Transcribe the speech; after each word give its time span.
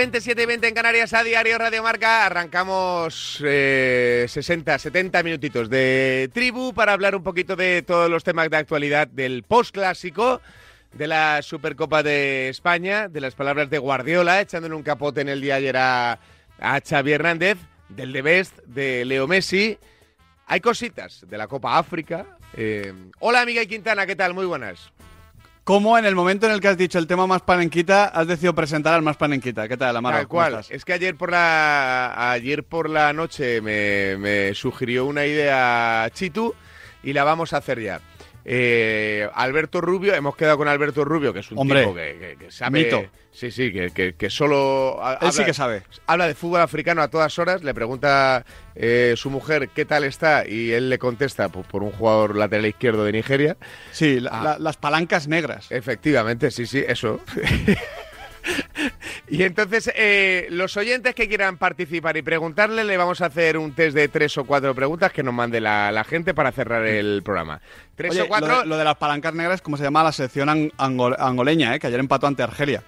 20, 0.00 0.22
7 0.22 0.42
y 0.44 0.46
20 0.46 0.68
en 0.68 0.74
Canarias 0.74 1.12
a 1.12 1.22
diario 1.22 1.58
Radio 1.58 1.82
Marca. 1.82 2.24
Arrancamos 2.24 3.38
eh, 3.44 4.24
60, 4.26 4.78
70 4.78 5.22
minutitos 5.22 5.68
de 5.68 6.30
tribu 6.32 6.72
para 6.72 6.94
hablar 6.94 7.14
un 7.14 7.22
poquito 7.22 7.54
de 7.54 7.82
todos 7.82 8.08
los 8.08 8.24
temas 8.24 8.48
de 8.48 8.56
actualidad 8.56 9.08
del 9.08 9.42
post-clásico, 9.42 10.40
de 10.94 11.06
la 11.06 11.42
Supercopa 11.42 12.02
de 12.02 12.48
España, 12.48 13.08
de 13.08 13.20
las 13.20 13.34
palabras 13.34 13.68
de 13.68 13.76
Guardiola, 13.76 14.40
echándole 14.40 14.74
un 14.74 14.82
capote 14.82 15.20
en 15.20 15.28
el 15.28 15.42
día 15.42 15.56
ayer 15.56 15.76
a, 15.76 16.18
a 16.58 16.80
Xavi 16.80 17.12
Hernández, 17.12 17.58
del 17.90 18.14
The 18.14 18.22
Best, 18.22 18.58
de 18.60 19.04
Leo 19.04 19.28
Messi. 19.28 19.76
Hay 20.46 20.60
cositas 20.60 21.26
de 21.28 21.36
la 21.36 21.46
Copa 21.46 21.76
África. 21.76 22.38
Eh, 22.56 22.94
hola, 23.18 23.44
y 23.46 23.66
Quintana, 23.66 24.06
¿qué 24.06 24.16
tal? 24.16 24.32
Muy 24.32 24.46
buenas. 24.46 24.90
¿Cómo 25.64 25.96
en 25.98 26.04
el 26.04 26.14
momento 26.14 26.46
en 26.46 26.52
el 26.52 26.60
que 26.60 26.68
has 26.68 26.76
dicho 26.78 26.98
el 26.98 27.06
tema 27.06 27.26
más 27.26 27.42
panenquita 27.42 28.06
has 28.06 28.26
decidido 28.26 28.54
presentar 28.54 28.94
al 28.94 29.02
más 29.02 29.16
panenquita? 29.16 29.68
¿Qué 29.68 29.76
tal, 29.76 29.96
Amaro? 29.96 30.16
Tal 30.16 30.28
¿Cómo 30.28 30.40
cual. 30.40 30.52
estás? 30.54 30.70
Es 30.70 30.84
que 30.84 30.94
ayer 30.94 31.14
por 31.16 31.30
la 31.30 32.32
ayer 32.32 32.64
por 32.64 32.88
la 32.90 33.12
noche 33.12 33.60
me, 33.60 34.16
me 34.18 34.54
sugirió 34.54 35.04
una 35.06 35.26
idea 35.26 36.08
Chitu 36.12 36.54
y 37.02 37.12
la 37.12 37.24
vamos 37.24 37.52
a 37.52 37.58
hacer 37.58 37.80
ya. 37.80 38.00
Eh, 38.44 39.28
Alberto 39.34 39.80
Rubio, 39.80 40.14
hemos 40.14 40.34
quedado 40.34 40.56
con 40.56 40.66
Alberto 40.66 41.04
Rubio, 41.04 41.32
que 41.32 41.40
es 41.40 41.50
un 41.52 41.58
Hombre, 41.58 41.80
tipo 41.82 41.94
que, 41.94 42.36
que- 42.38 42.44
que 42.46 42.50
sabe. 42.50 42.82
mito. 42.84 43.04
Sí, 43.32 43.50
sí, 43.52 43.72
que, 43.72 43.90
que- 43.90 44.14
que 44.14 44.28
solo. 44.28 44.98
ha- 45.02 45.12
Él 45.14 45.32
sí 45.32 45.38
habla- 45.40 45.44
que 45.46 45.54
sabe. 45.54 45.82
Habla 46.06 46.26
de 46.26 46.34
fútbol 46.34 46.60
africano 46.60 47.00
a 47.00 47.08
todas 47.08 47.38
horas, 47.38 47.62
le 47.62 47.72
pregunta 47.72 48.44
eh, 48.74 49.14
su 49.16 49.30
mujer 49.30 49.68
qué 49.68 49.84
tal 49.84 50.04
está 50.04 50.46
y 50.46 50.72
él 50.72 50.90
le 50.90 50.98
contesta 50.98 51.48
pues, 51.48 51.66
por 51.66 51.82
un 51.82 51.92
jugador 51.92 52.36
lateral 52.36 52.66
izquierdo 52.66 53.04
de 53.04 53.12
Nigeria. 53.12 53.56
Sí, 53.92 54.20
la- 54.20 54.30
Ah. 54.32 54.44
la- 54.44 54.58
las 54.58 54.76
palancas 54.76 55.28
negras. 55.28 55.68
Efectivamente, 55.70 56.50
sí, 56.50 56.66
sí, 56.66 56.84
eso. 56.86 57.20
y 59.28 59.42
entonces, 59.44 59.90
eh, 59.94 60.48
los 60.50 60.76
oyentes 60.76 61.14
que 61.14 61.28
quieran 61.28 61.56
participar 61.58 62.16
y 62.16 62.22
preguntarle, 62.22 62.82
le 62.84 62.96
vamos 62.96 63.20
a 63.20 63.26
hacer 63.26 63.56
un 63.58 63.72
test 63.74 63.94
de 63.94 64.08
tres 64.08 64.36
o 64.38 64.44
cuatro 64.44 64.74
preguntas 64.74 65.12
que 65.12 65.22
nos 65.22 65.34
mande 65.34 65.60
la, 65.60 65.92
la 65.92 66.02
gente 66.04 66.34
para 66.34 66.50
cerrar 66.50 66.84
el 66.86 67.22
programa. 67.22 67.60
Tres 67.94 68.12
Oye, 68.12 68.22
o 68.22 68.28
cuatro. 68.28 68.48
Lo, 68.48 68.60
de, 68.62 68.66
lo 68.66 68.76
de 68.76 68.84
las 68.84 68.96
palancas 68.96 69.34
negras, 69.34 69.60
como 69.62 69.76
se 69.76 69.84
llama 69.84 70.02
la 70.02 70.12
selección 70.12 70.48
ang- 70.48 70.72
angol- 70.78 71.16
angoleña, 71.18 71.74
¿eh? 71.74 71.78
que 71.78 71.86
ayer 71.86 72.00
empató 72.00 72.26
ante 72.26 72.42
Argelia. 72.42 72.82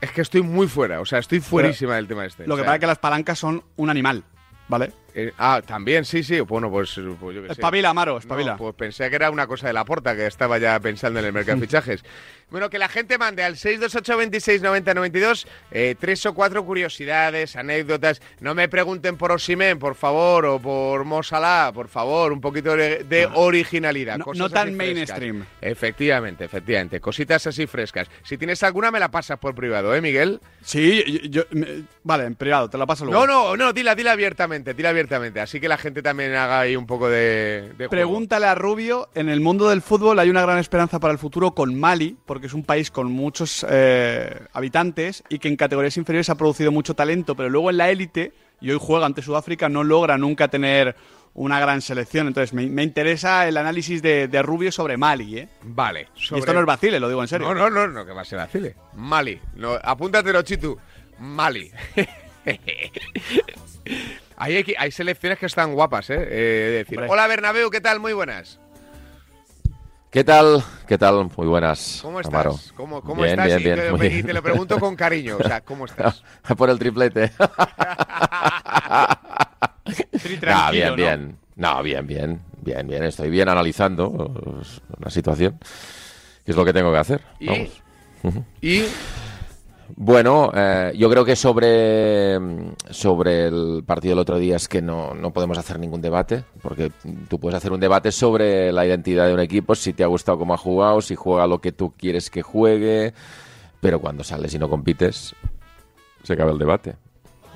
Es 0.00 0.12
que 0.12 0.20
estoy 0.20 0.42
muy 0.42 0.68
fuera, 0.68 1.00
o 1.00 1.04
sea, 1.04 1.18
estoy 1.18 1.40
fuerísima 1.40 1.96
del 1.96 2.06
tema 2.06 2.24
este. 2.24 2.46
Lo 2.46 2.54
o 2.54 2.56
que 2.56 2.62
sea, 2.62 2.66
pasa 2.66 2.76
es 2.76 2.80
que 2.80 2.86
las 2.86 2.98
palancas 2.98 3.38
son 3.38 3.64
un 3.76 3.90
animal, 3.90 4.24
¿vale? 4.68 4.92
eh, 5.14 5.32
ah, 5.38 5.60
también, 5.66 6.04
sí, 6.04 6.22
sí. 6.22 6.38
Bueno, 6.40 6.70
pues, 6.70 7.00
pues 7.18 7.34
yo 7.34 7.42
qué 7.42 7.48
sé. 7.48 7.52
Espabila, 7.54 7.90
Amaro, 7.90 8.18
espabila. 8.18 8.52
No, 8.52 8.58
pues 8.58 8.74
pensé 8.76 9.10
que 9.10 9.16
era 9.16 9.30
una 9.30 9.48
cosa 9.48 9.66
de 9.66 9.72
la 9.72 9.84
porta, 9.84 10.14
que 10.14 10.26
estaba 10.26 10.58
ya 10.58 10.78
pensando 10.78 11.18
en 11.18 11.26
el 11.26 11.32
mercado 11.32 11.58
de 11.58 11.62
fichajes. 11.66 12.04
Bueno, 12.50 12.70
que 12.70 12.78
la 12.78 12.88
gente 12.88 13.18
mande 13.18 13.42
al 13.44 13.56
628 13.56 14.16
26 14.16 14.62
90 14.62 14.94
92 14.94 15.46
eh, 15.70 15.94
tres 16.00 16.24
o 16.26 16.32
cuatro 16.34 16.64
curiosidades, 16.64 17.56
anécdotas. 17.56 18.22
No 18.40 18.54
me 18.54 18.68
pregunten 18.68 19.16
por 19.16 19.32
Osimen, 19.32 19.78
por 19.78 19.94
favor, 19.94 20.46
o 20.46 20.58
por 20.58 21.04
Mosala, 21.04 21.70
por 21.74 21.88
favor, 21.88 22.32
un 22.32 22.40
poquito 22.40 22.74
de, 22.76 23.04
de 23.04 23.26
originalidad. 23.34 24.18
No- 24.18 24.24
cosas 24.24 24.38
no 24.38 24.48
tan 24.50 24.74
mainstream. 24.76 25.44
Efectivamente, 25.60 26.44
efectivamente. 26.44 27.00
Cositas 27.00 27.46
así 27.46 27.66
frescas. 27.66 28.08
Si 28.22 28.38
tienes 28.38 28.62
alguna, 28.62 28.90
me 28.90 28.98
la 29.00 29.10
pasas 29.10 29.38
por 29.38 29.54
privado, 29.54 29.94
¿eh, 29.94 30.00
Miguel? 30.00 30.40
Sí, 30.62 31.04
yo, 31.06 31.42
yo- 31.42 31.44
me- 31.50 31.84
vale, 32.04 32.24
en 32.24 32.34
privado, 32.34 32.70
te 32.70 32.78
la 32.78 32.86
paso 32.86 33.04
luego. 33.04 33.26
No, 33.26 33.54
no, 33.54 33.56
no, 33.56 33.72
dila, 33.72 33.94
dila 33.94 34.12
abiertamente, 34.12 34.74
dila 34.74 34.88
abiertamente. 34.90 35.40
Así 35.40 35.60
que 35.60 35.68
la 35.68 35.76
gente 35.78 36.02
también 36.02 36.34
haga 36.34 36.60
ahí 36.60 36.76
un 36.76 36.86
poco 36.86 37.08
de, 37.10 37.62
de 37.70 37.74
juego. 37.76 37.90
Pregúntale 37.90 38.46
a 38.46 38.54
Rubio, 38.54 39.08
en 39.14 39.28
el 39.28 39.40
mundo 39.40 39.68
del 39.68 39.82
fútbol 39.82 40.18
hay 40.18 40.30
una 40.30 40.42
gran 40.42 40.58
esperanza 40.58 40.98
para 41.00 41.12
el 41.12 41.18
futuro 41.18 41.50
con 41.54 41.78
Mali, 41.78 42.16
porque 42.26 42.37
es 42.46 42.54
un 42.54 42.64
país 42.64 42.90
con 42.90 43.10
muchos 43.10 43.66
eh, 43.68 44.40
habitantes 44.52 45.22
y 45.28 45.38
que 45.38 45.48
en 45.48 45.56
categorías 45.56 45.96
inferiores 45.96 46.30
ha 46.30 46.36
producido 46.36 46.72
mucho 46.72 46.94
talento, 46.94 47.34
pero 47.34 47.48
luego 47.48 47.70
en 47.70 47.76
la 47.76 47.90
élite, 47.90 48.32
y 48.60 48.70
hoy 48.70 48.78
juega 48.80 49.06
ante 49.06 49.22
Sudáfrica, 49.22 49.68
no 49.68 49.84
logra 49.84 50.16
nunca 50.18 50.48
tener 50.48 50.96
una 51.34 51.60
gran 51.60 51.80
selección. 51.80 52.26
Entonces 52.26 52.52
me, 52.52 52.66
me 52.66 52.82
interesa 52.82 53.46
el 53.46 53.56
análisis 53.56 54.02
de, 54.02 54.28
de 54.28 54.42
Rubio 54.42 54.72
sobre 54.72 54.96
Mali, 54.96 55.38
¿eh? 55.38 55.48
Vale. 55.62 56.08
Y 56.30 56.38
esto 56.38 56.52
no 56.52 56.60
es 56.60 56.66
vacile, 56.66 56.98
lo 57.00 57.08
digo 57.08 57.22
en 57.22 57.28
serio. 57.28 57.46
No, 57.46 57.54
no, 57.54 57.70
no, 57.70 57.86
no, 57.86 58.06
que 58.06 58.12
va 58.12 58.22
a 58.22 58.24
ser 58.24 58.38
vacile. 58.38 58.74
Mali. 58.94 59.40
No, 59.54 59.78
apúntatelo, 59.82 60.42
Chitu. 60.42 60.78
Mali. 61.18 61.70
hay, 64.36 64.74
hay 64.78 64.90
selecciones 64.90 65.38
que 65.38 65.46
están 65.46 65.74
guapas, 65.74 66.10
¿eh? 66.10 66.14
Eh, 66.14 66.26
de 66.26 66.70
decir. 66.70 67.00
Hola, 67.08 67.26
Bernabéu, 67.26 67.70
¿qué 67.70 67.80
tal? 67.80 68.00
Muy 68.00 68.12
buenas. 68.12 68.60
¿Qué 70.10 70.24
tal? 70.24 70.64
¿Qué 70.86 70.96
tal? 70.96 71.28
Muy 71.36 71.46
buenas. 71.46 71.98
¿Cómo 72.02 72.18
estás? 72.20 72.32
Amaro. 72.34 72.56
¿Cómo, 72.76 73.02
cómo 73.02 73.22
Bien, 73.22 73.38
estás? 73.38 73.46
bien, 73.46 73.60
y, 73.60 73.64
bien, 73.64 73.76
te, 73.98 74.06
y 74.06 74.10
bien. 74.10 74.26
te 74.26 74.32
lo 74.32 74.42
pregunto 74.42 74.80
con 74.80 74.96
cariño. 74.96 75.36
O 75.38 75.42
sea, 75.42 75.60
¿cómo 75.60 75.84
estás? 75.86 76.22
Por 76.56 76.70
el 76.70 76.78
triplete. 76.78 77.30
Tri- 79.84 80.40
no, 80.46 80.70
bien, 80.72 80.88
¿no? 80.88 80.96
bien. 80.96 81.38
No, 81.56 81.82
bien, 81.82 82.06
bien. 82.06 82.40
Bien, 82.62 82.86
bien. 82.86 83.02
Estoy 83.04 83.28
bien 83.30 83.48
analizando 83.50 84.10
pues, 84.42 84.80
la 84.98 85.10
situación. 85.10 85.58
Que 86.44 86.52
es 86.52 86.56
lo 86.56 86.64
que 86.64 86.72
tengo 86.72 86.90
que 86.90 86.98
hacer. 86.98 87.20
Y, 87.38 87.46
Vamos. 88.22 88.44
y 88.62 88.84
Bueno, 89.96 90.52
eh, 90.54 90.92
yo 90.96 91.08
creo 91.10 91.24
que 91.24 91.34
sobre, 91.34 92.38
sobre 92.90 93.46
el 93.46 93.82
partido 93.86 94.12
del 94.12 94.20
otro 94.20 94.38
día 94.38 94.56
es 94.56 94.68
que 94.68 94.82
no, 94.82 95.14
no 95.14 95.32
podemos 95.32 95.56
hacer 95.58 95.78
ningún 95.78 96.02
debate, 96.02 96.44
porque 96.62 96.92
tú 97.28 97.40
puedes 97.40 97.56
hacer 97.56 97.72
un 97.72 97.80
debate 97.80 98.12
sobre 98.12 98.70
la 98.72 98.86
identidad 98.86 99.26
de 99.26 99.34
un 99.34 99.40
equipo, 99.40 99.74
si 99.74 99.92
te 99.92 100.04
ha 100.04 100.06
gustado 100.06 100.38
cómo 100.38 100.54
ha 100.54 100.58
jugado, 100.58 101.00
si 101.00 101.14
juega 101.14 101.46
lo 101.46 101.60
que 101.60 101.72
tú 101.72 101.94
quieres 101.96 102.30
que 102.30 102.42
juegue, 102.42 103.14
pero 103.80 104.00
cuando 104.00 104.24
sales 104.24 104.52
y 104.54 104.58
no 104.58 104.68
compites, 104.68 105.34
se 106.22 106.32
acaba 106.32 106.50
el 106.52 106.58
debate. 106.58 106.96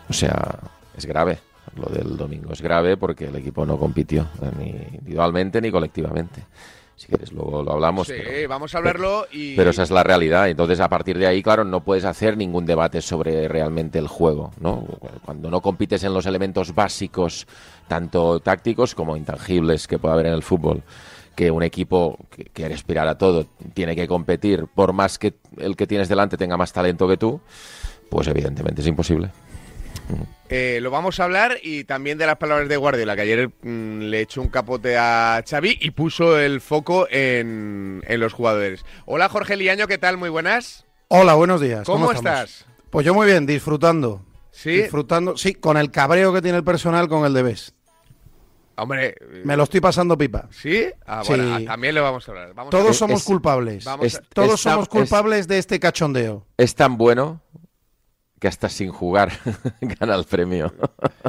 O 0.09 0.13
sea, 0.13 0.59
es 0.97 1.07
grave. 1.07 1.39
Lo 1.77 1.87
del 1.87 2.17
domingo 2.17 2.53
es 2.53 2.61
grave 2.61 2.97
porque 2.97 3.27
el 3.27 3.37
equipo 3.37 3.65
no 3.65 3.79
compitió, 3.79 4.27
ni 4.59 4.71
individualmente 4.71 5.61
ni 5.61 5.71
colectivamente. 5.71 6.45
Si 6.97 7.07
quieres, 7.09 7.33
luego 7.33 7.63
lo 7.63 7.73
hablamos. 7.73 8.07
sí, 8.07 8.15
pero- 8.17 8.49
vamos 8.49 8.75
a 8.75 8.79
hablarlo 8.79 9.27
y... 9.33 9.57
pero 9.57 9.71
esa 9.71 9.83
es 9.83 9.91
la 9.91 10.03
realidad. 10.05 10.49
Entonces, 10.49 10.79
a 10.81 10.89
partir 10.89 11.19
de 11.19 11.27
ahí, 11.27 11.43
claro, 11.43 11.65
no 11.65 11.83
puedes 11.83 12.05
hacer 12.05 12.37
ningún 12.37 12.65
debate 12.67 13.01
sobre 13.01 13.49
realmente 13.49 13.99
el 13.99 14.09
juego, 14.09 14.53
¿no? 14.61 14.87
Cuando 15.25 15.51
no 15.51 15.61
compites 15.61 16.05
en 16.05 16.15
los 16.15 16.27
elementos 16.27 16.75
básicos, 16.75 17.47
tanto 17.89 18.41
tácticos 18.41 18.95
como 18.95 19.17
intangibles 19.17 19.87
que 19.89 19.99
puede 19.99 20.15
haber 20.15 20.27
en 20.27 20.35
el 20.35 20.43
fútbol, 20.43 20.83
que 21.35 21.51
un 21.51 21.63
equipo 21.63 22.19
que 22.31 22.45
quiere 22.45 22.75
aspirar 22.75 23.09
a 23.09 23.17
todo 23.19 23.47
tiene 23.75 23.97
que 23.97 24.07
competir, 24.07 24.67
por 24.75 24.93
más 24.93 25.19
que 25.19 25.35
el 25.57 25.77
que 25.77 25.87
tienes 25.87 26.09
delante 26.09 26.37
tenga 26.37 26.57
más 26.57 26.73
talento 26.73 27.09
que 27.09 27.17
tú, 27.17 27.41
pues 28.11 28.29
evidentemente 28.29 28.83
es 28.83 28.87
imposible. 28.87 29.31
Eh, 30.49 30.81
lo 30.83 30.91
vamos 30.91 31.19
a 31.19 31.25
hablar 31.25 31.57
y 31.63 31.85
también 31.85 32.19
de 32.19 32.27
las 32.27 32.37
palabras 32.37 32.69
de 32.69 32.77
Guardiola, 32.77 33.17
que 33.17 33.23
ayer 33.23 33.49
mm, 33.63 34.01
le 34.03 34.21
echó 34.21 34.43
un 34.43 34.49
capote 34.49 34.99
a 34.99 35.43
Xavi 35.49 35.79
y 35.81 35.93
puso 35.93 36.39
el 36.39 36.61
foco 36.61 37.07
en, 37.11 38.03
en 38.07 38.21
los 38.21 38.35
jugadores. 38.35 38.85
Hola 39.07 39.29
Jorge 39.31 39.57
Liaño, 39.57 39.87
¿qué 39.87 39.97
tal? 39.97 40.19
Muy 40.19 40.29
buenas. 40.29 40.85
Hola, 41.09 41.35
buenos 41.35 41.61
días. 41.61 41.85
¿Cómo, 41.87 42.13
estás? 42.13 42.67
Pues 42.91 43.07
yo 43.07 43.15
muy 43.15 43.27
bien, 43.27 43.47
disfrutando. 43.47 44.27
Sí, 44.51 44.83
Disfrutando, 44.83 45.39
sí, 45.39 45.55
con 45.55 45.79
el 45.79 45.91
cabreo 45.91 46.33
que 46.35 46.43
tiene 46.43 46.59
el 46.59 46.65
personal 46.65 47.09
con 47.09 47.25
el 47.25 47.33
de 47.33 47.43
Best. 47.43 47.75
hombre. 48.77 49.15
Me 49.45 49.57
lo 49.57 49.63
estoy 49.63 49.81
pasando 49.81 50.19
pipa. 50.19 50.49
¿Sí? 50.51 50.85
Ah, 51.07 51.23
Sí. 51.25 51.29
bueno, 51.29 51.55
ah, 51.55 51.61
también 51.67 51.95
lo 51.95 52.03
vamos 52.03 52.29
a 52.29 52.33
hablar. 52.33 52.53
Vamos 52.55 52.71
Todos 52.71 52.97
somos 52.97 53.21
es- 53.21 53.27
culpables. 53.27 53.85
Vamos 53.85 54.07
Es- 54.07 54.17
a- 54.17 54.23
Todos 54.35 54.61
somos 54.61 54.83
es- 54.83 54.89
culpables 54.89 55.49
de 55.49 55.57
este 55.59 55.81
cachondeo. 55.81 56.47
Es 56.59 56.75
tan 56.75 56.99
bueno 56.99 57.41
que 58.43 58.49
hasta 58.49 58.69
sin 58.69 58.91
jugar 58.91 59.31
gana 59.81 60.17
el 60.17 60.25
premio. 60.25 60.75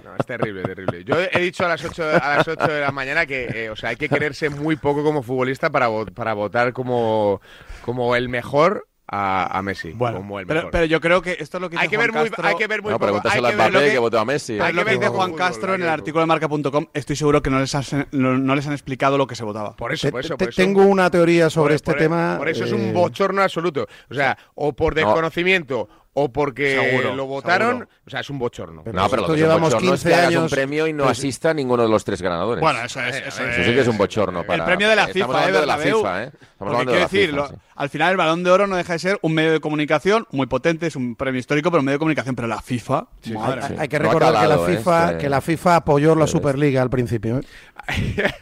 No, 0.03 0.15
es 0.19 0.25
terrible, 0.25 0.63
terrible. 0.63 1.03
Yo 1.03 1.15
he 1.31 1.39
dicho 1.41 1.63
a 1.63 1.69
las 1.69 1.85
8, 1.85 2.03
a 2.03 2.37
las 2.37 2.47
8 2.47 2.65
de 2.67 2.81
la 2.81 2.91
mañana 2.91 3.27
que 3.27 3.65
eh, 3.65 3.69
o 3.69 3.75
sea, 3.75 3.89
hay 3.91 3.97
que 3.97 4.09
quererse 4.09 4.49
muy 4.49 4.77
poco 4.77 5.03
como 5.03 5.21
futbolista 5.21 5.69
para, 5.69 5.89
vo- 5.89 6.11
para 6.11 6.33
votar 6.33 6.73
como, 6.73 7.39
como 7.85 8.15
el 8.15 8.29
mejor 8.29 8.87
a, 9.05 9.59
a 9.59 9.61
Messi. 9.61 9.91
como 9.91 10.39
el 10.39 10.47
pero, 10.47 10.61
mejor. 10.61 10.71
pero 10.71 10.85
yo 10.85 10.99
creo 11.01 11.21
que 11.21 11.37
esto 11.39 11.57
es 11.57 11.61
lo 11.61 11.69
que 11.69 11.75
hay, 11.77 11.83
dice 11.83 11.91
que 11.91 11.97
ver 11.97 12.09
Juan 12.09 12.21
muy, 12.23 12.29
Castro. 12.31 12.47
hay 12.47 12.55
que 12.55 12.67
ver 12.67 12.81
muy 12.81 12.91
No, 12.93 12.97
poco. 12.99 13.13
Hay 13.15 13.21
que 13.21 13.41
ver 13.41 13.41
lo 13.43 13.69
Mbappé 13.69 13.85
que- 13.85 13.91
que 13.91 13.99
votó 13.99 14.19
a 14.19 14.25
Messi. 14.25 14.53
hay 14.53 14.59
que 14.59 14.73
lo 14.73 14.79
que 14.79 14.89
ver 14.91 14.99
dice 14.99 15.09
Juan 15.11 15.33
Castro 15.33 15.67
hay 15.67 15.75
en 15.75 15.81
que 15.81 15.83
el 15.83 15.89
ver 15.91 15.99
artículo 15.99 16.21
de 16.21 16.25
marca.com. 16.25 16.85
Estoy 16.95 17.15
seguro 17.15 17.43
que 17.43 17.51
no 17.51 17.59
les, 17.59 17.75
has- 17.75 17.93
no, 18.11 18.37
no 18.39 18.55
les 18.55 18.65
han 18.65 18.73
explicado 18.73 19.19
lo 19.19 19.27
que 19.27 19.35
se 19.35 19.43
votaba. 19.43 19.75
Por 19.75 19.93
eso, 19.93 20.07
Te- 20.07 20.11
por 20.11 20.21
eso, 20.21 20.35
te- 20.35 20.45
por 20.45 20.49
eso. 20.49 20.59
tengo 20.59 20.81
una 20.83 21.11
teoría 21.11 21.51
sobre 21.51 21.65
Por- 21.69 21.75
este 21.75 21.91
por- 21.91 21.99
tema. 21.99 22.35
Por 22.39 22.49
eso 22.49 22.63
es 22.63 22.71
un 22.71 22.81
eh, 22.81 22.91
bochorno 22.91 23.43
absoluto. 23.43 23.85
O 24.09 24.15
sea, 24.15 24.35
o 24.55 24.73
por 24.73 24.95
desconocimiento 24.95 25.87
o 26.15 26.31
porque 26.31 26.79
Seguro, 26.79 27.15
lo 27.15 27.25
votaron. 27.25 27.69
seguro. 27.79 27.89
O 28.05 28.09
sea, 28.09 28.19
es 28.19 28.29
un 28.29 28.37
bochorno. 28.39 28.83
Pero 28.83 28.95
No, 28.99 29.09
pero 29.09 29.21
lo 29.23 29.27
que 29.29 29.33
es 29.33 29.37
un 29.41 29.43
llevamos 29.47 29.73
bochorno 29.73 29.93
es 29.95 30.01
15 30.03 30.09
que 30.09 30.15
hagas 30.15 30.31
un 30.31 30.37
años- 30.37 30.51
premio 30.51 30.87
y 30.87 30.93
no 30.93 31.03
Pues- 31.05 31.17
asista 31.17 31.53
ninguno 31.53 31.83
de 31.83 31.89
los 31.89 32.03
tres 32.03 32.21
ganadores. 32.21 32.61
Bueno, 32.61 32.79
eso 32.83 33.01
es. 33.01 33.15
Eso 33.15 33.41
a 33.41 33.45
ver, 33.45 33.53
es. 33.53 33.57
Eso 33.59 33.69
sí 33.69 33.75
que 33.75 33.81
es 33.81 33.87
un 33.87 33.97
bochorno. 33.97 34.43
Para... 34.45 34.63
el 34.63 34.65
premio 34.67 34.89
de 34.89 34.95
la 34.95 35.03
Estamos 35.05 35.35
FIFA, 35.35 35.49
¿eh, 35.49 35.51
de 35.51 35.65
la? 35.65 35.77
FIFA, 35.77 36.23
¿eh? 36.23 36.31
Estamos 36.33 36.51
hablando 36.73 36.91
de 36.91 36.97
la 36.99 37.03
decir, 37.05 37.25
FIFA, 37.29 37.35
lo- 37.37 37.47
sí. 37.47 37.55
Al 37.75 37.89
final 37.89 38.11
el 38.11 38.17
Balón 38.17 38.43
de 38.43 38.51
Oro 38.51 38.67
no 38.67 38.75
deja 38.75 38.93
de 38.93 38.99
ser 38.99 39.19
un 39.21 39.33
medio 39.33 39.51
de 39.51 39.59
comunicación 39.59 40.27
muy 40.31 40.47
potente, 40.47 40.87
es 40.87 40.95
un 40.95 41.15
premio 41.15 41.39
histórico, 41.39 41.71
pero 41.71 41.79
un 41.81 41.85
medio 41.85 41.95
de 41.95 41.99
comunicación. 41.99 42.35
Pero 42.35 42.47
la 42.47 42.61
FIFA, 42.61 43.07
madre 43.35 43.61
Hay, 43.79 43.87
que 43.87 43.99
recordar 43.99 44.33
calado, 44.33 44.65
que, 44.65 44.71
¿eh? 44.71 44.75
la 44.75 44.79
FIFA, 44.79 45.05
Este- 45.11 45.17
que 45.23 45.29
la 45.29 45.41
FIFA 45.41 45.75
apoyó 45.77 46.15
la 46.15 46.27
Superliga 46.27 46.81
al 46.81 46.89
principio. 46.89 47.39
¿eh? 47.39 47.43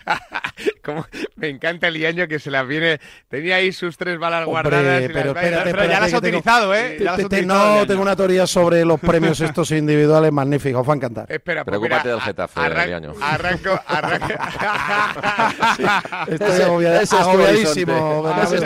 Como- 0.83 1.05
me 1.35 1.49
encanta 1.49 1.87
el 1.87 2.03
año 2.05 2.27
que 2.27 2.39
se 2.39 2.51
las 2.51 2.67
viene. 2.67 2.99
Tenía 3.29 3.55
ahí 3.57 3.71
sus 3.71 3.97
tres 3.97 4.19
balas 4.19 4.45
Hombre, 4.47 4.61
guardadas. 4.69 5.03
y 5.03 5.07
pero 5.07 5.25
las 5.27 5.35
va- 5.35 5.41
espérate, 5.41 5.71
Pero 5.71 5.83
ya 5.85 5.99
las 5.99 6.09
que 6.09 6.15
ha 6.15 6.21
tengo- 6.21 6.37
utilizado, 6.37 6.75
¿eh? 6.75 6.95
Te- 6.97 7.03
Ya 7.03 7.11
las 7.11 7.15
te- 7.15 7.21
ha 7.25 7.29
te- 7.29 7.35
utilizado 7.37 7.75
no, 7.79 7.87
tengo 7.87 8.01
una 8.01 8.15
teoría 8.15 8.47
sobre 8.47 8.85
los 8.85 8.99
premios 8.99 9.39
estos 9.41 9.71
individuales 9.71 10.31
magníficos, 10.31 10.81
os 10.81 10.89
va 10.89 10.93
a 10.93 10.95
encantar. 10.95 11.25
Espera, 11.31 11.63
pues 11.63 11.71
Preocúpate 11.77 12.03
mira, 12.03 12.15
del 12.15 12.21
Getafe. 12.21 12.59
Arranco, 12.59 13.79
arranco. 13.87 14.27
Estoy 16.27 16.49
Ese- 16.51 16.63
agobia- 16.63 16.93
ese 16.95 17.03
es 17.03 17.09
tu 17.09 17.17
agobiadísimo. 17.17 18.33
Ese 18.43 18.55
es 18.57 18.63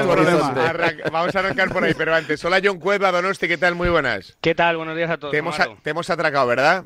Arranca- 0.61 1.09
Vamos 1.11 1.35
a 1.35 1.39
arrancar 1.39 1.69
por 1.69 1.83
ahí, 1.83 1.93
pero 1.97 2.13
antes. 2.15 2.43
Hola, 2.45 2.59
John 2.63 2.79
Cueva, 2.79 3.11
Donosti, 3.11 3.47
¿qué 3.47 3.57
tal? 3.57 3.75
Muy 3.75 3.89
buenas. 3.89 4.37
¿Qué 4.41 4.55
tal? 4.55 4.77
Buenos 4.77 4.95
días 4.95 5.09
a 5.09 5.17
todos. 5.17 5.31
Te 5.31 5.37
hemos, 5.39 5.55
Amaro. 5.59 5.77
te 5.81 5.89
hemos 5.89 6.09
atracado, 6.09 6.47
¿verdad? 6.47 6.83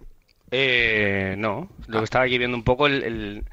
Eh, 0.52 1.36
no, 1.38 1.70
lo 1.88 2.00
que 2.00 2.04
estaba 2.06 2.26
aquí 2.26 2.38
viendo 2.38 2.58
un 2.58 2.64
poco 2.64 2.88
el, 2.88 3.04
el- 3.04 3.44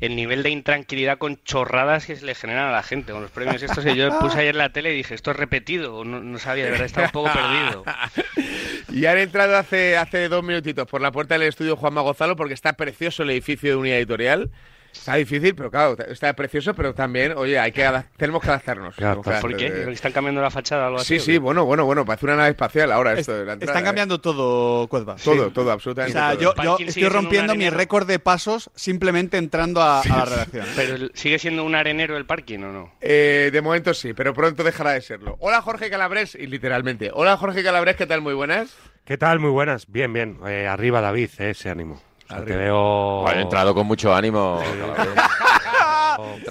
el 0.00 0.14
nivel 0.14 0.44
de 0.44 0.50
intranquilidad 0.50 1.18
con 1.18 1.42
chorradas 1.42 2.06
que 2.06 2.14
se 2.14 2.24
le 2.24 2.36
generan 2.36 2.68
a 2.68 2.70
la 2.70 2.84
gente 2.84 3.10
con 3.10 3.20
los 3.20 3.32
premios 3.32 3.60
estos. 3.64 3.84
Y 3.84 3.96
yo 3.96 4.16
puse 4.20 4.38
ayer 4.38 4.54
la 4.54 4.70
tele 4.72 4.92
y 4.94 4.96
dije, 4.96 5.12
esto 5.14 5.32
es 5.32 5.36
repetido, 5.36 6.04
no, 6.04 6.20
no 6.20 6.38
sabía, 6.38 6.66
de 6.66 6.70
verdad 6.70 6.86
estaba 6.86 7.06
un 7.08 7.12
poco 7.12 7.30
perdido. 7.32 7.84
Y 8.90 9.04
han 9.06 9.18
entrado 9.18 9.56
hace, 9.56 9.98
hace 9.98 10.28
dos 10.30 10.42
minutitos 10.42 10.86
por 10.88 11.00
la 11.02 11.12
puerta 11.12 11.34
del 11.36 11.46
estudio 11.48 11.76
Juanma 11.76 12.00
Gonzalo 12.00 12.36
porque 12.36 12.54
está 12.54 12.72
precioso 12.72 13.22
el 13.22 13.30
edificio 13.30 13.70
de 13.70 13.76
Unidad 13.76 13.98
Editorial. 13.98 14.50
Está 14.92 15.14
difícil, 15.14 15.54
pero 15.54 15.70
claro, 15.70 15.96
está 16.08 16.32
precioso, 16.34 16.74
pero 16.74 16.92
también, 16.94 17.32
oye, 17.36 17.58
hay 17.58 17.72
que 17.72 17.88
tenemos 18.16 18.42
que 18.42 18.48
adaptarnos. 18.48 18.94
¿Por 18.96 19.56
qué? 19.56 19.86
¿Están 19.90 20.12
cambiando 20.12 20.40
la 20.42 20.50
fachada 20.50 20.84
o 20.84 20.86
algo 20.88 20.98
así? 21.00 21.14
Sí, 21.14 21.20
o 21.20 21.24
sí, 21.24 21.38
bueno, 21.38 21.64
bueno, 21.64 21.84
bueno, 21.84 22.04
parece 22.04 22.26
una 22.26 22.36
nave 22.36 22.50
espacial 22.50 22.90
ahora 22.92 23.12
Es- 23.12 23.20
esto 23.20 23.32
de 23.38 23.44
la 23.46 23.52
entrada, 23.54 23.72
Están 23.72 23.82
¿eh? 23.82 23.86
cambiando 23.86 24.20
todo, 24.20 24.86
Cuezba. 24.88 25.16
Todo, 25.16 25.50
todo, 25.50 25.68
O 25.68 25.72
absolutamente 25.72 26.18
sea, 26.18 26.32
todo. 26.32 26.54
yo, 26.54 26.76
estoy 26.84 27.08
rompiendo 27.08 27.54
mi 27.54 27.70
récord 27.70 28.06
de 28.06 28.18
pasos 28.18 28.70
simplemente 28.74 29.36
entrando 29.36 29.80
a, 29.82 30.00
a 30.00 30.08
la 30.08 30.24
redacción. 30.24 30.66
Pero 30.76 31.08
sigue 31.14 31.38
siendo 31.38 31.64
un 31.64 31.74
arenero 31.74 32.16
el 32.16 32.26
parking 32.26 32.58
o 32.60 32.72
no? 32.72 32.92
Eh, 33.00 33.50
de 33.52 33.62
momento 33.62 33.94
sí, 33.94 34.12
pero 34.14 34.34
pronto 34.34 34.64
dejará 34.64 34.92
de 34.92 35.00
serlo. 35.00 35.36
Hola 35.40 35.62
Jorge 35.62 35.88
Calabres, 35.90 36.34
y 36.34 36.46
literalmente. 36.46 37.10
Hola 37.14 37.36
Jorge 37.36 37.62
Calabres, 37.62 37.96
¿qué 37.96 38.06
tal? 38.06 38.20
Muy 38.20 38.34
buenas. 38.34 38.74
¿Qué 39.04 39.16
tal? 39.16 39.38
Muy 39.40 39.50
buenas. 39.50 39.86
Bien, 39.90 40.12
bien. 40.12 40.38
Eh, 40.46 40.66
arriba 40.66 41.00
David, 41.00 41.30
eh, 41.38 41.50
ese 41.50 41.70
ánimo. 41.70 42.02
O 42.30 42.34
sea, 42.34 42.44
te 42.44 42.52
Arriba. 42.52 42.58
veo... 42.58 43.20
Bueno, 43.22 43.38
he 43.40 43.42
entrado 43.42 43.74
con 43.74 43.86
mucho 43.86 44.14
ánimo. 44.14 44.60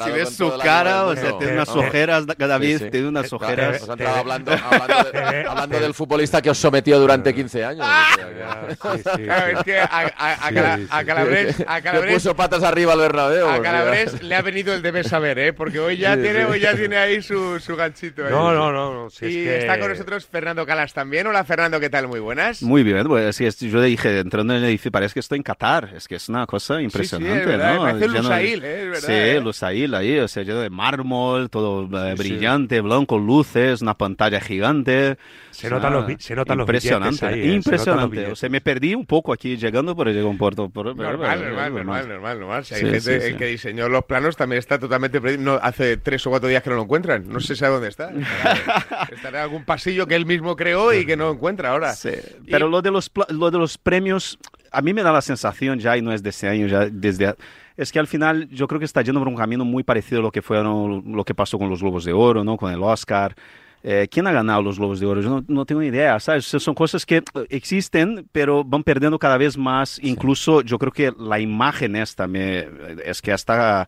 Si 0.04 0.12
ves 0.12 0.30
su 0.36 0.58
cara, 0.58 1.06
o 1.06 1.16
sea, 1.16 1.38
tiene 1.38 1.54
unas 1.54 1.68
Eh, 1.70 1.72
eh, 1.76 1.80
ojeras, 1.88 2.26
David, 2.38 2.78
sí, 2.78 2.84
sí. 2.86 2.92
tiene 2.92 3.08
unas 3.08 3.32
Eh, 3.32 3.36
ojeras. 3.36 3.82
Os 3.84 3.90
han 3.90 4.00
estado 4.00 4.18
hablando, 4.18 4.52
hablando, 4.54 5.80
del 5.80 5.94
futbolista 5.94 6.42
que 6.42 6.50
os 6.50 6.58
sometió 6.58 7.00
durante 7.00 7.34
15 7.34 7.66
años. 7.66 7.86
Ah. 7.88 8.68
Es 8.70 9.64
que 9.64 9.80
a. 9.80 11.04
Calabres, 11.06 11.56
Calabres, 11.84 12.14
puso 12.14 12.36
patas 12.36 12.64
arriba 12.64 12.94
al 12.94 13.00
Bernabéu. 13.00 13.48
a. 13.50 13.62
Calabres 13.62 14.22
le 14.24 14.36
ha 14.36 14.42
venido 14.42 14.74
el 14.74 14.82
deber 14.82 15.08
saber, 15.08 15.40
¿eh? 15.40 15.54
Porque 15.54 15.80
hoy 15.80 15.98
ya 15.98 16.16
Sí, 16.16 16.22
tiene, 16.22 16.40
sí. 16.46 16.46
hoy 16.52 16.60
ya 16.60 16.76
tiene 16.76 16.98
ahí 16.98 17.22
su, 17.22 17.60
su 17.60 17.76
ganchito. 17.76 18.26
ahí. 18.26 18.32
No, 18.32 18.54
no, 18.54 18.72
no. 18.72 18.94
no, 18.94 19.10
si 19.10 19.26
es 19.26 19.32
y 19.32 19.44
que- 19.44 19.58
está 19.60 19.80
con 19.80 19.90
nosotros 19.90 20.26
Fernando 20.26 20.66
Calas 20.66 20.94
también. 20.94 21.28
Hola 21.28 21.44
Fernando, 21.44 21.80
¿qué 21.80 21.90
tal? 21.90 22.08
Muy 22.08 22.20
buenas. 22.20 22.62
Muy 22.62 22.84
bien, 22.84 23.06
pues 23.08 23.36
sí, 23.36 23.48
yo 23.70 23.80
le 23.80 23.88
dije, 23.88 24.20
entrando 24.20 24.54
en 24.54 24.60
el 24.64 24.66
edificio, 24.70 24.92
parece 24.92 25.14
que 25.16 25.20
estoy 25.20 25.38
en 25.38 25.44
Qatar, 25.44 25.92
es 25.96 26.08
que 26.08 26.16
es 26.16 26.30
una 26.30 26.46
cosa 26.46 26.76
Sí, 26.76 26.80
sí, 26.80 26.84
impresionante, 26.86 27.58
¿no? 27.58 27.82
parece 27.82 28.08
Lusail, 28.08 28.64
¿eh? 28.64 28.82
Es 28.84 29.04
verdad, 29.08 29.08
Sí, 29.36 29.40
¿eh? 29.64 29.88
Lusail 29.88 29.96
ahí, 29.96 30.20
o 30.20 30.28
sea, 30.28 30.44
lleno 30.44 30.60
de 30.60 30.70
mármol, 30.70 31.50
todo 31.50 31.84
eh, 31.86 32.16
Sí, 32.18 32.24
sí. 32.24 32.30
brillante, 32.30 32.82
blanco, 32.82 33.18
luces, 33.18 33.82
una 33.82 33.96
pantalla 33.98 34.40
gigante. 34.40 35.18
Se 35.52 35.70
notan 35.70 35.94
los 35.94 36.06
bi- 36.08 36.18
se 36.20 36.36
notan 36.36 36.58
los 36.58 36.66
Impresionante, 36.66 37.26
ahí, 37.26 37.34
¿eh? 37.34 37.42
Se 37.42 37.48
notan 37.48 37.56
los 37.58 37.66
impresionante. 37.66 38.12
billetes. 38.16 38.34
O 38.34 38.36
sea, 38.36 38.50
me 38.50 38.62
perdí 38.62 38.94
un 38.96 39.06
poco 39.06 39.34
aquí 39.34 39.58
llegando, 39.58 39.96
pero 39.96 40.12
llegó 40.12 40.30
un 40.30 40.38
puerto. 40.38 40.72
Normal, 40.74 40.96
normal, 41.20 41.74
normal, 41.74 42.08
normal, 42.10 42.40
normal. 42.40 42.66
Si 42.66 42.76
hay 42.76 42.80
Sí, 42.82 42.86
gente, 42.86 43.00
sí, 43.02 43.20
sí. 43.22 43.28
el 43.32 43.38
que 43.38 43.46
diseñó 43.48 43.90
los 43.90 44.06
planos 44.06 44.36
también 44.38 44.60
está 44.60 44.78
totalmente 44.80 45.20
perdido. 45.20 45.42
No, 45.44 45.60
hace 45.62 45.98
tres 45.98 46.26
o 46.28 46.30
cuatro 46.30 46.48
días 46.50 46.62
que 46.64 46.70
no 46.70 46.76
lo 46.76 46.84
encuentran. 46.84 47.28
No 47.28 47.40
se 47.40 47.56
sabe 47.56 47.74
dónde 47.74 47.90
está. 47.90 48.12
Estará, 49.12 49.40
en 49.40 49.44
algún 49.44 49.64
pasillo 49.66 50.08
que 50.08 50.16
él 50.16 50.26
mismo 50.26 50.56
creó 50.56 50.94
y 50.94 51.06
que 51.06 51.18
no 51.18 51.32
encuentra 51.32 51.72
ahora. 51.72 51.94
Sí, 51.94 52.10
Y- 52.46 52.52
pero 52.52 52.68
lo 52.68 52.82
de 52.82 52.92
los 52.92 53.12
lo 53.30 53.52
de 53.52 53.58
los 53.58 53.78
premios 53.78 54.38
a 54.72 54.82
mí 54.82 54.94
me 54.94 55.02
da 55.02 55.12
la 55.12 55.22
sensación 55.22 55.80
ya 55.80 55.98
y 55.98 56.02
no 56.02 56.12
es 56.14 56.22
de 56.22 56.30
ese 56.30 56.48
año 56.48 56.68
ya 56.68 56.86
desde 56.92 57.34
es 57.78 57.92
que 57.92 58.00
al 58.00 58.08
final 58.08 58.50
yo 58.50 58.68
creo 58.68 58.80
que 58.80 58.86
está 58.86 59.02
yendo 59.04 59.22
por 59.22 59.28
un 59.28 59.36
camino 59.36 59.64
muy 59.64 59.84
parecido 59.84 60.20
a 60.20 60.24
lo 60.24 60.32
que 60.32 60.42
fue 60.42 60.62
¿no? 60.64 61.02
lo 61.06 61.24
que 61.24 61.36
pasó 61.36 61.60
con 61.60 61.70
los 61.70 61.82
Globos 61.82 62.04
de 62.04 62.12
Oro, 62.12 62.44
¿no? 62.44 62.58
Con 62.58 62.74
el 62.74 62.82
Oscar. 62.82 63.36
Eh, 63.84 64.08
¿Quién 64.10 64.26
ha 64.26 64.32
ganado 64.32 64.64
los 64.64 64.80
Globos 64.80 65.00
de 65.00 65.06
Oro? 65.06 65.22
Yo 65.22 65.30
no, 65.30 65.46
no 65.48 65.66
tengo 65.66 65.82
ni 65.82 65.88
idea, 65.88 66.20
¿sabes? 66.20 66.46
Son 66.46 66.74
cosas 66.74 67.06
que 67.06 67.18
eh, 67.18 67.24
existen, 67.50 68.28
pero 68.32 68.64
van 68.64 68.84
perdiendo 68.84 69.20
cada 69.20 69.38
vez 69.38 69.56
más. 69.58 70.00
Incluso 70.02 70.62
yo 70.62 70.80
creo 70.80 70.92
que 70.92 71.14
la 71.18 71.40
imagen 71.40 71.96
esta 71.96 72.28
me, 72.28 72.68
es 73.06 73.22
que 73.22 73.32
hasta 73.32 73.88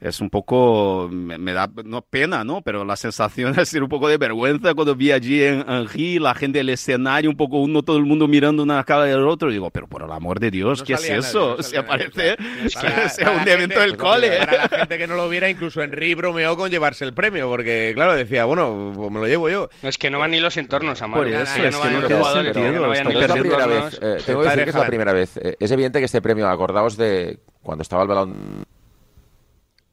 es 0.00 0.20
un 0.20 0.28
poco, 0.30 1.08
me, 1.10 1.38
me 1.38 1.52
da, 1.52 1.70
no 1.84 2.02
pena, 2.02 2.44
¿no? 2.44 2.60
Pero 2.62 2.84
la 2.84 2.96
sensación 2.96 3.58
es 3.58 3.72
un 3.74 3.88
poco 3.88 4.08
de 4.08 4.18
vergüenza 4.18 4.74
cuando 4.74 4.94
vi 4.94 5.12
allí 5.12 5.42
en 5.42 5.64
Henry, 5.68 6.18
la 6.18 6.34
gente 6.34 6.58
del 6.58 6.68
escenario, 6.70 7.30
un 7.30 7.36
poco 7.36 7.58
uno, 7.58 7.82
todo 7.82 7.96
el 7.96 8.04
mundo 8.04 8.28
mirando 8.28 8.62
una 8.62 8.82
cara 8.84 9.04
del 9.04 9.26
otro. 9.26 9.50
Y 9.50 9.54
digo, 9.54 9.70
pero 9.70 9.86
por 9.86 10.02
el 10.02 10.10
amor 10.12 10.40
de 10.40 10.50
Dios, 10.50 10.80
No 10.80 10.84
¿qué 10.86 10.92
es 10.94 11.00
salía 11.00 11.16
nadie, 11.16 11.28
eso? 11.28 11.54
no 11.56 11.62
Se 11.62 11.70
salía 11.70 11.82
nadie, 11.88 12.04
aparece, 12.06 12.36
Para- 12.74 13.08
sea 13.08 13.24
para 13.26 13.38
un 13.38 13.44
la 13.46 13.52
evento 13.52 13.74
gente- 13.80 13.88
del 13.90 13.96
cole. 13.96 14.30
Para 14.38 14.52
la 14.56 14.68
gente 14.78 14.98
que 14.98 15.06
no 15.06 15.14
lo 15.16 15.28
viera, 15.28 15.48
incluso 15.48 15.82
Henry 15.82 16.14
bromeó 16.14 16.56
con 16.56 16.70
llevarse 16.70 17.04
el 17.04 17.14
premio, 17.14 17.48
porque, 17.48 17.92
claro, 17.94 18.14
decía, 18.14 18.44
bueno, 18.44 18.92
pues 18.94 19.10
me 19.10 19.20
lo 19.20 19.26
llevo 19.26 19.48
yo. 19.48 19.68
No, 19.82 19.88
es 19.88 19.96
que 19.98 20.10
no 20.10 20.18
van 20.18 20.32
ni 20.32 20.40
los 20.40 20.56
entornos, 20.56 21.00
Amaro. 21.02 21.22
Por 21.22 21.32
eso, 21.32 21.42
es 21.42 21.48
no 21.74 21.80
que 21.80 21.84
van 21.86 21.92
no 21.94 22.00
los 22.00 22.12
jugadores, 22.12 22.50
eh, 22.56 24.18
tengo 24.24 24.42
que 24.42 24.48
decir 24.48 24.64
que 24.64 24.70
es 24.70 24.76
la 24.76 24.86
primera 24.86 25.12
vez. 25.12 25.36
Eh, 25.38 25.56
es 25.58 25.70
evidente 25.70 25.98
que 25.98 26.04
este 26.04 26.20
premio, 26.20 26.48
acordaos 26.48 26.96
de 26.96 27.38
cuando 27.62 27.82
estaba 27.82 28.02
el 28.02 28.08
balón. 28.08 28.64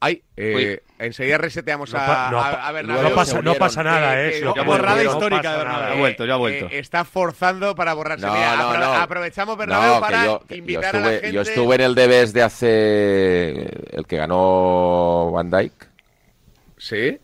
Ay, 0.04 0.20
eh, 0.36 0.82
enseguida 0.98 1.38
reseteamos 1.38 1.92
No 1.92 1.98
a, 2.00 2.28
no 2.32 2.40
a- 2.40 2.68
a 2.68 2.82
no 2.82 3.14
pasa- 3.14 3.40
no 3.40 3.54
pasa 3.54 3.84
nada, 3.84 4.20
eh, 4.20 4.32
que- 4.40 4.52
que 4.52 4.60
borrada 4.62 5.00
no 5.02 5.10
histórica 5.12 5.56
de 5.56 5.64
nada. 5.64 5.78
Bernabéu. 5.78 5.88
Ya 5.88 5.94
ha 5.94 5.98
vuelto, 6.00 6.26
ya 6.26 6.34
ha 6.34 6.36
vuelto. 6.38 6.66
Eh, 6.66 6.78
está 6.80 7.04
forzando 7.04 7.74
para 7.76 7.94
borrarse. 7.94 8.26
No, 8.26 8.32
Mira, 8.32 8.56
no, 8.56 8.62
apro- 8.72 8.80
no. 8.80 8.92
Aprovechamos 8.94 9.56
Bernabéu 9.56 9.94
No, 9.94 10.00
para 10.00 10.24
yo, 10.24 10.42
invitar 10.50 10.84
estuve, 10.86 11.02
a 11.02 11.06
la 11.06 11.12
gente. 11.12 11.32
yo 11.32 11.40
estuve 11.42 11.74
en 11.76 11.80
el 11.82 11.94
Debes 11.94 12.32
de 12.32 12.42
hace. 12.42 13.50
el 13.96 14.04
que 14.08 14.16
ganó 14.16 15.30
Van 15.32 15.50
Dyke. 15.50 15.86
Sí. 16.78 17.18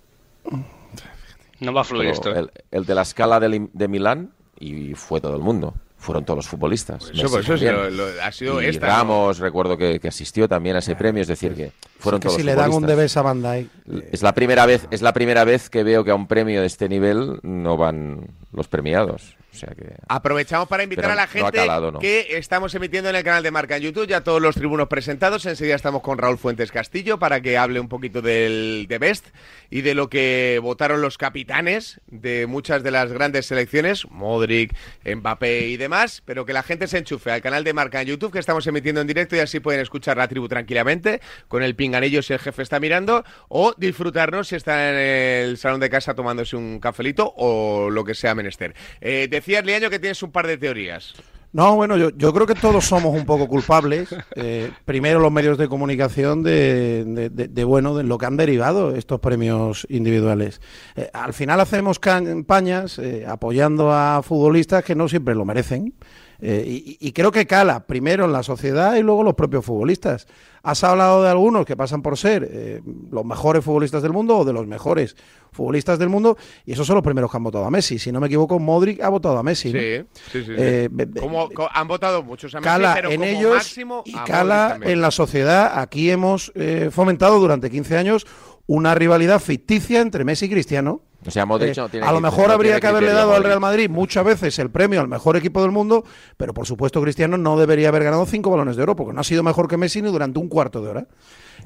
No 1.60 1.72
va 1.72 1.80
a 1.80 1.84
fluir 1.84 2.10
pero 2.10 2.12
esto. 2.14 2.30
¿eh? 2.34 2.38
el, 2.38 2.78
el 2.80 2.86
de 2.86 2.94
la 2.94 3.02
escala 3.02 3.40
de, 3.40 3.68
de 3.72 3.88
Milán 3.88 4.30
y 4.60 4.94
fue 4.94 5.20
todo 5.20 5.34
el 5.34 5.42
mundo. 5.42 5.74
Fueron 6.00 6.24
todos 6.24 6.36
los 6.36 6.46
futbolistas. 6.46 7.10
Eso, 7.12 7.28
por 7.28 7.40
eso 7.40 7.58
sí, 7.58 7.64
también. 7.64 7.96
lo- 7.96 8.06
lo- 8.14 8.22
ha 8.22 8.30
sido 8.30 8.62
y 8.62 8.66
esta. 8.66 8.86
¿no? 8.86 8.92
Ramos, 8.92 9.38
recuerdo 9.40 9.76
que, 9.76 9.98
que 9.98 10.06
asistió 10.06 10.48
también 10.48 10.76
a 10.76 10.78
ese 10.78 10.94
premio, 10.94 11.22
es 11.22 11.26
decir, 11.28 11.56
que 11.56 11.72
fueron 11.98 12.20
que 12.20 12.28
todos 12.28 12.36
si 12.36 12.44
le 12.44 12.54
dan 12.54 12.72
un 12.72 12.86
debes 12.86 13.16
a 13.16 13.22
Bandai. 13.22 13.68
Es 14.12 14.22
la 14.22 14.34
primera 14.34 14.66
vez, 14.66 14.86
es 14.90 15.02
la 15.02 15.12
primera 15.12 15.44
vez 15.44 15.70
que 15.70 15.82
veo 15.82 16.04
que 16.04 16.10
a 16.10 16.14
un 16.14 16.26
premio 16.26 16.60
de 16.60 16.66
este 16.66 16.88
nivel 16.88 17.40
no 17.42 17.76
van 17.76 18.28
los 18.52 18.68
premiados. 18.68 19.36
O 19.52 19.56
sea 19.56 19.74
que... 19.74 19.94
Aprovechamos 20.08 20.68
para 20.68 20.84
invitar 20.84 21.06
Pero 21.06 21.12
a 21.14 21.16
la 21.16 21.26
no 21.26 21.32
gente 21.32 21.58
calado, 21.58 21.90
¿no? 21.90 21.98
que 21.98 22.36
estamos 22.36 22.74
emitiendo 22.74 23.10
en 23.10 23.16
el 23.16 23.24
canal 23.24 23.42
de 23.42 23.50
Marca 23.50 23.76
en 23.76 23.82
YouTube, 23.82 24.06
ya 24.06 24.20
todos 24.20 24.40
los 24.40 24.54
tribunos 24.54 24.88
presentados. 24.88 25.46
Enseguida 25.46 25.74
estamos 25.74 26.02
con 26.02 26.18
Raúl 26.18 26.38
Fuentes 26.38 26.70
Castillo 26.70 27.18
para 27.18 27.40
que 27.40 27.56
hable 27.56 27.80
un 27.80 27.88
poquito 27.88 28.22
del 28.22 28.86
de 28.88 28.98
Best 28.98 29.26
y 29.70 29.80
de 29.80 29.94
lo 29.94 30.08
que 30.10 30.60
votaron 30.62 31.00
los 31.00 31.18
capitanes 31.18 32.00
de 32.06 32.46
muchas 32.46 32.82
de 32.82 32.90
las 32.90 33.12
grandes 33.12 33.46
selecciones, 33.46 34.08
Modric, 34.10 34.74
Mbappé 35.04 35.68
y 35.68 35.76
demás, 35.76 36.22
pero 36.24 36.44
que 36.44 36.52
la 36.52 36.62
gente 36.62 36.86
se 36.86 36.98
enchufe 36.98 37.32
al 37.32 37.42
canal 37.42 37.64
de 37.64 37.72
Marca 37.72 38.00
en 38.00 38.08
YouTube 38.08 38.32
que 38.32 38.38
estamos 38.38 38.66
emitiendo 38.66 39.00
en 39.00 39.06
directo 39.06 39.34
y 39.34 39.40
así 39.40 39.60
pueden 39.60 39.80
escuchar 39.80 40.18
la 40.18 40.28
tribu 40.28 40.46
tranquilamente 40.46 41.20
con 41.48 41.62
el 41.62 41.74
pinganillo 41.88 42.20
si 42.22 42.34
el 42.34 42.38
jefe 42.38 42.62
está 42.62 42.78
mirando 42.80 43.24
o 43.48 43.72
disfrutarnos 43.78 44.48
si 44.48 44.56
está 44.56 44.90
en 44.90 44.96
el 45.48 45.56
salón 45.56 45.80
de 45.80 45.88
casa 45.88 46.12
tomándose 46.14 46.54
un 46.54 46.80
cafelito 46.80 47.32
o 47.36 47.88
lo 47.90 48.04
que 48.04 48.14
sea 48.14 48.34
menester. 48.34 48.74
Eh, 49.00 49.26
decías, 49.30 49.64
Liaño, 49.64 49.88
que 49.88 49.98
tienes 49.98 50.22
un 50.22 50.30
par 50.30 50.46
de 50.46 50.58
teorías. 50.58 51.14
No, 51.50 51.76
bueno, 51.76 51.96
yo, 51.96 52.10
yo 52.10 52.34
creo 52.34 52.46
que 52.46 52.54
todos 52.54 52.84
somos 52.84 53.14
un 53.16 53.24
poco 53.24 53.48
culpables. 53.48 54.14
Eh, 54.36 54.70
primero 54.84 55.18
los 55.18 55.32
medios 55.32 55.56
de 55.56 55.66
comunicación 55.66 56.42
de, 56.42 57.30
de- 57.30 57.64
bueno 57.64 57.96
de 57.96 58.04
lo 58.04 58.18
que 58.18 58.26
han 58.26 58.36
derivado 58.36 58.94
estos 58.94 59.18
premios 59.20 59.86
individuales. 59.88 60.60
Eh, 60.94 61.08
al 61.14 61.32
final 61.32 61.58
hacemos 61.60 61.98
campañas 61.98 63.00
apoyando 63.26 63.90
a 63.94 64.22
futbolistas 64.22 64.84
que 64.84 64.94
no 64.94 65.08
siempre 65.08 65.34
lo 65.34 65.46
merecen. 65.46 65.94
Eh, 66.40 66.64
y, 66.66 66.98
y 67.00 67.12
creo 67.12 67.32
que 67.32 67.46
cala 67.48 67.84
primero 67.86 68.24
en 68.24 68.32
la 68.32 68.42
sociedad 68.44 68.94
y 68.94 69.02
luego 69.02 69.24
los 69.24 69.34
propios 69.34 69.64
futbolistas. 69.64 70.26
Has 70.62 70.84
hablado 70.84 71.22
de 71.22 71.30
algunos 71.30 71.64
que 71.66 71.76
pasan 71.76 72.02
por 72.02 72.16
ser 72.18 72.46
eh, 72.50 72.80
los 73.10 73.24
mejores 73.24 73.64
futbolistas 73.64 74.02
del 74.02 74.12
mundo 74.12 74.38
o 74.38 74.44
de 74.44 74.52
los 74.52 74.66
mejores 74.66 75.16
futbolistas 75.50 75.98
del 75.98 76.08
mundo 76.10 76.36
y 76.66 76.72
esos 76.72 76.86
son 76.86 76.94
los 76.96 77.02
primeros 77.04 77.30
que 77.30 77.36
han 77.38 77.42
votado 77.44 77.64
a 77.64 77.70
Messi. 77.70 77.98
Si 77.98 78.12
no 78.12 78.20
me 78.20 78.26
equivoco, 78.26 78.58
Modric 78.58 79.00
ha 79.02 79.08
votado 79.08 79.38
a 79.38 79.42
Messi. 79.42 79.72
Sí, 79.72 79.78
sí, 79.78 80.04
sí. 80.32 80.44
sí. 80.44 80.52
Eh, 80.56 80.88
Como- 81.18 81.48
co- 81.50 81.68
han 81.72 81.88
votado 81.88 82.22
muchos 82.22 82.54
a 82.54 82.58
Messi, 82.60 82.68
cala 82.68 82.94
pero 82.94 83.10
en 83.10 83.20
como 83.20 83.30
ellos 83.30 83.54
máximo 83.56 84.02
y 84.04 84.12
cala 84.14 84.78
en 84.82 85.00
la 85.00 85.10
sociedad. 85.10 85.78
Aquí 85.80 86.10
hemos 86.10 86.52
eh, 86.54 86.90
fomentado 86.92 87.38
durante 87.40 87.70
15 87.70 87.96
años 87.96 88.26
una 88.68 88.94
rivalidad 88.94 89.40
ficticia 89.40 90.00
entre 90.00 90.24
Messi 90.24 90.46
y 90.46 90.50
Cristiano. 90.50 91.00
O 91.26 91.30
sea, 91.32 91.46
Modric 91.46 91.76
Eh, 91.76 91.80
no 91.80 91.88
tiene 91.88 92.06
a 92.06 92.12
lo 92.12 92.20
mejor 92.20 92.48
no 92.48 92.52
habría 92.52 92.78
que 92.78 92.86
haberle 92.86 93.12
dado 93.12 93.34
al. 93.34 93.42
Real 93.42 93.58
Madrid 93.58 93.90
muchas 93.90 94.24
veces 94.24 94.56
el 94.60 94.70
premio 94.70 95.00
al 95.00 95.08
mejor 95.08 95.36
equipo 95.36 95.62
del 95.62 95.72
mundo, 95.72 96.04
pero 96.36 96.54
por 96.54 96.66
supuesto 96.66 97.02
Cristiano 97.02 97.36
no 97.38 97.58
debería 97.58 97.88
haber 97.88 98.04
ganado 98.04 98.24
cinco 98.26 98.50
balones 98.50 98.76
de 98.76 98.82
oro, 98.82 98.94
porque 98.94 99.14
no 99.14 99.20
ha 99.22 99.24
sido 99.24 99.42
mejor 99.42 99.68
que 99.68 99.76
Messi 99.76 100.02
ni 100.02 100.12
durante 100.12 100.38
un 100.38 100.48
cuarto 100.48 100.80
de 100.82 100.90
hora. 100.90 101.06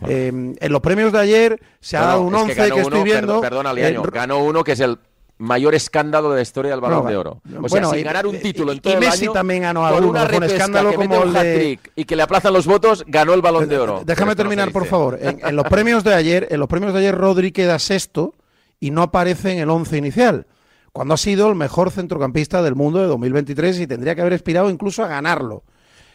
Eh, 0.08 0.28
en 0.58 0.72
los 0.72 0.80
premios 0.80 1.12
de 1.12 1.18
ayer 1.18 1.60
se 1.80 1.96
ha 1.96 2.02
dado 2.02 2.22
un 2.22 2.34
es 2.34 2.42
11 2.42 2.54
que, 2.54 2.62
estoy 2.62 2.82
uno, 2.86 3.02
viendo. 3.02 3.26
Perdón, 3.26 3.42
perdona, 3.42 3.72
Liaño, 3.74 4.04
eh, 4.04 4.10
ganó 4.10 4.38
uno 4.38 4.64
que 4.64 4.72
es 4.72 4.80
el 4.80 4.98
mayor 5.42 5.74
escándalo 5.74 6.30
de 6.30 6.36
la 6.36 6.42
historia 6.42 6.70
del 6.70 6.80
Balón 6.80 7.04
No, 7.04 7.10
de 7.10 7.16
Oro. 7.16 7.30
O 7.32 7.60
bueno, 7.60 7.68
sea, 7.68 7.84
sin 7.90 7.98
y- 7.98 8.02
ganar 8.02 8.26
un 8.26 8.36
y- 8.36 8.38
título 8.38 8.72
y 8.72 8.76
en 8.76 8.80
todo 8.82 9.00
Messi 9.00 9.24
el 9.24 9.28
año, 9.30 9.32
también 9.32 9.62
ganó 9.62 9.88
con 9.90 10.04
una 10.04 10.28
con 10.28 10.44
escándalo 10.44 10.90
que 10.90 10.98
mete 10.98 11.14
como 11.16 11.30
un 11.30 11.36
el 11.36 11.42
de- 11.42 11.78
y 11.96 12.04
que 12.04 12.16
le 12.16 12.22
aplazan 12.22 12.52
los 12.52 12.66
votos, 12.66 13.04
ganó 13.06 13.34
el 13.34 13.42
Balón 13.42 13.68
de 13.68 13.78
Oro. 13.78 14.02
Déjame 14.04 14.32
no 14.32 14.36
terminar, 14.36 14.70
por 14.72 14.86
favor. 14.86 15.18
En, 15.20 15.40
en 15.46 15.56
los 15.56 15.66
premios 15.66 16.04
de 16.04 16.14
ayer, 16.14 16.48
en 16.50 16.60
los 16.60 16.68
premios 16.68 16.92
de 16.92 17.00
ayer, 17.00 17.14
Rodri 17.14 17.52
queda 17.52 17.78
sexto 17.78 18.34
y 18.80 18.90
no 18.90 19.02
aparece 19.02 19.52
en 19.52 19.58
el 19.58 19.70
once 19.70 19.96
inicial, 19.96 20.46
cuando 20.92 21.14
ha 21.14 21.16
sido 21.16 21.48
el 21.48 21.54
mejor 21.54 21.90
centrocampista 21.90 22.62
del 22.62 22.74
mundo 22.74 23.00
de 23.00 23.06
2023 23.06 23.80
y 23.80 23.86
tendría 23.86 24.14
que 24.14 24.20
haber 24.20 24.34
aspirado 24.34 24.70
incluso 24.70 25.02
a 25.02 25.08
ganarlo. 25.08 25.64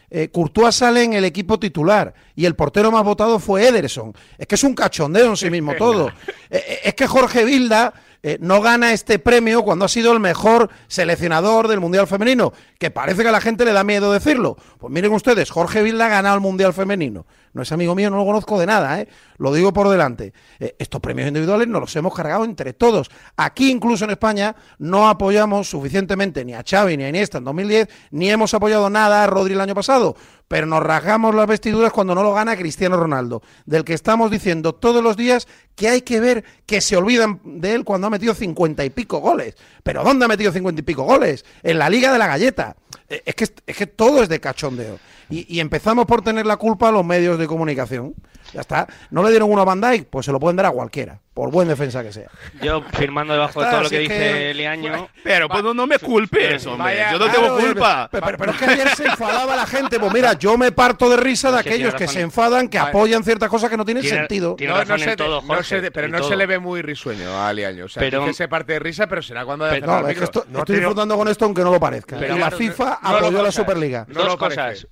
Eh, 0.10 0.30
Courtois 0.30 0.74
sale 0.74 1.04
en 1.04 1.12
el 1.14 1.26
equipo 1.26 1.60
titular 1.60 2.14
y 2.34 2.46
el 2.46 2.56
portero 2.56 2.92
más 2.94 3.04
votado 3.04 3.40
fue 3.40 3.68
Ederson. 3.68 4.14
Es 4.38 4.48
que 4.48 4.56
es 4.56 4.64
un 4.64 4.74
cachondeo 4.74 5.26
en 5.32 5.36
sí 5.36 5.50
mismo 5.50 5.74
todo. 5.78 6.08
Eh, 6.08 6.12
eh, 6.52 6.80
es 6.86 6.94
que 6.94 7.08
Jorge 7.08 7.44
Vilda 7.44 7.94
eh, 8.28 8.38
no 8.42 8.62
gana 8.62 8.92
este 8.92 9.20
premio 9.20 9.64
cuando 9.64 9.86
ha 9.86 9.88
sido 9.88 10.12
el 10.12 10.20
mejor 10.20 10.70
seleccionador 10.90 11.70
del 11.70 11.80
Mundial 11.80 12.08
Femenino, 12.08 12.52
que 12.78 12.92
parece 12.92 13.22
que 13.22 13.30
a 13.30 13.32
la 13.32 13.40
gente 13.40 13.64
le 13.64 13.72
da 13.72 13.86
miedo 13.86 14.12
decirlo. 14.12 14.58
Pues 14.80 14.92
miren 14.92 15.14
ustedes, 15.14 15.50
Jorge 15.50 15.82
Vilda 15.82 16.08
ha 16.08 16.10
ganado 16.10 16.36
el 16.36 16.42
Mundial 16.42 16.74
Femenino. 16.74 17.26
No 17.58 17.64
es 17.64 17.72
amigo 17.72 17.96
mío, 17.96 18.12
no 18.12 18.18
lo 18.18 18.26
conozco 18.26 18.60
de 18.60 18.68
nada, 18.68 19.02
¿eh? 19.02 19.08
lo 19.40 19.52
digo 19.52 19.74
por 19.74 19.90
delante. 19.90 20.32
Eh, 20.60 20.76
estos 20.78 21.02
premios 21.02 21.28
individuales 21.28 21.68
nos 21.68 21.82
los 21.82 21.96
hemos 21.96 22.14
cargado 22.14 22.46
entre 22.46 22.74
todos. 22.74 23.10
Aquí, 23.36 23.72
incluso 23.72 24.06
en 24.06 24.12
España, 24.12 24.56
no 24.78 25.10
apoyamos 25.10 25.68
suficientemente 25.68 26.46
ni 26.46 26.54
a 26.54 26.64
Xavi 26.64 26.96
ni 26.98 27.04
a 27.04 27.10
Iniesta 27.10 27.40
en 27.40 27.46
2010, 27.46 27.88
ni 28.12 28.30
hemos 28.30 28.54
apoyado 28.54 28.90
nada 28.92 29.24
a 29.24 29.28
Rodri 29.28 29.56
el 29.56 29.62
año 29.62 29.74
pasado, 29.74 30.16
pero 30.48 30.68
nos 30.68 30.84
rasgamos 30.84 31.34
las 31.34 31.48
vestiduras 31.48 31.92
cuando 31.92 32.14
no 32.14 32.22
lo 32.22 32.34
gana 32.34 32.56
Cristiano 32.56 32.96
Ronaldo, 32.96 33.42
del 33.66 33.84
que 33.84 33.94
estamos 33.96 34.30
diciendo 34.30 34.76
todos 34.76 35.04
los 35.04 35.18
días 35.18 35.48
que 35.76 35.90
hay 35.90 36.02
que 36.02 36.20
ver 36.20 36.44
que 36.68 36.80
se 36.80 36.96
olvidan 36.96 37.42
de 37.44 37.74
él 37.74 37.84
cuando 37.84 38.06
ha 38.06 38.10
metido 38.12 38.36
cincuenta 38.36 38.86
y 38.86 38.92
pico 38.92 39.18
goles. 39.18 39.56
¿Pero 39.82 40.04
dónde 40.04 40.26
ha 40.26 40.28
metido 40.28 40.52
cincuenta 40.52 40.82
y 40.82 40.84
pico 40.84 41.04
goles? 41.04 41.44
En 41.64 41.80
la 41.80 41.90
Liga 41.90 42.14
de 42.14 42.20
la 42.20 42.28
Galleta. 42.28 42.76
Eh, 43.10 43.24
Es 43.26 43.36
que, 43.36 43.48
es 43.66 43.78
que 43.78 43.88
todo 43.88 44.22
es 44.22 44.30
de 44.30 44.40
cachondeo. 44.40 45.00
Y, 45.30 45.60
empezamos 45.60 46.06
por 46.06 46.22
tener 46.22 46.46
la 46.46 46.58
culpa 46.58 46.90
a 46.90 46.92
los 46.92 47.06
medios 47.06 47.38
de 47.38 47.48
comunicación. 47.48 48.14
Ya 48.54 48.62
está. 48.62 48.88
¿No 49.12 49.24
le 49.24 49.30
dieron 49.30 49.52
uno 49.52 49.62
a 49.62 49.66
Van 49.66 49.82
Dijk? 49.82 50.08
Pues 50.08 50.26
se 50.26 50.32
lo 50.32 50.40
pueden 50.40 50.56
dar 50.56 50.68
a 50.68 50.72
cualquiera, 50.72 51.20
por 51.38 51.52
buen 51.52 51.68
defensa 51.68 52.02
que 52.02 52.12
sea. 52.12 52.32
Yo 52.64 52.82
firmando 52.94 53.32
debajo 53.34 53.62
de 53.62 53.70
todo 53.70 53.84
lo 53.84 53.90
que 53.92 53.98
que- 53.98 54.02
dice 54.02 54.54
Liaño. 54.56 55.08
Pero 55.24 55.48
pues 55.48 55.64
no, 55.64 55.86
me 55.86 56.00
culpes, 56.00 56.66
hombre. 56.66 56.84
vaya- 56.96 57.12
Yo 57.12 57.20
no 57.20 57.26
claro, 57.26 57.42
tengo 57.42 57.60
culpa. 57.60 58.10
Pero, 58.12 58.26
pero- 58.26 58.38
pero 58.40 58.52
es 58.54 58.58
que 58.58 58.66
ayer 58.66 58.90
se 58.96 59.06
enfadaba 59.06 59.56
la 59.56 59.68
gente. 59.68 60.00
Pues 60.00 60.12
mira, 60.12 60.34
yo 60.34 60.58
me 60.58 60.72
parto 60.72 61.08
de 61.12 61.18
risa 61.18 61.52
de 61.52 61.62
que 61.62 61.70
aquellos 61.70 61.94
que 61.94 62.08
se 62.08 62.22
enfadan, 62.22 62.68
que 62.70 62.80
apoyan 62.80 63.24
ciertas 63.24 63.50
cosas 63.50 63.70
que 63.70 63.78
no 63.78 63.86
tienen 63.86 64.02
Tiene- 64.02 64.18
sentido. 64.18 64.56
tiene 64.56 64.74
No, 64.74 64.80
no 64.80 64.86
se, 64.86 65.16
no 65.16 65.64
se- 65.64 65.92
pero 65.92 66.08
no 66.08 66.18
todo. 66.18 66.30
se 66.30 66.36
le 66.36 66.48
ve 66.48 66.58
muy 66.58 66.82
risueño 66.82 67.40
a 67.40 67.54
Liaño. 67.54 67.86
O 67.86 67.88
sea, 67.88 68.02
Pero- 68.02 68.26
dice 68.26 68.48
parte 68.48 68.74
de 68.74 68.80
risa, 68.80 69.06
pero 69.06 69.22
será 69.22 69.46
cuando 69.46 69.70
Pero- 69.70 69.86
No, 69.86 70.08
es 70.08 70.18
que 70.18 70.24
esto- 70.24 70.46
no 70.50 70.60
estoy 70.60 70.78
disfrutando 70.78 71.16
con 71.18 71.28
esto 71.28 71.46
aunque 71.46 71.62
no 71.62 71.70
lo 71.72 71.80
parezca. 71.80 72.18
Pero 72.18 72.36
la 72.36 72.50
FIFA 72.50 72.94
apoyó 73.00 73.44
la. 73.44 73.52
Superliga. 73.52 74.08
Dos 74.10 74.36
cosas. 74.38 74.88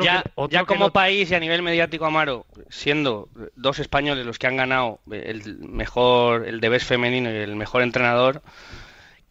Ya 0.00 0.22
que- 0.24 0.48
que 0.48 0.66
como 0.66 0.90
país 0.90 1.30
y 1.30 1.34
a 1.36 1.40
nivel 1.40 1.62
mediático, 1.62 2.04
Amaro, 2.04 2.46
siendo 2.68 3.28
dos 3.54 3.78
españoles 3.78 4.26
los 4.26 4.38
que 4.40 4.46
han 4.48 4.56
ganado 4.56 4.98
el 5.10 5.58
mejor, 5.84 6.46
el 6.48 6.60
de 6.60 6.68
Best 6.70 6.86
femenino 6.88 7.30
y 7.30 7.36
el 7.36 7.56
mejor 7.56 7.82
entrenador, 7.82 8.42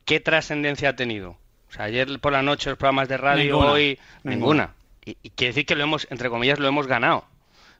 ¿qué 0.05 0.19
trascendencia 0.19 0.89
ha 0.89 0.95
tenido? 0.95 1.31
O 1.69 1.71
sea, 1.73 1.85
ayer 1.85 2.19
por 2.19 2.31
la 2.31 2.43
noche 2.43 2.69
los 2.69 2.77
programas 2.77 3.07
de 3.09 3.17
radio, 3.17 3.53
Ninguna. 3.55 3.71
hoy 3.71 3.99
ninguna. 4.23 4.69
Y, 5.03 5.17
y 5.23 5.29
quiere 5.31 5.49
decir 5.49 5.65
que 5.65 5.75
lo 5.75 5.83
hemos, 5.83 6.05
entre 6.11 6.29
comillas, 6.29 6.59
lo 6.59 6.67
hemos 6.67 6.85
ganado. 6.85 7.25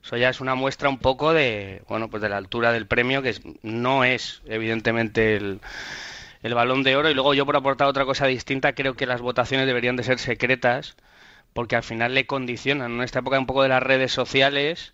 Eso 0.04 0.16
ya 0.16 0.28
es 0.28 0.40
una 0.40 0.56
muestra 0.56 0.88
un 0.88 0.98
poco 0.98 1.32
de, 1.32 1.82
bueno, 1.88 2.10
pues 2.10 2.20
de 2.20 2.28
la 2.28 2.36
altura 2.36 2.72
del 2.72 2.86
premio, 2.88 3.22
que 3.22 3.30
es- 3.30 3.42
no 3.62 4.02
es 4.04 4.42
evidentemente 4.46 5.36
el, 5.36 5.60
el 6.42 6.54
balón 6.54 6.82
de 6.82 6.96
oro. 6.96 7.08
Y 7.08 7.14
luego 7.14 7.32
yo 7.34 7.46
por 7.46 7.56
aportar 7.56 7.86
otra 7.86 8.04
cosa 8.04 8.26
distinta, 8.26 8.74
creo 8.74 8.94
que 8.94 9.06
las 9.06 9.20
votaciones 9.20 9.66
deberían 9.68 9.94
de 9.96 10.02
ser 10.02 10.18
secretas, 10.18 10.96
porque 11.52 11.76
al 11.76 11.84
final 11.84 12.12
le 12.14 12.26
condicionan. 12.26 12.92
En 12.94 13.02
esta 13.02 13.20
época 13.20 13.38
un 13.38 13.46
poco 13.46 13.62
de 13.62 13.68
las 13.68 13.82
redes 13.82 14.10
sociales, 14.12 14.92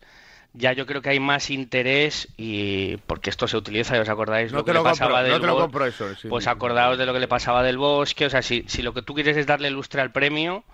ya 0.53 0.73
yo 0.73 0.87
creo 0.87 1.03
que 1.03 1.11
hay 1.11 1.21
más 1.21 1.51
interés 1.51 2.29
y 2.37 2.97
porque 3.07 3.31
esto 3.31 3.47
se 3.47 3.57
utiliza, 3.57 3.95
ya 3.95 4.03
os 4.03 4.09
acordáis 4.09 4.53
No 4.53 4.59
lo 4.59 4.65
que 4.65 4.73
lo 4.73 4.81
le 4.81 4.85
pasaba 4.85 5.23
compro, 5.23 5.23
del 5.25 5.33
no 5.33 5.41
te 5.41 5.47
lo 5.47 5.59
compro 5.59 5.87
eso. 5.87 6.15
sí. 6.17 6.29
pues 6.29 6.47
acordaos 6.47 6.99
de 6.99 7.07
lo 7.07 7.13
que 7.13 7.21
le 7.21 7.29
pasaba 7.29 7.63
del 7.63 7.79
bosque. 7.79 8.27
O 8.27 8.31
sea, 8.31 8.43
si, 8.43 8.65
si 8.67 8.83
lo 8.83 8.93
que 8.93 9.03
tú 9.03 9.15
quieres 9.15 9.37
es 9.37 9.47
darle 9.47 9.71
lustre 9.71 10.01
al 10.01 10.11
premio, 10.13 10.65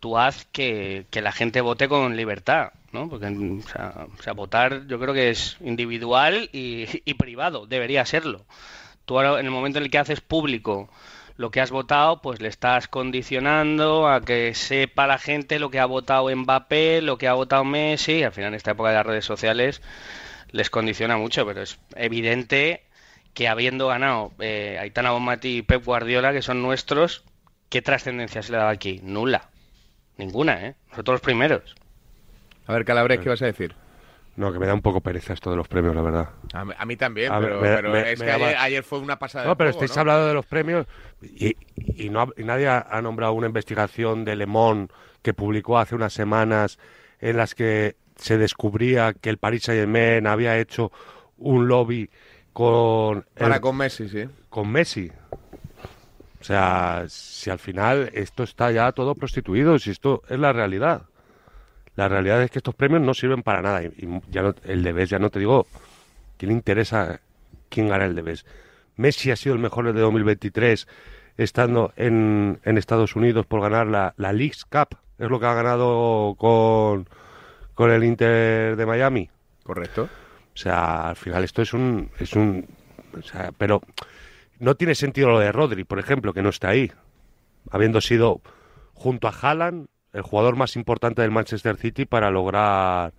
tú 0.00 0.18
haz 0.18 0.46
que, 0.52 1.06
que 1.10 1.22
la 1.22 1.32
gente 1.32 1.60
vote 1.60 1.88
con 1.88 2.16
libertad, 2.16 2.72
¿no? 2.92 3.08
Porque, 3.08 3.26
o 3.26 3.68
sea, 3.68 4.06
o 4.18 4.22
sea, 4.22 4.32
votar 4.32 4.86
yo 4.86 4.98
creo 4.98 5.14
que 5.14 5.30
es 5.30 5.56
individual 5.60 6.50
y, 6.52 6.86
y 7.04 7.14
privado, 7.14 7.66
debería 7.66 8.04
serlo. 8.04 8.44
Tú 9.04 9.18
ahora, 9.18 9.38
en 9.38 9.46
el 9.46 9.52
momento 9.52 9.78
en 9.78 9.84
el 9.84 9.90
que 9.90 9.98
haces 9.98 10.20
público 10.20 10.88
lo 11.36 11.50
que 11.50 11.60
has 11.60 11.70
votado, 11.70 12.20
pues 12.22 12.40
le 12.40 12.48
estás 12.48 12.88
condicionando 12.88 14.08
a 14.08 14.20
que 14.20 14.54
sepa 14.54 15.06
la 15.06 15.18
gente 15.18 15.58
lo 15.58 15.70
que 15.70 15.80
ha 15.80 15.86
votado 15.86 16.34
Mbappé, 16.34 17.02
lo 17.02 17.18
que 17.18 17.28
ha 17.28 17.34
votado 17.34 17.64
Messi, 17.64 18.22
al 18.22 18.32
final 18.32 18.48
en 18.48 18.54
esta 18.54 18.72
época 18.72 18.90
de 18.90 18.96
las 18.96 19.06
redes 19.06 19.24
sociales 19.24 19.82
les 20.52 20.70
condiciona 20.70 21.16
mucho, 21.16 21.44
pero 21.44 21.62
es 21.62 21.78
evidente 21.96 22.84
que 23.34 23.48
habiendo 23.48 23.88
ganado 23.88 24.30
eh, 24.38 24.78
Aitana 24.80 25.10
Bonmati 25.10 25.58
y 25.58 25.62
Pep 25.62 25.84
Guardiola, 25.84 26.32
que 26.32 26.42
son 26.42 26.62
nuestros, 26.62 27.24
¿qué 27.68 27.82
trascendencia 27.82 28.40
se 28.42 28.52
le 28.52 28.58
daba 28.58 28.70
aquí? 28.70 29.00
Nula. 29.02 29.48
Ninguna, 30.16 30.64
¿eh? 30.64 30.74
Nosotros 30.90 31.14
los 31.14 31.20
primeros. 31.22 31.74
A 32.68 32.72
ver, 32.72 32.84
Calabres, 32.84 33.18
¿qué 33.18 33.28
vas 33.28 33.42
a 33.42 33.46
decir? 33.46 33.74
No, 34.36 34.52
que 34.52 34.58
me 34.58 34.66
da 34.66 34.74
un 34.74 34.82
poco 34.82 35.00
pereza 35.00 35.32
esto 35.32 35.50
de 35.50 35.56
los 35.56 35.68
premios, 35.68 35.94
la 35.94 36.02
verdad. 36.02 36.28
A 36.52 36.64
mí, 36.64 36.72
a 36.76 36.84
mí 36.86 36.96
también, 36.96 37.32
A 37.32 37.38
pero, 37.38 37.60
me- 37.60 37.68
pero 37.74 37.90
me- 37.92 38.12
es 38.12 38.18
me 38.18 38.26
que 38.26 38.32
ayer, 38.32 38.56
ayer 38.58 38.82
fue 38.82 38.98
una 38.98 39.16
pasada. 39.18 39.44
No, 39.44 39.50
de 39.50 39.56
pero 39.56 39.70
juego, 39.70 39.84
estáis 39.84 39.96
¿no? 39.96 40.00
hablando 40.00 40.26
de 40.26 40.34
los 40.34 40.46
premios 40.46 40.86
y, 41.22 41.56
y 41.76 42.10
no 42.10 42.28
y 42.36 42.42
nadie 42.42 42.66
ha, 42.66 42.80
ha 42.90 43.00
nombrado 43.00 43.32
una 43.34 43.46
investigación 43.46 44.24
de 44.24 44.34
Le 44.34 44.46
Monde 44.46 44.92
que 45.22 45.34
publicó 45.34 45.78
hace 45.78 45.94
unas 45.94 46.12
semanas 46.12 46.78
en 47.20 47.36
las 47.36 47.54
que 47.54 47.94
se 48.16 48.36
descubría 48.36 49.12
que 49.14 49.30
el 49.30 49.38
Paris 49.38 49.62
Saint-Germain 49.64 50.26
había 50.26 50.58
hecho 50.58 50.90
un 51.38 51.68
lobby 51.68 52.10
con, 52.52 53.18
el- 53.36 53.42
Para 53.42 53.60
con 53.60 53.76
Messi, 53.76 54.08
sí. 54.08 54.24
con 54.50 54.68
Messi. 54.70 55.10
O 56.40 56.44
sea, 56.44 57.04
si 57.08 57.50
al 57.50 57.58
final 57.58 58.10
esto 58.12 58.42
está 58.42 58.70
ya 58.70 58.92
todo 58.92 59.14
prostituido, 59.14 59.78
si 59.78 59.90
esto 59.90 60.22
es 60.28 60.38
la 60.38 60.52
realidad. 60.52 61.02
La 61.96 62.08
realidad 62.08 62.42
es 62.42 62.50
que 62.50 62.58
estos 62.58 62.74
premios 62.74 63.02
no 63.02 63.14
sirven 63.14 63.42
para 63.42 63.62
nada. 63.62 63.82
Y, 63.82 63.86
y 63.98 64.20
ya 64.30 64.42
no- 64.42 64.54
el 64.64 64.82
Debes, 64.82 65.10
ya 65.10 65.18
no 65.18 65.30
te 65.30 65.38
digo, 65.38 65.66
¿quién 66.36 66.48
le 66.50 66.54
interesa 66.54 67.20
quién 67.68 67.88
gana 67.88 68.04
el 68.04 68.14
Debes? 68.14 68.44
Messi 68.96 69.30
ha 69.30 69.36
sido 69.36 69.54
el 69.54 69.60
mejor 69.60 69.92
de 69.92 70.00
2023 70.00 70.86
estando 71.36 71.92
en, 71.96 72.60
en 72.64 72.78
Estados 72.78 73.16
Unidos 73.16 73.46
por 73.46 73.60
ganar 73.60 73.86
la, 73.86 74.14
la 74.16 74.32
Leagues 74.32 74.64
Cup. 74.64 74.96
Es 75.18 75.28
lo 75.28 75.38
que 75.40 75.46
ha 75.46 75.54
ganado 75.54 76.34
con, 76.38 77.08
con 77.74 77.90
el 77.90 78.04
Inter 78.04 78.76
de 78.76 78.86
Miami. 78.86 79.30
Correcto. 79.62 80.02
O 80.54 80.56
sea, 80.56 81.08
al 81.08 81.16
final 81.16 81.42
esto 81.44 81.62
es 81.62 81.72
un... 81.72 82.10
Es 82.18 82.34
un 82.34 82.66
o 83.16 83.22
sea, 83.22 83.52
pero 83.56 83.80
no 84.58 84.74
tiene 84.74 84.94
sentido 84.96 85.28
lo 85.30 85.38
de 85.38 85.52
Rodri, 85.52 85.84
por 85.84 85.98
ejemplo, 86.00 86.32
que 86.32 86.42
no 86.42 86.48
está 86.48 86.68
ahí. 86.70 86.90
Habiendo 87.70 88.00
sido, 88.00 88.40
junto 88.92 89.28
a 89.28 89.32
Haaland, 89.32 89.86
el 90.14 90.22
jugador 90.22 90.56
más 90.56 90.76
importante 90.76 91.20
del 91.20 91.30
Manchester 91.30 91.76
City 91.76 92.06
para 92.06 92.30
lograr 92.30 93.12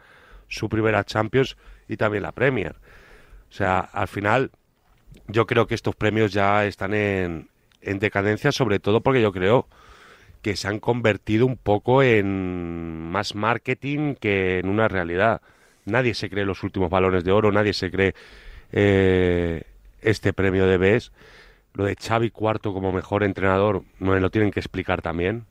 su 0.48 0.70
primera 0.70 1.04
Champions 1.04 1.58
y 1.88 1.98
también 1.98 2.24
la 2.24 2.32
Premier. 2.32 2.75
O 3.50 3.54
sea, 3.54 3.80
al 3.80 4.08
final 4.08 4.52
yo 5.28 5.46
creo 5.46 5.68
que 5.68 5.75
estos 5.75 5.96
premios 5.96 6.32
ya 6.34 6.66
están 6.66 6.94
en, 6.94 7.50
en 7.82 8.00
decadencia, 8.00 8.52
sobre 8.52 8.80
todo 8.80 9.02
porque 9.02 9.22
yo 9.22 9.32
creo 9.32 9.68
que 10.42 10.56
se 10.56 10.68
han 10.68 10.80
convertido 10.80 11.46
un 11.46 11.58
poco 11.58 12.02
en 12.02 13.12
más 13.12 13.36
marketing 13.36 14.16
que 14.16 14.60
en 14.60 14.70
una 14.70 14.88
realidad. 14.88 15.42
Nadie 15.86 16.14
se 16.14 16.30
cree 16.30 16.46
los 16.46 16.64
últimos 16.64 16.90
balones 16.90 17.24
de 17.24 17.32
oro, 17.32 17.52
nadie 17.52 17.74
se 17.74 17.92
cree 17.92 18.16
eh, 18.72 19.64
este 20.02 20.34
premio 20.34 20.66
de 20.66 20.78
BES. 20.78 21.12
Lo 21.74 21.86
de 21.86 21.96
Xavi 21.96 22.30
Cuarto 22.30 22.74
como 22.74 22.92
mejor 22.92 23.24
entrenador, 23.24 23.84
no 24.00 24.12
me 24.12 24.20
lo 24.20 24.30
tienen 24.30 24.52
que 24.52 24.60
explicar 24.62 25.02
también. 25.02 25.46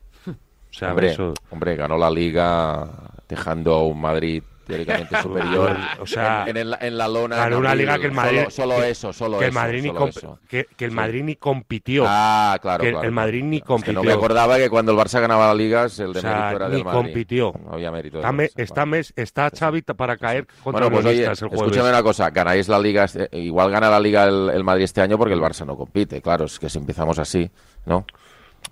O 0.75 0.78
sea, 0.78 0.90
Hombre, 0.90 1.12
eso- 1.12 1.35
hombre, 1.50 1.76
ganó 1.76 1.97
la 1.97 2.11
liga 2.11 2.88
dejando 3.28 3.75
a 3.75 3.83
un 3.87 4.00
Madrid 4.00 4.43
teóricamente 4.66 5.14
superior 5.23 5.76
O 6.00 6.07
sea, 6.07 6.45
en, 6.47 6.57
en 6.57 6.69
el- 6.69 6.76
en 6.81 6.97
la 6.99 7.07
lona. 7.07 7.37
ganó 7.37 7.59
una 7.59 7.75
liga 7.75 7.99
que 7.99 8.07
el 8.07 8.12
Madrid 8.12 8.45
Solo, 8.49 8.75
solo 8.75 8.83
eso, 8.83 9.12
solo 9.12 9.38
que 9.38 9.45
el 9.45 9.50
eso. 9.50 9.61
Madrid 9.61 9.83
ni 9.83 9.88
solo 9.88 10.00
comp- 10.00 10.09
eso. 10.16 10.38
que, 10.49 10.66
que 10.76 10.85
el 10.87 10.90
Sí. 10.90 10.97
Madrid 10.97 11.23
ni 11.23 11.37
compitió. 11.37 12.04
Ah, 12.09 12.59
claro, 12.62 12.81
que 12.81 12.88
el- 12.88 12.95
claro, 12.95 13.07
el 13.07 13.12
Madrid 13.12 13.38
claro. 13.40 13.50
ni 13.50 13.57
Es 13.59 13.62
que 13.62 13.66
compitió. 13.66 13.93
no 13.95 14.02
me 14.02 14.12
acordaba 14.12 14.57
que 14.57 14.71
cuando 14.71 14.93
el 14.93 14.99
Barça 14.99 15.21
ganaba 15.21 15.47
la 15.49 15.54
liga, 15.54 15.83
el 15.85 16.12
de 16.14 16.19
O 16.19 16.23
sea, 16.23 16.31
mérito 16.33 16.57
era 16.57 16.69
ni 16.69 16.75
del 16.76 16.85
Madrid. 16.85 16.99
compitió. 17.02 17.52
No 17.62 17.73
había 17.75 17.90
mérito 17.93 18.19
Está, 18.19 18.31
Barça, 18.33 18.87
mes- 18.87 19.12
está 19.16 19.50
Xavi 19.50 19.83
para 19.83 20.16
caer 20.16 20.47
contra 20.64 20.87
Bueno, 20.88 20.90
pues 21.02 21.07
oye, 21.07 21.25
el 21.26 21.33
escúchame 21.33 21.88
una 21.90 22.02
cosa, 22.02 22.31
ganáis 22.31 22.66
la 22.69 22.78
liga, 22.81 23.07
eh, 23.14 23.28
igual 23.33 23.71
gana 23.71 23.90
la 23.90 24.00
liga 24.00 24.25
el, 24.25 24.50
el 24.50 24.64
Madrid 24.64 24.85
este 24.85 25.02
año 25.02 25.19
porque 25.19 25.35
el 25.35 25.40
Barça 25.40 25.64
no 25.66 25.76
compite, 25.76 26.21
claro, 26.23 26.47
es 26.47 26.59
que 26.59 26.69
si 26.71 26.78
empezamos 26.78 27.19
así, 27.19 27.50
¿no? 27.87 28.04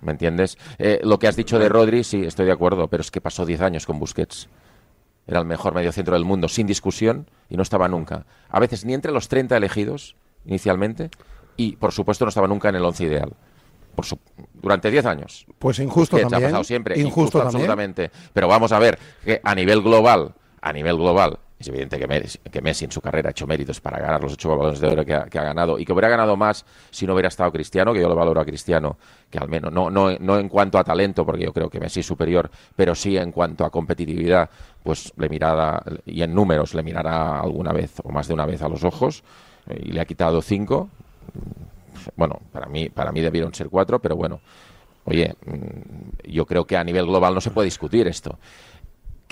¿Me 0.00 0.12
entiendes? 0.12 0.58
Eh, 0.78 1.00
lo 1.04 1.18
que 1.18 1.28
has 1.28 1.36
dicho 1.36 1.58
de 1.58 1.68
Rodri, 1.68 2.02
sí, 2.04 2.24
estoy 2.24 2.46
de 2.46 2.52
acuerdo, 2.52 2.88
pero 2.88 3.00
es 3.02 3.10
que 3.10 3.20
pasó 3.20 3.46
10 3.46 3.60
años 3.60 3.86
con 3.86 3.98
Busquets. 3.98 4.48
Era 5.26 5.38
el 5.38 5.46
mejor 5.46 5.74
mediocentro 5.74 6.14
del 6.14 6.24
mundo, 6.24 6.48
sin 6.48 6.66
discusión, 6.66 7.28
y 7.48 7.56
no 7.56 7.62
estaba 7.62 7.86
nunca. 7.88 8.26
A 8.48 8.58
veces 8.58 8.84
ni 8.84 8.94
entre 8.94 9.12
los 9.12 9.28
30 9.28 9.56
elegidos 9.56 10.16
inicialmente, 10.44 11.10
y 11.56 11.76
por 11.76 11.92
supuesto 11.92 12.24
no 12.24 12.30
estaba 12.30 12.48
nunca 12.48 12.68
en 12.70 12.76
el 12.76 12.84
11 12.84 13.04
ideal. 13.04 13.32
Por 13.94 14.06
su- 14.06 14.18
durante 14.54 14.90
10 14.90 15.04
años. 15.06 15.46
Pues 15.58 15.78
injusto 15.78 16.16
Busquets 16.16 16.30
también. 16.30 16.48
ha 16.48 16.52
pasado 16.52 16.64
siempre. 16.64 16.98
Injusto, 16.98 17.38
también. 17.38 17.46
absolutamente. 17.56 18.10
Pero 18.32 18.48
vamos 18.48 18.72
a 18.72 18.78
ver, 18.78 18.98
que 19.24 19.40
a 19.44 19.54
nivel 19.54 19.82
global, 19.82 20.34
a 20.60 20.72
nivel 20.72 20.96
global, 20.96 21.38
es 21.62 21.68
evidente 21.68 21.98
que 21.98 22.06
Messi, 22.06 22.38
que 22.38 22.60
Messi 22.60 22.84
en 22.84 22.90
su 22.90 23.00
carrera 23.00 23.28
ha 23.28 23.30
hecho 23.30 23.46
méritos 23.46 23.80
para 23.80 24.00
ganar 24.00 24.20
los 24.20 24.32
ocho 24.34 24.56
balones 24.56 24.80
de 24.80 24.88
oro 24.88 25.04
que 25.04 25.14
ha, 25.14 25.26
ganado 25.26 25.78
y 25.78 25.84
que 25.84 25.92
hubiera 25.92 26.08
ganado 26.08 26.36
más 26.36 26.64
si 26.90 27.06
no 27.06 27.14
hubiera 27.14 27.28
estado 27.28 27.50
Cristiano, 27.52 27.92
que 27.92 28.00
yo 28.00 28.08
lo 28.08 28.16
valoro 28.16 28.40
a 28.40 28.44
Cristiano, 28.44 28.96
que 29.30 29.38
al 29.38 29.48
menos, 29.48 29.72
no, 29.72 29.90
no, 29.90 30.10
no 30.18 30.38
en 30.38 30.48
cuanto 30.48 30.78
a 30.78 30.84
talento, 30.84 31.24
porque 31.24 31.44
yo 31.44 31.52
creo 31.52 31.70
que 31.70 31.78
Messi 31.78 32.00
es 32.00 32.06
superior, 32.06 32.50
pero 32.74 32.94
sí 32.94 33.16
en 33.16 33.30
cuanto 33.32 33.64
a 33.64 33.70
competitividad, 33.70 34.50
pues 34.82 35.12
le 35.16 35.28
mirará, 35.28 35.82
y 36.04 36.22
en 36.22 36.34
números 36.34 36.74
le 36.74 36.82
mirará 36.82 37.40
alguna 37.40 37.72
vez 37.72 37.94
o 38.02 38.10
más 38.10 38.26
de 38.26 38.34
una 38.34 38.44
vez 38.44 38.60
a 38.62 38.68
los 38.68 38.82
ojos, 38.82 39.22
eh, 39.68 39.80
y 39.84 39.92
le 39.92 40.00
ha 40.00 40.04
quitado 40.04 40.42
cinco. 40.42 40.90
Bueno, 42.16 42.40
para 42.50 42.66
mí, 42.66 42.88
para 42.88 43.12
mí 43.12 43.20
debieron 43.20 43.54
ser 43.54 43.68
cuatro, 43.68 44.00
pero 44.00 44.16
bueno, 44.16 44.40
Oye, 45.04 45.34
mm, 45.46 46.30
yo 46.30 46.46
creo 46.46 46.64
que 46.64 46.76
a 46.76 46.84
nivel 46.84 47.06
global 47.06 47.34
no 47.34 47.40
se 47.40 47.50
puede 47.50 47.66
discutir 47.66 48.06
esto. 48.06 48.38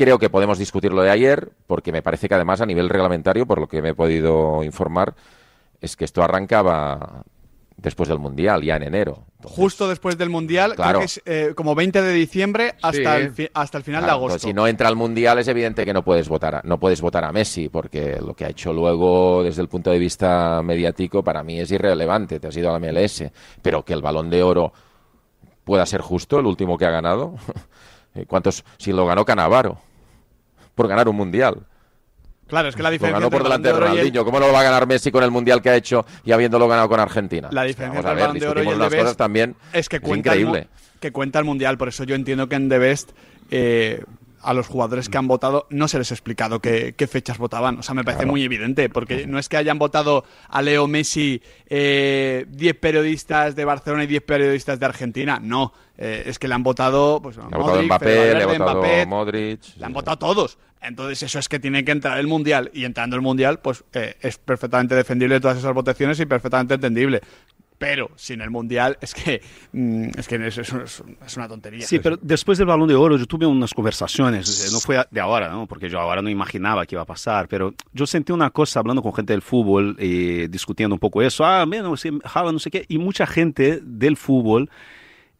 Creo 0.02 0.18
que 0.18 0.30
podemos 0.30 0.58
discutir 0.58 0.94
lo 0.94 1.02
de 1.02 1.10
ayer, 1.10 1.50
porque 1.66 1.92
me 1.92 2.00
parece 2.00 2.26
que 2.26 2.34
además 2.34 2.62
a 2.62 2.64
nivel 2.66 2.88
reglamentario, 2.88 3.44
por 3.44 3.60
lo 3.60 3.68
que 3.68 3.82
me 3.82 3.90
he 3.90 3.94
podido 3.94 4.64
informar, 4.64 5.14
es 5.78 5.94
que 5.94 6.06
esto 6.06 6.22
arrancaba 6.22 7.22
después 7.76 8.08
del 8.08 8.18
Mundial, 8.18 8.62
ya 8.62 8.76
en 8.76 8.84
enero. 8.84 9.24
Entonces, 9.36 9.58
Justo 9.58 9.88
después 9.90 10.16
del 10.16 10.30
Mundial, 10.30 10.70
creo 10.72 10.84
Claro. 10.84 10.98
que 11.00 11.04
es 11.04 11.22
eh, 11.26 11.52
como 11.54 11.74
20 11.74 12.00
de 12.00 12.12
diciembre 12.14 12.76
hasta, 12.80 13.16
Sí. 13.18 13.22
el, 13.24 13.30
fi- 13.32 13.50
hasta 13.52 13.76
el 13.76 13.84
final 13.84 14.00
claro, 14.00 14.12
de 14.12 14.16
agosto. 14.20 14.34
entonces, 14.36 14.48
si 14.48 14.54
no 14.54 14.66
entra 14.66 14.88
al 14.88 14.96
Mundial 14.96 15.38
es 15.38 15.48
evidente 15.48 15.84
que 15.84 15.92
no 15.92 16.02
puedes 16.02 16.30
votar 16.30 16.54
a, 16.54 16.60
no 16.64 16.80
puedes 16.80 17.02
votar 17.02 17.22
a 17.26 17.30
Messi, 17.32 17.68
porque 17.68 18.18
lo 18.24 18.32
que 18.32 18.46
ha 18.46 18.48
hecho 18.48 18.72
luego 18.72 19.42
desde 19.42 19.60
el 19.60 19.68
punto 19.68 19.90
de 19.90 19.98
vista 19.98 20.62
mediático 20.62 21.22
para 21.22 21.42
mí 21.42 21.60
es 21.60 21.70
irrelevante, 21.72 22.40
te 22.40 22.48
has 22.48 22.56
ido 22.56 22.70
a 22.70 22.72
la 22.72 22.78
MLS, 22.78 23.30
pero 23.60 23.84
que 23.84 23.92
el 23.92 24.00
Balón 24.00 24.30
de 24.30 24.42
Oro 24.42 24.72
pueda 25.62 25.84
ser 25.84 26.00
justo, 26.00 26.38
el 26.38 26.46
último 26.46 26.78
que 26.78 26.86
ha 26.86 26.90
ganado. 26.90 27.34
¿Cuántos? 28.26 28.64
Si 28.78 28.92
lo 28.92 29.04
ganó 29.06 29.26
Canavaro 29.26 29.78
por 30.80 30.88
ganar 30.88 31.08
un 31.10 31.16
mundial. 31.16 31.58
Claro, 32.46 32.68
es 32.68 32.74
que 32.74 32.82
la 32.82 32.88
Lo 32.88 32.92
diferencia 32.94 33.18
ganó 33.20 33.30
por 33.30 33.40
el 33.42 33.44
delante 33.44 33.68
de 33.68 33.74
el- 33.74 33.80
Ronaldinho. 33.80 34.24
¿Cómo 34.24 34.40
no 34.40 34.46
lo 34.46 34.52
va 34.54 34.60
a 34.60 34.64
ganar 34.64 34.86
Messi 34.86 35.10
con 35.12 35.22
el 35.22 35.30
mundial 35.30 35.60
que 35.60 35.68
ha 35.70 35.76
hecho 35.76 36.06
y 36.24 36.32
habiéndolo 36.32 36.66
ganado 36.66 36.88
con 36.88 36.98
Argentina? 36.98 37.48
La 37.52 37.64
diferencia 37.64 37.98
entre 37.98 38.12
el 38.12 38.18
Balón 38.18 38.38
de 38.38 38.48
Oro 38.48 38.62
y 38.64 38.68
el 38.68 38.78
Best 38.88 39.16
también. 39.18 39.54
es 39.74 39.88
que 39.90 39.96
es 39.96 40.02
cuenta, 40.02 40.32
el, 40.32 40.46
mu- 40.46 40.48
increíble. 40.56 40.68
que 41.00 41.12
cuenta 41.12 41.38
el 41.38 41.44
Mundial. 41.44 41.76
Por 41.78 41.88
eso 41.88 42.04
yo 42.04 42.14
entiendo 42.14 42.48
que 42.48 42.56
en 42.56 42.68
The 42.70 42.78
Best 42.78 43.10
eh, 43.50 44.02
a 44.42 44.54
los 44.54 44.66
jugadores 44.68 45.08
que 45.10 45.18
han 45.18 45.28
votado 45.28 45.66
no 45.70 45.86
se 45.86 45.98
les 45.98 46.10
ha 46.10 46.14
explicado 46.14 46.60
qué, 46.60 46.94
qué 46.96 47.06
fechas 47.06 47.36
votaban. 47.38 47.78
O 47.78 47.82
sea, 47.82 47.94
me 47.94 48.02
parece 48.02 48.24
muy 48.26 48.42
evidente, 48.42 48.88
porque 48.88 49.26
no 49.28 49.38
es 49.38 49.48
que 49.50 49.56
hayan 49.58 49.78
votado 49.78 50.24
a 50.48 50.62
Leo 50.62 50.88
Messi 50.88 51.40
eh, 51.68 52.46
10 52.48 52.74
periodistas 52.80 53.54
de 53.54 53.64
Barcelona 53.64 54.02
y 54.04 54.06
10 54.08 54.22
periodistas 54.22 54.80
de 54.80 54.86
Argentina. 54.86 55.38
No, 55.40 55.72
eh, 55.98 56.24
es 56.26 56.38
que 56.40 56.48
le 56.48 56.54
han 56.54 56.62
votado 56.64 57.20
pues, 57.22 57.36
Le 57.36 57.42
ha 57.42 57.46
votado 57.46 57.66
Modric, 57.66 57.84
Mbappé, 57.86 58.06
le 58.06 58.20
ha 58.30 58.32
Valverde, 58.46 58.58
votado 58.58 58.78
Mbappé, 58.80 59.06
Modric. 59.06 59.60
le 59.76 59.84
han 59.86 59.92
votado 59.92 60.18
todos. 60.18 60.58
Entonces 60.82 61.22
eso 61.22 61.38
es 61.38 61.48
que 61.48 61.58
tiene 61.58 61.84
que 61.84 61.92
entrar 61.92 62.18
el 62.18 62.26
Mundial. 62.26 62.70
Y 62.74 62.84
entrando 62.84 63.16
el 63.16 63.22
Mundial, 63.22 63.60
pues 63.60 63.84
eh, 63.92 64.16
es 64.20 64.38
perfectamente 64.38 64.94
defendible 64.94 65.40
todas 65.40 65.58
esas 65.58 65.74
votaciones 65.74 66.18
y 66.20 66.26
perfectamente 66.26 66.74
entendible. 66.74 67.20
Pero 67.76 68.10
sin 68.16 68.42
el 68.42 68.50
Mundial 68.50 68.98
es 69.00 69.14
que, 69.14 69.40
mm, 69.72 70.10
es, 70.18 70.28
que 70.28 70.36
es, 70.46 70.58
es- 70.58 70.70
es- 70.70 71.36
una 71.38 71.48
tontería. 71.48 71.86
Sí, 71.86 71.98
pero 71.98 72.18
después 72.20 72.58
del 72.58 72.66
Balón 72.66 72.88
de 72.88 72.94
Oro 72.94 73.16
yo 73.16 73.24
tuve 73.24 73.46
unas 73.46 73.72
conversaciones, 73.72 74.66
eh, 74.66 74.68
no 74.70 74.80
fue 74.80 75.02
de 75.10 75.20
ahora, 75.20 75.48
¿no? 75.48 75.66
porque 75.66 75.88
yo 75.88 75.98
ahora 75.98 76.20
no 76.20 76.28
imaginaba 76.28 76.84
que 76.84 76.94
iba 76.94 77.02
a 77.02 77.06
pasar, 77.06 77.48
pero 77.48 77.72
yo 77.94 78.06
sentí 78.06 78.32
una 78.32 78.50
cosa 78.50 78.80
hablando 78.80 79.00
con 79.02 79.14
gente 79.14 79.32
del 79.32 79.40
fútbol 79.40 79.96
y 79.98 80.46
discutiendo 80.48 80.94
un 80.94 80.98
poco 80.98 81.22
eso, 81.22 81.42
ah, 81.46 81.64
sí, 81.96 82.10
Haaland, 82.22 82.52
no 82.54 82.58
sé 82.58 82.70
qué, 82.70 82.84
y 82.86 82.98
mucha 82.98 83.26
gente 83.26 83.80
del 83.82 84.18
fútbol 84.18 84.68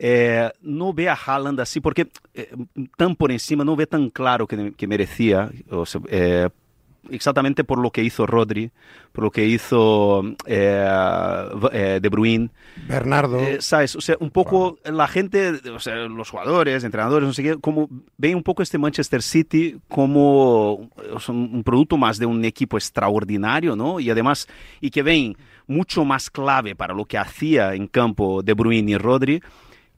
eh, 0.02 0.50
no 0.62 0.94
ve 0.94 1.10
a 1.10 1.14
Haaland 1.14 1.60
así, 1.60 1.78
porque 1.78 2.08
eh, 2.32 2.50
tan 2.96 3.14
por 3.14 3.30
encima, 3.30 3.66
no 3.66 3.76
ve 3.76 3.86
tan 3.86 4.08
claro 4.08 4.46
que, 4.46 4.72
que 4.72 4.86
merecía, 4.86 5.50
o 5.68 5.84
sea, 5.84 6.00
eh, 6.08 6.48
exactamente 7.10 7.64
por 7.64 7.78
lo 7.78 7.90
que 7.90 8.02
hizo 8.02 8.24
Rodri, 8.24 8.70
por 9.12 9.24
lo 9.24 9.30
que 9.30 9.44
hizo 9.44 10.22
De 10.46 12.08
Bruyne. 12.10 12.48
Bernardo. 12.88 13.40
¿Sabes? 13.58 13.94
O 13.94 14.00
sea, 14.00 14.16
un 14.20 14.30
poco 14.30 14.78
la 14.84 15.06
gente, 15.06 15.60
o 15.70 15.78
sea, 15.78 15.96
los 15.96 16.30
jugadores, 16.30 16.82
entrenadores, 16.82 17.26
no 17.26 17.34
sé 17.34 17.42
qué, 17.42 17.58
como 17.58 17.90
ven 18.16 18.36
un 18.36 18.42
poco 18.42 18.62
este 18.62 18.78
Manchester 18.78 19.20
City 19.20 19.80
como 19.86 20.88
o 21.12 21.20
sea, 21.20 21.34
un 21.34 21.62
producto 21.62 21.98
más 21.98 22.18
de 22.18 22.24
un 22.24 22.42
equipo 22.46 22.78
extraordinario, 22.78 23.76
¿no? 23.76 24.00
Y 24.00 24.08
además, 24.08 24.48
y 24.80 24.88
que 24.88 25.02
ven 25.02 25.36
mucho 25.66 26.06
más 26.06 26.30
clave 26.30 26.74
para 26.74 26.94
lo 26.94 27.04
que 27.04 27.18
hacía 27.18 27.74
en 27.74 27.86
campo 27.86 28.42
De 28.42 28.54
Bruyne 28.54 28.92
y 28.92 28.96
Rodri 28.96 29.42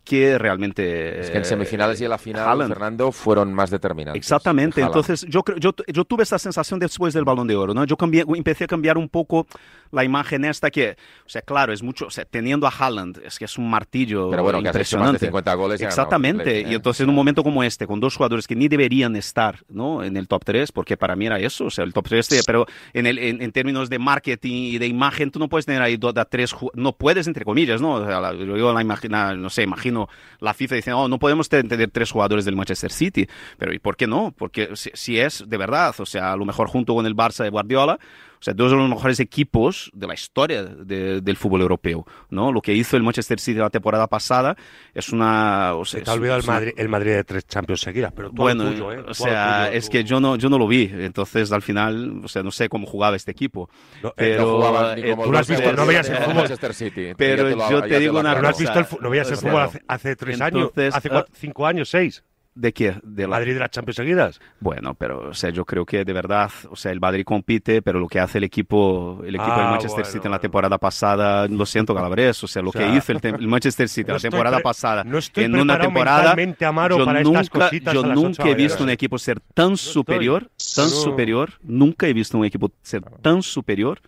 que 0.04 0.36
realmente... 0.38 1.20
Es 1.20 1.30
que 1.30 1.38
en 1.38 1.44
semifinales 1.44 2.00
y 2.00 2.04
en 2.04 2.10
la 2.10 2.18
final, 2.18 2.48
Haaland. 2.48 2.72
Fernando, 2.72 3.12
fueron 3.12 3.52
más 3.54 3.70
determinantes. 3.70 4.18
Exactamente, 4.18 4.80
Haaland. 4.82 4.96
entonces 4.96 5.26
yo, 5.28 5.42
yo, 5.58 5.72
yo 5.86 6.04
tuve 6.04 6.24
esa 6.24 6.38
sensación 6.38 6.80
después 6.80 7.14
del 7.14 7.24
Balón 7.24 7.46
de 7.46 7.54
Oro, 7.56 7.72
¿no? 7.74 7.84
Yo 7.84 7.96
cambié, 7.96 8.24
empecé 8.34 8.64
a 8.64 8.66
cambiar 8.66 8.98
un 8.98 9.08
poco 9.08 9.46
la 9.92 10.02
imagen 10.04 10.44
esta 10.44 10.70
que, 10.70 10.96
o 11.26 11.28
sea, 11.28 11.42
claro, 11.42 11.72
es 11.72 11.82
mucho, 11.82 12.06
o 12.06 12.10
sea, 12.10 12.24
teniendo 12.24 12.66
a 12.66 12.70
Haaland, 12.76 13.20
es 13.24 13.38
que 13.38 13.44
es 13.44 13.58
un 13.58 13.68
martillo 13.70 14.30
Pero 14.30 14.42
bueno, 14.42 14.62
que 14.62 14.68
has 14.70 14.76
hecho 14.76 14.98
más 14.98 15.06
de 15.08 15.10
impresionante. 15.10 15.26
50 15.26 15.54
goles 15.54 15.80
Exactamente, 15.82 16.44
triplete, 16.44 16.68
¿eh? 16.68 16.72
y 16.72 16.74
entonces 16.74 17.02
en 17.02 17.10
un 17.10 17.14
momento 17.14 17.42
como 17.44 17.62
este, 17.62 17.86
con 17.86 18.00
dos 18.00 18.16
jugadores 18.16 18.46
que 18.48 18.56
ni 18.56 18.68
deberían 18.68 19.14
estar, 19.16 19.58
¿no? 19.68 20.02
En 20.02 20.16
el 20.16 20.28
top 20.28 20.44
3, 20.46 20.72
porque 20.72 20.96
para 20.96 21.14
mí 21.14 21.26
era 21.26 21.38
eso, 21.38 21.66
o 21.66 21.70
sea, 21.70 21.84
el 21.84 21.92
top 21.92 22.08
3, 22.08 22.42
pero 22.46 22.66
en, 22.94 23.06
el, 23.06 23.18
en, 23.18 23.42
en 23.42 23.52
términos 23.52 23.90
de 23.90 23.98
marketing 23.98 24.52
y 24.72 24.78
de 24.78 24.86
imagen, 24.86 25.30
tú 25.30 25.38
no 25.38 25.48
puedes 25.48 25.66
tener 25.66 25.82
ahí 25.82 25.96
dos, 25.98 26.14
tres, 26.30 26.54
no 26.74 26.92
puedes, 26.92 27.26
entre 27.26 27.44
comillas, 27.44 27.80
¿no? 27.80 27.92
O 27.94 28.06
sea, 28.06 28.18
la- 28.20 28.34
yo 28.34 28.72
la 28.72 28.80
imagina, 28.80 29.34
no 29.34 29.50
sé, 29.50 29.62
imagino 29.62 29.91
la 30.40 30.55
FIFA 30.55 30.74
diciendo, 30.76 31.00
oh, 31.00 31.09
no 31.09 31.18
podemos 31.18 31.48
te- 31.48 31.62
tener 31.64 31.90
tres 31.90 32.11
jugadores 32.11 32.44
del 32.44 32.57
Manchester 32.57 32.90
City, 32.92 33.28
pero 33.59 33.72
¿y 33.72 33.78
por 33.78 33.96
qué 33.96 34.07
no? 34.07 34.33
Porque 34.37 34.70
si, 34.74 34.90
si 34.94 35.18
es 35.20 35.44
de 35.46 35.57
verdad, 35.57 35.94
o 35.98 36.07
sea, 36.07 36.33
a 36.33 36.37
lo 36.37 36.44
mejor 36.44 36.68
junto 36.68 36.94
con 36.94 37.07
el 37.07 37.14
Barça 37.16 37.44
de 37.44 37.50
Guardiola, 37.50 37.98
o 38.42 38.44
sea, 38.44 38.55
dos 38.55 38.72
de 38.72 38.76
los 38.76 38.88
mejores 38.88 39.20
equipos 39.20 39.88
de 39.94 40.05
la 40.09 40.14
historia 40.14 40.64
de- 40.64 41.20
del 41.20 41.37
fútbol 41.37 41.61
europeo, 41.61 42.05
¿no? 42.28 42.50
Lo 42.50 42.61
que 42.61 42.74
hizo 42.74 42.96
el 42.96 43.05
Manchester 43.05 43.38
City 43.38 43.61
la 43.61 43.70
temporada 43.70 44.09
pasada 44.09 44.57
es 44.92 45.11
una... 45.11 45.74
O 45.76 45.85
sea, 45.85 46.00
Se 46.00 46.05
te 46.05 46.11
ha 46.11 46.14
olvidado 46.14 46.40
el 46.40 46.46
Madrid, 46.46 46.72
el 46.76 46.88
Madrid 46.88 47.12
de 47.12 47.22
tres 47.22 47.46
Champions 47.46 47.81
seguidas, 47.83 48.12
pero 48.16 48.31
todo 48.31 48.42
bueno, 48.42 48.64
tuyo, 48.68 48.90
¿eh? 48.92 49.05
o 49.07 49.14
sea, 49.14 49.66
tuyo, 49.66 49.78
es 49.78 49.85
tú. 49.87 49.92
que 49.92 50.02
yo 50.02 50.18
no, 50.18 50.35
yo 50.35 50.48
no 50.48 50.59
lo 50.59 50.66
vi, 50.66 50.90
entonces 50.92 51.52
al 51.52 51.62
final, 51.62 52.20
o 52.24 52.26
sea, 52.26 52.42
no 52.42 52.50
sé 52.50 52.68
cómo 52.68 52.85
jugaba 52.85 53.14
este 53.14 53.31
equipo. 53.31 53.70
No, 54.02 54.09
eh, 54.09 54.12
pero 54.16 54.42
no 54.42 54.57
jugaba 54.57 54.96
ni 54.96 55.02
eh, 55.02 55.11
como 55.12 55.22
tú 55.22 55.31
lo 55.33 55.38
has 55.38 55.48
visto, 55.48 55.72
no 55.72 55.87
veías 55.87 56.09
el 56.09 56.16
fútbol. 56.16 56.35
Manchester 56.35 56.74
City. 56.74 57.12
Pero 57.16 57.70
yo 57.70 57.83
te 57.85 58.00
digo 58.00 58.18
una 58.18 58.31
Pero 58.31 58.42
no 58.42 58.48
has 58.48 58.57
cosa, 58.57 58.81
visto 58.81 58.98
no 59.00 59.09
veías 59.09 59.31
el 59.31 59.37
fútbol 59.37 59.61
hace, 59.62 59.81
hace 59.87 60.16
tres 60.16 60.40
años, 60.40 60.70
hace 60.76 60.90
ah, 61.09 61.11
cuatro- 61.12 61.35
cinco 61.38 61.64
años, 61.64 61.88
seis. 61.88 62.24
¿De 62.54 62.72
qué? 62.74 62.96
De 63.02 63.22
la- 63.22 63.28
Madrid 63.28 63.54
de 63.54 63.60
las 63.60 63.70
Champions 63.70 63.96
seguidas. 63.96 64.38
Bueno, 64.60 64.92
pero 64.94 65.30
o 65.30 65.34
sea, 65.34 65.48
yo 65.48 65.64
creo 65.64 65.86
que 65.86 66.04
de 66.04 66.12
verdad, 66.12 66.50
o 66.68 66.76
sea, 66.76 66.92
el 66.92 67.00
Madrid 67.00 67.24
compite, 67.24 67.80
pero 67.80 67.98
lo 67.98 68.08
que 68.08 68.20
hace 68.20 68.36
el 68.38 68.44
equipo, 68.44 69.22
el 69.24 69.36
equipo 69.36 69.50
Ah, 69.52 69.58
del 69.60 69.70
Manchester 69.70 70.02
bueno, 70.04 70.12
City 70.12 70.26
en 70.26 70.32
la 70.32 70.38
temporada 70.38 70.76
pasada, 70.76 71.48
lo 71.48 71.64
siento, 71.64 71.94
Calabres, 71.94 72.44
o 72.44 72.46
sea, 72.46 72.60
lo 72.60 72.68
O 72.68 72.72
sea, 72.72 72.86
que 72.86 72.94
hizo 72.94 73.12
el, 73.12 73.20
el 73.24 73.48
Manchester 73.48 73.88
City 73.88 74.06
no 74.08 74.14
la 74.14 74.20
temporada 74.20 74.60
pasada, 74.60 75.02
no 75.02 75.16
estoy 75.16 75.44
en 75.44 75.54
una 75.58 75.78
temporada, 75.80 76.36
Amaro, 76.66 76.98
yo 76.98 77.04
para 77.06 77.22
nunca, 77.22 77.70
yo 77.92 78.02
nunca 78.04 78.48
he 78.48 78.54
visto 78.54 78.84
un 78.84 78.90
equipo 78.90 79.16
ser 79.18 79.40
tan 79.54 79.78
superior, 79.78 80.50
tan 80.74 80.90
superior, 80.90 81.52
nunca 81.62 82.06
he 82.06 82.12
visto 82.12 82.36
un 82.36 82.44
equipo 82.44 82.70
ser 82.82 83.02
tan 83.22 83.42
superior, 83.42 84.00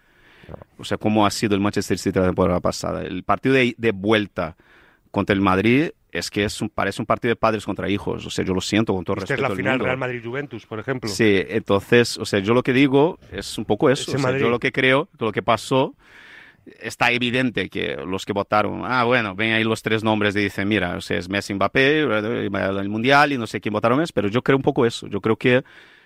o 0.76 0.85
sea, 0.85 0.98
como 0.98 1.24
ha 1.24 1.30
sido 1.30 1.54
el 1.54 1.62
Manchester 1.62 1.98
City 1.98 2.18
la 2.18 2.26
temporada 2.26 2.61
pasada. 2.61 3.02
El 3.02 3.22
partido 3.22 3.54
de, 3.54 3.74
de 3.78 3.92
vuelta 3.92 4.57
contra 5.11 5.33
el 5.33 5.40
Madrid 5.40 5.90
es 6.18 6.31
que 6.31 6.44
es 6.44 6.61
un, 6.62 6.68
parece 6.68 7.03
un 7.03 7.07
partido 7.07 7.31
de 7.31 7.37
padres 7.37 7.64
contra 7.64 7.88
hijos, 7.90 8.24
o 8.24 8.31
sea, 8.31 8.44
yo 8.44 8.55
lo 8.55 8.61
siento 8.61 8.94
con 8.94 9.05
todo 9.05 9.16
Esta 9.18 9.35
es 9.35 9.40
respeto 9.40 9.48
la 9.50 9.57
final. 9.57 9.81
Real 9.81 9.96
Madrid-Juventus, 9.98 10.64
por 10.66 10.79
ejemplo. 10.79 11.11
Sí, 11.11 11.42
entonces, 11.48 12.16
o 12.18 12.24
sea, 12.24 12.38
yo 12.40 12.55
lo 12.55 12.62
que 12.62 12.72
digo 12.72 13.18
es 13.33 13.59
un 13.59 13.64
poco 13.64 13.90
eso. 13.90 14.12
O 14.12 14.18
sea, 14.18 14.38
yo 14.38 14.48
lo 14.50 14.59
que 14.59 14.72
creo, 14.72 15.09
lo 15.18 15.33
que 15.33 15.42
pasó, 15.42 15.94
está 16.81 17.11
evidente 17.12 17.68
que 17.68 17.96
los 18.07 18.24
que 18.24 18.33
votaron, 18.33 18.83
ah, 18.85 19.05
bueno, 19.05 19.35
ven 19.35 19.53
ahí 19.53 19.64
los 19.64 19.83
tres 19.83 20.03
nombres 20.03 20.35
y 20.37 20.40
dicen, 20.40 20.66
mira, 20.68 20.96
o 20.96 21.00
sea, 21.00 21.18
es 21.18 21.29
Messi, 21.29 21.53
Mbappé, 21.55 22.00
el 22.00 22.88
Mundial 22.88 23.33
y 23.33 23.38
no 23.38 23.46
sé 23.46 23.61
quién 23.61 23.72
votaron 23.74 23.98
más, 23.98 24.12
pero 24.12 24.29
yo 24.29 24.42
creo 24.42 24.57
un 24.57 24.62
poco 24.62 24.87
eso. 24.87 25.07
Yo 25.09 25.20
creo 25.20 25.37
que 25.37 25.62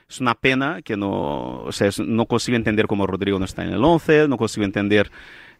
es 0.09 0.21
una 0.21 0.35
pena 0.35 0.81
que 0.83 0.97
no, 0.97 1.61
o 1.65 1.71
sea, 1.73 1.87
es- 1.89 2.01
no 2.01 2.27
consigo 2.27 2.57
entender 2.57 2.87
cómo 2.87 3.07
Rodrigo 3.07 3.39
no 3.39 3.45
está 3.45 3.63
en 3.63 3.73
el 3.75 3.85
11, 3.85 4.27
no 4.29 4.37
consigo 4.37 4.65
entender... 4.65 5.11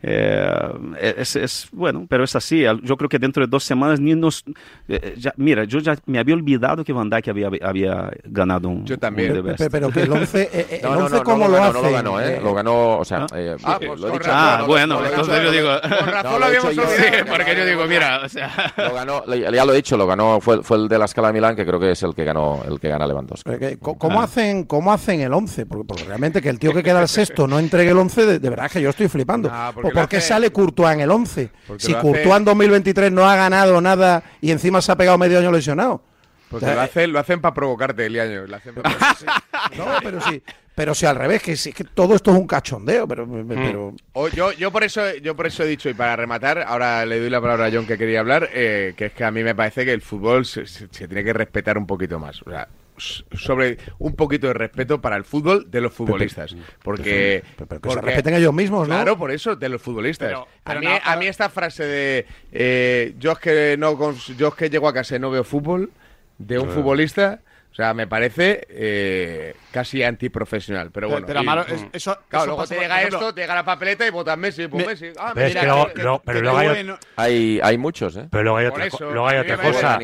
eh, 0.03 1.15
es, 1.19 1.37
es- 1.37 1.69
bueno, 1.73 2.07
pero 2.09 2.25
es 2.25 2.35
así. 2.37 2.63
Yo 2.83 2.97
creo 2.97 3.09
que 3.09 3.19
dentro 3.19 3.43
de 3.45 3.51
dos 3.51 3.65
semanas 3.65 4.01
ni 4.01 4.15
nos. 4.15 4.45
eh, 4.89 5.15
ya- 5.19 5.35
mira, 5.37 5.65
yo 5.65 5.81
ya 5.81 5.97
me 6.07 6.19
había 6.19 6.35
olvidado 6.35 6.85
que 6.85 6.93
Van 6.93 7.11
Dijk 7.11 7.29
había, 7.29 7.51
había 7.63 8.11
ganado 8.25 8.69
un. 8.69 8.85
Yo 8.85 8.99
también. 8.99 9.37
un. 9.39 9.55
Pero 9.71 9.91
que 9.91 10.03
el 10.03 10.13
11, 10.13 10.49
eh, 10.53 10.67
el 10.77 10.83
No, 10.83 10.95
no, 10.95 11.05
11 11.07 11.17
no, 11.17 11.25
¿cómo 11.25 11.45
no 11.45 11.51
lo, 11.51 11.57
ganó, 11.57 11.67
hace? 11.69 11.73
no 11.79 11.83
lo 11.83 11.93
ganó, 11.93 12.21
¿eh? 12.21 12.41
Lo 12.43 12.55
ganó, 12.55 12.99
o 12.99 13.05
sea, 13.05 13.27
eh, 13.35 13.57
Ah, 13.65 13.79
eh, 13.81 13.87
pues 13.89 14.01
lo 14.01 14.07
he 14.07 14.11
con 14.11 14.19
dicho 14.21 14.31
razón, 14.31 14.61
Ah, 14.61 14.65
bueno, 14.67 14.95
no, 14.95 15.01
lo 15.01 15.07
he 15.07 15.11
entonces 15.11 15.43
yo 15.43 15.51
digo. 15.53 15.69
Con 15.81 15.91
razón 16.13 16.33
No, 16.33 16.39
lo 16.39 16.45
habíamos 16.47 16.69
olvidado. 16.79 17.27
porque 17.29 17.57
yo 17.57 17.67
digo, 17.67 17.87
mira, 17.87 18.21
o 18.25 18.29
sea. 18.29 18.49
Lo 18.77 18.95
ganó, 18.95 19.25
ya 19.27 19.65
lo 19.65 19.73
he 19.73 19.77
dicho, 19.77 19.97
lo 19.97 20.07
ganó, 20.07 20.41
fue, 20.41 20.63
fue 20.63 20.77
el 20.79 20.89
de 20.89 20.99
la 20.99 21.05
escala 21.07 21.29
de 21.29 21.35
Milán, 21.35 21.57
que 21.57 21.67
creo 21.67 21.81
que 21.81 21.91
es 21.91 22.03
el 22.03 22.15
que 22.15 22.25
ganó, 22.25 22.63
el 22.67 22.79
que 22.81 22.89
gana 22.89 23.07
Lewandowski. 23.07 23.51
¿Cómo, 23.81 24.21
hacen, 24.23 24.65
¿Cómo 24.65 24.93
hacen 24.93 25.21
el 25.21 25.33
11? 25.33 25.67
Porque, 25.67 25.85
porque 25.85 26.05
realmente 26.05 26.41
que 26.41 26.49
el 26.49 26.59
tío 26.59 26.73
que 26.73 26.83
queda 26.83 27.01
al 27.01 27.09
sexto 27.09 27.47
no 27.47 27.59
entregue 27.59 27.91
el 27.91 27.99
11, 27.99 28.27
de, 28.27 28.39
de 28.39 28.51
verdad 28.51 28.71
que 28.71 28.81
yo 28.81 28.91
estoy 28.91 29.09
flipando. 29.09 29.49
No, 29.51 29.73
porque 29.89 29.95
¿Por, 29.95 30.03
lo 30.03 30.03
por 30.03 30.09
qué 30.11 30.17
hace- 30.19 30.29
sale 30.29 30.51
Courtois 30.53 30.95
en 30.95 31.01
el 31.01 31.11
11? 31.11 31.51
Porque 31.67 31.85
Si 31.85 31.93
lo 31.93 31.99
hace- 31.99 32.07
Courtois 32.07 32.37
en 32.37 32.45
2023 32.45 33.13
no 33.13 33.29
ha 33.29 33.37
ganado 33.37 33.81
nada 33.81 34.23
y 34.41 34.51
encima 34.51 34.81
se 34.83 34.93
ha 34.93 34.97
pegado 34.97 35.19
medio 35.19 35.39
año 35.39 35.51
lesionado. 35.53 36.03
Porque 36.51 36.65
O 36.65 36.69
sea, 36.69 36.75
lo 36.77 36.81
hacen, 36.81 37.13
lo 37.13 37.19
hacen 37.19 37.41
para 37.43 37.53
provocarte, 37.53 38.07
Eliaño. 38.07 38.47
Lo 38.47 38.57
hacen 38.57 38.75
No, 39.77 39.85
pero 40.03 40.19
sí, 40.23 40.43
pero 40.75 40.95
si 40.95 41.05
al 41.05 41.17
revés, 41.17 41.43
que, 41.43 41.57
sí, 41.57 41.73
que 41.75 41.85
todo 41.85 42.15
esto 42.15 42.31
es 42.31 42.39
un 42.39 42.47
cachondeo, 42.47 43.07
pero, 43.07 43.29
pero 43.47 43.93
O- 44.15 44.29
yo, 44.29 44.53
yo 44.53 44.71
por 44.73 44.83
eso 44.85 45.15
yo 45.17 45.37
por 45.37 45.47
eso 45.47 45.63
he 45.63 45.67
dicho 45.67 45.91
y 45.91 45.95
para 45.95 46.17
rematar 46.17 46.63
ahora 46.67 47.05
le 47.05 47.21
doy 47.21 47.29
la 47.29 47.41
palabra 47.43 47.67
a 47.67 47.71
John 47.71 47.87
que 47.87 47.99
quería 47.99 48.21
hablar 48.21 48.49
eh, 48.55 48.95
que 48.97 49.07
es 49.07 49.13
que 49.13 49.25
a 49.25 49.31
mí 49.31 49.43
me 49.43 49.55
parece 49.55 49.85
que 49.85 49.93
el 49.93 50.01
fútbol 50.01 50.47
se, 50.47 50.67
se- 50.67 50.89
se 50.91 51.07
tiene 51.09 51.23
que 51.23 51.33
respetar 51.35 51.77
un 51.77 51.87
poquito 51.87 52.19
más 52.19 52.41
o 52.43 52.51
sea 52.51 52.67
sobre 52.99 53.79
un 53.99 54.15
poquito 54.15 54.47
de 54.49 54.55
respeto 54.55 55.01
para 55.01 55.17
el 55.17 55.25
fútbol 55.25 55.71
de 55.71 55.81
los 55.81 55.93
futbolistas 55.93 56.55
porque, 56.83 57.43
pero- 57.57 57.69
pero 57.69 57.81
que 57.81 57.89
se 57.89 57.95
porque- 57.95 58.07
respeten 58.07 58.35
ellos 58.35 58.53
mismos, 58.55 58.89
¿no? 58.89 58.95
claro 58.95 59.17
por 59.19 59.31
eso 59.31 59.57
de 59.57 59.69
los 59.69 59.81
futbolistas 59.83 60.29
Pero- 60.29 60.49
pero 60.65 60.79
a, 60.79 60.81
mí, 60.81 60.87
no, 60.87 60.99
a 61.05 61.17
mí 61.17 61.27
esta 61.27 61.49
frase 61.49 61.85
de 61.85 62.27
eh, 62.53 63.15
yo 63.19 63.33
es 63.33 63.39
que 63.39 63.77
no 63.79 63.97
yo 64.37 64.49
es 64.49 64.55
que 64.55 64.71
llego 64.71 64.89
a 64.89 64.93
casa 64.93 65.17
y 65.17 65.19
no 65.19 65.31
veo 65.31 65.45
fútbol 65.45 65.91
de 66.39 66.59
un 66.59 66.69
futbolista 66.71 67.41
o 67.79 67.81
sea 67.81 67.95
me 67.95 68.09
parece 68.09 68.67
eh, 68.71 69.55
casi 69.71 70.03
antiprofesional 70.03 70.91
pero 70.91 71.09
bueno 71.09 71.25
pero 71.29 71.39
y- 71.39 71.43
Amaro, 71.45 71.63
es- 71.69 71.87
eso, 71.93 72.19
Claro, 72.29 72.43
eso 72.43 72.47
luego 72.47 72.57
pasa, 72.63 72.75
te 72.75 72.81
llega 72.81 72.97
ejemplo, 72.99 73.19
esto, 73.21 73.35
te 73.35 73.41
llega 73.43 73.55
la 73.55 73.65
papeleta 73.65 74.05
y 74.05 74.11
votas 74.11 74.37
Messi, 74.37 74.67
pues 74.67 74.85
Me- 74.85 74.91
Messi. 74.93 75.07
Ah, 75.17 75.31
Pero 75.33 75.47
es 75.47 75.53
mira, 75.53 75.61
que 75.61 75.67
luego- 75.69 75.87
que- 75.95 76.03
luego- 76.03 76.23
pero 76.25 76.39
que 76.39 76.43
luego 76.43 76.59
hay, 76.59 76.95
Hay, 77.15 77.61
hay 77.63 77.79
muchos, 77.79 78.17
¿eh? 78.17 78.27
pero 78.33 78.43
luego 78.43 78.59
hay 78.59 78.67
otra, 78.67 78.87
eso, 78.87 79.11
luego 79.13 79.29
hay 79.29 79.39
otra 79.39 79.57
cosa. 79.59 79.99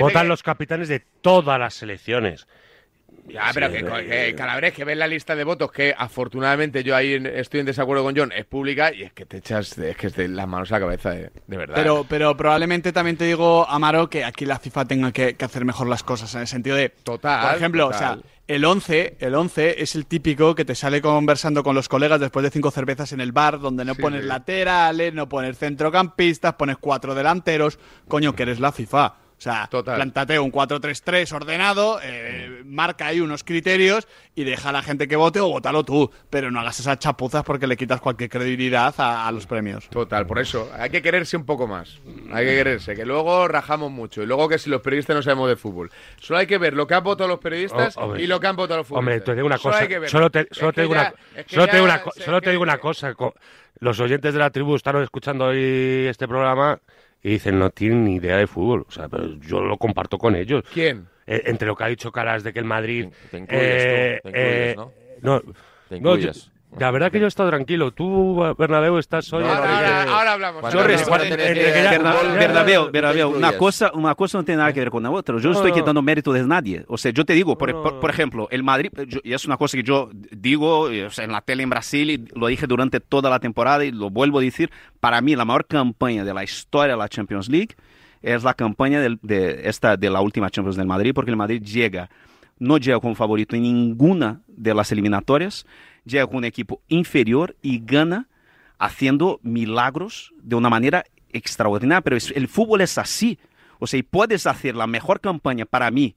Votan 0.00 0.22
que- 0.22 0.28
los 0.28 0.42
capitanes 0.42 0.88
de 0.88 1.00
todas 1.20 1.60
las 1.60 1.74
selecciones. 1.74 2.46
Ya, 3.32 3.50
pero 3.54 3.70
que, 3.70 3.84
que 3.84 4.34
Calabres, 4.36 4.72
que 4.72 4.84
ves 4.84 4.96
la 4.96 5.06
lista 5.06 5.34
de 5.36 5.44
votos, 5.44 5.70
que 5.72 5.94
afortunadamente 5.96 6.82
yo 6.84 6.94
ahí 6.96 7.14
estoy 7.34 7.60
en 7.60 7.66
desacuerdo 7.66 8.02
con 8.04 8.16
John, 8.16 8.32
es 8.32 8.44
pública 8.44 8.92
y 8.92 9.02
es 9.02 9.12
que 9.12 9.26
te 9.26 9.38
echas, 9.38 9.76
es 9.78 9.96
que 9.96 10.08
es 10.08 10.16
de 10.16 10.28
las 10.28 10.46
manos 10.48 10.70
a 10.72 10.76
la 10.76 10.80
cabeza, 10.80 11.10
de, 11.10 11.30
de 11.46 11.56
verdad. 11.56 11.74
Pero, 11.74 12.04
pero 12.08 12.36
probablemente 12.36 12.92
también 12.92 13.16
te 13.16 13.24
digo, 13.24 13.66
Amaro, 13.68 14.08
que 14.10 14.24
aquí 14.24 14.44
la 14.46 14.58
FIFA 14.58 14.84
tenga 14.86 15.12
que, 15.12 15.34
que 15.34 15.44
hacer 15.44 15.64
mejor 15.64 15.86
las 15.88 16.02
cosas, 16.02 16.34
en 16.34 16.42
el 16.42 16.46
sentido 16.46 16.76
de, 16.76 16.88
Total, 16.90 17.46
por 17.48 17.56
ejemplo, 17.56 17.84
total. 17.90 17.96
o 17.96 17.98
sea, 18.22 18.30
el 18.48 18.64
11, 18.64 19.16
el 19.20 19.34
11 19.36 19.80
es 19.82 19.94
el 19.94 20.06
típico 20.06 20.56
que 20.56 20.64
te 20.64 20.74
sale 20.74 21.00
conversando 21.00 21.62
con 21.62 21.76
los 21.76 21.88
colegas 21.88 22.18
después 22.18 22.42
de 22.42 22.50
cinco 22.50 22.72
cervezas 22.72 23.12
en 23.12 23.20
el 23.20 23.30
bar, 23.30 23.60
donde 23.60 23.84
no 23.84 23.94
Sí, 23.94 24.02
pones 24.02 24.22
sí. 24.22 24.26
laterales, 24.26 25.14
no 25.14 25.28
pones 25.28 25.56
centrocampistas, 25.56 26.54
pones 26.54 26.76
cuatro 26.78 27.14
delanteros, 27.14 27.78
coño, 28.08 28.34
que 28.34 28.42
eres 28.42 28.58
la 28.60 28.72
FIFA. 28.72 29.14
O 29.40 29.42
sea, 29.42 29.66
Total. 29.70 29.96
plántate 29.96 30.38
un 30.38 30.52
4-3-3 30.52 31.32
ordenado, 31.32 31.98
eh, 32.02 32.60
marca 32.66 33.06
ahí 33.06 33.20
unos 33.22 33.42
criterios 33.42 34.06
y 34.34 34.44
deja 34.44 34.68
a 34.68 34.72
la 34.72 34.82
gente 34.82 35.08
que 35.08 35.16
vote 35.16 35.40
o 35.40 35.48
vótalo 35.48 35.82
tú. 35.82 36.10
Pero 36.28 36.50
no 36.50 36.60
hagas 36.60 36.78
esas 36.78 36.98
chapuzas 36.98 37.42
porque 37.42 37.66
le 37.66 37.78
quitas 37.78 38.02
cualquier 38.02 38.28
credibilidad 38.28 38.94
a, 38.98 39.26
a 39.26 39.32
los 39.32 39.46
premios. 39.46 39.88
Total, 39.88 40.26
por 40.26 40.40
eso, 40.40 40.70
hay 40.78 40.90
que 40.90 41.00
quererse 41.00 41.38
un 41.38 41.46
poco 41.46 41.66
más. 41.66 42.00
Hay 42.30 42.44
que 42.44 42.54
quererse, 42.54 42.94
que 42.94 43.06
luego 43.06 43.48
rajamos 43.48 43.90
mucho. 43.90 44.22
Y 44.22 44.26
luego 44.26 44.46
que 44.46 44.58
si 44.58 44.68
los 44.68 44.82
periodistas 44.82 45.16
no 45.16 45.22
sabemos 45.22 45.48
de 45.48 45.56
fútbol. 45.56 45.90
Solo 46.20 46.38
hay 46.40 46.46
que 46.46 46.58
ver 46.58 46.74
lo 46.74 46.86
que 46.86 46.92
han 46.92 47.02
votado 47.02 47.26
los 47.26 47.38
periodistas 47.38 47.96
Oh, 47.96 48.16
y 48.16 48.26
lo 48.26 48.38
que 48.40 48.46
han 48.46 48.56
votado 48.56 48.80
los 48.80 48.86
futbolistas. 48.88 49.20
Hombre, 49.20 49.24
te 49.24 49.34
digo 49.36 49.46
una 49.46 49.56
Solo 49.56 49.72
cosa. 49.72 49.82
hay 49.84 49.88
que 49.88 49.98
ver. 50.00 50.10
Solo 50.10 50.30
te, 50.30 50.48
solo 50.50 50.72
digo 50.72 50.92
ya- 50.94 51.00
una, 51.00 51.14
es 51.40 51.46
que 51.46 51.54
solo 51.54 51.66
te 51.66 51.76
digo 51.76 51.84
una, 51.86 52.02
solo 52.14 52.40
te 52.42 52.50
digo 52.50 52.64
cosa. 52.78 53.14
co- 53.14 53.34
Los 53.78 53.98
oyentes 54.00 54.34
de 54.34 54.38
la 54.38 54.50
tribu 54.50 54.76
están 54.76 54.96
escuchando 55.02 55.46
hoy 55.46 56.06
este 56.10 56.28
programa 56.28 56.78
y 57.22 57.30
dicen 57.30 57.58
no 57.58 57.70
tienen 57.70 58.04
ni 58.04 58.16
idea 58.16 58.36
de 58.36 58.46
fútbol. 58.46 58.84
O 58.88 58.90
sea, 58.90 59.08
pero 59.08 59.34
yo 59.40 59.60
lo 59.60 59.76
comparto 59.76 60.18
con 60.18 60.34
ellos. 60.36 60.64
¿Quién? 60.72 61.06
Eh, 61.26 61.42
entre 61.46 61.68
lo 61.68 61.76
que 61.76 61.84
ha 61.84 61.88
dicho 61.88 62.10
Caras 62.10 62.42
de 62.42 62.52
que 62.52 62.58
el 62.58 62.64
Madrid. 62.64 63.08
Te 63.30 63.38
incluyes 63.38 63.82
eh, 63.86 64.20
tú, 64.22 64.30
te 64.30 64.38
incluyes, 64.38 64.72
eh, 64.72 64.74
¿no? 64.76 64.92
no, 65.22 65.40
Te 65.88 66.00
no, 66.00 66.14
incluyes. 66.16 66.44
yo- 66.46 66.50
la 66.78 66.90
verdad 66.90 67.10
que 67.10 67.18
yo 67.18 67.24
he 67.24 67.28
estado 67.28 67.48
tranquilo. 67.50 67.90
Tú, 67.92 68.54
Bernabéu, 68.58 68.98
estás 68.98 69.32
hoy. 69.32 69.42
No, 69.42 69.50
ahora, 69.52 69.76
ahora- 69.76 70.12
ahora 70.14 70.32
hablamos. 70.34 70.72
Yo 70.72 70.78
Bernabéu, 72.38 72.90
Bernabéu, 72.90 73.30
una 73.36 73.52
cosa, 73.58 73.90
una 73.94 74.14
cosa 74.14 74.38
no 74.38 74.44
tiene 74.44 74.58
nada 74.58 74.72
que 74.72 74.80
ver 74.80 74.90
con 74.90 75.02
la 75.02 75.10
otra. 75.10 75.36
Yo 75.38 75.50
no 75.50 75.54
estoy 75.56 75.72
quitando 75.72 76.00
mérito 76.02 76.32
de 76.32 76.42
nadie. 76.46 76.84
O 76.88 76.96
sea, 76.96 77.10
yo 77.12 77.24
te 77.24 77.32
digo, 77.34 77.56
por, 77.58 77.70
por, 77.82 78.00
por 78.00 78.10
ejemplo, 78.10 78.48
el 78.50 78.62
Madrid, 78.62 78.90
yo- 79.06 79.20
y 79.24 79.32
es 79.32 79.44
una 79.44 79.56
cosa 79.56 79.76
que 79.76 79.82
yo 79.82 80.10
digo 80.30 80.80
o 80.82 81.10
sea, 81.10 81.24
en 81.24 81.32
la 81.32 81.40
tele 81.40 81.62
en 81.62 81.70
Brasil 81.70 82.10
y 82.10 82.24
lo 82.38 82.46
dije 82.46 82.66
durante 82.66 83.00
toda 83.00 83.30
la 83.30 83.40
temporada 83.40 83.84
y 83.84 83.90
lo 83.92 84.10
vuelvo 84.10 84.38
a 84.38 84.42
decir, 84.42 84.70
para 85.00 85.20
mí 85.20 85.34
la 85.36 85.44
mejor 85.44 85.66
campaña 85.66 86.24
de 86.24 86.32
la 86.34 86.44
historia 86.44 86.94
de 86.94 86.98
la 86.98 87.08
Champions 87.08 87.48
League 87.48 87.74
es 88.22 88.42
la 88.44 88.54
campaña 88.54 89.00
del- 89.00 89.18
de, 89.22 89.62
esta, 89.68 89.96
de 89.96 90.10
la 90.10 90.20
última 90.20 90.50
Champions 90.50 90.76
del 90.76 90.86
Madrid, 90.86 91.12
porque 91.14 91.30
el 91.30 91.36
Madrid 91.36 91.62
llega, 91.62 92.08
no 92.60 92.78
llega 92.78 93.00
como 93.00 93.16
favorito 93.16 93.56
en 93.56 93.62
ninguna 93.62 94.42
de 94.46 94.74
las 94.74 94.92
eliminatorias, 94.92 95.66
llega 96.04 96.26
con 96.26 96.36
un 96.36 96.44
equipo 96.44 96.80
inferior 96.86 97.56
y 97.62 97.80
gana 97.84 98.28
haciendo 98.78 99.40
milagros 99.42 100.32
de 100.40 100.54
una 100.54 100.68
manera 100.68 101.04
extraordinaria, 101.32 102.02
pero 102.02 102.16
el 102.16 102.48
fútbol 102.48 102.82
es 102.82 102.96
así. 102.98 103.38
O 103.78 103.86
sea, 103.86 103.98
y 103.98 104.02
puedes 104.02 104.46
hacer 104.46 104.76
la 104.76 104.86
mejor 104.86 105.20
campaña 105.20 105.64
para 105.64 105.90
mí 105.90 106.14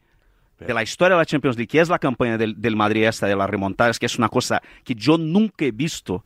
de 0.60 0.73
la 0.73 0.84
historia 0.84 1.15
de 1.15 1.21
la 1.21 1.25
Champions 1.25 1.58
League, 1.58 1.67
que 1.67 1.79
es 1.79 1.89
la 1.89 1.99
campaña 1.99 2.38
del, 2.38 2.62
del 2.62 2.75
Madrid 2.75 3.06
esta 3.06 3.25
de 3.27 3.36
las 3.36 3.49
remontadas, 3.49 3.97
que 3.99 4.06
es 4.06 4.17
una 4.17 4.29
cosa 4.29 4.62
que 4.84 4.95
yo 4.95 5.17
nunca 5.17 5.65
he 5.65 5.71
visto 5.71 6.23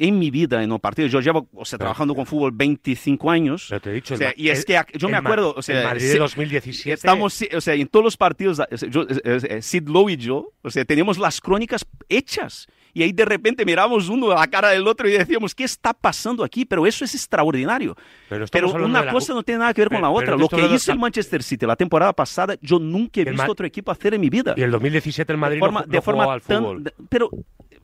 en 0.00 0.18
mi 0.18 0.30
vida 0.30 0.62
en 0.62 0.72
un 0.72 0.80
partido. 0.80 1.06
Yo 1.08 1.20
llevo, 1.20 1.46
o 1.54 1.64
sea, 1.64 1.78
trabajando 1.78 2.14
con 2.14 2.24
fútbol 2.26 2.52
25 2.52 3.30
años. 3.30 3.66
Pero 3.68 3.80
te 3.82 3.90
he 3.90 3.92
dicho, 3.92 4.14
O 4.14 4.16
el 4.16 4.18
sea, 4.18 4.28
Ma- 4.28 4.34
y 4.36 4.48
es 4.48 4.60
el- 4.60 4.64
que 4.64 4.98
yo 4.98 5.08
me 5.08 5.18
el 5.18 5.24
acuerdo, 5.26 5.54
o 5.56 5.60
sea, 5.62 5.78
el 5.78 5.84
Madrid 5.86 6.12
de 6.12 6.18
2017. 6.18 6.94
Estamos, 6.94 7.38
o 7.54 7.60
sea, 7.60 7.74
en 7.74 7.86
todos 7.86 8.02
los 8.04 8.16
partidos, 8.16 8.60
yo, 8.88 9.02
eh, 9.02 9.40
eh, 9.48 9.62
Sid 9.62 9.86
Lowe 9.88 10.10
y 10.12 10.16
yo, 10.16 10.52
o 10.62 10.70
sea, 10.70 10.84
teníamos 10.86 11.18
las 11.18 11.40
crónicas 11.40 11.84
hechas. 12.08 12.66
Y 12.92 13.04
ahí 13.04 13.12
de 13.12 13.24
repente 13.24 13.64
miramos 13.64 14.08
uno 14.08 14.32
a 14.32 14.40
la 14.40 14.46
cara 14.48 14.70
del 14.70 14.84
otro 14.88 15.08
y 15.08 15.12
decíamos, 15.12 15.54
¿qué 15.54 15.62
está 15.62 15.92
pasando 15.92 16.42
aquí? 16.42 16.64
Pero 16.64 16.86
eso 16.88 17.04
es 17.04 17.14
extraordinario. 17.14 17.94
Pero 18.28 18.46
Pero 18.50 18.72
una 18.84 19.04
la- 19.04 19.12
cosa 19.12 19.32
no 19.32 19.42
tiene 19.44 19.60
nada 19.60 19.72
que 19.74 19.82
ver 19.82 19.88
con 19.90 19.98
Pero- 19.98 20.08
la 20.08 20.18
pero 20.20 20.34
otra. 20.36 20.58
Lo 20.60 20.68
que 20.68 20.74
hizo 20.74 20.90
el 20.90 20.98
Manchester 20.98 21.42
City 21.42 21.66
la 21.66 21.76
temporada 21.76 22.12
pasada, 22.12 22.56
yo 22.60 22.78
nunca 22.80 23.20
he 23.20 23.22
El 23.22 23.30
visto 23.30 23.46
Ma- 23.46 23.52
otro 23.52 23.64
equipo 23.66 23.92
hacer 23.92 24.14
en 24.14 24.20
mi 24.22 24.28
vida. 24.28 24.54
Y 24.56 24.62
el 24.62 24.70
2017 24.72 25.30
el 25.32 25.38
Madrid 25.38 25.56
de 25.58 25.60
forma, 25.60 25.80
no, 25.82 25.86
no 25.86 25.92
de 25.92 26.00
forma 26.02 26.22
jugaba 26.24 26.34
al 26.34 26.42
tan- 26.42 26.62
fútbol. 26.64 26.92
pero 27.08 27.30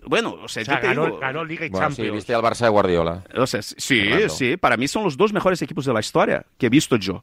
bueno, 0.07 0.39
o 0.43 0.49
sea, 0.49 0.63
O 0.63 0.65
sea, 0.67 0.75
yo 0.77 0.81
te 0.81 0.89
digo, 0.89 1.19
ganó 1.19 1.45
Liga 1.45 1.67
y 1.67 1.69
Bueno, 1.69 1.91
sí, 1.91 1.97
Champions. 1.97 2.15
viste 2.17 2.35
al 2.35 2.43
Barça 2.43 2.61
de 2.65 2.69
Guardiola. 2.71 3.23
o 3.37 3.47
sea, 3.47 3.63
sí, 3.63 4.01
Fernando. 4.03 4.29
sí, 4.31 4.57
para 4.57 4.77
mí 4.77 4.89
son 4.89 5.05
los 5.05 5.17
dos 5.17 5.33
mejores 5.33 5.61
equipos 5.63 5.85
de 5.85 5.93
la 5.93 6.01
historia 6.01 6.45
que 6.59 6.67
he 6.67 6.71
visto 6.71 6.97
yo. 6.97 7.23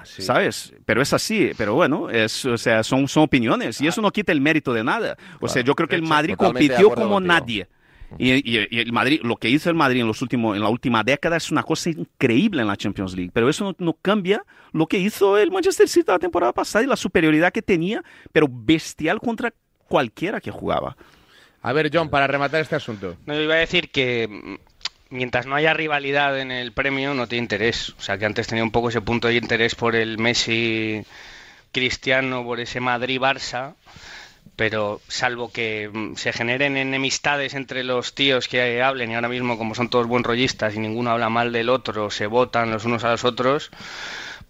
Así. 0.00 0.22
¿Sabes? 0.22 0.72
Pero 0.84 1.02
es 1.02 1.12
así, 1.12 1.50
pero 1.58 1.74
bueno, 1.74 2.10
es, 2.10 2.44
o 2.44 2.56
sea, 2.56 2.82
son, 2.84 3.08
son 3.08 3.24
opiniones 3.24 3.80
y 3.80 3.88
eso 3.88 4.00
no 4.00 4.10
quita 4.12 4.30
el 4.30 4.40
mérito 4.40 4.72
de 4.72 4.84
nada. 4.84 5.16
O 5.40 5.48
sea, 5.48 5.62
yo 5.62 5.74
creo 5.74 5.88
que 5.88 5.96
el 5.96 6.02
Madrid 6.02 6.34
compitió 6.36 6.90
como 6.90 7.14
contigo. 7.14 7.20
nadie. 7.20 7.66
Y, 8.18 8.32
y- 8.34 8.68
y 8.70 8.78
el 8.78 8.92
Madrid, 8.92 9.20
lo 9.24 9.34
que 9.34 9.48
hizo 9.48 9.68
el 9.68 9.74
Madrid 9.74 10.00
en, 10.00 10.06
los 10.06 10.22
últimos, 10.22 10.54
en 10.56 10.62
la 10.62 10.68
última 10.68 11.02
década 11.02 11.36
es 11.36 11.50
una 11.50 11.64
cosa 11.64 11.90
increíble 11.90 12.62
en 12.62 12.68
la 12.68 12.76
Champions 12.76 13.16
League, 13.16 13.32
pero 13.34 13.48
eso 13.48 13.64
no, 13.64 13.74
no 13.84 13.94
cambia 14.00 14.44
lo 14.72 14.86
que 14.86 14.96
hizo 14.96 15.36
el 15.38 15.50
Manchester 15.50 15.88
City 15.88 16.04
la 16.06 16.20
temporada 16.20 16.52
pasada 16.52 16.84
y 16.84 16.86
la 16.86 16.94
superioridad 16.94 17.52
que 17.52 17.62
tenía, 17.62 18.04
pero 18.30 18.46
bestial 18.48 19.18
contra 19.18 19.52
cualquiera 19.88 20.40
que 20.40 20.52
jugaba. 20.52 20.96
A 21.66 21.72
ver, 21.72 21.90
John, 21.92 22.10
para 22.10 22.28
rematar 22.28 22.60
este 22.60 22.76
asunto. 22.76 23.16
No, 23.26 23.34
iba 23.40 23.54
a 23.54 23.58
decir 23.58 23.90
que 23.90 24.28
mm, 24.28 24.54
mientras 25.10 25.46
no 25.46 25.56
haya 25.56 25.74
rivalidad 25.74 26.38
en 26.38 26.52
el 26.52 26.70
premio, 26.70 27.12
no 27.12 27.26
tiene 27.26 27.42
interés. 27.42 27.90
O 27.98 28.00
sea, 28.00 28.16
que 28.18 28.24
antes 28.24 28.46
tenía 28.46 28.62
un 28.62 28.70
poco 28.70 28.88
ese 28.88 29.00
punto 29.00 29.26
de 29.26 29.34
interés 29.34 29.74
por 29.74 29.96
el 29.96 30.16
Messi 30.16 31.04
Cristiano, 31.72 32.44
por 32.44 32.60
ese 32.60 32.78
Madrid-Barça. 32.80 33.74
Pero 34.54 35.00
salvo 35.08 35.50
que 35.50 35.90
mm, 35.92 36.14
se 36.14 36.32
generen 36.32 36.76
enemistades 36.76 37.54
entre 37.54 37.82
los 37.82 38.14
tíos 38.14 38.46
que 38.46 38.80
hablen, 38.80 39.10
y 39.10 39.16
ahora 39.16 39.28
mismo, 39.28 39.58
como 39.58 39.74
son 39.74 39.90
todos 39.90 40.06
buen 40.06 40.22
rollistas 40.22 40.76
y 40.76 40.78
ninguno 40.78 41.10
habla 41.10 41.30
mal 41.30 41.50
del 41.50 41.68
otro, 41.68 42.12
se 42.12 42.28
votan 42.28 42.70
los 42.70 42.84
unos 42.84 43.02
a 43.02 43.10
los 43.10 43.24
otros, 43.24 43.72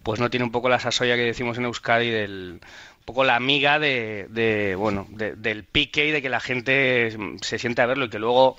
pues 0.03 0.19
no 0.19 0.29
tiene 0.29 0.43
un 0.45 0.51
poco 0.51 0.69
la 0.69 0.79
sasoya 0.79 1.15
que 1.15 1.23
decimos 1.23 1.57
en 1.57 1.65
Euskadi 1.65 2.11
del 2.11 2.61
poco 3.07 3.23
la 3.23 3.35
amiga 3.37 3.79
de, 3.79 4.27
de, 4.29 4.75
bueno 4.75 5.07
de- 5.09 5.35
del 5.35 5.63
pique 5.63 6.05
y 6.05 6.11
de 6.11 6.21
que 6.21 6.27
la 6.29 6.41
gente 6.41 7.15
se 7.41 7.57
siente 7.57 7.81
a 7.81 7.85
verlo 7.85 8.05
y 8.05 8.09
que 8.09 8.19
luego 8.19 8.57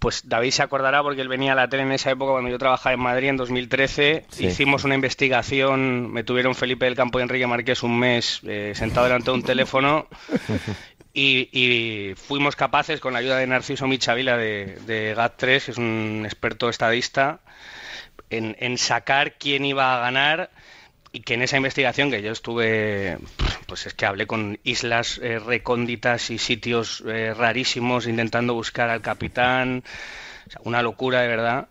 pues 0.00 0.28
David 0.28 0.50
se 0.50 0.62
acordará 0.62 1.02
porque 1.02 1.22
él 1.22 1.28
venía 1.28 1.52
a 1.52 1.54
la 1.54 1.68
tele 1.68 1.84
en 1.84 1.92
esa 1.92 2.10
época 2.10 2.32
cuando 2.32 2.50
yo 2.50 2.58
trabajaba 2.58 2.92
en 2.94 3.00
Madrid 3.00 3.28
en 3.28 3.36
2013 3.36 4.26
Sí. 4.28 4.46
hicimos 4.46 4.82
una 4.84 4.96
investigación 4.96 6.12
me 6.12 6.24
tuvieron 6.24 6.54
Felipe 6.56 6.84
del 6.86 6.96
Campo 6.96 7.18
y 7.18 7.22
Enrique 7.22 7.46
Márquez 7.46 7.82
un 7.84 7.98
mes 7.98 8.40
eh, 8.46 8.72
sentado 8.74 9.06
delante 9.06 9.30
de 9.30 9.36
un 9.36 9.42
teléfono 9.44 10.08
y, 11.14 11.48
y 11.52 12.14
fuimos 12.16 12.56
capaces, 12.56 13.00
con 13.00 13.12
la 13.14 13.20
ayuda 13.20 13.38
de 13.38 13.46
Narciso 13.46 13.86
Michavila 13.86 14.36
de, 14.36 14.76
de 14.86 15.16
GAT3, 15.16 15.64
que 15.64 15.70
es 15.70 15.78
un 15.78 16.22
experto 16.26 16.68
estadista, 16.68 17.40
en, 18.28 18.54
en 18.60 18.76
sacar 18.76 19.34
quién 19.38 19.64
iba 19.64 19.96
a 19.96 20.00
ganar 20.00 20.50
y 21.16 21.20
que 21.20 21.32
en 21.32 21.40
esa 21.40 21.56
investigación 21.56 22.10
que 22.10 22.20
yo 22.20 22.30
estuve, 22.30 23.16
pues 23.66 23.86
es 23.86 23.94
que 23.94 24.04
hablé 24.04 24.26
con 24.26 24.58
islas 24.64 25.18
eh, 25.22 25.38
recónditas 25.38 26.30
y 26.30 26.36
sitios 26.36 27.02
eh, 27.06 27.32
rarísimos 27.32 28.06
intentando 28.06 28.52
buscar 28.52 28.90
al 28.90 29.00
capitán, 29.00 29.82
una 30.60 30.82
locura 30.82 31.22
de 31.22 31.28
verdad. 31.28 31.68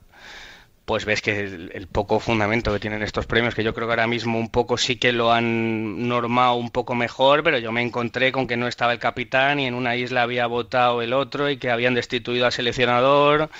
Pues 0.85 1.05
ves 1.05 1.21
que 1.21 1.41
el, 1.41 1.71
el 1.75 1.87
poco 1.87 2.19
fundamento 2.19 2.73
que 2.73 2.79
tienen 2.79 3.03
estos 3.03 3.27
premios, 3.27 3.53
que 3.53 3.63
yo 3.63 3.75
creo 3.75 3.87
que 3.87 3.93
ahora 3.93 4.07
mismo 4.07 4.39
un 4.39 4.49
poco 4.49 4.77
sí 4.77 4.95
que 4.95 5.11
lo 5.11 5.31
han 5.31 6.07
normado 6.07 6.55
un 6.55 6.71
poco 6.71 6.95
mejor, 6.95 7.43
pero 7.43 7.59
yo 7.59 7.71
me 7.71 7.83
encontré 7.83 8.31
con 8.31 8.47
que 8.47 8.57
no 8.57 8.67
estaba 8.67 8.93
el 8.93 8.99
capitán 8.99 9.59
y 9.59 9.67
en 9.67 9.75
una 9.75 9.95
isla 9.95 10.23
había 10.23 10.47
votado 10.47 11.03
el 11.03 11.13
otro 11.13 11.51
y 11.51 11.57
que 11.57 11.69
habían 11.69 11.93
destituido 11.93 12.47
al 12.47 12.51
seleccionador 12.51 13.51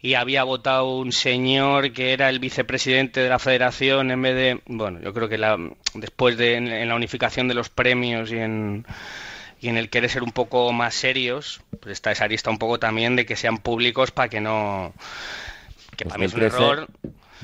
y 0.00 0.14
había 0.14 0.44
votado 0.44 0.96
un 0.98 1.10
señor 1.12 1.92
que 1.92 2.12
era 2.12 2.28
el 2.28 2.38
vicepresidente 2.38 3.20
de 3.20 3.28
la 3.28 3.38
federación 3.38 4.10
en 4.10 4.22
vez 4.22 4.34
de 4.34 4.60
bueno 4.66 5.00
yo 5.00 5.12
creo 5.12 5.28
que 5.28 5.38
la, 5.38 5.58
después 5.94 6.36
de 6.36 6.54
en, 6.54 6.68
en 6.68 6.88
la 6.88 6.94
unificación 6.94 7.48
de 7.48 7.54
los 7.54 7.68
premios 7.68 8.30
y 8.32 8.36
en 8.38 8.86
y 9.60 9.68
en 9.68 9.76
el 9.76 9.90
querer 9.90 10.08
ser 10.08 10.22
un 10.22 10.30
poco 10.30 10.72
más 10.72 10.94
serios 10.94 11.62
pues 11.80 11.92
está 11.94 12.12
esa 12.12 12.24
arista 12.24 12.48
un 12.50 12.58
poco 12.58 12.78
también 12.78 13.16
de 13.16 13.26
que 13.26 13.34
sean 13.34 13.58
públicos 13.58 14.10
para 14.12 14.28
que 14.28 14.40
no 14.40 14.92
que 15.96 16.04
para 16.04 16.18
mí 16.18 16.26
es 16.26 16.34
un 16.34 16.40
2013. 16.40 16.56
error 16.64 16.88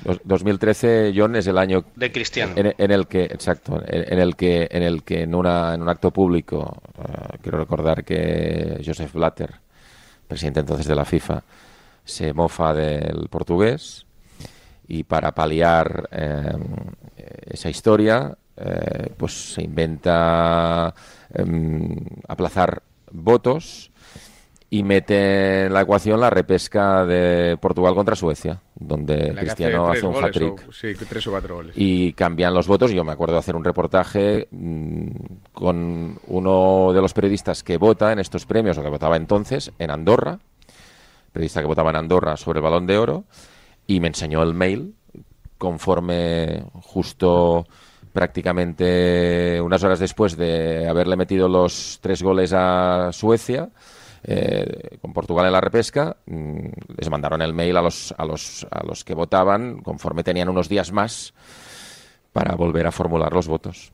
Dos- 0.05 0.21
2013, 0.25 1.13
John, 1.15 1.37
es 1.37 1.47
el 1.47 1.57
año 1.57 1.85
de 1.95 2.11
Cristiano 2.11 2.53
en, 2.57 2.75
en 2.77 2.91
el 2.91 3.07
que, 3.07 3.23
exacto, 3.25 3.81
en, 3.87 4.13
en 4.13 4.19
el 4.19 4.35
que, 4.35 4.67
en 4.71 4.83
el 4.83 5.05
que 5.05 5.23
en 5.23 5.35
una, 5.37 5.73
en 5.73 5.83
un 5.83 5.89
acto 5.89 6.11
público, 6.11 6.83
eh, 6.99 7.39
quiero 7.41 7.59
recordar 7.59 8.05
que 8.05 8.83
Joseph 8.85 9.13
Blatter, 9.13 9.55
presidente 10.27 10.59
entonces 10.61 10.87
de 10.89 10.97
la 10.97 11.05
FIFA, 11.05 11.45
se 12.05 12.33
mofa 12.33 12.75
del 12.75 13.29
portugués 13.29 14.07
y 14.87 15.05
para 15.05 15.33
paliar 15.33 16.09
eh, 16.13 16.53
esa 17.47 17.71
historia, 17.71 18.37
eh, 18.57 19.11
pues 19.17 19.55
se 19.55 19.63
inventa 19.63 20.95
em, 21.33 21.97
aplazar 22.29 22.83
votos 23.11 23.91
y 24.71 24.83
mete 24.83 25.67
en 25.67 25.73
la 25.73 25.83
ecuación 25.83 26.21
la 26.21 26.31
repesca 26.31 27.05
de 27.07 27.57
Portugal 27.61 27.95
contra 27.95 28.17
Suecia, 28.17 28.61
donde 28.75 29.33
La 29.33 29.43
Cristiano 29.43 29.89
hace 29.89 30.05
un 30.05 30.17
hat-trick 30.17 30.71
Sí, 30.73 30.95
tres 31.09 31.27
o 31.29 31.31
cuatro 31.31 31.57
goles. 31.57 31.75
y 31.77 32.13
cambian 32.13 32.53
los 32.53 32.67
votos. 32.67 32.91
Yo 32.91 33.05
me 33.05 33.13
acuerdo 33.13 33.35
de 33.35 33.39
hacer 33.39 33.55
un 33.55 33.63
reportaje 33.63 34.49
mm, 34.51 35.09
con 35.53 36.19
uno 36.27 36.93
de 36.93 37.01
los 37.01 37.13
periodistas 37.13 37.63
que 37.63 37.77
vota 37.77 38.13
en 38.13 38.19
estos 38.19 38.47
premios, 38.47 38.77
o 38.77 38.83
que 38.83 38.89
votaba 38.89 39.17
entonces, 39.17 39.71
en 39.79 39.91
Andorra, 39.91 40.41
periodista 41.35 41.61
que 41.61 41.67
votaba 41.67 41.91
en 41.91 41.97
Andorra 41.97 42.37
sobre 42.37 42.61
el 42.61 42.63
balón 42.63 42.87
de 42.87 42.97
oro, 42.97 43.25
y 43.89 43.99
me 43.99 44.07
enseñó 44.09 44.43
el 44.43 44.55
mail 44.55 44.95
conforme 45.59 46.65
justo 46.75 47.67
prácticamente 48.13 49.61
unas 49.61 49.83
horas 49.83 49.99
después 49.99 50.37
de 50.37 50.89
haberle 50.89 51.17
metido 51.17 51.49
los 51.49 51.99
tres 52.01 52.23
goles 52.23 52.53
a 52.55 53.11
Suecia, 53.13 53.69
eh, 54.23 54.99
con 55.03 55.13
Portugal 55.13 55.47
en 55.47 55.53
la 55.53 55.61
repesca, 55.61 56.17
mm, 56.27 56.69
les 56.97 57.11
mandaron 57.11 57.43
el 57.43 57.53
mail 57.53 57.77
a 57.77 57.83
los, 57.83 58.15
a, 58.17 58.25
los, 58.25 58.67
a 58.71 58.87
los 58.87 59.05
que 59.05 59.15
votaban 59.15 59.83
conforme 59.83 60.23
tenían 60.23 60.49
unos 60.49 60.69
días 60.69 60.93
más 60.93 61.35
para 62.33 62.55
volver 62.55 62.87
a 62.87 62.93
formular 62.93 63.33
los 63.33 63.49
votos. 63.49 63.93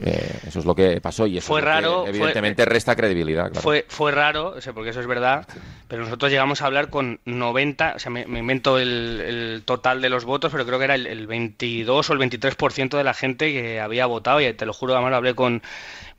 Eh, 0.00 0.30
eso 0.46 0.60
es 0.60 0.64
lo 0.64 0.74
que 0.76 1.00
pasó 1.00 1.26
y 1.26 1.38
eso 1.38 1.48
Fue 1.48 1.58
es 1.60 1.64
lo 1.64 1.70
que, 1.70 1.74
raro, 1.74 2.00
fue- 2.02 2.08
evidentemente 2.10 2.64
resta 2.64 2.94
credibilidad. 2.94 3.46
claro. 3.50 3.60
Fue, 3.62 3.84
fue 3.88 4.12
raro, 4.12 4.50
o 4.56 4.60
sea, 4.60 4.72
porque 4.72 4.90
eso 4.90 5.00
es 5.00 5.06
verdad, 5.08 5.46
pero 5.88 6.04
nosotros 6.04 6.30
llegamos 6.30 6.62
a 6.62 6.66
hablar 6.66 6.88
con 6.88 7.18
90, 7.24 7.94
o 7.96 7.98
sea, 7.98 8.10
me, 8.10 8.24
me 8.26 8.38
invento 8.38 8.78
el, 8.78 9.20
el 9.26 9.62
total 9.64 10.00
de 10.00 10.08
los 10.08 10.24
votos, 10.24 10.52
pero 10.52 10.64
creo 10.64 10.78
que 10.78 10.84
era 10.84 10.94
el, 10.94 11.06
el 11.08 11.26
22 11.26 12.10
o 12.10 12.12
el 12.12 12.18
23% 12.20 12.96
de 12.96 13.02
la 13.04 13.12
gente 13.14 13.52
que 13.52 13.80
había 13.80 14.06
votado, 14.06 14.40
y 14.40 14.52
te 14.54 14.66
lo 14.66 14.72
juro, 14.72 14.94
además 14.94 15.10
lo 15.10 15.16
hablé 15.16 15.34
con 15.34 15.62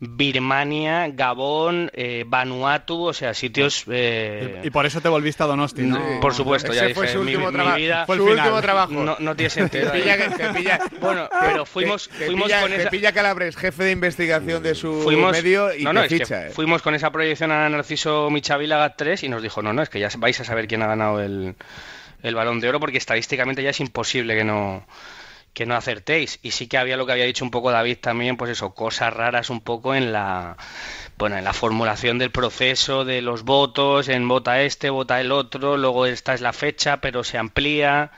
Birmania, 0.01 1.09
Gabón, 1.13 1.91
eh, 1.93 2.23
Vanuatu, 2.25 3.05
o 3.07 3.13
sea, 3.13 3.33
sitios... 3.33 3.83
eh, 3.91 4.61
Y, 4.63 4.67
y 4.67 4.69
por 4.69 4.85
eso 4.85 5.01
te 5.01 5.09
volviste 5.09 5.43
a 5.43 5.45
Donosti, 5.45 5.81
¿no? 5.81 5.99
por 6.21 6.33
supuesto, 6.33 6.73
ya 6.73 6.85
Ese 6.85 6.93
fue 6.95 7.03
dije, 7.07 7.17
su 7.17 7.23
mi- 7.23 7.35
último 7.35 7.51
mi 7.51 7.81
vida- 7.81 8.05
Fue 8.05 8.15
el 8.15 8.21
Su 8.21 8.27
último 8.27 8.61
trabajo. 8.61 8.91
no, 8.93 9.17
no 9.19 9.35
tiene 9.35 9.49
Te 9.49 9.49
sentido. 9.49 9.91
pilla, 9.91 10.17
te 10.35 10.49
pilla- 10.53 10.79
Bueno, 11.01 11.27
pero 11.41 11.65
fuimos, 11.65 12.07
te, 12.09 12.25
fuimos 12.27 12.45
pilla, 12.45 12.61
con 12.61 12.73
esa... 12.73 12.89
pilla 12.89 13.11
Calabres, 13.11 13.55
jefe 13.57 13.83
de 13.83 13.91
investigación 13.91 14.63
de 14.63 14.75
su 14.75 15.01
fuimos, 15.03 15.31
medio 15.31 15.75
y 15.75 15.83
no, 15.83 15.91
no, 15.93 15.99
te 16.01 16.05
es 16.07 16.13
que 16.13 16.19
ficha. 16.25 16.47
eh. 16.47 16.51
fuimos 16.51 16.81
con 16.81 16.95
esa 16.95 17.11
proyección 17.11 17.51
a 17.51 17.67
Narciso 17.69 18.29
Michavila 18.29 18.95
GAT3 18.95 19.23
y 19.23 19.29
nos 19.29 19.41
dijo, 19.43 19.61
no, 19.61 19.73
no, 19.73 19.81
es 19.81 19.89
que 19.89 19.99
ya 19.99 20.09
vais 20.17 20.39
a 20.39 20.43
saber 20.45 20.67
quién 20.67 20.81
ha 20.81 20.87
ganado 20.87 21.21
el, 21.21 21.55
el 22.23 22.35
balón 22.35 22.59
de 22.61 22.69
oro 22.69 22.79
porque 22.79 22.97
estadísticamente 22.97 23.63
ya 23.63 23.71
es 23.71 23.79
imposible 23.81 24.35
que 24.35 24.43
no 24.45 24.85
que 25.53 25.65
no 25.65 25.75
acertéis. 25.75 26.39
Y 26.41 26.51
sí 26.51 26.67
que 26.67 26.77
había 26.77 26.97
lo 26.97 27.05
que 27.05 27.13
había 27.13 27.25
dicho 27.25 27.45
un 27.45 27.51
poco 27.51 27.71
David 27.71 27.97
también, 28.01 28.37
pues 28.37 28.51
eso, 28.51 28.73
cosas 28.73 29.13
raras 29.13 29.49
un 29.49 29.61
poco 29.61 29.95
en 29.95 30.11
la 30.11 30.57
bueno, 31.19 31.37
en 31.37 31.43
la 31.43 31.53
formulación 31.53 32.17
del 32.17 32.31
proceso 32.31 33.03
de 33.03 33.21
los 33.21 33.43
votos, 33.43 34.07
en 34.07 34.25
vota 34.29 34.61
este, 34.61 34.89
vota 34.89 35.19
el 35.19 35.33
otro, 35.33 35.75
luego 35.75 36.05
esta 36.05 36.33
es 36.33 36.39
la 36.39 36.53
fecha, 36.53 37.01
pero 37.01 37.25
se 37.25 37.37
amplía. 37.37 38.11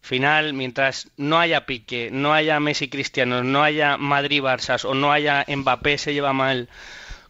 Final, 0.00 0.54
mientras 0.54 1.10
no 1.16 1.40
haya 1.40 1.66
pique, 1.66 2.10
no 2.12 2.32
haya 2.32 2.60
Messi 2.60 2.88
Cristiano, 2.88 3.42
no 3.42 3.64
haya 3.64 3.96
Madrid 3.96 4.40
Barça 4.40 4.84
o 4.84 4.94
no 4.94 5.10
haya 5.10 5.44
Mbappé 5.48 5.98
se 5.98 6.14
lleva 6.14 6.32
mal 6.32 6.68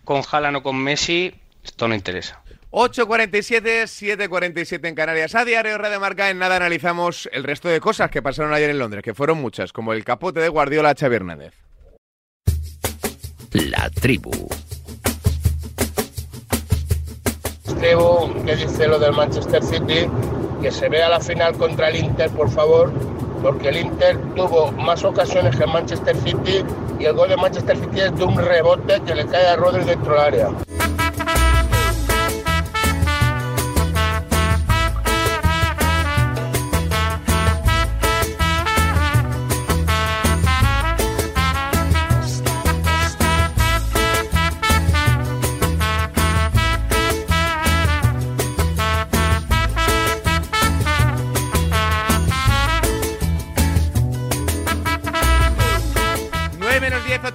con 0.04 0.22
Haaland 0.30 0.58
o 0.58 0.62
con 0.62 0.76
Messi, 0.76 1.34
esto 1.64 1.88
no 1.88 1.94
interesa. 1.94 2.42
8.47, 2.78 3.84
7.47 3.84 4.86
en 4.86 4.94
Canarias. 4.94 5.34
A 5.34 5.46
diario 5.46 5.78
Radio 5.78 5.98
Marca, 5.98 6.28
en 6.28 6.38
nada 6.38 6.56
analizamos 6.56 7.26
el 7.32 7.42
resto 7.42 7.70
de 7.70 7.80
cosas 7.80 8.10
que 8.10 8.20
pasaron 8.20 8.52
ayer 8.52 8.68
en 8.68 8.78
Londres, 8.78 9.02
que 9.02 9.14
fueron 9.14 9.40
muchas, 9.40 9.72
como 9.72 9.94
el 9.94 10.04
capote 10.04 10.40
de 10.40 10.50
Guardiola 10.50 10.90
a 10.90 10.94
Xavi 10.94 11.16
Hernández. 11.16 11.54
La 13.52 13.88
tribu. 13.88 14.30
Estevo, 17.66 18.34
que 18.44 18.56
dice 18.56 18.86
lo 18.86 18.98
del 18.98 19.12
Manchester 19.12 19.62
City, 19.62 20.06
que 20.60 20.70
se 20.70 20.90
vea 20.90 21.08
la 21.08 21.20
final 21.20 21.56
contra 21.56 21.88
el 21.88 21.96
Inter, 21.96 22.28
por 22.28 22.50
favor, 22.50 22.92
porque 23.40 23.70
el 23.70 23.78
Inter 23.78 24.18
tuvo 24.34 24.70
más 24.72 25.02
ocasiones 25.02 25.56
que 25.56 25.64
el 25.64 25.70
Manchester 25.70 26.14
City 26.18 26.62
y 27.00 27.06
el 27.06 27.14
gol 27.14 27.30
de 27.30 27.38
Manchester 27.38 27.78
City 27.78 28.00
es 28.00 28.14
de 28.18 28.24
un 28.24 28.36
rebote 28.36 29.00
que 29.06 29.14
le 29.14 29.24
cae 29.24 29.46
a 29.46 29.56
Rodri 29.56 29.82
dentro 29.82 30.12
del 30.12 30.20
área. 30.20 30.50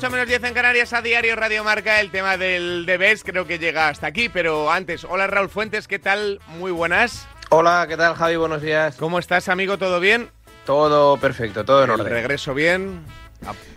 8 0.01 0.09
menos 0.09 0.27
10 0.27 0.43
en 0.45 0.53
Canarias 0.55 0.93
a 0.93 1.03
diario 1.03 1.35
Radio 1.35 1.63
Marca. 1.63 2.01
El 2.01 2.09
tema 2.09 2.35
del 2.35 2.87
Debes 2.87 3.23
creo 3.23 3.45
que 3.45 3.59
llega 3.59 3.87
hasta 3.87 4.07
aquí, 4.07 4.29
pero 4.29 4.71
antes, 4.71 5.03
hola 5.03 5.27
Raúl 5.27 5.47
Fuentes, 5.47 5.87
¿qué 5.87 5.99
tal? 5.99 6.39
Muy 6.47 6.71
buenas. 6.71 7.27
Hola, 7.49 7.85
¿qué 7.87 7.95
tal 7.97 8.15
Javi? 8.15 8.35
Buenos 8.35 8.63
días. 8.63 8.95
¿Cómo 8.97 9.19
estás, 9.19 9.47
amigo? 9.47 9.77
¿Todo 9.77 9.99
bien? 9.99 10.31
Todo 10.65 11.17
perfecto, 11.17 11.63
todo 11.65 11.83
en 11.83 11.91
El 11.91 11.99
orden. 12.01 12.13
regreso 12.13 12.55
bien, 12.55 13.05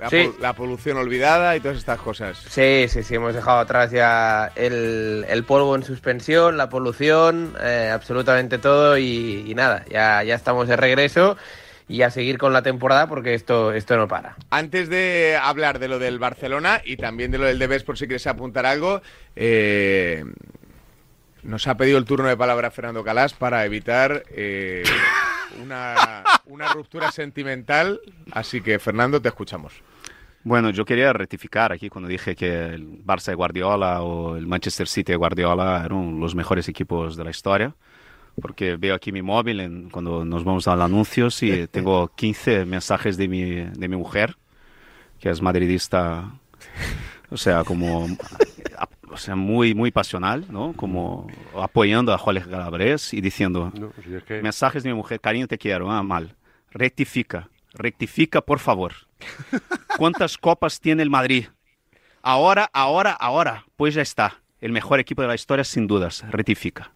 la, 0.01 0.09
Sí. 0.09 0.33
la 0.41 0.55
polución 0.55 0.97
olvidada 0.97 1.57
y 1.57 1.61
todas 1.61 1.77
estas 1.77 1.99
cosas. 2.01 2.39
Sí, 2.49 2.87
sí, 2.89 3.03
sí, 3.03 3.17
hemos 3.17 3.35
dejado 3.35 3.59
atrás 3.59 3.91
ya 3.91 4.51
el, 4.57 5.27
el 5.29 5.45
polvo 5.45 5.77
en 5.77 5.83
suspensión, 5.83 6.57
la 6.57 6.71
polución, 6.71 7.55
eh, 7.61 7.91
absolutamente 7.93 8.57
todo 8.57 8.97
y, 8.97 9.45
y 9.47 9.55
nada, 9.55 9.85
ya, 9.91 10.23
ya 10.23 10.37
estamos 10.37 10.69
de 10.69 10.77
regreso 10.77 11.37
y 11.89 12.03
a 12.03 12.11
seguir 12.11 12.39
con 12.39 12.53
la 12.53 12.63
temporada 12.63 13.07
porque 13.09 13.35
esto, 13.35 13.73
esto 13.73 13.97
no 13.97 14.09
para. 14.09 14.37
Antes 14.51 14.89
de 14.89 15.39
hablar 15.41 15.79
de 15.79 15.89
lo 15.89 15.99
del 15.99 16.19
Barcelona 16.19 16.81
y 16.85 16.97
también 16.97 17.31
de 17.31 17.39
lo 17.39 17.45
del 17.45 17.59
Debes, 17.59 17.85
por 17.85 17.99
si 17.99 18.07
quieres 18.07 18.27
apuntar 18.27 18.67
algo, 18.67 19.03
eh, 19.37 20.25
nos 21.43 21.67
ha 21.67 21.77
pedido 21.77 21.99
el 21.99 22.05
turno 22.05 22.29
de 22.29 22.37
palabra 22.37 22.71
Fernando 22.71 23.05
Calás 23.05 23.35
para 23.35 23.65
evitar 23.65 24.25
eh, 24.31 24.83
una, 25.63 26.25
una 26.47 26.69
ruptura 26.73 27.11
sentimental. 27.11 28.01
Así 28.33 28.63
que, 28.63 28.79
Fernando, 28.79 29.21
te 29.21 29.29
escuchamos. 29.29 29.75
Bueno, 30.43 30.71
yo 30.71 30.85
quería 30.85 31.13
rectificar 31.13 31.73
aquí 31.73 31.89
cuando 31.89 32.09
dije 32.09 32.37
que 32.37 32.67
el 32.67 33.03
Barça 33.03 33.27
de 33.27 33.35
Guardiola 33.35 34.03
o 34.03 34.37
el 34.37 34.47
Manchester 34.47 34.87
City 34.87 35.13
de 35.13 35.17
Guardiola 35.17 35.83
eran 35.85 36.21
los 36.21 36.35
mejores 36.35 36.69
equipos 36.69 37.17
de 37.17 37.25
la 37.25 37.31
historia. 37.31 37.75
Porque 38.41 38.77
veo 38.77 38.95
aquí 38.95 39.13
mi 39.13 39.23
móvil 39.23 39.61
en- 39.61 39.91
cuando 39.91 40.25
nos 40.25 40.45
vamos 40.45 40.67
a 40.69 40.75
los 40.77 40.85
anuncios 40.85 41.43
y 41.43 41.67
tengo 41.69 42.09
15 42.15 42.65
mensajes 42.65 43.17
de 43.17 43.29
mi, 43.29 43.43
de 43.45 43.89
mi 43.89 43.97
mujer, 43.97 44.37
que 45.21 45.31
es 45.31 45.41
madridista, 45.41 46.31
o 47.31 47.37
sea, 47.37 47.65
como 47.65 48.07
o 49.11 49.17
sea, 49.17 49.37
muy, 49.37 49.75
muy 49.75 49.91
pasional, 49.93 50.45
¿no? 50.51 50.73
Como 50.73 51.29
apoyando 51.57 52.13
a 52.13 52.19
Jorge 52.19 52.49
Calabres 52.51 53.15
y 53.15 53.21
diciendo, 53.21 53.73
No, 53.79 53.93
si 54.03 54.15
es 54.15 54.25
que- 54.25 54.43
mensajes 54.43 54.83
de 54.83 54.91
mi 54.91 54.97
mujer, 54.97 55.21
cariño, 55.21 55.47
te 55.47 55.57
quiero, 55.59 55.91
ah, 55.91 56.03
mal. 56.03 56.35
Rectifica, 56.73 57.49
rectifica, 57.73 58.41
por 58.41 58.59
favor. 58.59 58.93
¿Cuántas 59.97 60.37
copas 60.37 60.81
tiene 60.81 61.05
el 61.05 61.11
Madrid? 61.11 61.47
Ahora, 62.23 62.69
ahora, 62.73 63.13
ahora. 63.13 63.65
Pues 63.77 63.95
ya 63.95 64.03
está. 64.03 64.41
El 64.61 64.73
mejor 64.73 64.99
equipo 64.99 65.23
de 65.23 65.29
la 65.29 65.35
historia, 65.37 65.63
sin 65.63 65.87
dudas. 65.87 66.25
Rectifica. 66.31 66.91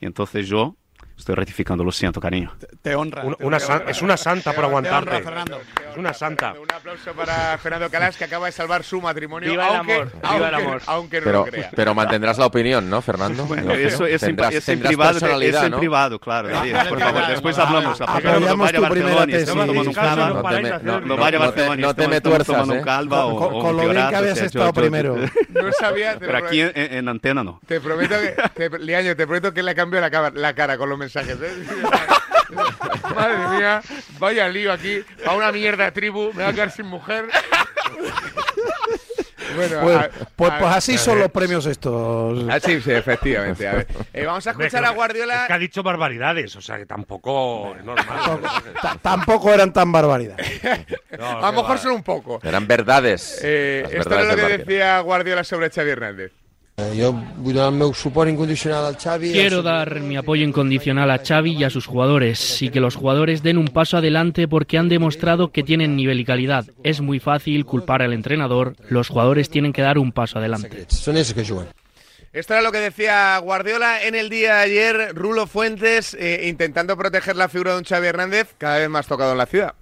Y 0.00 0.06
entonces 0.06 0.48
yo 0.48 0.76
estoy 1.22 1.34
rectificando, 1.34 1.82
lo 1.84 1.92
siento, 1.92 2.20
cariño. 2.20 2.52
Te 2.82 2.94
honra. 2.94 3.22
Un- 3.24 3.34
te 3.36 3.44
una 3.44 3.56
honra. 3.58 3.84
es 3.88 4.02
una 4.02 4.16
santa 4.16 4.52
por 4.52 4.64
Te 4.64 4.70
honra, 4.72 4.88
aguantarte. 4.98 5.22
Fernando. 5.22 5.60
Es 5.90 5.96
una 5.96 6.12
santa. 6.12 6.54
Un 6.60 6.70
aplauso 6.72 7.12
para 7.12 7.56
Fernando 7.58 7.90
Calás, 7.90 8.16
que 8.16 8.24
acaba 8.24 8.46
de 8.46 8.52
salvar 8.52 8.82
su 8.84 9.00
matrimonio. 9.00 9.50
Viva 9.50 9.68
el 9.68 9.76
aunque, 9.76 9.94
amor, 9.94 10.12
viva 10.12 10.28
aunque, 10.30 10.48
el 10.48 10.54
amor. 10.54 10.82
aunque 10.86 11.18
no 11.20 11.24
Pero, 11.24 11.38
lo 11.38 11.44
crea. 11.50 11.70
pero 11.74 11.94
mantendrás 11.94 12.38
la 12.38 12.46
opinión, 12.46 12.88
¿no, 12.90 13.00
Fernando? 13.02 13.44
Bueno, 13.46 13.66
No, 13.68 13.72
eso 13.74 14.06
es, 14.06 14.22
en, 14.22 14.30
tendrás- 14.36 14.54
es 14.54 14.68
en 14.68 14.80
privado, 14.80 15.18
es 15.18 15.22
en 15.62 15.70
¿no? 15.70 15.78
privado, 15.78 16.18
claro. 16.18 16.48
David, 16.48 16.74
por 16.88 16.98
favor, 17.00 17.26
después 17.28 17.58
hablamos. 17.58 17.98
vale. 17.98 18.12
Apoyamos, 18.12 18.70
Apoyamos 18.70 18.72
tu 18.72 18.88
primera 18.88 19.26
tesis. 19.26 19.54
no 19.54 19.64
te 19.64 21.20
vaya 21.20 21.26
a 21.26 21.30
te- 21.32 21.38
Barcelona 21.38 21.76
no 21.76 21.94
te 21.94 22.08
me 22.08 22.20
tuerzas, 22.20 22.68
¿eh? 22.68 22.82
Con- 22.82 23.76
lo 23.76 23.88
bien 23.88 24.08
que 24.08 24.16
habías 24.16 24.38
estado 24.38 24.72
primero. 24.72 25.16
No 25.52 25.70
sabía, 25.72 26.14
te, 26.18 26.26
Pero 26.26 26.38
aquí 26.38 26.60
en, 26.60 26.72
en- 26.74 26.92
en 26.94 27.08
antena 27.08 27.44
no. 27.44 27.60
te 27.66 27.80
prometo 27.80 28.14
que, 28.54 28.68
te, 28.68 28.78
Liaño, 28.78 29.14
te 29.14 29.26
prometo 29.26 29.52
que 29.52 29.62
le 29.62 29.74
cambio 29.74 30.00
la, 30.00 30.10
cara- 30.10 30.32
la 30.34 30.54
cara 30.54 30.76
con 30.78 30.88
los 30.88 30.98
mensajes. 30.98 31.11
¿Eh? 31.20 31.64
Madre 33.14 33.48
mía, 33.58 33.82
vaya 34.18 34.48
lío 34.48 34.72
aquí. 34.72 35.02
A 35.26 35.34
una 35.34 35.50
mierda 35.52 35.84
de 35.84 35.92
tribu, 35.92 36.32
me 36.34 36.42
va 36.42 36.50
a 36.50 36.52
quedar 36.52 36.70
sin 36.70 36.86
mujer. 36.86 37.26
Bueno, 39.54 39.80
Pues, 39.82 39.96
a- 39.96 40.10
pues, 40.34 40.50
a- 40.52 40.58
pues 40.58 40.72
así 40.76 40.96
son 40.96 41.18
los 41.18 41.30
premios 41.30 41.66
estos. 41.66 42.42
Ah, 42.50 42.58
sí, 42.58 42.80
sí, 42.80 42.90
efectivamente. 42.90 43.68
A 43.68 43.74
ver, 43.74 43.86
eh, 44.14 44.24
vamos 44.24 44.46
a 44.46 44.50
escuchar 44.52 44.82
a 44.84 44.90
Guardiola. 44.90 45.42
Es 45.42 45.46
que 45.48 45.52
ha 45.52 45.58
dicho 45.58 45.82
barbaridades, 45.82 46.56
o 46.56 46.62
sea 46.62 46.78
que 46.78 46.86
tampoco 46.86 47.74
es 47.78 47.84
normal. 47.84 48.40
Ta- 48.80 48.96
Tampoco 49.02 49.52
eran 49.52 49.72
tan 49.72 49.92
barbaridades. 49.92 50.60
No, 51.18 51.26
A 51.28 51.52
lo 51.52 51.58
mejor 51.58 51.76
va. 51.76 51.78
solo 51.78 51.94
un 51.94 52.02
poco. 52.02 52.40
Eran 52.42 52.66
verdades. 52.66 53.38
Eh, 53.44 53.86
esto 53.92 54.18
es 54.18 54.26
lo 54.28 54.34
que 54.36 54.58
decía 54.58 54.98
Guardiola 55.00 55.44
sobre 55.44 55.68
Xavi 55.70 55.90
Hernández. 55.90 56.32
Jo 56.78 57.12
vull 57.12 57.54
donar 57.54 57.68
el 57.68 57.78
meu 57.78 57.92
suport 57.92 58.30
incondicional 58.30 58.86
al 58.86 58.96
Xavi. 58.96 59.32
Quiero 59.32 59.60
dar 59.62 60.00
mi 60.00 60.16
apoyo 60.16 60.44
incondicional 60.44 61.10
a 61.10 61.18
Xavi 61.18 61.52
y 61.52 61.64
a 61.64 61.70
sus 61.70 61.86
jugadores 61.86 62.62
y 62.62 62.70
que 62.70 62.80
los 62.80 62.96
jugadores 62.96 63.42
den 63.42 63.58
un 63.58 63.68
paso 63.68 63.98
adelante 63.98 64.48
porque 64.48 64.78
han 64.78 64.88
demostrado 64.88 65.52
que 65.52 65.62
tienen 65.62 65.96
nivel 65.96 66.20
y 66.20 66.24
calidad. 66.24 66.64
Es 66.82 67.00
muy 67.00 67.20
fácil 67.20 67.66
culpar 67.66 68.00
al 68.00 68.14
entrenador, 68.14 68.74
los 68.88 69.08
jugadores 69.08 69.50
tienen 69.50 69.72
que 69.72 69.82
dar 69.82 69.98
un 69.98 70.12
paso 70.12 70.38
adelante. 70.38 70.86
Són 70.88 71.20
ells 71.20 71.34
que 71.36 71.44
juguen. 71.44 71.68
Esto 72.32 72.54
era 72.54 72.62
lo 72.62 72.72
que 72.72 72.80
decía 72.80 73.36
Guardiola 73.38 74.04
en 74.04 74.14
el 74.14 74.30
día 74.30 74.56
de 74.56 74.62
ayer. 74.62 75.14
Rulo 75.14 75.46
Fuentes 75.46 76.14
eh, 76.14 76.48
intentando 76.48 76.96
proteger 76.96 77.36
la 77.36 77.50
figura 77.50 77.72
de 77.72 77.78
un 77.78 77.84
Xavi 77.84 78.06
Hernández 78.06 78.54
cada 78.56 78.78
vez 78.78 78.88
más 78.88 79.06
tocado 79.06 79.32
en 79.32 79.38
la 79.38 79.46
ciudad. 79.46 79.74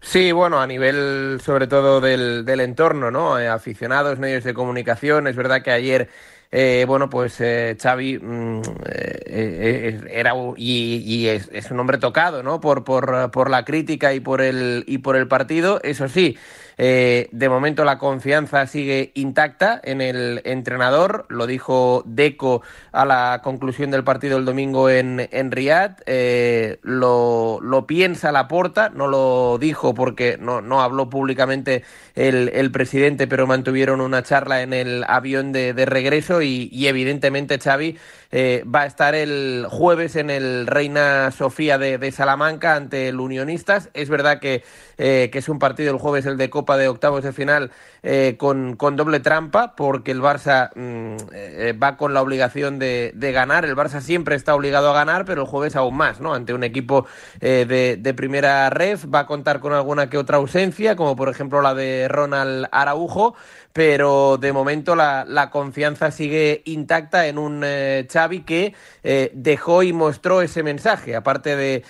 Sí, 0.00 0.32
bueno, 0.32 0.60
a 0.60 0.66
nivel 0.66 1.40
sobre 1.42 1.66
todo 1.66 2.00
del, 2.00 2.44
del 2.44 2.60
entorno, 2.60 3.10
¿no? 3.10 3.38
Eh, 3.38 3.48
aficionados, 3.48 4.18
medios 4.18 4.44
de 4.44 4.54
comunicación. 4.54 5.26
Es 5.26 5.36
verdad 5.36 5.62
que 5.62 5.70
ayer, 5.72 6.08
eh, 6.52 6.84
bueno, 6.86 7.10
pues 7.10 7.40
eh, 7.40 7.76
Xavi 7.80 8.18
mm, 8.18 8.60
eh, 8.86 9.20
eh, 9.26 10.00
era 10.10 10.34
u- 10.34 10.54
y, 10.56 11.02
y 11.04 11.28
es, 11.28 11.48
es 11.52 11.70
un 11.70 11.80
hombre 11.80 11.98
tocado, 11.98 12.42
¿no? 12.42 12.60
Por, 12.60 12.84
por, 12.84 13.30
por 13.32 13.50
la 13.50 13.64
crítica 13.64 14.14
y 14.14 14.20
por 14.20 14.40
el 14.40 14.84
y 14.86 14.98
por 14.98 15.16
el 15.16 15.26
partido. 15.28 15.80
Eso 15.82 16.08
sí, 16.08 16.38
eh, 16.80 17.28
de 17.32 17.48
momento 17.48 17.84
la 17.84 17.98
confianza 17.98 18.64
sigue 18.68 19.10
intacta 19.14 19.80
en 19.82 20.00
el 20.00 20.40
entrenador. 20.44 21.26
Lo 21.28 21.48
dijo 21.48 22.04
Deco 22.06 22.62
a 22.92 23.04
la 23.04 23.40
conclusión 23.42 23.90
del 23.90 24.04
partido 24.04 24.38
el 24.38 24.44
domingo 24.44 24.88
en, 24.88 25.28
en 25.32 25.50
Riyadh. 25.50 26.02
Eh, 26.06 26.78
lo, 26.82 27.58
lo 27.60 27.86
piensa 27.88 28.30
la 28.30 28.46
porta, 28.46 28.90
no 28.90 29.08
lo 29.08 29.58
dijo 29.58 29.92
porque 29.92 30.38
no, 30.38 30.60
no 30.60 30.80
habló 30.80 31.10
públicamente 31.10 31.82
el, 32.14 32.48
el 32.54 32.70
presidente, 32.70 33.26
pero 33.26 33.48
mantuvieron 33.48 34.00
una 34.00 34.22
charla 34.22 34.62
en 34.62 34.72
el 34.72 35.04
avión 35.08 35.50
de, 35.50 35.74
de 35.74 35.84
regreso 35.84 36.42
y, 36.42 36.70
evidentemente 36.88 37.58
Xavi 37.58 37.98
eh, 38.30 38.64
va 38.64 38.82
a 38.82 38.86
estar 38.86 39.14
el 39.14 39.66
jueves 39.68 40.16
en 40.16 40.30
el 40.30 40.66
Reina 40.66 41.30
Sofía 41.32 41.76
de, 41.76 41.98
de 41.98 42.12
Salamanca 42.12 42.76
ante 42.76 43.08
el 43.08 43.18
Unionistas. 43.18 43.90
Es 43.94 44.08
verdad 44.08 44.38
que, 44.38 44.62
que 44.96 45.30
es 45.32 45.48
un 45.48 45.58
partido 45.58 45.92
el 45.92 45.98
jueves, 45.98 46.24
el 46.24 46.36
de 46.36 46.48
Copa 46.48 46.67
de 46.76 46.88
octavos 46.88 47.22
de 47.22 47.32
final, 47.32 47.70
eh, 48.02 48.36
con, 48.38 48.76
con 48.76 48.94
doble 48.94 49.18
trampa, 49.18 49.74
porque 49.74 50.12
el 50.12 50.20
Barça 50.20 50.70
mm, 50.74 51.16
eh, 51.32 51.72
va 51.72 51.96
con 51.96 52.14
la 52.14 52.22
obligación 52.22 52.78
de, 52.78 53.12
de 53.14 53.32
ganar. 53.32 53.64
El 53.64 53.74
Barça 53.74 54.00
siempre 54.00 54.36
está 54.36 54.54
obligado 54.54 54.90
a 54.90 54.94
ganar, 54.94 55.24
pero 55.24 55.42
el 55.42 55.48
jueves 55.48 55.74
aún 55.74 55.96
más, 55.96 56.20
¿no? 56.20 56.32
Ante 56.32 56.54
un 56.54 56.62
equipo 56.62 57.06
eh, 57.40 57.66
de, 57.68 57.96
de 57.96 58.14
primera 58.14 58.70
ref, 58.70 59.06
va 59.12 59.20
a 59.20 59.26
contar 59.26 59.58
con 59.58 59.72
alguna 59.72 60.08
que 60.08 60.16
otra 60.16 60.36
ausencia, 60.36 60.94
como 60.94 61.16
por 61.16 61.28
ejemplo 61.28 61.60
la 61.60 61.74
de 61.74 62.06
Ronald 62.08 62.68
Araujo, 62.70 63.34
pero 63.72 64.38
de 64.38 64.52
momento 64.52 64.94
la, 64.94 65.24
la 65.26 65.50
confianza 65.50 66.10
sigue 66.10 66.62
intacta 66.66 67.26
en 67.26 67.38
un 67.38 67.64
Xavi 68.10 68.40
que 68.40 68.74
dejó 69.34 69.82
y 69.82 69.92
mostró 69.92 70.42
ese 70.42 70.62
mensaje, 70.62 71.14
aparte 71.14 71.54
de, 71.54 71.84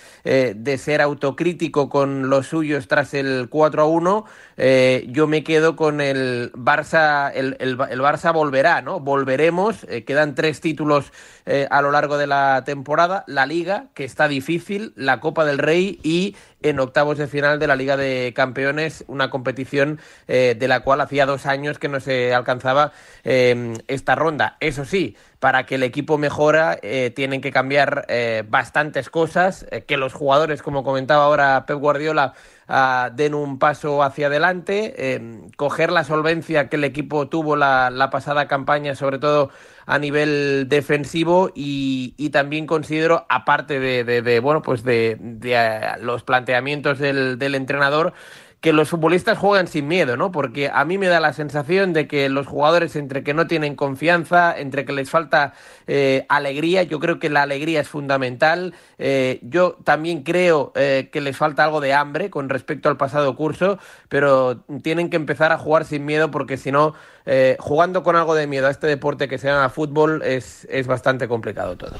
de 0.55 0.77
ser 0.77 1.01
autocrítico 1.01 1.89
con 1.89 2.29
los 2.29 2.47
suyos 2.47 2.87
tras 2.87 3.13
el 3.13 3.47
4 3.49 3.81
a 3.81 3.85
1, 3.85 4.25
eh, 4.61 5.05
yo 5.07 5.25
me 5.25 5.41
quedo 5.41 5.77
con 5.77 6.01
el 6.01 6.51
Barça, 6.51 7.31
el, 7.33 7.77
Barça 7.77 8.33
volverá, 8.33 8.81
¿no? 8.81 8.99
Volveremos, 8.99 9.85
eh, 9.87 10.03
quedan 10.03 10.35
tres 10.35 10.59
títulos 10.59 11.13
eh, 11.45 11.65
a 11.71 11.81
lo 11.81 11.91
largo 11.91 12.17
de 12.17 12.27
la 12.27 12.63
temporada, 12.65 13.23
la 13.25 13.45
Liga, 13.45 13.85
que 13.93 14.03
está 14.03 14.27
difícil, 14.27 14.91
la 14.97 15.21
Copa 15.21 15.45
del 15.45 15.59
Rey 15.59 16.01
y 16.03 16.35
en 16.61 16.81
octavos 16.81 17.17
de 17.17 17.27
final 17.27 17.57
de 17.57 17.67
la 17.67 17.77
Liga 17.77 17.95
de 17.95 18.33
Campeones, 18.35 19.05
una 19.07 19.29
competición 19.29 20.01
de 20.27 20.67
la 20.67 20.81
cual 20.81 20.99
hacía 20.99 21.25
dos 21.25 21.45
años 21.45 21.79
que 21.79 21.87
no 21.87 22.01
se 22.01 22.33
alcanzaba 22.33 22.91
esta 23.23 24.15
ronda. 24.15 24.57
Eso 24.59 24.83
sí, 24.83 25.15
para 25.39 25.65
que 25.65 25.75
el 25.75 25.83
equipo 25.83 26.17
mejora 26.17 26.77
tienen 27.15 27.39
que 27.39 27.53
cambiar 27.53 28.05
bastantes 28.49 29.09
cosas, 29.09 29.67
que 29.87 29.95
los 29.95 30.11
jugadores, 30.11 30.61
como 30.61 30.83
comentaba 30.83 31.23
ahora 31.23 31.65
Pep 31.65 31.77
Guardiola, 31.77 32.33
ah, 32.69 33.11
den 33.13 33.33
un 33.33 33.59
paso 33.59 34.03
hacia 34.03 34.27
adelante, 34.27 34.93
eh, 35.15 35.41
coger 35.57 35.91
la 35.91 36.03
solvencia 36.05 36.69
que 36.69 36.77
el 36.77 36.85
equipo 36.85 37.27
tuvo 37.29 37.55
la, 37.57 37.89
la 37.89 38.09
pasada 38.09 38.47
campaña, 38.47 38.95
sobre 38.95 39.19
todo 39.19 39.49
a 39.85 39.99
nivel 39.99 40.67
defensivo 40.69 41.51
y, 41.55 42.13
y 42.17 42.29
también 42.29 42.67
considero, 42.67 43.25
aparte 43.29 43.79
de, 43.79 44.03
de- 44.05 44.21
de, 44.21 44.39
bueno, 44.39 44.61
pues 44.61 44.83
de, 44.83 45.17
de, 45.19 45.81
los 46.01 46.23
planteamientos 46.23 46.99
del, 46.99 47.39
del 47.39 47.55
entrenador, 47.55 48.13
que 48.61 48.73
los 48.73 48.89
futbolistas 48.89 49.37
juegan 49.37 49.67
sin 49.67 49.87
miedo, 49.87 50.17
¿no? 50.17 50.31
Porque 50.31 50.69
a 50.73 50.83
mí 50.83 50.97
me 50.97 51.07
da 51.07 51.21
la 51.21 51.31
sensación 51.31 51.93
de 51.93 52.07
que 52.07 52.27
los 52.27 52.45
jugadores, 52.45 52.97
entre 52.97 53.23
que 53.23 53.33
no 53.33 53.47
tienen 53.47 53.75
confianza, 53.75 54.57
entre 54.57 54.83
que 54.83 54.91
les 54.91 55.09
falta 55.09 55.53
eh, 55.87 56.25
alegría, 56.27 56.83
yo 56.83 56.99
creo 56.99 57.19
que 57.19 57.29
la 57.29 57.43
alegría 57.43 57.79
es 57.79 57.87
fundamental. 57.87 58.73
Eh, 58.97 59.39
yo 59.43 59.77
también 59.85 60.23
creo 60.23 60.73
eh, 60.75 61.09
que 61.11 61.21
les 61.21 61.37
falta 61.37 61.63
algo 61.63 61.79
de 61.79 61.93
hambre 61.93 62.29
con 62.29 62.49
respecto 62.49 62.89
al 62.89 62.97
pasado 62.97 63.33
curso, 63.37 63.79
pero 64.09 64.65
tienen 64.83 65.09
que 65.09 65.15
empezar 65.15 65.53
a 65.53 65.57
jugar 65.57 65.85
sin 65.85 66.03
miedo 66.03 66.29
porque 66.29 66.57
si 66.57 66.71
no, 66.71 66.95
eh, 67.25 67.55
jugando 67.59 68.03
con 68.03 68.17
algo 68.17 68.35
de 68.35 68.45
miedo 68.45 68.67
a 68.67 68.71
este 68.71 68.87
deporte 68.87 69.29
que 69.29 69.37
se 69.37 69.47
llama 69.47 69.69
fútbol 69.69 70.21
es, 70.23 70.67
es 70.69 70.85
bastante 70.85 71.29
complicado 71.29 71.77
todo. 71.77 71.95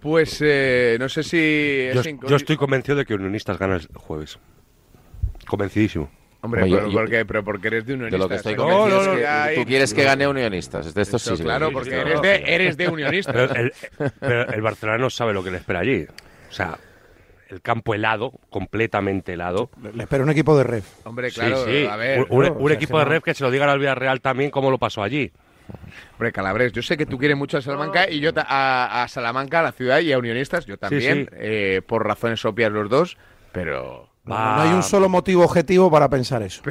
Pues 0.00 0.38
eh, 0.40 0.96
no 1.00 1.08
sé 1.08 1.24
si... 1.24 1.90
Yo, 1.92 2.00
es 2.00 2.14
yo 2.28 2.36
estoy 2.36 2.56
convencido 2.56 2.96
de 2.96 3.04
que 3.04 3.14
Unionistas 3.14 3.58
gana 3.58 3.74
el 3.74 3.88
jueves. 3.96 4.38
Convencidísimo. 5.48 6.10
Hombre, 6.40 6.62
pero, 6.62 6.86
yo- 6.88 6.92
¿por 6.92 7.10
qué? 7.10 7.24
pero 7.24 7.42
porque 7.44 7.66
eres 7.66 7.84
de 7.86 7.94
unionistas. 7.94 8.12
De 8.20 8.24
lo 8.24 8.28
que 8.28 8.34
estoy 8.36 8.54
¿no? 8.54 8.62
convencido 8.62 9.00
No, 9.00 9.06
no, 9.06 9.12
es 9.14 9.18
que 9.18 9.26
hay- 9.26 9.56
tú 9.56 9.64
quieres 9.64 9.92
que 9.94 10.04
gane 10.04 10.28
Unionistas. 10.28 10.94
De 10.94 11.02
estos 11.02 11.20
sí, 11.22 11.28
Eso, 11.30 11.36
sí, 11.36 11.42
claro, 11.42 11.66
sí, 11.68 11.72
porque 11.72 11.90
sí, 11.90 11.96
eres 11.96 12.14
sí. 12.20 12.22
de, 12.26 12.42
eres 12.54 12.76
de 12.76 12.88
unionistas. 12.88 13.34
Pero 13.34 13.54
el, 13.60 13.72
pero 14.20 14.48
el 14.52 14.62
Barcelona 14.62 14.98
no 14.98 15.10
sabe 15.10 15.32
lo 15.32 15.42
que 15.42 15.50
le 15.50 15.56
espera 15.56 15.80
allí. 15.80 16.06
O 16.48 16.52
sea, 16.52 16.78
el 17.48 17.60
campo 17.60 17.92
helado, 17.92 18.32
completamente 18.50 19.32
helado. 19.32 19.70
Le 19.94 20.04
espera 20.04 20.22
un 20.22 20.30
equipo 20.30 20.56
de 20.56 20.62
ref. 20.64 20.86
Hombre, 21.04 21.30
Sí, 21.30 21.40
claro, 21.40 21.64
sí. 21.64 21.86
a 21.90 21.96
ver. 21.96 22.20
un 22.20 22.26
un- 22.30 22.40
claro, 22.42 22.54
un 22.54 22.64
o 22.64 22.68
sea, 22.68 22.76
equipo 22.76 22.98
de 23.00 23.04
ref 23.06 23.24
que 23.24 23.34
se 23.34 23.42
lo 23.42 23.50
digan 23.50 23.68
al 23.68 23.78
Villarreal 23.80 24.20
también 24.20 24.50
cómo 24.52 24.70
lo 24.70 24.78
pasó 24.78 25.02
allí. 25.02 25.32
Hombre, 26.12 26.30
Calabres, 26.32 26.72
yo 26.72 26.82
sé 26.82 26.96
que 26.96 27.04
tú 27.04 27.18
quieres 27.18 27.36
mucho 27.36 27.58
a 27.58 27.62
Salamanca 27.62 28.08
y 28.08 28.20
yo 28.20 28.30
a, 28.36 29.02
a 29.02 29.08
Salamanca, 29.08 29.58
a 29.60 29.62
la 29.64 29.72
ciudad 29.72 29.98
y 30.00 30.12
a 30.12 30.18
unionistas, 30.18 30.66
yo 30.66 30.78
también, 30.78 31.28
sí. 31.30 31.36
eh, 31.38 31.82
por 31.86 32.06
razones 32.06 32.44
obvias 32.44 32.70
los 32.70 32.88
dos, 32.88 33.18
pero... 33.52 34.07
No, 34.28 34.56
no 34.56 34.62
hay 34.62 34.70
un 34.70 34.82
solo 34.82 35.08
motivo 35.08 35.44
objetivo 35.44 35.90
para 35.90 36.08
pensar 36.08 36.42
eso. 36.42 36.62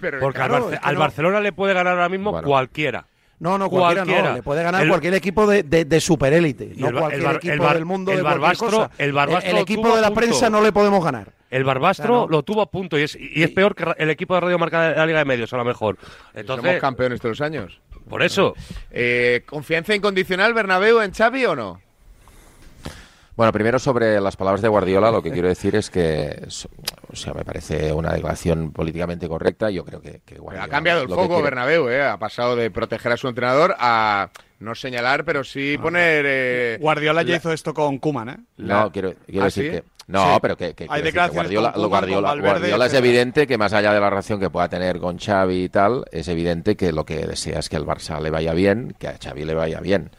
pero 0.00 0.20
Porque 0.20 0.36
claro, 0.38 0.56
al, 0.56 0.62
Barce- 0.62 0.74
es 0.74 0.80
que 0.80 0.86
al 0.88 0.94
no- 0.94 1.00
Barcelona 1.00 1.40
le 1.40 1.52
puede 1.52 1.74
ganar 1.74 1.94
ahora 1.94 2.08
mismo 2.08 2.30
Bueno. 2.32 2.46
cualquiera. 2.46 3.06
No, 3.40 3.58
no, 3.58 3.68
cualquiera, 3.68 4.04
no. 4.30 4.34
Le 4.36 4.42
puede 4.44 4.62
ganar 4.62 4.82
El- 4.82 4.88
cualquier 4.88 5.14
equipo 5.14 5.48
de, 5.48 5.64
de, 5.64 5.84
de 5.84 6.00
superélite. 6.00 6.74
No 6.76 6.86
el 6.88 6.92
Bar- 6.94 7.00
cualquier 7.02 7.20
el 7.20 7.26
Bar- 7.26 7.36
equipo 7.36 7.52
el 7.54 7.58
Bar- 7.60 7.74
del 7.74 7.84
mundo 7.84 8.10
el 8.12 8.18
de 8.18 8.22
Barbastro- 8.22 8.70
cosa. 8.70 8.90
el 8.98 9.12
Barbastro 9.12 9.50
el 9.50 9.58
equipo 9.58 9.94
de 9.96 10.00
la 10.00 10.08
punto. 10.08 10.20
prensa 10.20 10.48
no 10.48 10.60
le 10.60 10.70
podemos 10.70 11.04
ganar. 11.04 11.32
El 11.50 11.64
Barbastro 11.64 12.06
Claro. 12.06 12.28
lo 12.30 12.42
tuvo 12.44 12.62
a 12.62 12.66
punto 12.70 12.96
y 12.98 13.02
es, 13.02 13.16
y 13.20 13.42
es 13.42 13.50
peor 13.50 13.74
que 13.74 13.84
el 13.98 14.10
equipo 14.10 14.34
de 14.36 14.40
Radio 14.42 14.58
Marca 14.58 14.90
de 14.90 14.96
la 14.96 15.04
Liga 15.06 15.18
de 15.18 15.24
Medios, 15.24 15.52
a 15.52 15.56
lo 15.56 15.64
mejor. 15.64 15.96
Somos 15.98 16.16
Entonces, 16.34 16.80
campeones 16.80 17.20
todos 17.20 17.40
los 17.40 17.46
años. 17.46 17.80
por 18.08 18.22
eso. 18.22 18.54
Eh, 18.92 19.42
¿Confianza 19.44 19.94
incondicional, 19.94 20.54
Bernabéu, 20.54 21.00
en 21.00 21.12
Xavi 21.12 21.44
o 21.46 21.56
no? 21.56 21.80
Bueno, 23.34 23.50
primero 23.52 23.78
sobre 23.78 24.20
las 24.20 24.36
palabras 24.36 24.60
de 24.60 24.68
Guardiola, 24.68 25.10
lo 25.10 25.22
que 25.22 25.30
quiero 25.32 25.48
decir 25.48 25.74
es 25.74 25.88
que, 25.88 26.46
o 27.10 27.16
sea, 27.16 27.32
me 27.32 27.44
parece 27.46 27.90
una 27.92 28.12
declaración 28.12 28.72
políticamente 28.72 29.26
correcta. 29.26 29.70
Yo 29.70 29.84
creo 29.86 30.02
que, 30.02 30.20
que 30.24 30.36
Guardiola 30.38 30.64
Ha 30.66 30.68
cambiado 30.68 31.00
el 31.02 31.08
lo 31.08 31.16
que 31.16 31.22
foco 31.22 31.28
quiere- 31.36 31.42
Bernabéu, 31.44 31.88
¿eh? 31.88 32.02
Ha 32.02 32.18
pasado 32.18 32.54
de 32.56 32.70
proteger 32.70 33.12
a 33.12 33.16
su 33.16 33.28
entrenador 33.28 33.74
a 33.78 34.28
no 34.60 34.74
señalar, 34.74 35.24
pero 35.24 35.44
sí 35.44 35.78
poner... 35.78 36.24
eh, 36.28 36.78
Guardiola 36.78 37.22
ya 37.22 37.30
la- 37.30 37.36
hizo 37.38 37.52
esto 37.52 37.72
con 37.72 37.98
Kuman, 37.98 38.28
¿eh? 38.28 38.36
la- 38.58 38.82
No, 38.82 38.92
quiero, 38.92 39.14
quiero 39.24 39.42
¿Ah, 39.42 39.44
decir 39.46 39.64
sí? 39.64 39.70
que. 39.70 39.84
No, 40.08 40.34
Sí. 40.34 40.38
pero 40.42 40.56
que, 40.56 40.74
que 40.74 40.84
Hay 40.84 40.88
quiero 40.88 40.92
decir 40.92 41.02
que 41.02 41.06
declaraciones 41.06 41.42
Guardiola, 41.52 41.72
con 41.72 41.88
Guardiola, 41.88 42.28
con 42.28 42.38
Valverde, 42.42 42.58
Guardiola 42.60 42.86
es 42.86 42.94
evidente 42.94 43.46
que 43.46 43.56
más 43.56 43.72
allá 43.72 43.94
de 43.94 44.00
la 44.00 44.10
relación 44.10 44.40
que 44.40 44.50
pueda 44.50 44.68
tener 44.68 44.98
con 44.98 45.16
Xavi 45.18 45.64
y 45.64 45.68
tal, 45.70 46.04
es 46.12 46.28
evidente 46.28 46.76
que 46.76 46.92
lo 46.92 47.06
que 47.06 47.26
desea 47.26 47.60
es 47.60 47.68
que 47.70 47.76
el 47.76 47.86
Barça 47.86 48.20
le 48.20 48.28
vaya 48.28 48.52
bien, 48.52 48.94
que 48.98 49.08
a 49.08 49.16
Xavi 49.22 49.44
le 49.46 49.54
vaya 49.54 49.80
bien 49.80 50.10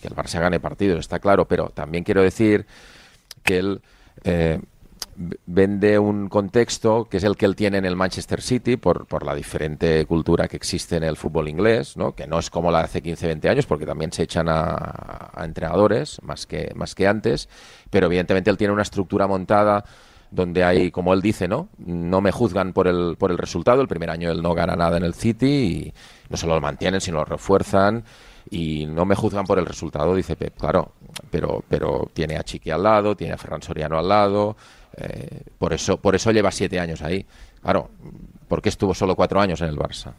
que 0.00 0.08
el 0.08 0.14
Barça 0.14 0.40
gane 0.40 0.60
partidos, 0.60 1.00
está 1.00 1.18
claro, 1.18 1.46
pero 1.46 1.70
también 1.70 2.04
quiero 2.04 2.22
decir 2.22 2.66
que 3.42 3.58
él 3.58 3.80
eh, 4.24 4.60
vende 5.46 5.98
un 5.98 6.28
contexto 6.28 7.04
que 7.04 7.18
es 7.18 7.24
el 7.24 7.36
que 7.36 7.44
él 7.44 7.54
tiene 7.54 7.78
en 7.78 7.84
el 7.84 7.96
Manchester 7.96 8.40
City 8.40 8.76
por, 8.76 9.06
por 9.06 9.24
la 9.24 9.34
diferente 9.34 10.06
cultura 10.06 10.48
que 10.48 10.56
existe 10.56 10.96
en 10.96 11.04
el 11.04 11.16
fútbol 11.16 11.48
inglés, 11.48 11.96
¿no? 11.96 12.14
que 12.14 12.26
no 12.26 12.38
es 12.38 12.48
como 12.48 12.70
la 12.70 12.78
de 12.78 12.84
hace 12.84 13.02
15-20 13.02 13.48
años, 13.48 13.66
porque 13.66 13.86
también 13.86 14.12
se 14.12 14.22
echan 14.22 14.48
a, 14.48 15.30
a 15.34 15.44
entrenadores 15.44 16.22
más 16.22 16.46
que, 16.46 16.72
más 16.74 16.94
que 16.94 17.06
antes, 17.06 17.48
pero 17.90 18.06
evidentemente 18.06 18.50
él 18.50 18.56
tiene 18.56 18.72
una 18.72 18.82
estructura 18.82 19.26
montada 19.26 19.84
donde 20.30 20.64
hay, 20.64 20.90
como 20.90 21.12
él 21.12 21.20
dice, 21.20 21.48
¿no? 21.48 21.68
No 21.78 22.20
me 22.20 22.30
juzgan 22.30 22.72
por 22.72 22.86
el, 22.86 23.16
por 23.18 23.30
el 23.32 23.38
resultado. 23.38 23.82
El 23.82 23.88
primer 23.88 24.10
año 24.10 24.30
él 24.30 24.42
no 24.42 24.54
gana 24.54 24.76
nada 24.76 24.96
en 24.96 25.02
el 25.02 25.14
City 25.14 25.46
y 25.46 25.94
no 26.28 26.36
solo 26.36 26.54
lo 26.54 26.60
mantienen, 26.60 27.00
sino 27.00 27.18
lo 27.18 27.24
refuerzan 27.24 28.04
y 28.50 28.86
no 28.86 29.04
me 29.04 29.14
juzgan 29.14 29.44
por 29.44 29.58
el 29.58 29.66
resultado, 29.66 30.14
dice 30.14 30.36
Pep, 30.36 30.58
claro, 30.58 30.92
pero, 31.30 31.62
pero 31.68 32.10
tiene 32.12 32.36
a 32.36 32.42
Chiqui 32.42 32.70
al 32.70 32.82
lado, 32.82 33.16
tiene 33.16 33.34
a 33.34 33.38
Ferran 33.38 33.62
Soriano 33.62 33.98
al 33.98 34.08
lado, 34.08 34.56
eh, 34.96 35.42
por, 35.58 35.72
eso, 35.72 35.98
por 35.98 36.14
eso 36.14 36.32
lleva 36.32 36.50
siete 36.50 36.80
años 36.80 37.00
ahí. 37.02 37.24
Claro, 37.62 37.90
¿por 38.48 38.60
qué 38.60 38.68
estuvo 38.68 38.94
solo 38.94 39.14
cuatro 39.14 39.40
años 39.40 39.60
en 39.60 39.68
el 39.68 39.76
Barça? 39.76 40.12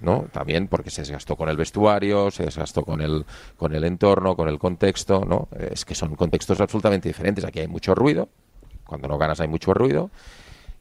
¿no? 0.00 0.26
También 0.32 0.68
porque 0.68 0.90
se 0.90 1.02
desgastó 1.02 1.36
con 1.36 1.48
el 1.48 1.56
vestuario, 1.56 2.30
se 2.30 2.44
desgastó 2.44 2.84
con 2.84 3.00
el, 3.00 3.24
con 3.56 3.74
el 3.74 3.84
entorno, 3.84 4.36
con 4.36 4.48
el 4.48 4.58
contexto, 4.58 5.24
¿no? 5.24 5.48
Es 5.58 5.84
que 5.84 5.94
son 5.94 6.14
contextos 6.14 6.60
absolutamente 6.60 7.08
diferentes. 7.08 7.44
Aquí 7.44 7.60
hay 7.60 7.68
mucho 7.68 7.94
ruido, 7.94 8.28
cuando 8.86 9.08
no 9.08 9.18
ganas 9.18 9.40
hay 9.40 9.48
mucho 9.48 9.74
ruido, 9.74 10.10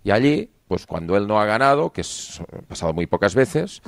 y 0.04 0.12
allí, 0.12 0.52
pues 0.68 0.86
cuando 0.86 1.18
él 1.18 1.28
no 1.28 1.40
ha 1.40 1.46
ganado, 1.46 1.92
que 1.92 2.02
es 2.02 2.42
pasado 2.68 2.94
muy 2.94 3.08
pocas 3.08 3.34
veces, 3.34 3.82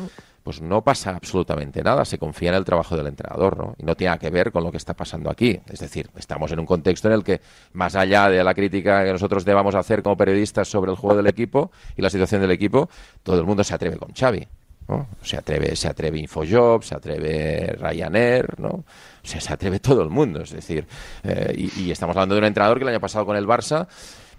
pues 0.44 0.62
no 0.62 0.84
pasa 0.84 1.12
absolutamente 1.12 1.84
nada, 1.84 2.06
se 2.06 2.18
confía 2.18 2.50
en 2.50 2.56
el 2.56 2.66
trabajo 2.66 2.96
del 2.96 3.08
entrenador, 3.08 3.58
¿no? 3.58 3.76
Y 3.78 3.84
no 3.84 3.96
tiene 3.96 4.18
que 4.18 4.30
ver 4.30 4.52
con 4.52 4.64
lo 4.64 4.72
que 4.72 4.78
está 4.78 4.94
pasando 4.94 5.30
aquí. 5.30 5.60
Es 5.72 5.80
decir, 5.80 6.10
estamos 6.18 6.52
en 6.52 6.60
un 6.60 6.66
contexto 6.66 7.08
en 7.08 7.14
el 7.16 7.24
que, 7.24 7.42
más 7.74 7.96
allá 7.96 8.30
de 8.30 8.44
la 8.44 8.54
crítica 8.54 9.04
que 9.04 9.12
nosotros 9.12 9.46
debamos 9.46 9.76
hacer 9.76 10.02
como 10.02 10.18
periodistas 10.18 10.68
sobre 10.68 10.92
el 10.92 10.98
juego 10.98 11.18
del 11.18 11.28
equipo 11.28 11.72
y 11.96 12.02
la 12.02 12.10
situación 12.10 12.42
del 12.42 12.52
equipo, 12.52 12.90
todo 13.24 13.40
el 13.40 13.46
mundo 13.46 13.64
se 13.64 13.74
atreve 13.74 13.98
con 13.98 14.14
Xavi. 14.14 14.48
Se 15.22 15.38
atreve, 15.38 15.76
se 15.76 15.88
atreve 15.88 16.18
Infojob, 16.18 16.84
se 16.84 16.96
atreve 16.96 17.76
Ryanair, 17.80 18.60
¿no? 18.60 18.70
O 18.70 18.86
sea, 19.22 19.40
se 19.40 19.54
atreve 19.54 19.80
todo 19.80 20.02
el 20.02 20.10
mundo, 20.10 20.42
es 20.42 20.52
decir, 20.52 20.88
eh, 21.24 21.54
y, 21.56 21.84
y 21.84 21.92
estamos 21.92 22.16
hablando 22.16 22.34
de 22.34 22.40
un 22.40 22.46
entrenador 22.46 22.80
que 22.80 22.84
el 22.86 22.90
año 22.90 23.00
pasado 23.00 23.24
con 23.24 23.36
el 23.36 23.46
Barça, 23.46 23.88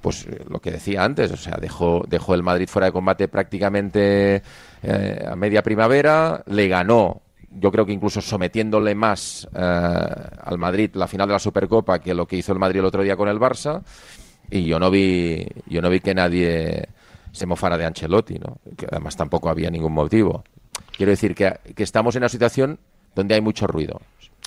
pues 0.01 0.27
eh, 0.27 0.45
lo 0.49 0.61
que 0.61 0.71
decía 0.71 1.05
antes, 1.05 1.31
o 1.31 1.37
sea, 1.37 1.57
dejó, 1.61 2.03
dejó 2.09 2.35
el 2.35 2.43
Madrid 2.43 2.69
fuera 2.69 2.87
de 2.87 2.93
combate 2.93 3.29
prácticamente 3.29 4.43
eh, 4.83 5.27
a 5.31 5.37
media 5.37 5.63
primavera, 5.63 6.43
le 6.47 6.69
ganó, 6.69 7.23
yo 7.51 7.71
creo 7.71 7.85
que 7.85 7.93
incluso 7.93 8.21
sometiéndole 8.21 8.95
más 8.95 9.49
eh, 9.55 9.59
al 9.59 10.59
Madrid 10.59 10.91
la 10.95 11.09
final 11.09 11.27
de 11.27 11.33
la 11.35 11.39
Supercopa 11.39 11.99
que 11.99 12.15
lo 12.15 12.27
que 12.27 12.37
hizo 12.37 12.53
el 12.53 12.59
Madrid 12.59 12.81
el 12.81 12.87
otro 12.87 13.03
día 13.03 13.17
con 13.17 13.29
el 13.29 13.39
Barça, 13.39 13.83
y 14.51 14.65
yo 14.65 14.79
no 14.79 14.91
vi, 14.91 15.47
yo 15.67 15.81
no 15.81 15.91
vi 15.91 16.01
que 16.01 16.15
nadie 16.15 16.89
se 17.33 17.47
mofara 17.47 17.79
de 17.79 17.85
Ancelotti, 17.85 18.39
¿no? 18.39 18.59
que 18.77 18.87
además 18.91 19.17
tampoco 19.17 19.49
había 19.49 19.71
ningún 19.71 19.93
motivo. 19.93 20.45
Quiero 20.97 21.11
decir 21.11 21.35
que, 21.35 21.59
estamos 21.77 22.17
en 22.17 22.23
una 22.23 22.29
situación 22.29 22.79
donde 23.15 23.35
hay 23.35 23.41
mucho 23.41 23.67
ruido. 23.67 24.01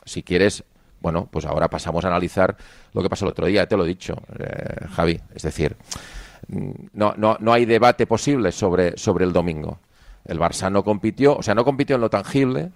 Si 0.06 0.24
quieres, 0.24 0.64
bueno, 1.02 1.28
pues 1.32 1.46
ahora 1.46 1.70
pasamos 1.70 2.04
a 2.06 2.10
analizar 2.10 2.56
lo 2.94 3.02
que 3.02 3.10
pasó 3.10 3.26
el 3.26 3.32
otro 3.32 3.46
día, 3.46 3.66
te 3.68 3.78
lo 3.78 3.86
he 3.86 3.88
dicho, 3.88 4.16
eh, 4.40 4.86
Javi. 4.92 5.20
Es 5.34 5.44
decir, 5.44 5.76
mm, 6.48 6.72
no, 6.94 7.14
no, 7.18 7.38
no 7.40 7.54
hay 7.54 7.66
debate 7.66 8.06
posible 8.06 8.52
sobre, 8.52 8.98
sobre 8.98 9.26
el 9.26 9.34
domingo. 9.34 9.80
El 10.26 10.40
Barça 10.40 10.72
no 10.72 10.84
compitió, 10.84 11.36
o 11.38 11.44
sea, 11.44 11.56
no 11.56 11.66
compitió 11.66 11.96
en 11.96 12.02
lo 12.02 12.10
tangible, 12.10 12.72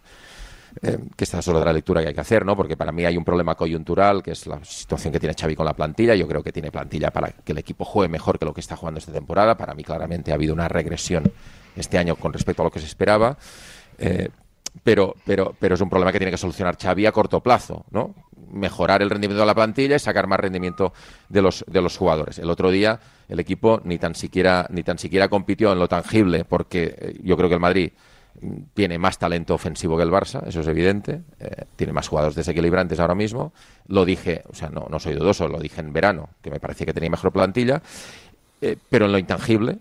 eh, 0.81 0.97
que 1.15 1.23
esta 1.23 1.39
es 1.39 1.47
otra 1.47 1.73
lectura 1.73 2.01
que 2.01 2.09
hay 2.09 2.13
que 2.13 2.21
hacer, 2.21 2.45
¿no? 2.45 2.55
Porque 2.55 2.77
para 2.77 2.91
mí 2.91 3.05
hay 3.05 3.17
un 3.17 3.23
problema 3.23 3.55
coyuntural, 3.55 4.21
que 4.21 4.31
es 4.31 4.45
la 4.47 4.63
situación 4.63 5.11
que 5.11 5.19
tiene 5.19 5.33
Xavi 5.33 5.55
con 5.55 5.65
la 5.65 5.73
plantilla. 5.73 6.13
Yo 6.15 6.27
creo 6.27 6.43
que 6.43 6.51
tiene 6.51 6.71
plantilla 6.71 7.11
para 7.11 7.31
que 7.31 7.51
el 7.51 7.57
equipo 7.57 7.85
juegue 7.85 8.09
mejor 8.09 8.37
que 8.37 8.45
lo 8.45 8.53
que 8.53 8.61
está 8.61 8.75
jugando 8.75 8.99
esta 8.99 9.11
temporada. 9.11 9.57
Para 9.57 9.73
mí 9.73 9.83
claramente 9.83 10.31
ha 10.31 10.35
habido 10.35 10.53
una 10.53 10.67
regresión 10.67 11.31
este 11.75 11.97
año 11.97 12.15
con 12.15 12.33
respecto 12.33 12.61
a 12.61 12.65
lo 12.65 12.71
que 12.71 12.79
se 12.79 12.85
esperaba. 12.85 13.37
Eh, 13.97 14.29
pero, 14.83 15.15
pero, 15.25 15.55
pero 15.59 15.75
es 15.75 15.81
un 15.81 15.89
problema 15.89 16.11
que 16.11 16.19
tiene 16.19 16.31
que 16.31 16.37
solucionar 16.37 16.77
Xavi 16.77 17.05
a 17.05 17.11
corto 17.11 17.41
plazo, 17.41 17.85
¿no? 17.91 18.13
Mejorar 18.51 19.01
el 19.01 19.09
rendimiento 19.09 19.41
de 19.41 19.47
la 19.47 19.55
plantilla 19.55 19.95
y 19.95 19.99
sacar 19.99 20.27
más 20.27 20.39
rendimiento 20.39 20.93
de 21.29 21.41
los, 21.41 21.65
de 21.67 21.81
los 21.81 21.97
jugadores. 21.97 22.39
El 22.39 22.49
otro 22.49 22.71
día 22.71 22.99
el 23.27 23.39
equipo 23.39 23.81
ni 23.83 23.97
tan 23.97 24.15
siquiera, 24.15 24.67
ni 24.69 24.83
tan 24.83 24.97
siquiera 24.97 25.27
compitió 25.27 25.71
en 25.71 25.79
lo 25.79 25.87
tangible, 25.87 26.45
porque 26.45 26.95
eh, 26.97 27.19
yo 27.23 27.35
creo 27.35 27.49
que 27.49 27.55
el 27.55 27.61
Madrid 27.61 27.91
mm, 28.41 28.57
tiene 28.73 28.97
más 28.97 29.17
talento 29.17 29.53
ofensivo 29.53 29.97
que 29.97 30.03
el 30.03 30.11
Barça, 30.11 30.45
eso 30.47 30.61
es 30.61 30.67
evidente, 30.67 31.21
eh, 31.39 31.65
tiene 31.75 31.93
más 31.93 32.07
jugadores 32.07 32.35
desequilibrantes 32.35 32.99
ahora 32.99 33.15
mismo. 33.15 33.51
Lo 33.87 34.05
dije, 34.05 34.43
o 34.49 34.55
sea, 34.55 34.69
no, 34.69 34.87
no 34.89 34.99
soy 34.99 35.15
dudoso, 35.15 35.47
lo 35.47 35.59
dije 35.59 35.81
en 35.81 35.91
verano, 35.91 36.29
que 36.41 36.49
me 36.49 36.59
parecía 36.59 36.85
que 36.85 36.93
tenía 36.93 37.09
mejor 37.09 37.31
plantilla, 37.31 37.81
eh, 38.61 38.77
pero 38.89 39.05
en 39.05 39.11
lo 39.11 39.17
intangible, 39.17 39.79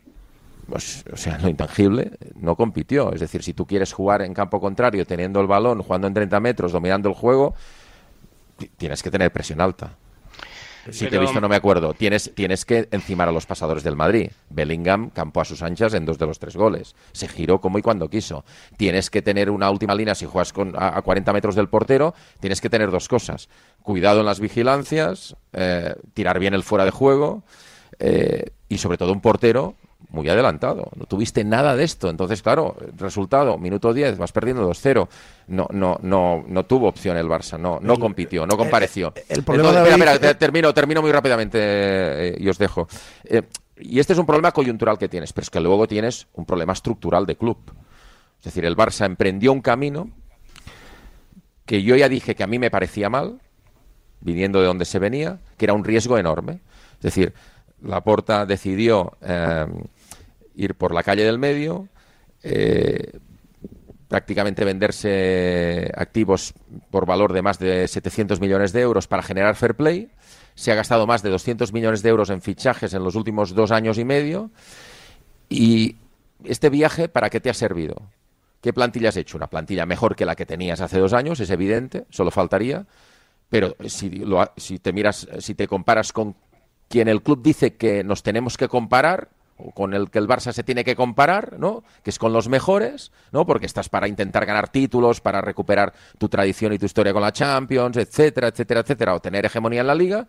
pues, 0.68 1.04
o 1.12 1.16
sea, 1.16 1.38
lo 1.38 1.48
intangible 1.48 2.12
no 2.34 2.56
compitió. 2.56 3.12
Es 3.12 3.20
decir, 3.20 3.42
si 3.42 3.52
tú 3.54 3.66
quieres 3.66 3.92
jugar 3.92 4.22
en 4.22 4.34
campo 4.34 4.60
contrario, 4.60 5.06
teniendo 5.06 5.40
el 5.40 5.46
balón, 5.46 5.82
jugando 5.82 6.06
en 6.08 6.14
30 6.14 6.40
metros, 6.40 6.72
dominando 6.72 7.08
el 7.08 7.14
juego, 7.14 7.54
ti- 8.58 8.70
tienes 8.76 9.02
que 9.02 9.10
tener 9.10 9.32
presión 9.32 9.60
alta. 9.60 9.92
Si 10.92 11.08
te 11.08 11.16
he 11.16 11.18
visto, 11.18 11.40
no 11.40 11.48
me 11.48 11.56
acuerdo. 11.56 11.94
Tienes, 11.94 12.30
tienes 12.36 12.64
que 12.64 12.86
encimar 12.92 13.28
a 13.28 13.32
los 13.32 13.44
pasadores 13.44 13.82
del 13.82 13.96
Madrid. 13.96 14.30
Bellingham 14.50 15.10
campó 15.10 15.40
a 15.40 15.44
sus 15.44 15.60
anchas 15.62 15.94
en 15.94 16.04
dos 16.06 16.16
de 16.16 16.26
los 16.26 16.38
tres 16.38 16.54
goles. 16.54 16.94
Se 17.10 17.26
giró 17.26 17.60
como 17.60 17.78
y 17.78 17.82
cuando 17.82 18.08
quiso. 18.08 18.44
Tienes 18.76 19.10
que 19.10 19.20
tener 19.20 19.50
una 19.50 19.68
última 19.68 19.96
línea. 19.96 20.14
Si 20.14 20.26
juegas 20.26 20.52
con, 20.52 20.76
a, 20.80 20.96
a 20.96 21.02
40 21.02 21.32
metros 21.32 21.56
del 21.56 21.68
portero, 21.68 22.14
tienes 22.38 22.60
que 22.60 22.70
tener 22.70 22.92
dos 22.92 23.08
cosas. 23.08 23.48
Cuidado 23.82 24.20
en 24.20 24.26
las 24.26 24.38
vigilancias, 24.38 25.34
eh, 25.54 25.92
tirar 26.14 26.38
bien 26.38 26.54
el 26.54 26.62
fuera 26.62 26.84
de 26.84 26.92
juego 26.92 27.42
eh, 27.98 28.44
y 28.68 28.78
sobre 28.78 28.96
todo 28.96 29.12
un 29.12 29.20
portero 29.20 29.74
muy 30.10 30.28
adelantado. 30.28 30.88
No 30.96 31.04
tuviste 31.06 31.44
nada 31.44 31.74
de 31.76 31.84
esto. 31.84 32.08
Entonces, 32.08 32.42
claro, 32.42 32.76
resultado, 32.96 33.58
minuto 33.58 33.92
10, 33.92 34.18
vas 34.18 34.32
perdiendo 34.32 34.68
2-0. 34.68 35.08
No, 35.48 35.66
no, 35.72 35.98
no, 36.02 36.44
no 36.46 36.64
tuvo 36.64 36.88
opción 36.88 37.16
el 37.16 37.26
Barça, 37.26 37.58
no, 37.58 37.78
no 37.82 37.98
compitió, 37.98 38.46
no 38.46 38.56
compareció. 38.56 39.12
el 39.28 39.42
problema, 39.42 39.70
Entonces, 39.70 39.92
espera, 39.92 40.12
espera, 40.12 40.30
eh, 40.30 40.34
te- 40.34 40.38
termino, 40.38 40.72
termino 40.74 41.02
muy 41.02 41.12
rápidamente 41.12 41.58
eh, 41.60 42.36
y 42.38 42.48
os 42.48 42.58
dejo. 42.58 42.88
Eh, 43.24 43.42
y 43.78 43.98
este 44.00 44.12
es 44.14 44.18
un 44.18 44.26
problema 44.26 44.52
coyuntural 44.52 44.96
que 44.98 45.08
tienes, 45.08 45.32
pero 45.32 45.42
es 45.42 45.50
que 45.50 45.60
luego 45.60 45.86
tienes 45.86 46.26
un 46.34 46.46
problema 46.46 46.72
estructural 46.72 47.26
de 47.26 47.36
club. 47.36 47.58
Es 48.38 48.44
decir, 48.44 48.64
el 48.64 48.76
Barça 48.76 49.04
emprendió 49.06 49.52
un 49.52 49.60
camino 49.60 50.08
que 51.64 51.82
yo 51.82 51.96
ya 51.96 52.08
dije 52.08 52.34
que 52.34 52.44
a 52.44 52.46
mí 52.46 52.58
me 52.58 52.70
parecía 52.70 53.10
mal, 53.10 53.40
viniendo 54.20 54.60
de 54.60 54.66
donde 54.66 54.84
se 54.84 54.98
venía, 54.98 55.40
que 55.56 55.64
era 55.66 55.74
un 55.74 55.84
riesgo 55.84 56.16
enorme. 56.16 56.60
Es 56.94 57.02
decir, 57.02 57.34
Laporta 57.82 58.46
decidió 58.46 59.12
eh, 59.20 59.66
ir 60.56 60.74
por 60.74 60.92
la 60.94 61.02
calle 61.02 61.24
del 61.24 61.38
medio, 61.38 61.88
eh, 62.42 63.18
prácticamente 64.08 64.64
venderse 64.64 65.90
activos 65.94 66.54
por 66.90 67.06
valor 67.06 67.32
de 67.32 67.42
más 67.42 67.58
de 67.58 67.86
700 67.86 68.40
millones 68.40 68.72
de 68.72 68.80
euros 68.80 69.06
para 69.06 69.22
generar 69.22 69.56
fair 69.56 69.74
play. 69.74 70.10
Se 70.54 70.72
ha 70.72 70.74
gastado 70.74 71.06
más 71.06 71.22
de 71.22 71.30
200 71.30 71.72
millones 71.72 72.02
de 72.02 72.08
euros 72.08 72.30
en 72.30 72.40
fichajes 72.40 72.94
en 72.94 73.04
los 73.04 73.14
últimos 73.14 73.54
dos 73.54 73.70
años 73.72 73.98
y 73.98 74.04
medio. 74.04 74.50
Y 75.48 75.96
este 76.44 76.70
viaje, 76.70 77.08
¿para 77.08 77.30
qué 77.30 77.40
te 77.40 77.50
ha 77.50 77.54
servido? 77.54 78.02
¿Qué 78.60 78.72
plantilla 78.72 79.10
has 79.10 79.16
hecho? 79.16 79.36
Una 79.36 79.48
plantilla 79.48 79.86
mejor 79.86 80.16
que 80.16 80.24
la 80.24 80.34
que 80.34 80.46
tenías 80.46 80.80
hace 80.80 80.98
dos 80.98 81.12
años, 81.12 81.40
es 81.40 81.50
evidente, 81.50 82.06
solo 82.10 82.30
faltaría. 82.30 82.86
Pero 83.48 83.76
si, 83.86 84.10
lo 84.10 84.44
si 84.56 84.78
te 84.78 84.92
miras, 84.92 85.28
si 85.38 85.54
te 85.54 85.68
comparas 85.68 86.12
con 86.12 86.36
quien 86.88 87.08
el 87.08 87.22
club 87.22 87.42
dice 87.42 87.74
que 87.74 88.02
nos 88.02 88.22
tenemos 88.22 88.56
que 88.56 88.68
comparar, 88.68 89.28
con 89.74 89.94
el 89.94 90.10
que 90.10 90.18
el 90.18 90.28
Barça 90.28 90.52
se 90.52 90.62
tiene 90.62 90.84
que 90.84 90.94
comparar, 90.96 91.58
¿no? 91.58 91.82
Que 92.02 92.10
es 92.10 92.18
con 92.18 92.32
los 92.32 92.48
mejores, 92.48 93.10
¿no? 93.32 93.46
Porque 93.46 93.66
estás 93.66 93.88
para 93.88 94.08
intentar 94.08 94.44
ganar 94.46 94.68
títulos, 94.68 95.20
para 95.20 95.40
recuperar 95.40 95.92
tu 96.18 96.28
tradición 96.28 96.72
y 96.72 96.78
tu 96.78 96.86
historia 96.86 97.12
con 97.12 97.22
la 97.22 97.32
Champions, 97.32 97.96
etcétera, 97.96 98.48
etcétera, 98.48 98.80
etcétera, 98.80 99.14
o 99.14 99.20
tener 99.20 99.46
hegemonía 99.46 99.80
en 99.80 99.86
la 99.86 99.94
liga, 99.94 100.26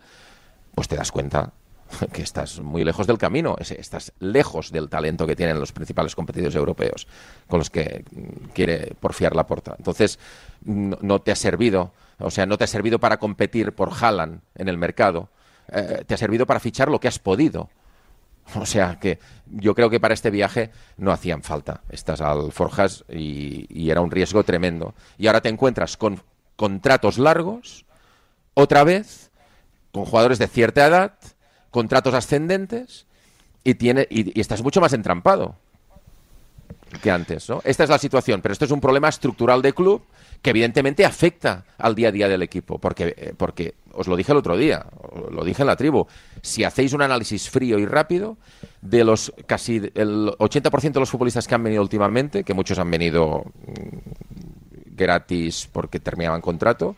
pues 0.74 0.88
te 0.88 0.96
das 0.96 1.12
cuenta 1.12 1.52
que 2.12 2.22
estás 2.22 2.60
muy 2.60 2.84
lejos 2.84 3.06
del 3.06 3.18
camino, 3.18 3.56
es- 3.58 3.70
estás 3.72 4.12
lejos 4.20 4.70
del 4.72 4.88
talento 4.88 5.26
que 5.26 5.36
tienen 5.36 5.58
los 5.60 5.72
principales 5.72 6.14
competidores 6.14 6.54
europeos 6.54 7.06
con 7.48 7.58
los 7.58 7.70
que 7.70 8.04
mm, 8.10 8.48
quiere 8.54 8.94
porfiar 9.00 9.34
la 9.36 9.46
porta. 9.46 9.74
Entonces, 9.78 10.18
no, 10.64 10.98
no 11.00 11.20
te 11.20 11.32
ha 11.32 11.36
servido, 11.36 11.92
o 12.18 12.30
sea, 12.30 12.46
no 12.46 12.56
te 12.58 12.64
ha 12.64 12.66
servido 12.66 12.98
para 12.98 13.18
competir 13.18 13.72
por 13.72 13.90
Haaland 13.92 14.40
en 14.54 14.68
el 14.68 14.78
mercado, 14.78 15.28
eh, 15.70 16.02
te 16.06 16.14
ha 16.14 16.16
servido 16.18 16.46
para 16.46 16.60
fichar 16.60 16.88
lo 16.90 16.98
que 17.00 17.08
has 17.08 17.18
podido. 17.18 17.68
O 18.54 18.66
sea 18.66 18.98
que 18.98 19.18
yo 19.50 19.74
creo 19.74 19.90
que 19.90 20.00
para 20.00 20.14
este 20.14 20.30
viaje 20.30 20.70
no 20.96 21.12
hacían 21.12 21.42
falta 21.42 21.82
estas 21.88 22.20
alforjas 22.20 23.04
y, 23.08 23.66
y 23.68 23.90
era 23.90 24.00
un 24.00 24.10
riesgo 24.10 24.44
tremendo. 24.44 24.94
Y 25.18 25.26
ahora 25.26 25.40
te 25.40 25.48
encuentras 25.48 25.96
con 25.96 26.22
contratos 26.56 27.18
largos, 27.18 27.84
otra 28.54 28.84
vez, 28.84 29.30
con 29.92 30.04
jugadores 30.04 30.38
de 30.38 30.48
cierta 30.48 30.86
edad, 30.86 31.14
contratos 31.70 32.14
ascendentes 32.14 33.06
y, 33.64 33.74
tiene, 33.74 34.06
y, 34.10 34.36
y 34.36 34.40
estás 34.40 34.62
mucho 34.62 34.80
más 34.80 34.92
entrampado 34.92 35.56
que 37.02 37.10
antes. 37.10 37.48
¿no? 37.48 37.60
Esta 37.64 37.84
es 37.84 37.90
la 37.90 37.98
situación, 37.98 38.40
pero 38.40 38.52
esto 38.52 38.64
es 38.64 38.70
un 38.70 38.80
problema 38.80 39.08
estructural 39.08 39.62
de 39.62 39.72
club 39.72 40.02
que 40.42 40.50
evidentemente 40.50 41.04
afecta 41.04 41.64
al 41.76 41.94
día 41.94 42.08
a 42.08 42.12
día 42.12 42.28
del 42.28 42.42
equipo, 42.42 42.78
porque, 42.78 43.14
eh, 43.16 43.34
porque 43.36 43.74
os 43.98 44.06
lo 44.06 44.16
dije 44.16 44.30
el 44.32 44.38
otro 44.38 44.56
día, 44.56 44.86
lo 45.30 45.44
dije 45.44 45.62
en 45.62 45.66
la 45.66 45.76
tribu, 45.76 46.06
si 46.40 46.62
hacéis 46.62 46.92
un 46.92 47.02
análisis 47.02 47.50
frío 47.50 47.78
y 47.78 47.86
rápido, 47.86 48.36
de 48.80 49.02
los 49.02 49.32
casi 49.46 49.90
el 49.94 50.28
80% 50.38 50.92
de 50.92 51.00
los 51.00 51.10
futbolistas 51.10 51.48
que 51.48 51.54
han 51.56 51.64
venido 51.64 51.82
últimamente, 51.82 52.44
que 52.44 52.54
muchos 52.54 52.78
han 52.78 52.90
venido 52.90 53.44
mm, 53.66 54.94
gratis 54.94 55.68
porque 55.72 55.98
terminaban 55.98 56.40
contrato, 56.40 56.94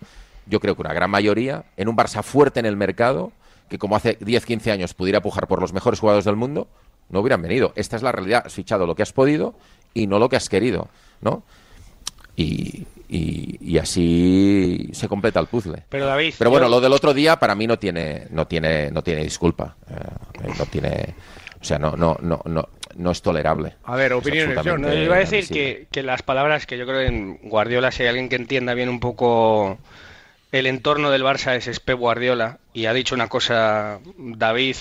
yo 0.46 0.60
creo 0.60 0.74
que 0.74 0.82
una 0.82 0.92
gran 0.92 1.10
mayoría, 1.10 1.64
en 1.78 1.88
un 1.88 1.96
Barça 1.96 2.22
fuerte 2.22 2.60
en 2.60 2.66
el 2.66 2.76
mercado, 2.76 3.32
que 3.70 3.78
como 3.78 3.96
hace 3.96 4.18
10, 4.20 4.44
15 4.44 4.72
años 4.72 4.92
pudiera 4.92 5.22
pujar 5.22 5.46
por 5.46 5.60
los 5.60 5.72
mejores 5.72 6.00
jugadores 6.00 6.26
del 6.26 6.36
mundo, 6.36 6.68
no 7.08 7.20
hubieran 7.20 7.40
venido. 7.40 7.72
Esta 7.76 7.96
es 7.96 8.02
la 8.02 8.12
realidad, 8.12 8.42
has 8.44 8.52
fichado 8.52 8.86
lo 8.86 8.94
que 8.94 9.02
has 9.02 9.12
podido 9.12 9.54
y 9.94 10.06
no 10.06 10.18
lo 10.18 10.28
que 10.28 10.36
has 10.36 10.48
querido, 10.48 10.88
¿no? 11.22 11.44
Y, 12.36 12.86
y- 13.10 13.58
y 13.60 13.78
así 13.78 14.88
se 14.92 15.08
completa 15.08 15.40
el 15.40 15.46
puzzle. 15.46 15.82
Pero 15.88 16.06
David, 16.06 16.34
Pero 16.38 16.50
bueno, 16.50 16.66
yo- 16.66 16.70
lo 16.70 16.80
del 16.80 16.92
otro 16.92 17.12
día 17.12 17.36
para 17.38 17.54
mí 17.54 17.66
no 17.66 17.78
tiene, 17.78 18.26
no 18.30 18.46
tiene, 18.46 18.90
no 18.90 19.02
tiene 19.02 19.22
disculpa. 19.24 19.76
Eh, 19.90 20.48
no 20.58 20.66
tiene, 20.66 21.14
o 21.60 21.64
sea, 21.64 21.78
no, 21.78 21.92
no, 21.96 22.16
no, 22.22 22.40
no, 22.44 22.68
no 22.96 23.10
es 23.10 23.20
tolerable. 23.22 23.74
A 23.84 23.96
ver, 23.96 24.12
opiniones, 24.12 24.56
absolutamente 24.56 24.88
No, 24.88 24.94
yo 25.00 25.04
iba 25.06 25.16
a 25.16 25.18
decir 25.18 25.48
que, 25.48 25.86
que 25.90 26.02
las 26.02 26.22
palabras 26.22 26.66
que 26.66 26.78
yo 26.78 26.86
creo 26.86 27.00
que 27.00 27.06
en 27.06 27.38
Guardiola, 27.42 27.90
si 27.90 28.02
hay 28.02 28.08
alguien 28.10 28.28
que 28.28 28.36
entienda 28.36 28.74
bien 28.74 28.88
un 28.88 29.00
poco 29.00 29.78
el 30.52 30.66
entorno 30.66 31.10
del 31.10 31.22
Barça, 31.22 31.54
es, 31.56 31.66
es 31.68 31.80
Pep 31.80 31.98
Guardiola. 31.98 32.58
Y 32.72 32.86
ha 32.86 32.92
dicho 32.92 33.14
una 33.14 33.28
cosa, 33.28 33.98
David, 34.18 34.76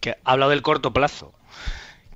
que 0.00 0.10
ha 0.10 0.16
hablado 0.24 0.50
del 0.50 0.62
corto 0.62 0.92
plazo. 0.92 1.32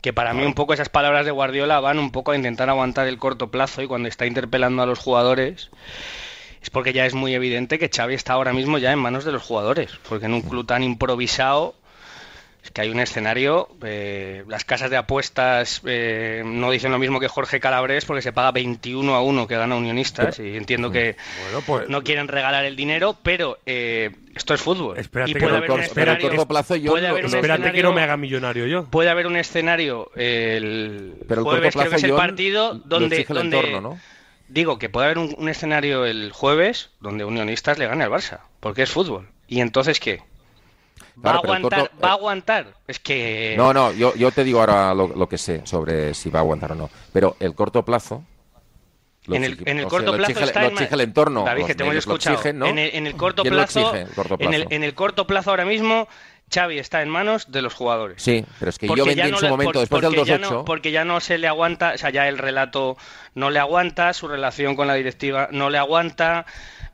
Que 0.01 0.13
para 0.13 0.35
mí 0.35 0.45
un 0.45 0.55
poco 0.55 0.75
esas 0.75 0.89
palabras 0.89 1.25
de 1.25 1.33
Guardiola 1.33 1.81
van 1.81 1.99
un 1.99 2.11
poco 2.11 2.33
a 2.33 2.37
intentar 2.37 2.69
aguantar 2.69 3.07
el 3.09 3.19
corto 3.19 3.51
plazo 3.51 3.83
y 3.83 3.87
cuando 3.87 4.09
está 4.09 4.27
interpelando 4.27 4.83
a 4.83 4.87
los 4.87 4.99
jugadores 4.99 5.71
es 6.67 6.71
porque 6.71 6.93
ya 6.93 7.07
es 7.07 7.15
muy 7.15 7.33
evidente 7.33 7.79
que 7.79 7.89
Xavi 7.89 8.15
está 8.15 8.33
ahora 8.33 8.53
mismo 8.53 8.79
ya 8.79 8.91
en 8.91 8.99
manos 8.99 9.25
de 9.25 9.31
los 9.31 9.43
jugadores. 9.43 9.93
Porque 10.09 10.27
en 10.27 10.35
un 10.35 10.43
club 10.43 10.67
tan 10.67 10.83
improvisado 10.83 11.77
es 12.67 12.71
que 12.73 12.81
hay 12.83 12.91
un 12.91 13.01
escenario, 13.01 13.69
eh, 13.85 14.45
las 14.49 14.65
casas 14.65 14.91
de 14.91 14.97
apuestas 14.97 15.81
eh, 15.87 16.43
no 16.45 16.71
dicen 16.71 16.93
lo 16.93 16.99
mismo 16.99 17.19
que 17.21 17.29
Jorge 17.29 17.61
Calabres 17.61 18.05
porque 18.05 18.23
se 18.23 18.33
paga 18.33 18.51
21 18.53 19.15
a 19.15 19.23
1 19.23 19.47
que 19.49 19.57
gana 19.57 19.77
Unionistas 19.77 20.39
y 20.39 20.57
entiendo 20.57 20.91
que 20.91 21.17
Bueno, 21.45 21.63
pues 21.67 21.89
no 21.89 22.03
quieren 22.03 22.29
regalar 22.29 22.65
el 22.65 22.77
dinero, 22.77 23.17
pero 23.23 23.59
eh, 23.67 24.11
esto 24.35 24.53
es 24.55 24.61
fútbol. 24.61 24.99
Espérate 24.99 25.31
y 25.31 25.35
que 25.35 25.41
puede 25.41 25.53
no- 25.53 25.59
haber 25.59 25.71
un 25.71 25.81
espérate 25.81 25.95
Pero 25.95 26.11
a 26.11 26.15
escenario, 26.15 26.37
corto 26.39 26.49
plazo 26.49 26.77
yo 26.77 26.91
puede 26.91 27.03
no- 27.05 27.09
haber 27.13 27.25
un 27.25 27.35
espérate 27.35 27.47
que 27.63 27.69
escenario- 27.69 27.83
no 27.85 27.93
me 27.93 28.03
haga 28.03 28.17
millonario 28.17 28.67
yo. 28.67 28.85
puede 28.91 29.09
haber 29.11 29.27
un 29.27 29.37
escenario 29.37 30.11
el 30.17 31.15
Pero 31.29 31.41
el 31.41 31.45
jueves 31.47 31.75
corto 31.75 31.79
creo 31.79 31.85
que 31.85 31.89
plazo 31.91 31.97
es 31.97 32.03
el 32.05 32.15
partido 32.15 32.75
donde, 32.85 33.17
el 33.19 33.25
donde- 33.27 33.57
entorno, 33.59 33.81
¿no? 33.81 34.01
digo 34.49 34.79
que 34.79 34.89
puede 34.89 35.07
haber 35.07 35.19
un, 35.19 35.35
un 35.39 35.49
escenario 35.49 36.05
el 36.05 36.31
jueves 36.33 36.91
donde 37.01 37.25
Unionistas 37.25 37.79
le 37.79 37.87
gane 37.87 38.05
al 38.05 38.11
Barça 38.11 38.41
porque 38.61 38.83
es 38.83 38.91
fútbol 38.91 39.29
y 39.49 39.61
entonces 39.61 39.99
qué 40.01 40.21
va 41.25 41.33
a 41.33 41.35
aguantar 41.37 41.81
corto- 41.81 41.91
va 42.05 42.09
a 42.09 42.13
aguantar 42.13 42.67
es 42.87 43.01
que 43.01 43.55
No, 43.57 43.73
no, 43.73 43.93
yo, 43.93 44.15
yo 44.17 44.31
te 44.31 44.45
digo 44.45 44.61
ahora 44.61 44.93
lo, 44.95 45.09
lo 45.09 45.29
que 45.29 45.39
sé 45.39 45.63
sobre 45.65 46.15
si 46.15 46.31
va 46.31 46.41
a 46.41 46.43
aguantar 46.43 46.73
o 46.73 46.75
no. 46.75 46.91
Pero 47.13 47.37
el 47.41 47.55
corto 47.55 47.85
plazo. 47.85 48.23
en 49.29 49.43
el, 49.45 49.59
en 49.67 49.79
el 49.79 49.85
sea, 49.85 49.89
corto 49.89 50.13
plazo 50.17 50.31
exige, 50.33 50.45
está 50.47 50.63
lo 50.63 50.69
exige 50.69 50.95
el 50.95 51.01
entorno. 51.01 51.45
David, 51.45 51.65
que 51.67 51.75
te 51.75 51.83
hemos 51.83 51.91
medios 51.93 52.07
escuchado. 52.07 52.37
exigen, 52.37 52.59
¿no? 52.59 52.67
en, 52.67 52.79
el, 52.79 52.95
en 52.95 53.07
el 53.07 53.17
corto 53.17 53.43
¿Quién 53.43 53.55
lo 53.57 53.63
plazo, 53.63 53.81
exige, 53.81 54.03
el 54.03 54.09
corto 54.15 54.37
En, 54.39 54.55
el, 54.55 54.61
plazo? 54.63 54.75
en 54.77 54.85
el 54.85 54.95
corto 54.95 55.27
plazo 55.27 55.51
ahora 55.51 55.65
mismo 55.65 56.07
Xavi 56.49 56.79
está 56.79 57.03
en 57.03 57.09
manos 57.09 57.51
de 57.51 57.61
los 57.61 57.75
jugadores. 57.75 58.23
Sí, 58.23 58.45
pero 58.61 58.69
es 58.71 58.79
que 58.79 58.87
Porque 58.87 59.01
yo 59.01 59.05
vendí 59.07 59.23
en 59.23 59.31
no 59.33 59.39
su 59.39 59.45
le- 59.47 59.51
momento, 59.51 59.73
por- 59.73 59.81
después 59.81 60.03
del 60.03 60.15
porque 60.15 60.31
ya 60.31 60.37
2-8. 60.39 60.51
no- 60.53 60.65
porque 60.65 60.91
ya 60.93 61.05
no 61.05 61.19
se 61.19 61.39
le 61.39 61.49
aguanta, 61.49 61.93
o 61.97 61.99
sea, 61.99 62.11
ya 62.11 62.29
el 62.29 62.39
relato 62.39 62.97
no 63.35 63.51
le 63.51 63.59
aguanta, 63.59 64.13
su 64.13 64.29
relación 64.29 64.77
con 64.77 64.87
la 64.87 64.95
directiva 64.95 65.49
no 65.51 65.71
le 65.71 65.79
aguanta. 65.79 66.47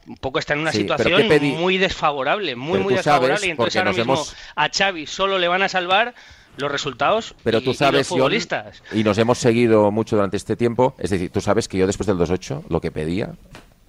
Un 0.06 0.16
poco 0.16 0.38
está 0.40 0.54
en 0.54 0.60
una 0.60 0.72
Sí, 0.72 0.78
situación 0.78 1.28
muy 1.58 1.78
desfavorable, 1.78 2.56
muy, 2.56 2.72
Pero 2.72 2.82
muy 2.84 2.92
sabes, 2.94 3.04
desfavorable. 3.04 3.46
Y 3.46 3.50
entonces 3.50 3.76
ahora 3.76 3.92
mismo 3.92 4.14
hemos- 4.14 4.36
a 4.56 4.68
Xavi 4.68 5.06
solo 5.06 5.38
le 5.38 5.46
van 5.48 5.62
a 5.62 5.68
salvar 5.68 6.14
los 6.56 6.70
resultados 6.70 7.34
Pero 7.44 7.58
y- 7.58 7.64
tú 7.64 7.70
y 7.70 7.74
sabes, 7.74 8.00
los 8.00 8.08
futbolistas. 8.08 8.82
y 8.92 9.04
nos 9.04 9.16
hemos 9.18 9.38
seguido 9.38 9.90
mucho 9.90 10.16
durante 10.16 10.36
este 10.36 10.56
tiempo, 10.56 10.94
es 10.98 11.10
decir, 11.10 11.30
tú 11.30 11.40
sabes 11.40 11.68
que 11.68 11.78
yo 11.78 11.86
después 11.86 12.06
del 12.08 12.18
2-8 12.18 12.64
lo 12.68 12.80
que 12.80 12.90
pedía 12.90 13.30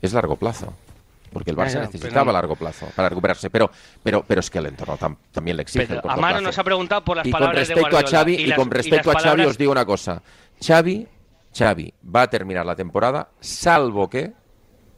es 0.01 0.13
largo 0.13 0.35
plazo. 0.35 0.73
Porque 1.31 1.49
el 1.49 1.57
Barça 1.57 1.79
necesitaba 1.81 2.25
pero- 2.25 2.31
largo 2.33 2.55
plazo 2.55 2.85
para 2.95 3.09
recuperarse. 3.09 3.49
Pero, 3.49 3.71
pero, 4.03 4.23
pero 4.27 4.39
es 4.39 4.51
que 4.51 4.59
el 4.59 4.67
entorno 4.67 4.99
tam- 4.99 5.17
también 5.31 5.57
le 5.57 5.63
exige 5.63 5.87
Pero 5.87 6.01
el 6.03 6.09
Amaro 6.11 6.35
plazo. 6.35 6.41
nos 6.43 6.57
ha 6.59 6.63
preguntado 6.63 7.03
por 7.03 7.17
las 7.17 7.25
y 7.25 7.31
con 7.31 7.39
palabras 7.39 7.67
de 7.67 7.73
respecto 7.73 7.87
a 7.87 8.01
Guardiola 8.01 8.17
Xavi 8.19 8.33
y 8.35 8.41
y, 8.41 8.45
las- 8.45 8.59
con 8.59 8.67
y 8.67 8.71
respecto 8.71 9.09
a 9.09 9.13
Xavi 9.13 9.23
palabras- 9.23 9.47
os 9.47 9.57
digo 9.57 9.71
una 9.71 9.83
cosa. 9.85 10.21
Xavi, 10.63 11.07
Xavi 11.57 11.93
va 12.15 12.21
a 12.21 12.29
terminar 12.29 12.67
la 12.67 12.75
temporada, 12.75 13.29
salvo 13.39 14.07
que, 14.11 14.31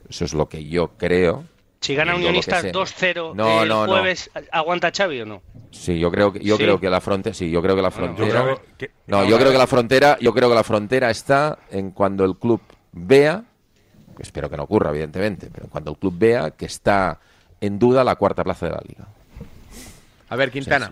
eso 0.09 0.25
es 0.25 0.33
lo 0.33 0.47
que 0.49 0.65
yo 0.65 0.89
creo. 0.97 1.43
Si 1.81 1.93
gana 1.93 2.15
Unionistas 2.15 2.61
sé. 2.61 2.71
2-0 2.71 3.33
No, 3.35 3.61
el 3.63 3.69
no, 3.69 3.85
no. 3.85 3.91
jueves, 3.93 4.31
¿aguanta 4.51 4.91
Xavi 4.95 5.21
o 5.21 5.25
no? 5.25 5.41
Sí, 5.71 5.99
yo 5.99 6.09
creo 6.09 6.33
que 6.33 6.39
yo 6.39 6.57
Sí. 6.57 6.63
creo 6.63 6.79
que 6.79 6.89
la 6.89 6.99
frontera, 7.01 7.33
sí, 7.35 7.51
yo 7.51 7.61
creo 7.61 7.75
que 7.75 7.81
la 7.81 7.91
frontera. 7.91 8.57
que- 8.77 8.91
no, 9.07 9.23
yo 9.25 9.37
creo 9.37 9.51
que 9.51 9.57
la 9.57 9.67
frontera, 9.67 10.17
yo 10.19 10.33
creo 10.33 10.49
que 10.49 10.55
la 10.55 10.63
frontera 10.63 11.11
está 11.11 11.59
en 11.69 11.91
cuando 11.91 12.25
el 12.25 12.37
club 12.37 12.59
vea, 12.91 13.43
espero 14.19 14.49
que 14.49 14.57
no 14.57 14.63
ocurra 14.63 14.89
evidentemente, 14.89 15.49
pero 15.53 15.67
cuando 15.67 15.91
el 15.91 15.97
club 15.97 16.15
vea 16.17 16.51
que 16.51 16.65
está 16.65 17.19
en 17.61 17.77
duda 17.77 18.03
la 18.03 18.15
cuarta 18.15 18.43
plaza 18.43 18.65
de 18.65 18.71
la 18.71 18.81
liga. 18.87 19.07
A 20.29 20.35
ver, 20.35 20.49
Quintana. 20.51 20.91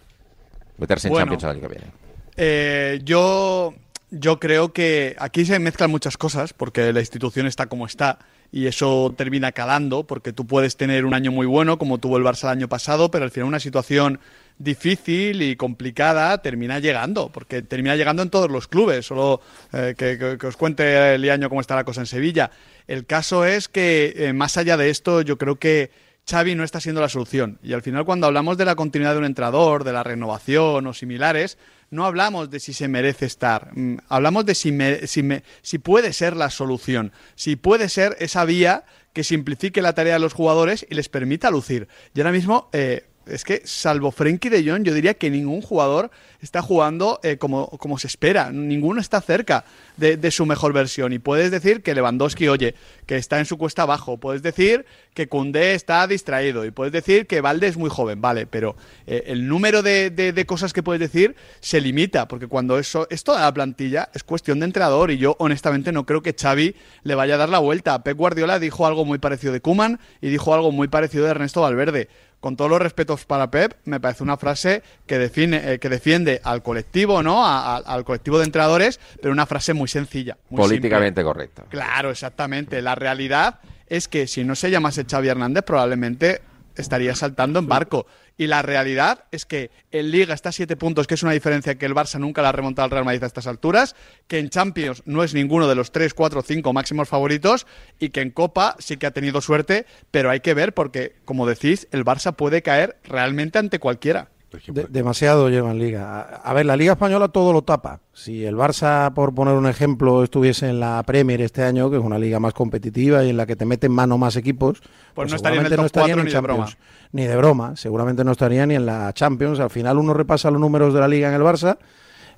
Meterse 0.78 1.07
en 1.07 1.14
Bueno. 1.14 1.32
Champions 1.32 1.43
la 1.43 1.53
liga 1.53 1.68
que 1.70 1.74
viene. 1.76 1.91
Eh, 2.38 2.99
yo, 3.03 3.74
yo 4.11 4.39
creo 4.39 4.74
que 4.74 5.16
aquí 5.18 5.45
se 5.45 5.57
mezclan 5.59 5.89
muchas 5.89 6.18
cosas 6.18 6.53
porque 6.53 6.93
la 6.93 6.99
institución 6.99 7.47
está 7.47 7.66
como 7.68 7.86
está 7.88 8.20
y 8.53 8.67
eso 8.67 9.13
termina 9.17 9.51
calando 9.51 10.03
porque 10.05 10.31
tú 10.31 10.45
puedes 10.45 10.77
tener 10.77 11.05
un 11.05 11.15
año 11.15 11.31
muy 11.31 11.47
bueno 11.47 11.79
como 11.79 11.97
tuvo 11.97 12.17
el 12.17 12.23
Barça 12.23 12.43
el 12.43 12.59
año 12.59 12.69
pasado, 12.69 13.09
pero 13.09 13.25
al 13.25 13.31
final 13.31 13.47
una 13.47 13.59
situación 13.59 14.19
difícil 14.59 15.41
y 15.41 15.55
complicada 15.55 16.39
termina 16.43 16.77
llegando, 16.77 17.29
porque 17.29 17.63
termina 17.63 17.95
llegando 17.95 18.21
en 18.21 18.29
todos 18.29 18.51
los 18.51 18.67
clubes. 18.67 19.07
Solo 19.07 19.41
eh, 19.73 19.95
que, 19.97 20.45
os 20.45 20.55
cuente 20.55 21.15
el 21.15 21.27
año 21.31 21.49
cómo 21.49 21.61
está 21.61 21.75
la 21.75 21.83
cosa 21.83 22.01
en 22.01 22.05
Sevilla. 22.05 22.51
El 22.85 23.07
caso 23.07 23.43
es 23.43 23.67
que, 23.67 24.13
eh, 24.15 24.33
más 24.33 24.55
allá 24.55 24.77
de 24.77 24.91
esto, 24.91 25.21
yo 25.21 25.39
creo 25.39 25.55
que 25.57 25.89
Xavi 26.29 26.53
no 26.53 26.63
está 26.63 26.79
siendo 26.79 27.01
la 27.01 27.09
solución. 27.09 27.57
Y 27.63 27.73
al 27.73 27.81
final, 27.81 28.05
cuando 28.05 28.27
hablamos 28.27 28.57
de 28.57 28.65
la 28.65 28.75
continuidad 28.75 29.13
de 29.13 29.19
un 29.19 29.25
entrenador, 29.25 29.83
de 29.83 29.93
la 29.93 30.03
renovación 30.03 30.85
o 30.85 30.93
similares, 30.93 31.57
no 31.93 32.05
hablamos 32.05 32.49
de 32.49 32.59
si 32.59 32.73
se 32.73 32.87
merece 32.87 33.25
estar. 33.25 33.69
Mm, 33.77 33.97
Hablamos 34.09 34.45
de 34.45 34.55
si, 34.55 34.71
me- 34.71 35.07
si, 35.07 35.23
me- 35.23 35.43
si 35.61 35.77
puede 35.77 36.11
ser 36.13 36.35
la 36.35 36.49
solución, 36.49 37.11
si 37.35 37.55
puede 37.55 37.87
ser 37.89 38.17
esa 38.19 38.43
vía 38.45 38.83
que 39.13 39.23
simplifique 39.23 39.81
la 39.81 39.93
tarea 39.93 40.13
de 40.13 40.19
los 40.19 40.33
jugadores 40.33 40.85
y 40.89 40.95
les 40.95 41.07
permita 41.07 41.51
lucir. 41.51 41.87
Y 42.15 42.19
ahora 42.19 42.31
mismo, 42.31 42.69
eh, 42.73 43.05
es 43.26 43.43
que 43.43 43.61
salvo 43.65 44.11
Frenkie 44.11 44.49
de 44.49 44.69
Jong, 44.69 44.84
yo 44.84 44.93
diría 44.93 45.13
que 45.13 45.30
ningún 45.30 45.61
jugador 45.61 46.11
está 46.41 46.61
jugando 46.61 47.19
eh, 47.24 47.38
como, 47.38 47.69
como 47.69 47.97
se 47.97 48.07
espera. 48.07 48.51
Ninguno 48.51 48.99
está 48.99 49.21
cerca 49.21 49.63
de, 49.95 50.32
su 50.32 50.45
mejor 50.45 50.74
versión. 50.74 51.13
Y 51.13 51.19
puedes 51.19 51.49
decir 51.51 51.82
que 51.84 51.95
Lewandowski, 51.95 52.49
oye, 52.49 52.76
que 53.05 53.15
está 53.15 53.39
en 53.39 53.45
su 53.45 53.57
cuesta 53.57 53.84
abajo. 53.84 54.17
Puedes 54.17 54.41
decir 54.41 54.86
que 55.13 55.28
Koundé 55.30 55.74
está 55.74 56.05
distraído. 56.07 56.65
Y 56.65 56.71
puedes 56.71 56.91
decir 56.91 57.28
que 57.28 57.39
Valde 57.39 57.67
es 57.67 57.78
muy 57.78 57.89
joven. 57.89 58.19
Vale, 58.19 58.45
pero 58.45 58.76
eh, 59.07 59.24
el 59.28 59.47
número 59.47 59.82
de, 59.82 60.09
de- 60.09 60.34
de 60.34 60.45
cosas 60.45 60.74
que 60.74 60.84
puedes 60.84 60.99
decir 60.99 61.36
se 61.61 61.80
limita. 61.80 62.28
Porque 62.28 62.47
cuando 62.47 62.78
eso 62.78 63.07
es 63.09 63.24
toda 63.24 63.39
la 63.41 63.53
plantilla, 63.53 64.09
es 64.13 64.24
cuestión 64.24 64.59
de 64.59 64.65
entrenador. 64.65 65.11
Y 65.11 65.17
yo, 65.17 65.38
honestamente, 65.39 65.93
no 65.93 66.05
creo 66.05 66.21
que 66.21 66.36
Xavi 66.38 66.76
le 67.03 67.15
vaya 67.15 67.36
a 67.36 67.38
dar 67.38 67.49
la 67.49 67.59
vuelta. 67.59 68.03
Pep 68.03 68.17
Guardiola 68.17 68.59
dijo 68.59 68.86
algo 68.86 69.05
muy 69.05 69.17
parecido 69.19 69.53
de 69.53 69.61
Kuman 69.61 69.99
y 70.19 70.28
dijo 70.30 70.53
algo 70.53 70.74
muy 70.74 70.89
parecido 70.89 71.24
de 71.24 71.32
Ernesto 71.32 71.61
Valverde 71.61 72.09
con 72.43 72.57
todos 72.57 72.69
los 72.69 72.81
respetos 72.81 73.23
para 73.23 73.49
Pep, 73.49 73.73
me 73.85 74.01
parece 74.01 74.21
una 74.21 74.35
frase 74.35 74.83
que 75.07 75.17
define, 75.17 75.61
eh, 75.75 75.79
que 75.79 75.87
defiende 75.87 76.41
al 76.43 76.61
colectivo, 76.61 77.23
¿no? 77.23 77.45
A- 77.45 77.77
a- 77.77 77.77
al 77.77 78.03
colectivo 78.03 78.37
de 78.37 78.43
entrenadores, 78.43 78.99
pero 79.21 79.31
una 79.31 79.45
frase 79.45 79.73
muy 79.73 79.87
sencilla. 79.87 80.35
muy 80.49 80.57
Políticamente 80.61 81.23
correcta. 81.23 81.63
Claro, 81.69 82.11
exactamente. 82.11 82.81
La 82.81 82.95
realidad 82.95 83.61
es 83.87 84.09
que 84.09 84.27
si 84.27 84.43
no 84.43 84.55
se 84.55 84.69
llamase 84.71 85.05
Xavi 85.09 85.29
Hernández, 85.29 85.63
probablemente 85.63 86.41
estaría 86.75 87.15
saltando 87.15 87.59
en 87.59 87.67
barco. 87.69 88.07
Y 88.38 88.47
la 88.47 88.61
realidad 88.61 89.25
es 89.31 89.45
que 89.45 89.69
en 89.91 90.11
Liga 90.11 90.34
está 90.34 90.49
a 90.49 90.51
siete 90.51 90.75
puntos, 90.75 91.05
que 91.05 91.13
es 91.13 91.23
una 91.23 91.34
diferencia 91.34 91.75
que 91.75 91.86
el 91.86 91.93
Barça 91.93 92.19
nunca 92.19 92.41
la 92.41 92.49
ha 92.49 92.51
remontado 92.51 92.86
al 92.86 92.91
Real 92.91 93.05
Madrid 93.05 93.23
a 93.23 93.27
estas 93.27 93.47
alturas, 93.47 93.95
que 94.27 94.39
en 94.39 94.49
Champions 94.49 95.03
no 95.05 95.23
es 95.23 95.34
ninguno 95.34 95.67
de 95.67 95.75
los 95.75 95.91
tres, 95.91 96.13
cuatro, 96.13 96.41
cinco 96.41 96.73
máximos 96.73 97.07
favoritos 97.07 97.67
y 97.99 98.09
que 98.09 98.21
en 98.21 98.31
Copa 98.31 98.75
sí 98.79 98.97
que 98.97 99.05
ha 99.05 99.11
tenido 99.11 99.39
suerte, 99.41 99.86
pero 100.09 100.31
hay 100.31 100.39
que 100.39 100.53
ver 100.53 100.73
porque, 100.73 101.15
como 101.25 101.45
decís, 101.45 101.88
el 101.91 102.03
Barça 102.03 102.36
puede 102.36 102.63
caer 102.63 102.97
realmente 103.03 103.59
ante 103.59 103.79
cualquiera. 103.79 104.32
De- 104.67 104.85
demasiado 104.89 105.49
lleva 105.49 105.71
en 105.71 105.79
Liga. 105.79 106.19
A, 106.21 106.21
a 106.49 106.53
ver, 106.53 106.65
la 106.65 106.75
Liga 106.75 106.93
Española 106.93 107.27
todo 107.29 107.53
lo 107.53 107.61
tapa. 107.63 107.99
Si 108.13 108.45
el 108.45 108.55
Barça, 108.55 109.13
por 109.13 109.33
poner 109.33 109.55
un 109.55 109.67
ejemplo, 109.67 110.23
estuviese 110.23 110.69
en 110.69 110.79
la 110.79 111.01
Premier 111.03 111.41
este 111.41 111.63
año, 111.63 111.89
que 111.89 111.97
es 111.97 112.03
una 112.03 112.19
liga 112.19 112.39
más 112.39 112.53
competitiva 112.53 113.23
y 113.23 113.29
en 113.29 113.37
la 113.37 113.45
que 113.45 113.55
te 113.55 113.65
meten 113.65 113.91
mano 113.91 114.17
más 114.17 114.35
equipos, 114.35 114.81
Pues 115.13 115.29
no 115.29 115.35
estaría 115.35 115.59
en 115.61 115.65
el 115.65 115.71
seguramente 115.71 115.75
top 115.75 115.81
no 115.81 115.85
estarían 115.85 116.17
cuatro 116.17 116.21
en 116.21 116.25
ni 116.27 116.33
de 116.33 116.39
broma. 116.41 116.65
Champions. 116.65 116.87
Ni 117.11 117.23
de 117.25 117.35
broma. 117.37 117.75
Seguramente 117.75 118.23
no 118.23 118.31
estaría 118.31 118.65
ni 118.65 118.75
en 118.75 118.85
la 118.85 119.11
Champions. 119.13 119.59
Al 119.59 119.69
final 119.69 119.97
uno 119.97 120.13
repasa 120.13 120.51
los 120.51 120.61
números 120.61 120.93
de 120.93 120.99
la 120.99 121.07
Liga 121.07 121.29
en 121.29 121.33
el 121.35 121.41
Barça 121.41 121.77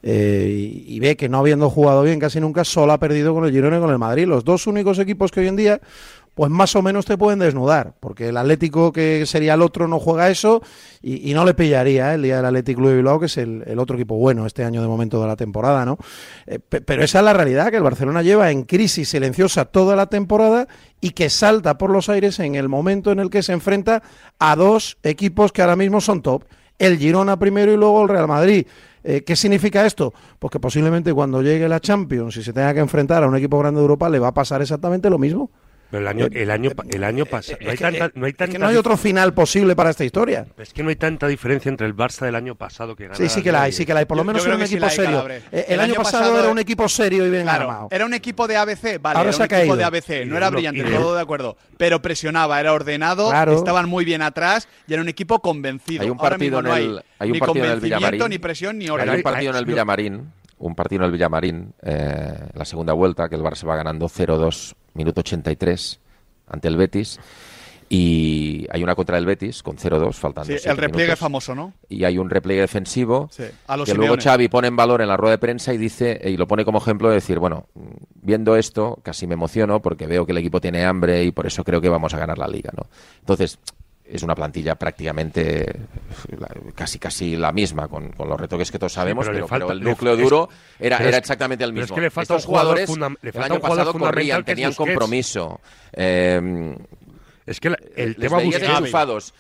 eh, 0.04 0.84
y, 0.88 0.96
y 0.96 1.00
ve 1.00 1.16
que 1.18 1.30
no 1.30 1.40
habiendo 1.40 1.70
jugado 1.70 2.04
bien 2.04 2.20
casi 2.20 2.40
nunca, 2.40 2.64
solo 2.64 2.94
ha 2.94 3.00
perdido 3.00 3.34
con 3.34 3.46
el 3.46 3.52
Girona 3.52 3.78
y 3.78 3.80
con 3.82 3.90
el 3.92 3.98
Madrid. 3.98 4.26
Los 4.28 4.44
dos 4.44 4.68
únicos 4.68 5.00
equipos 5.00 5.32
que 5.32 5.40
hoy 5.42 5.48
en 5.48 5.56
día 5.56 5.82
pues 6.36 6.52
más 6.52 6.76
o 6.76 6.82
menos 6.82 7.06
te 7.06 7.18
pueden 7.18 7.40
desnudar, 7.40 7.94
porque 8.00 8.28
el 8.28 8.38
Atlético, 8.38 8.92
que 8.92 9.26
sería 9.26 9.54
el 9.54 9.62
otro, 9.62 9.88
no 9.88 10.00
juega 10.00 10.30
eso 10.30 10.62
y, 11.02 11.34
no 11.34 11.46
le 11.46 11.54
pillaría 11.54 12.12
¿eh? 12.12 12.16
el 12.16 12.24
día 12.24 12.36
del 12.38 12.46
Atlético 12.46 12.82
Club 12.82 12.90
de 12.92 12.96
Bilbao, 12.98 13.20
que 13.20 13.26
es 13.28 13.38
el, 13.38 13.80
otro 13.80 13.96
equipo 13.96 14.16
bueno 14.18 14.46
este 14.46 14.64
año 14.64 14.82
de 14.82 14.88
momento 14.88 15.22
de 15.22 15.28
la 15.28 15.38
temporada, 15.38 15.86
¿no? 15.86 15.98
Eh, 16.46 16.60
pe- 16.60 16.82
pero 16.82 17.04
esa 17.04 17.20
es 17.20 17.26
la 17.26 17.34
realidad, 17.34 17.72
que 17.72 17.78
el 17.78 17.84
Barcelona 17.84 18.22
lleva 18.22 18.52
en 18.52 18.64
crisis 18.64 19.10
silenciosa 19.10 19.66
toda 19.66 19.96
la 19.96 20.08
temporada 20.08 20.68
y 21.00 21.12
que 21.12 21.30
salta 21.30 21.78
por 21.78 21.90
los 21.90 22.10
aires 22.10 22.40
en 22.40 22.56
el 22.56 22.68
momento 22.68 23.12
en 23.12 23.20
el 23.20 23.30
que 23.30 23.42
se 23.42 23.54
enfrenta 23.54 24.04
a 24.38 24.56
dos 24.58 24.98
equipos 25.04 25.52
que 25.54 25.62
ahora 25.62 25.78
mismo 25.78 26.02
son 26.02 26.22
top, 26.22 26.44
el 26.78 26.98
Girona 26.98 27.40
primero 27.40 27.72
y 27.72 27.78
luego 27.78 28.02
el 28.04 28.10
Real 28.10 28.28
Madrid. 28.28 28.68
Eh, 29.06 29.24
¿Qué 29.24 29.36
significa 29.38 29.86
esto? 29.86 30.14
Pues 30.40 30.52
que 30.52 30.60
posiblemente 30.60 31.14
cuando 31.14 31.42
llegue 31.42 31.70
la 31.70 31.80
Champions 31.80 32.36
y 32.38 32.44
se 32.44 32.52
tenga 32.52 32.74
que 32.74 32.80
enfrentar 32.82 33.24
a 33.24 33.28
un 33.28 33.38
equipo 33.38 33.58
grande 33.60 33.80
de 33.80 33.84
Europa 33.84 34.10
le 34.10 34.20
va 34.20 34.30
a 34.30 34.34
pasar 34.34 34.62
exactamente 34.62 35.10
lo 35.10 35.18
mismo. 35.20 35.52
Pero 35.96 36.00
el 36.02 36.08
año, 36.08 36.28
el 36.30 36.52
año, 36.52 36.72
pa- 36.72 36.84
el 36.90 37.04
año 37.06 37.26
pasado. 37.26 37.58
No 37.62 37.72
hay 37.72 37.78
tanta, 37.78 38.12
no 38.16 38.26
hay 38.26 38.32
Es 38.32 38.38
tanta 38.38 38.52
que 38.52 38.60
no 38.60 38.68
hay 38.68 38.76
otro 38.76 38.98
final 38.98 39.34
posible 39.34 39.76
para 39.78 39.92
esta 39.92 40.04
historia. 40.04 40.46
Es 40.58 40.74
que 40.74 40.84
no 40.84 40.90
hay 40.90 40.98
tanta 40.98 41.28
diferencia 41.28 41.70
entre 41.70 41.88
el 41.88 41.96
Barça 41.96 42.26
del 42.26 42.36
año 42.36 42.56
pasado 42.56 42.96
que 42.98 43.04
gana. 43.06 43.16
Sí, 43.16 43.30
sí 43.30 43.42
que 43.42 43.52
la 43.52 43.64
hay, 43.64 43.72
sí 43.72 43.86
que 43.86 43.94
la 43.94 44.02
hay. 44.02 44.06
Por 44.06 44.18
lo 44.18 44.24
Yo- 44.24 44.28
menos 44.28 44.44
yo 44.44 44.50
era 44.50 44.56
creo 44.58 44.64
un 44.66 44.68
sí 44.68 44.74
equipo 44.76 44.86
la 44.86 44.92
hay, 44.92 44.96
serio. 44.96 45.12
Calabre. 45.12 45.42
Eh, 45.54 45.66
El, 45.70 45.80
año, 45.80 45.94
pasado, 45.96 46.40
era 46.40 46.50
un 46.50 46.60
equipo 46.60 46.90
serio 46.90 47.26
y 47.26 47.30
bien 47.30 47.44
Claro, 47.44 47.62
armado. 47.70 47.88
era 47.92 48.06
un 48.06 48.14
equipo 48.14 48.46
de 48.48 48.58
ABC, 48.58 48.98
vale, 49.00 49.18
Ahora 49.18 49.30
era 49.30 49.32
se 49.32 49.38
un 49.38 49.42
ha 49.44 49.46
equipo 49.46 49.60
caído. 49.62 49.76
de 49.78 49.84
ABC, 49.86 50.26
no 50.26 50.36
era 50.38 50.50
brillante, 50.50 50.84
todo 50.84 51.16
de 51.16 51.22
acuerdo, 51.22 51.56
pero 51.78 52.02
presionaba, 52.02 52.60
era 52.60 52.74
ordenado, 52.74 53.30
Claro. 53.30 53.54
estaban 53.56 53.88
muy 53.88 54.04
bien 54.04 54.22
atrás 54.22 54.68
y 54.88 54.94
era 54.94 55.02
un 55.02 55.08
equipo 55.08 55.40
convencido. 55.40 56.04
Hay 56.04 56.10
un 56.10 56.18
Ahora 56.20 56.32
partido 56.32 56.58
mismo 56.62 56.70
no 56.70 56.76
en 56.78 56.84
el- 56.84 56.98
hay 56.98 57.04
hay 57.20 57.28
un 57.30 57.34
ni 57.34 57.40
partido 57.40 57.64
en 57.66 57.72
el 57.72 57.76
convencimiento, 57.78 58.08
Villamarín. 58.10 58.30
ni 58.30 58.40
presión, 58.40 58.78
ni 58.78 58.86
Hay 58.86 58.92
orden. 58.92 59.10
un 59.12 59.22
partido 59.22 59.52
en 59.52 59.58
el 59.58 59.66
Villamarín, 59.66 60.32
un 60.58 60.76
partido 60.76 61.02
en 61.02 61.06
el 61.06 61.12
Villamarín, 61.12 61.74
eh, 61.84 62.34
la 62.54 62.66
segunda 62.66 62.94
vuelta, 62.94 63.30
que 63.30 63.36
el 63.36 63.42
Barça 63.42 63.68
va 63.68 63.76
ganando 63.78 64.08
0-2, 64.10 64.76
minuto 64.96 65.22
83, 65.22 66.00
ante 66.48 66.68
el 66.68 66.76
Betis. 66.78 67.20
Y 67.88 68.66
hay 68.72 68.82
una 68.84 68.96
contra 68.96 69.20
el 69.20 69.28
Betis 69.28 69.62
con 69.62 69.78
0-2, 69.78 70.14
faltando 70.14 70.48
Sí, 70.58 70.68
el 70.68 70.76
repliegue 70.76 71.04
minutos. 71.10 71.20
famoso, 71.20 71.54
¿no? 71.54 71.74
Y 71.88 72.04
hay 72.04 72.18
un 72.18 72.32
repliegue 72.32 72.62
defensivo 72.62 73.30
Sí, 73.32 73.44
a 73.68 73.78
los 73.78 73.88
que 73.88 73.94
luego. 73.94 74.16
Xavi 74.20 74.48
pone 74.48 74.68
en 74.70 74.76
valor 74.76 75.04
en 75.04 75.08
la 75.08 75.16
rueda 75.18 75.34
de 75.34 75.38
prensa 75.38 75.72
y 75.72 75.78
dice 75.78 76.20
y 76.26 76.36
lo 76.36 76.48
pone 76.48 76.66
como 76.66 76.80
ejemplo 76.80 77.10
de 77.10 77.16
decir, 77.16 77.38
bueno, 77.38 77.68
viendo 78.16 78.56
esto 78.56 78.98
casi 79.04 79.28
me 79.28 79.36
emociono 79.36 79.84
porque 79.84 80.08
veo 80.08 80.26
que 80.26 80.32
el 80.32 80.40
equipo 80.40 80.60
tiene 80.60 80.84
hambre 80.84 81.24
y 81.26 81.32
por 81.32 81.46
eso 81.46 81.64
creo 81.64 81.80
que 81.80 81.90
vamos 81.90 82.12
a 82.16 82.18
ganar 82.18 82.40
la 82.40 82.48
liga, 82.48 82.72
¿no? 82.76 82.88
Entonces, 83.20 83.60
es 84.08 84.22
una 84.24 84.36
plantilla 84.36 84.76
prácticamente 84.76 85.80
casi 86.76 87.00
casi 87.00 87.36
la 87.36 87.52
misma 87.52 87.88
con, 87.88 88.12
con 88.12 88.30
los 88.30 88.40
retoques 88.40 88.72
que 88.72 88.78
todos 88.80 88.94
sabemos, 88.94 89.26
pero 89.26 89.36
pero, 89.36 89.48
falta- 89.48 89.66
pero 89.68 89.78
el 89.78 89.84
le- 89.84 89.90
núcleo 89.90 90.14
es- 90.14 90.20
duro 90.20 90.50
era, 90.80 90.98
era 90.98 91.18
exactamente 91.18 91.64
el 91.64 91.72
pero 91.72 91.82
mismo. 91.82 91.96
es 91.96 91.98
que 92.00 92.02
le 92.02 92.10
falta 92.12 92.34
Estos 92.36 92.46
jugador 92.46 92.78
jugadores 92.86 93.18
el 93.36 93.42
año 93.44 93.60
pasado 93.60 93.94
corrían, 93.94 94.44
tenían 94.46 94.74
compromiso. 94.74 95.60
eh, 95.94 96.76
Es 97.46 97.60
que 97.60 97.70
la- 97.70 97.78
el 97.96 98.10
les 98.10 98.18
tema 98.18 98.38
veías 98.38 98.62
Busquets- 98.62 98.78
enchufados. 98.80 99.34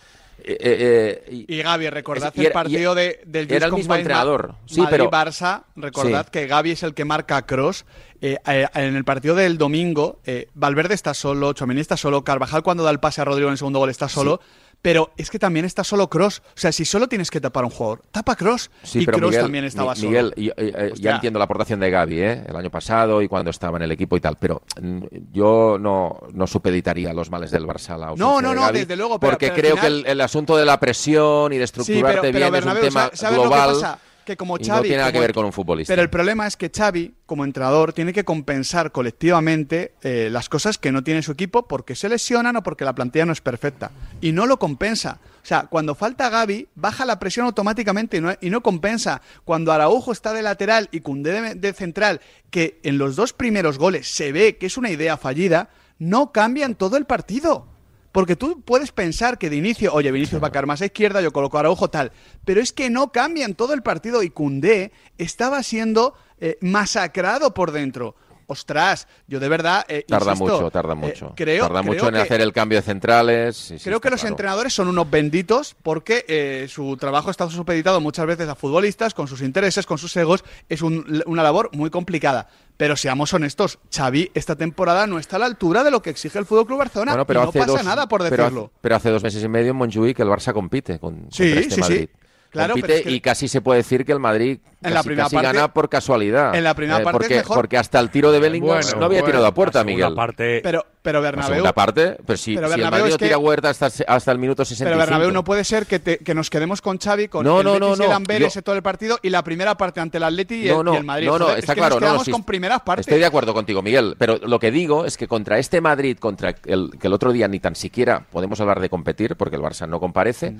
Eh, 0.47 1.23
eh, 1.27 1.45
Y 1.47 1.61
Gaby, 1.61 1.89
recordad 1.89 2.29
Es- 2.33 2.37
y 2.37 2.41
era- 2.41 2.47
el 2.49 2.53
partido 2.53 2.93
y- 2.93 2.95
de, 2.95 3.21
del 3.25 3.51
era 3.51 3.65
el 3.67 3.73
mismo 3.73 3.95
entrenador. 3.95 4.55
Sí, 4.65 4.81
Madrid 4.81 4.91
pero- 4.91 5.11
Barça, 5.11 5.63
recordad 5.75 6.25
Sí. 6.25 6.31
que 6.31 6.47
Gaby 6.47 6.71
es 6.71 6.83
el 6.83 6.93
que 6.93 7.05
marca 7.05 7.37
a 7.37 7.45
Cross. 7.45 7.85
Eh, 8.21 8.37
eh, 8.47 8.67
en 8.75 8.95
el 8.95 9.03
partido 9.03 9.35
del 9.35 9.57
domingo, 9.57 10.19
eh, 10.25 10.47
Valverde 10.53 10.93
está 10.93 11.13
solo, 11.13 11.53
Chomini 11.53 11.81
está 11.81 11.97
solo, 11.97 12.23
Carvajal 12.23 12.63
cuando 12.63 12.83
da 12.83 12.91
el 12.91 12.99
pase 12.99 13.21
a 13.21 13.25
Rodrigo 13.25 13.49
en 13.49 13.53
el 13.53 13.57
segundo 13.57 13.79
gol 13.79 13.89
está 13.89 14.07
solo. 14.09 14.39
Pero 14.85 15.11
es 15.17 15.31
que 15.31 15.39
también 15.39 15.65
está 15.65 15.83
solo 15.83 16.07
Cross. 16.11 16.43
O 16.45 16.51
sea, 16.53 16.71
si 16.71 16.85
solo 16.85 17.07
tienes 17.07 17.31
que 17.31 17.41
tapar 17.41 17.63
a 17.63 17.65
un 17.67 17.73
jugador, 17.73 18.03
tapa 18.11 18.35
Cross. 18.35 18.69
Sí, 18.83 18.99
y 18.99 19.05
pero 19.07 19.17
Cross 19.17 19.29
Miguel, 19.31 19.43
también 19.43 19.63
estaba 19.65 19.93
Mi- 19.95 19.99
solo. 19.99 20.09
Miguel, 20.11 20.33
eh, 20.37 20.89
Hostia. 20.91 21.09
ya 21.09 21.15
entiendo 21.15 21.39
la 21.39 21.45
aportación 21.45 21.79
de 21.79 21.89
Gaby, 21.89 22.19
¿eh? 22.21 22.43
el 22.47 22.55
año 22.55 22.69
pasado 22.69 23.23
y 23.23 23.27
cuando 23.27 23.49
estaba 23.49 23.77
en 23.77 23.83
el 23.83 23.91
equipo 23.91 24.15
y 24.15 24.21
tal, 24.21 24.37
pero 24.37 24.61
mm, 24.79 24.99
yo 25.31 25.77
no, 25.79 26.19
no 26.33 26.45
supeditaría 26.45 27.13
los 27.13 27.31
males 27.31 27.49
del 27.49 27.65
Barça 27.65 27.97
la 27.97 28.13
No, 28.15 28.39
no, 28.41 28.49
de 28.51 28.55
no, 28.55 28.71
desde 28.71 28.95
luego, 28.95 29.19
pero- 29.19 29.31
porque 29.31 29.47
pero 29.47 29.55
creo 29.59 29.75
final- 29.77 30.03
que 30.03 30.09
el, 30.11 30.13
el 30.17 30.21
asunto 30.21 30.55
de 30.55 30.65
la 30.65 30.79
presión 30.79 31.51
y 31.51 31.57
de 31.57 31.61
Sí, 31.61 31.63
estructurarte 31.63 32.21
pero, 32.21 32.33
pero 32.33 32.39
bien 32.39 32.51
Bernabéu, 32.53 32.83
es 32.83 32.85
un 32.85 32.89
tema 32.93 33.01
¿sabes- 33.05 33.19
sabes 33.19 33.37
lo 33.37 33.41
que 33.43 33.47
global 33.49 33.73
pasa? 33.73 33.99
Que 34.25 34.35
como 34.35 34.57
y 34.57 34.61
no 34.61 34.75
Xavi, 34.75 34.87
tiene 34.87 34.97
nada 35.01 35.11
que 35.11 35.19
ver 35.19 35.33
con 35.33 35.45
un 35.45 35.53
futbolista. 35.53 35.91
Pero 35.91 36.01
el 36.01 36.09
problema 36.09 36.47
es 36.47 36.57
que 36.57 36.71
Xavi, 36.75 37.13
como 37.25 37.45
entrenador, 37.45 37.93
tiene 37.93 38.11
que 38.11 38.25
compensar 38.25 38.91
colectivamente 38.91 39.93
eh, 40.01 40.29
las 40.31 40.49
cosas 40.49 40.77
que 40.77 40.91
no 40.91 41.03
tiene 41.03 41.21
su 41.21 41.31
equipo 41.31 41.67
porque 41.67 41.95
se 41.95 42.09
lesionan 42.09 42.55
o 42.55 42.63
porque 42.63 42.85
la 42.85 42.95
plantilla 42.95 43.25
no 43.25 43.33
es 43.33 43.41
perfecta. 43.41 43.91
Y 44.21 44.31
no 44.31 44.45
lo 44.45 44.57
compensa. 44.57 45.19
O 45.43 45.45
sea, 45.45 45.67
cuando 45.67 45.93
falta 45.93 46.29
Gaby, 46.29 46.69
baja 46.73 47.05
la 47.05 47.19
presión 47.19 47.45
automáticamente 47.45 48.17
y 48.17 48.21
no, 48.21 48.33
y 48.41 48.49
no 48.49 48.61
compensa. 48.61 49.21
Cuando 49.43 49.71
Araujo 49.71 50.11
está 50.11 50.33
de 50.33 50.41
lateral 50.41 50.89
y 50.91 51.01
Cundé 51.01 51.39
de, 51.39 51.55
de 51.55 51.73
central, 51.73 52.19
que 52.49 52.79
en 52.83 52.97
los 52.97 53.15
dos 53.15 53.33
primeros 53.33 53.77
goles 53.77 54.07
se 54.07 54.31
ve 54.31 54.57
que 54.57 54.65
es 54.65 54.77
una 54.77 54.89
idea 54.89 55.17
fallida, 55.17 55.69
no 55.99 56.31
cambian 56.31 56.75
todo 56.75 56.97
el 56.97 57.05
partido. 57.05 57.67
Porque 58.15 58.37
tú 58.37 58.61
puedes 58.61 58.93
pensar 58.93 59.37
que 59.37 59.49
de 59.49 59.57
inicio, 59.57 59.93
oye, 59.93 60.09
Vinicius 60.09 60.41
va 60.41 60.47
a 60.47 60.51
caer 60.51 60.65
más 60.67 60.81
a 60.81 60.85
izquierda, 60.85 61.19
yo 61.19 61.33
coloco 61.33 61.57
a 61.57 61.59
Araujo 61.59 61.89
tal. 61.89 62.13
Pero 62.45 62.61
es 62.61 62.71
que 62.71 62.89
no 62.89 63.11
cambian 63.11 63.55
todo 63.55 63.73
el 63.73 63.81
partido 63.83 64.23
y 64.23 64.29
Cundé 64.29 64.93
estaba 65.17 65.61
siendo 65.63 66.13
eh, 66.39 66.57
masacrado 66.61 67.53
por 67.53 67.71
dentro. 67.73 68.15
Ostras, 68.47 69.07
yo 69.27 69.39
de 69.41 69.49
verdad. 69.49 69.83
eh, 69.89 70.05
Tarda 70.07 70.31
insisto, 70.31 70.53
mucho, 70.53 70.71
tarda 70.71 70.93
eh, 70.93 70.95
mucho. 70.95 71.33
creo, 71.35 71.65
tarda 71.67 71.81
creo 71.81 71.93
mucho 71.93 72.07
en 72.07 72.13
que- 72.13 72.21
hacer 72.21 72.39
el 72.41 72.53
cambio 72.53 72.77
de 72.77 72.83
centrales. 72.83 73.57
sí, 73.57 73.77
sí, 73.79 73.83
Creo 73.83 73.99
que 73.99 74.09
los 74.11 74.21
claro. 74.21 74.33
entrenadores 74.33 74.71
son 74.73 74.87
unos 74.87 75.09
benditos 75.09 75.75
porque 75.83 76.23
eh, 76.29 76.67
su 76.69 76.95
trabajo 76.95 77.31
está 77.31 77.49
supeditado 77.49 77.99
muchas 77.99 78.25
veces 78.27 78.47
a 78.47 78.55
futbolistas 78.55 79.13
con 79.13 79.27
sus 79.27 79.41
intereses, 79.41 79.85
con 79.85 79.97
sus 79.97 80.15
egos. 80.15 80.43
Es 80.69 80.81
un- 80.83 81.23
una 81.25 81.43
labor 81.43 81.69
muy 81.73 81.89
complicada. 81.89 82.47
Pero 82.77 82.97
seamos 82.97 83.33
honestos, 83.33 83.79
Xavi 83.89 84.31
esta 84.33 84.55
temporada 84.55 85.07
no 85.07 85.17
está 85.17 85.37
a 85.37 85.39
la 85.39 85.45
altura 85.45 85.83
de 85.83 85.91
lo 85.91 86.01
que 86.01 86.09
exige 86.09 86.37
el 86.39 86.45
Fútbol 86.45 86.65
Club 86.67 86.79
Barcelona. 86.79 87.13
Bueno, 87.13 87.25
pero 87.25 87.39
y 87.39 87.43
no 87.43 87.49
hace 87.49 87.59
pasa 87.59 87.71
dos- 87.71 87.83
nada 87.85 88.07
por 88.07 88.21
pero 88.27 88.35
decirlo. 88.43 88.61
hace- 88.65 88.73
Pero 88.81 88.95
hace, 88.97 89.09
dos 89.11 89.23
meses 89.23 89.43
y 89.43 89.47
medio 89.47 89.71
en 89.71 89.77
Montjuic 89.77 90.19
el 90.19 90.27
Barça 90.27 90.51
compite 90.53 90.99
con, 90.99 91.27
Sí, 91.31 91.43
contra 91.43 91.59
este 91.61 91.75
sí, 91.75 91.83
sí. 91.83 92.09
Claro, 92.55 92.73
compite 92.73 92.87
pero 92.87 92.99
es 92.99 93.03
que- 93.05 93.11
y 93.11 93.21
casi 93.21 93.47
se 93.47 93.61
puede 93.61 93.77
decir 93.79 94.05
que 94.05 94.11
el 94.11 94.19
Madrid 94.19 94.59
En 94.81 94.91
la 94.93 94.97
casi, 94.99 95.07
primera 95.09 95.25
casi 95.25 95.35
parte- 95.35 95.53
gana 95.53 95.73
por 95.73 95.89
casualidad. 95.89 96.55
en 96.55 96.63
la 96.63 96.73
primera 96.73 96.99
Eh, 96.99 97.03
parte 97.03 97.17
es 97.17 97.21
porque, 97.23 97.35
mejor. 97.37 97.55
porque 97.57 97.77
hasta 97.77 97.99
el 97.99 98.09
tiro 98.09 98.31
de 98.31 98.39
Bellingham 98.39 98.77
Bueno, 98.81 98.99
no 98.99 99.05
había 99.05 99.19
bueno, 99.19 99.25
tirado 99.25 99.45
a 99.47 99.53
puerta, 99.53 99.79
La 99.79 99.83
Miguel. 99.85 100.13
parte- 100.15 100.59
Pero, 100.63 100.85
pero 101.01 101.19
La 101.19 101.23
Bernabéu, 101.31 101.49
segunda 101.55 101.73
parte, 101.73 102.17
pero 102.25 102.37
si, 102.37 102.55
Pero 102.55 102.67
si 102.69 102.81
el 102.81 102.89
Madrid 102.91 103.07
es 103.07 103.17
que- 103.17 103.25
tira 103.25 103.37
huerta 103.37 103.69
hasta, 103.69 103.87
hasta 104.07 104.31
el 104.31 104.39
minuto 104.39 104.63
65. 104.63 104.89
pero 104.89 104.97
Bernabéu 105.11 105.31
no 105.31 105.43
puede 105.43 105.63
ser 105.63 105.85
que, 105.85 105.99
te- 105.99 106.17
que 106.19 106.33
nos 106.35 106.49
quedemos 106.49 106.81
con 106.81 106.97
Xavi, 106.99 107.27
con 107.27 107.43
No, 107.45 107.59
el 107.59 107.65
no, 107.65 107.73
Betis 107.73 107.87
no, 107.87 107.95
y 107.95 108.05
el 108.05 108.09
no. 108.09 108.15
Amber 108.15 108.41
Yo- 108.41 108.47
ese 108.47 108.61
todo 108.61 108.75
el 108.75 108.83
partido 108.83 109.19
y 109.21 109.29
la 109.29 109.43
primera 109.43 109.75
parte 109.75 109.99
ante 110.01 110.17
el 110.17 110.23
Atleti 110.23 110.65
y, 110.65 110.69
No, 110.69 110.79
el, 110.79 110.85
no, 110.85 110.93
y 110.93 110.97
el 110.97 111.03
Madrid. 111.03 111.25
no, 111.27 111.39
no, 111.39 111.45
Joder, 111.45 111.59
está 111.59 111.71
es 111.73 111.75
que 111.75 111.79
claro. 111.81 111.95
nos 111.95 112.01
no, 112.01 112.05
no, 112.07 112.11
quedamos 112.11 112.25
sí, 112.25 112.31
con 112.31 112.43
primeras 112.43 112.81
partes. 112.81 113.07
Estoy 113.07 113.19
de 113.19 113.25
acuerdo 113.25 113.53
contigo, 113.53 113.81
Miguel, 113.81 114.15
pero 114.17 114.37
lo 114.37 114.59
que 114.59 114.71
digo 114.71 115.05
es 115.05 115.17
que 115.17 115.27
contra 115.27 115.57
este 115.57 115.81
Madrid, 115.81 116.17
contra 116.17 116.55
el 116.65 116.91
que 116.99 117.07
el 117.07 117.13
otro 117.13 117.31
día 117.31 117.47
ni 117.47 117.59
tan 117.59 117.75
siquiera 117.75 118.25
podemos 118.31 118.59
hablar 118.61 118.79
de 118.79 118.89
competir, 118.89 119.35
porque 119.35 119.55
el 119.55 119.61
Barça 119.61 119.87
no 119.87 119.99
comparece, 119.99 120.55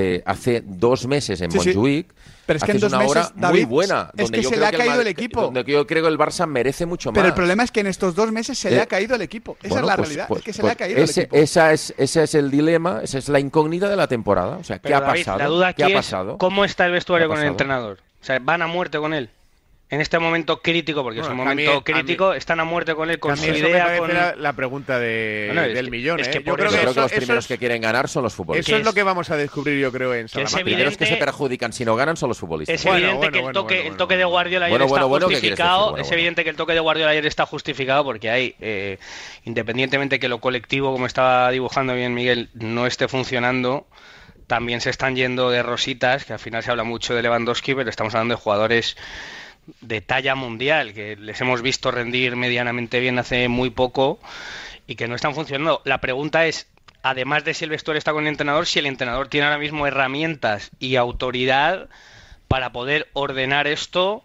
eh, 0.00 0.22
hace 0.24 0.62
dos 0.64 1.06
meses 1.06 1.40
en. 1.40 1.50
Sí. 1.50 2.06
Pero 2.46 2.56
es 2.56 2.64
que 2.64 2.70
en 2.70 2.76
haces 2.78 2.90
dos 2.90 2.92
una 2.94 3.06
hora 3.06 3.32
muy 3.34 3.64
buena. 3.66 4.10
es 4.16 4.22
donde 4.24 4.38
que 4.38 4.42
yo 4.42 4.48
se 4.48 4.54
creo 4.56 4.70
le 4.70 4.74
ha 4.74 4.78
caído 4.78 5.00
el 5.02 5.06
equipo. 5.08 5.42
Donde 5.42 5.64
yo 5.64 5.86
creo 5.86 6.02
que 6.04 6.08
el 6.08 6.18
Barça 6.18 6.46
merece 6.46 6.86
mucho 6.86 7.12
Pero 7.12 7.24
más. 7.24 7.28
el 7.28 7.34
problema 7.34 7.62
es 7.62 7.70
que 7.70 7.80
en 7.80 7.88
estos 7.88 8.14
dos 8.14 8.32
meses 8.32 8.56
se 8.58 8.70
le 8.70 8.76
Eh, 8.76 8.80
ha 8.80 8.86
caído 8.86 9.16
el 9.16 9.22
equipo. 9.22 9.58
Esa 9.60 9.68
Bueno, 9.68 9.84
es 9.84 9.88
la 9.88 9.96
pues- 9.96 10.08
realidad. 10.08 10.28
pues- 10.28 10.38
es 10.38 10.44
que 10.46 10.52
se 10.54 10.60
pues 10.62 10.68
le 10.70 10.72
ha 10.72 10.76
caído 10.76 10.98
ese, 11.02 11.20
el 11.20 11.26
equipo. 11.26 11.36
Esa 11.36 11.72
es, 11.74 11.92
ese 11.98 12.22
es 12.22 12.34
el 12.34 12.50
dilema, 12.50 13.00
esa 13.02 13.18
es 13.18 13.28
la 13.28 13.38
incógnita 13.38 13.88
de 13.90 13.96
la 13.96 14.06
temporada. 14.08 14.56
O 14.56 14.64
sea, 14.64 14.76
¿qué 14.76 14.84
Pero, 14.84 14.96
ha 14.96 15.00
David, 15.00 15.20
pasado? 15.20 15.38
La 15.40 15.46
duda 15.46 15.72
¿Qué 15.74 15.84
ha 15.84 15.88
es 15.88 15.94
pasado? 15.94 16.38
cómo 16.38 16.64
está 16.64 16.86
el 16.86 16.92
vestuario 16.92 17.26
¿Qué 17.28 17.32
ha 17.32 17.36
con 17.36 17.42
el 17.44 17.50
entrenador. 17.50 17.98
O 18.22 18.24
sea, 18.24 18.38
van 18.38 18.62
a 18.62 18.66
muerte 18.66 18.96
con 18.98 19.12
él. 19.12 19.28
En 19.90 20.02
este 20.02 20.18
momento 20.18 20.60
crítico, 20.60 21.02
porque 21.02 21.20
Bueno, 21.20 21.32
es 21.34 21.38
un 21.40 21.46
momento 21.46 21.72
a 21.72 21.74
mí- 21.76 21.80
crítico, 21.82 22.34
están 22.34 22.60
a 22.60 22.64
muerte 22.64 22.94
con 22.94 23.08
él, 23.10 23.18
con 23.18 23.34
su 23.38 23.44
eso 23.44 23.52
me 23.54 23.58
idea, 23.70 23.96
con... 23.96 24.12
la, 24.12 24.36
la 24.36 24.52
pregunta 24.52 24.98
de- 24.98 25.44
Bueno, 25.46 25.62
es 25.62 25.72
del 25.74 25.86
que- 25.86 25.90
millón. 25.90 26.20
es 26.20 26.28
¿eh? 26.28 26.30
que 26.30 26.38
Yo 26.40 26.44
por 26.44 26.56
creo 26.58 26.68
eso- 26.68 26.76
que 26.76 26.82
Creo 26.82 26.92
que 26.92 26.92
eso, 26.92 27.00
los 27.00 27.12
eso 27.12 27.20
primeros 27.20 27.44
es, 27.44 27.48
que 27.48 27.56
quieren 27.58 27.80
ganar 27.80 28.06
son 28.06 28.22
los 28.22 28.34
futbolistas. 28.34 28.68
eso 28.68 28.76
es 28.76 28.80
es- 28.80 28.86
lo 28.86 28.92
que 28.92 29.02
vamos 29.02 29.30
a 29.30 29.36
descubrir, 29.38 29.80
yo 29.80 29.90
creo, 29.90 30.12
en 30.14 30.28
Salamanca. 30.28 30.56
Los 30.58 30.62
primeros 30.64 30.96
que 30.98 31.06
se 31.06 31.16
perjudican 31.16 31.72
si 31.72 31.86
no 31.86 31.96
ganan 31.96 32.18
son 32.18 32.28
los 32.28 32.36
futbolistas. 32.38 32.74
Es 32.74 32.84
evidente 32.84 33.16
bueno, 33.16 33.32
que 33.32 33.38
el 33.38 33.52
toque, 33.52 33.74
bueno, 33.76 33.90
el 33.92 33.96
toque 33.96 34.16
de. 34.18 34.24
Guardiola 34.26 34.66
ayer 34.66 34.72
Bueno, 34.78 34.84
está 34.84 34.92
bueno, 35.04 35.08
bueno, 35.08 35.28
¿qué 35.28 35.40
quieres 35.40 35.58
justificado. 35.58 35.96
es 35.96 36.02
bueno. 36.02 36.12
evidente 36.14 36.44
que 36.44 36.50
el 36.50 36.56
toque 36.56 36.74
de 36.74 36.80
Guardiola 36.80 37.10
ayer 37.12 37.24
está 37.24 37.46
justificado 37.46 38.04
porque 38.04 38.28
hay, 38.30 38.54
eh, 38.60 38.98
independientemente 39.44 40.18
que 40.20 40.28
lo 40.28 40.38
colectivo, 40.38 40.92
como 40.92 41.06
estaba 41.06 41.50
dibujando 41.50 41.94
bien 41.94 42.12
Miguel, 42.12 42.50
no 42.52 42.86
esté 42.86 43.08
funcionando, 43.08 43.86
también 44.46 44.82
se 44.82 44.90
están 44.90 45.16
yendo 45.16 45.48
de 45.50 45.62
rositas, 45.62 46.26
que 46.26 46.34
al 46.34 46.38
final 46.38 46.62
se 46.62 46.70
habla 46.70 46.84
mucho 46.84 47.14
de 47.14 47.22
Lewandowski, 47.22 47.74
pero 47.74 47.88
estamos 47.88 48.14
hablando 48.14 48.34
de 48.34 48.40
jugadores 48.40 48.96
de 49.80 50.00
talla 50.00 50.34
mundial, 50.34 50.92
que 50.94 51.16
les 51.16 51.40
hemos 51.40 51.62
visto 51.62 51.90
rendir 51.90 52.36
medianamente 52.36 53.00
bien 53.00 53.18
hace 53.18 53.48
muy 53.48 53.70
poco 53.70 54.18
y 54.86 54.94
que 54.96 55.08
no 55.08 55.14
están 55.14 55.34
funcionando. 55.34 55.82
La 55.84 56.00
pregunta 56.00 56.46
es, 56.46 56.66
además 57.02 57.44
de 57.44 57.54
si 57.54 57.64
el 57.64 57.70
vestuario 57.70 57.98
está 57.98 58.12
con 58.12 58.24
el 58.24 58.28
entrenador, 58.28 58.66
si 58.66 58.78
el 58.78 58.86
entrenador 58.86 59.28
tiene 59.28 59.46
ahora 59.46 59.58
mismo 59.58 59.86
herramientas 59.86 60.70
y 60.78 60.96
autoridad 60.96 61.88
para 62.48 62.72
poder 62.72 63.08
ordenar 63.12 63.66
esto 63.66 64.22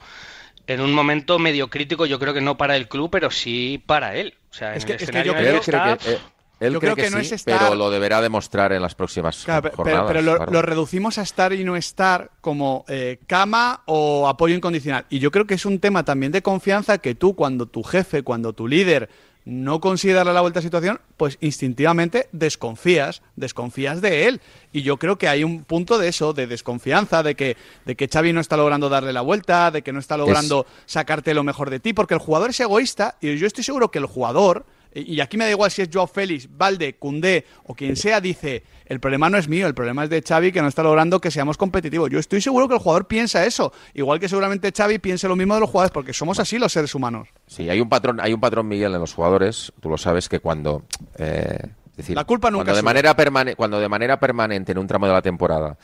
en 0.67 0.79
un 0.79 0.93
momento 0.93 1.39
medio 1.39 1.69
crítico, 1.69 2.05
yo 2.05 2.19
creo 2.19 2.33
que 2.33 2.39
no 2.41 2.55
para 2.57 2.77
el 2.77 2.87
club, 2.87 3.09
pero 3.11 3.29
sí 3.31 3.83
para 3.85 4.15
él. 4.15 4.35
O 4.51 4.53
sea, 4.53 4.75
Es 4.75 4.83
en 4.83 4.87
que- 4.87 4.93
el 4.93 4.95
es 4.95 4.99
que 4.99 5.03
escenario 5.03 5.33
yo 5.33 5.51
que 5.51 5.57
está, 5.57 5.97
que, 5.97 6.13
eh, 6.13 6.19
él 6.63 6.73
Yo 6.73 6.79
cree 6.79 6.93
creo 6.93 7.03
que 7.05 7.09
sí, 7.09 7.15
no 7.15 7.19
es 7.21 7.31
estar- 7.31 7.59
pero 7.59 7.75
lo 7.75 7.89
deberá 7.89 8.21
demostrar 8.21 8.73
en 8.73 8.81
las 8.81 8.95
próximas 8.95 9.43
Claro, 9.43 9.61
pe- 9.63 9.69
pero, 9.69 9.77
jornadas. 9.77 10.05
pero 10.07 10.21
lo, 10.21 10.35
claro. 10.37 10.51
lo 10.51 10.61
reducimos 10.61 11.17
a 11.17 11.21
estar 11.21 11.53
y 11.53 11.63
no 11.63 11.75
estar 11.75 12.31
como 12.41 12.85
eh, 12.87 13.19
cama 13.27 13.81
o 13.85 14.27
apoyo 14.27 14.55
incondicional. 14.55 15.05
Y 15.09 15.19
yo 15.19 15.31
creo 15.31 15.45
que 15.45 15.53
es 15.55 15.65
un 15.65 15.79
tema 15.79 16.03
también 16.03 16.31
de 16.31 16.41
confianza 16.41 16.97
que 16.97 17.15
tú, 17.15 17.35
cuando 17.35 17.65
tu 17.67 17.83
jefe, 17.83 18.23
cuando 18.23 18.53
tu 18.53 18.67
líder 18.67 19.09
no 19.45 19.81
consigue 19.81 20.13
darle 20.13 20.31
la 20.31 20.39
vuelta 20.39 20.59
a 20.59 20.61
la 20.61 20.67
situación, 20.67 21.01
pues 21.17 21.37
instintivamente 21.41 22.29
desconfías, 22.31 23.21
desconfías 23.35 23.99
de 23.99 24.27
él. 24.27 24.41
Y 24.71 24.83
yo 24.83 24.95
creo 24.95 25.17
que 25.17 25.27
hay 25.27 25.43
un 25.43 25.65
punto 25.65 25.97
de 25.97 26.07
eso, 26.07 26.31
de 26.31 26.47
desconfianza, 26.47 27.23
de 27.23 27.35
que, 27.35 27.57
de 27.85 27.95
que 27.97 28.07
Xavi 28.07 28.31
no 28.31 28.39
está 28.39 28.55
logrando 28.55 28.87
darle 28.87 29.11
la 29.11 29.19
vuelta, 29.19 29.69
de 29.69 29.81
que 29.81 29.91
no 29.91 29.99
está 29.99 30.15
logrando 30.15 30.65
sacarte 30.85 31.33
lo 31.33 31.43
mejor 31.43 31.69
de 31.69 31.81
ti, 31.81 31.91
porque 31.91 32.13
el 32.13 32.21
jugador 32.21 32.51
es 32.51 32.59
egoísta 32.61 33.17
y 33.19 33.35
yo 33.35 33.45
estoy 33.45 33.65
seguro 33.65 33.91
que 33.91 33.99
el 33.99 34.05
jugador, 34.05 34.65
y 34.95 35.19
aquí 35.21 35.37
me 35.37 35.45
da 35.45 35.51
igual 35.51 35.71
si 35.71 35.81
es 35.81 35.89
Joao 35.91 36.07
Félix, 36.07 36.47
Valde, 36.55 36.95
Cundé 36.97 37.45
o 37.65 37.73
quien 37.73 37.95
sea, 37.95 38.21
dice, 38.21 38.63
el 38.85 38.99
problema 38.99 39.29
no 39.29 39.37
es 39.37 39.47
mío, 39.47 39.65
el 39.67 39.73
problema 39.73 40.03
es 40.03 40.09
de 40.09 40.21
Xavi 40.21 40.51
que 40.51 40.61
no 40.61 40.67
está 40.67 40.83
logrando 40.83 41.19
que 41.19 41.31
seamos 41.31 41.57
competitivos. 41.57 42.09
Yo 42.09 42.19
estoy 42.19 42.41
seguro 42.41 42.67
que 42.67 42.75
el 42.75 42.79
jugador 42.79 43.07
piensa 43.07 43.45
eso, 43.45 43.73
igual 43.93 44.19
que 44.19 44.29
seguramente 44.29 44.71
Xavi 44.75 44.99
piense 44.99 45.27
lo 45.27 45.35
mismo 45.35 45.55
de 45.55 45.61
los 45.61 45.69
jugadores, 45.69 45.91
porque 45.91 46.13
somos 46.13 46.39
así 46.39 46.59
los 46.59 46.71
seres 46.71 46.93
humanos. 46.95 47.27
Sí, 47.47 47.69
hay 47.69 47.81
un 47.81 47.89
patrón, 47.89 48.19
hay 48.21 48.33
un 48.33 48.39
patrón, 48.39 48.67
Miguel, 48.67 48.93
en 48.93 48.99
los 48.99 49.13
jugadores. 49.13 49.73
Tú 49.79 49.89
lo 49.89 49.97
sabes 49.97 50.29
que 50.29 50.39
cuando, 50.39 50.83
eh, 51.17 51.57
es 51.91 51.97
decir, 51.97 52.15
La 52.15 52.25
culpa 52.25 52.51
nunca 52.51 52.65
cuando 52.65 52.73
de 52.73 52.79
sube. 52.81 52.85
manera 52.85 53.15
permane- 53.15 53.55
cuando 53.55 53.79
de 53.79 53.89
manera 53.89 54.19
permanente 54.19 54.71
en 54.73 54.77
un 54.77 54.87
tramo 54.87 55.07
de 55.07 55.13
la 55.13 55.21
temporada 55.21 55.77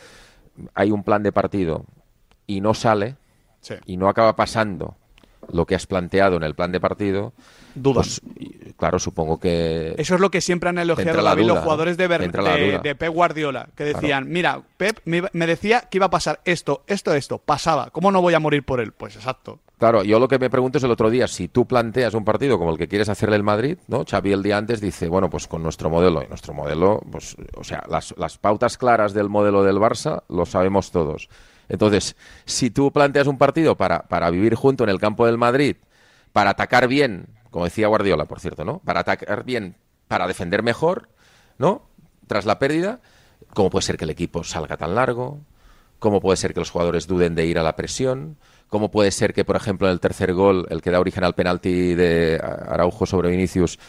hay 0.76 0.92
un 0.92 1.04
plan 1.04 1.24
de 1.24 1.32
partido 1.32 1.86
y 2.46 2.62
no 2.62 2.74
sale 2.74 3.16
Sí. 3.62 3.76
y 3.86 3.98
no 3.98 4.08
acaba 4.10 4.36
pasando 4.36 4.98
lo 5.52 5.66
que 5.66 5.76
has 5.76 5.88
planteado 5.88 6.38
en 6.38 6.44
el 6.44 6.56
plan 6.56 6.72
de 6.72 6.80
partido, 6.80 7.34
Dudas. 7.76 8.22
pues, 8.36 8.74
claro, 8.78 9.00
supongo 9.00 9.40
que 9.40 9.94
Eso 9.98 10.16
es 10.16 10.22
lo 10.22 10.32
que 10.32 10.42
siempre 10.42 10.70
han 10.70 10.78
elogiado 10.80 11.22
los 11.36 11.60
jugadores 11.60 11.98
de, 11.98 12.08
Ber- 12.08 12.32
de, 12.32 12.80
de 12.84 12.96
Pep 12.96 13.14
Guardiola, 13.14 13.70
que 13.76 13.84
decían, 13.84 14.30
mira, 14.30 14.62
Pep 14.78 15.00
me, 15.06 15.24
me 15.34 15.48
decía 15.48 15.82
que 15.90 15.98
iba 15.98 16.08
a 16.08 16.10
pasar 16.10 16.40
esto, 16.46 16.84
esto, 16.88 17.14
esto, 17.14 17.38
pasaba, 17.38 17.90
¿cómo 17.92 18.12
no 18.12 18.22
voy 18.22 18.34
a 18.34 18.40
morir 18.40 18.64
por 18.64 18.80
él? 18.80 18.92
Pues 18.92 19.16
exacto. 19.16 19.60
Claro, 19.78 20.04
yo 20.04 20.20
lo 20.20 20.28
que 20.28 20.40
me 20.40 20.50
pregunto 20.50 20.78
es 20.78 20.84
el 20.84 20.92
otro 20.92 21.10
día, 21.10 21.26
si 21.28 21.48
tú 21.48 21.66
planteas 21.66 22.14
un 22.14 22.26
partido 22.26 22.58
como 22.60 22.72
el 22.72 22.78
que 22.78 22.90
quieres 22.90 23.08
hacerle 23.08 23.38
el 23.38 23.44
Madrid, 23.44 23.78
¿no? 23.88 24.04
Xavi 24.04 24.34
el 24.34 24.44
día 24.44 24.58
antes 24.58 24.82
dice, 24.82 25.08
bueno, 25.08 25.30
pues 25.30 25.48
con 25.48 25.64
nuestro 25.64 25.90
modelo, 25.90 26.22
y 26.22 26.28
nuestro 26.28 26.54
modelo, 26.54 27.00
pues, 27.10 27.38
o 27.56 27.64
sea, 27.64 27.84
las, 27.90 28.14
las 28.18 28.38
pautas 28.38 28.78
claras 28.78 29.14
del 29.14 29.30
modelo 29.30 29.64
del 29.64 29.78
Barça 29.78 30.24
lo 30.28 30.46
sabemos 30.46 30.92
todos. 30.92 31.30
Entonces, 31.70 32.16
si 32.46 32.72
tú 32.72 32.92
planteas 32.92 33.28
un 33.28 33.38
partido 33.38 33.78
para, 33.78 34.04
para 34.04 34.30
vivir 34.30 34.56
junto 34.56 34.84
en 34.84 34.90
el 34.90 35.00
campo 35.00 35.26
del 35.26 35.38
Madrid, 35.38 35.78
para 36.34 36.52
atacar 36.52 36.88
bien, 36.88 37.28
como 37.52 37.66
decía 37.66 37.88
Guardiola, 37.88 38.26
por 38.26 38.40
cierto, 38.40 38.66
¿no? 38.66 38.80
Para 38.80 39.02
atacar 39.02 39.44
bien, 39.44 39.76
para 40.08 40.28
defender 40.28 40.64
mejor, 40.64 41.10
¿no? 41.58 41.84
Tras 42.28 42.46
la 42.46 42.60
pérdida, 42.60 43.00
¿cómo 43.54 43.70
puede 43.70 43.84
ser 43.84 43.98
que 43.98 44.06
el 44.06 44.12
equipo 44.12 44.44
salga 44.44 44.78
tan 44.78 44.96
largo? 44.96 45.40
¿Cómo 46.00 46.22
puede 46.22 46.38
ser 46.38 46.54
que 46.54 46.60
los 46.60 46.72
jugadores 46.72 47.08
duden 47.08 47.36
de 47.36 47.46
ir 47.46 47.60
a 47.60 47.64
la 47.64 47.76
presión? 47.76 48.38
¿Cómo 48.70 48.90
puede 48.90 49.12
ser 49.12 49.34
que, 49.34 49.46
por 49.46 49.56
ejemplo, 49.56 49.88
en 49.88 49.94
el 49.94 50.00
tercer 50.00 50.34
gol, 50.34 50.66
el 50.70 50.82
que 50.82 50.92
da 50.92 51.00
origen 51.00 51.24
al 51.24 51.36
penalti 51.36 51.96
de 51.96 52.40
Araujo 52.42 53.06
sobre 53.06 53.30
Vinicius, 53.30 53.80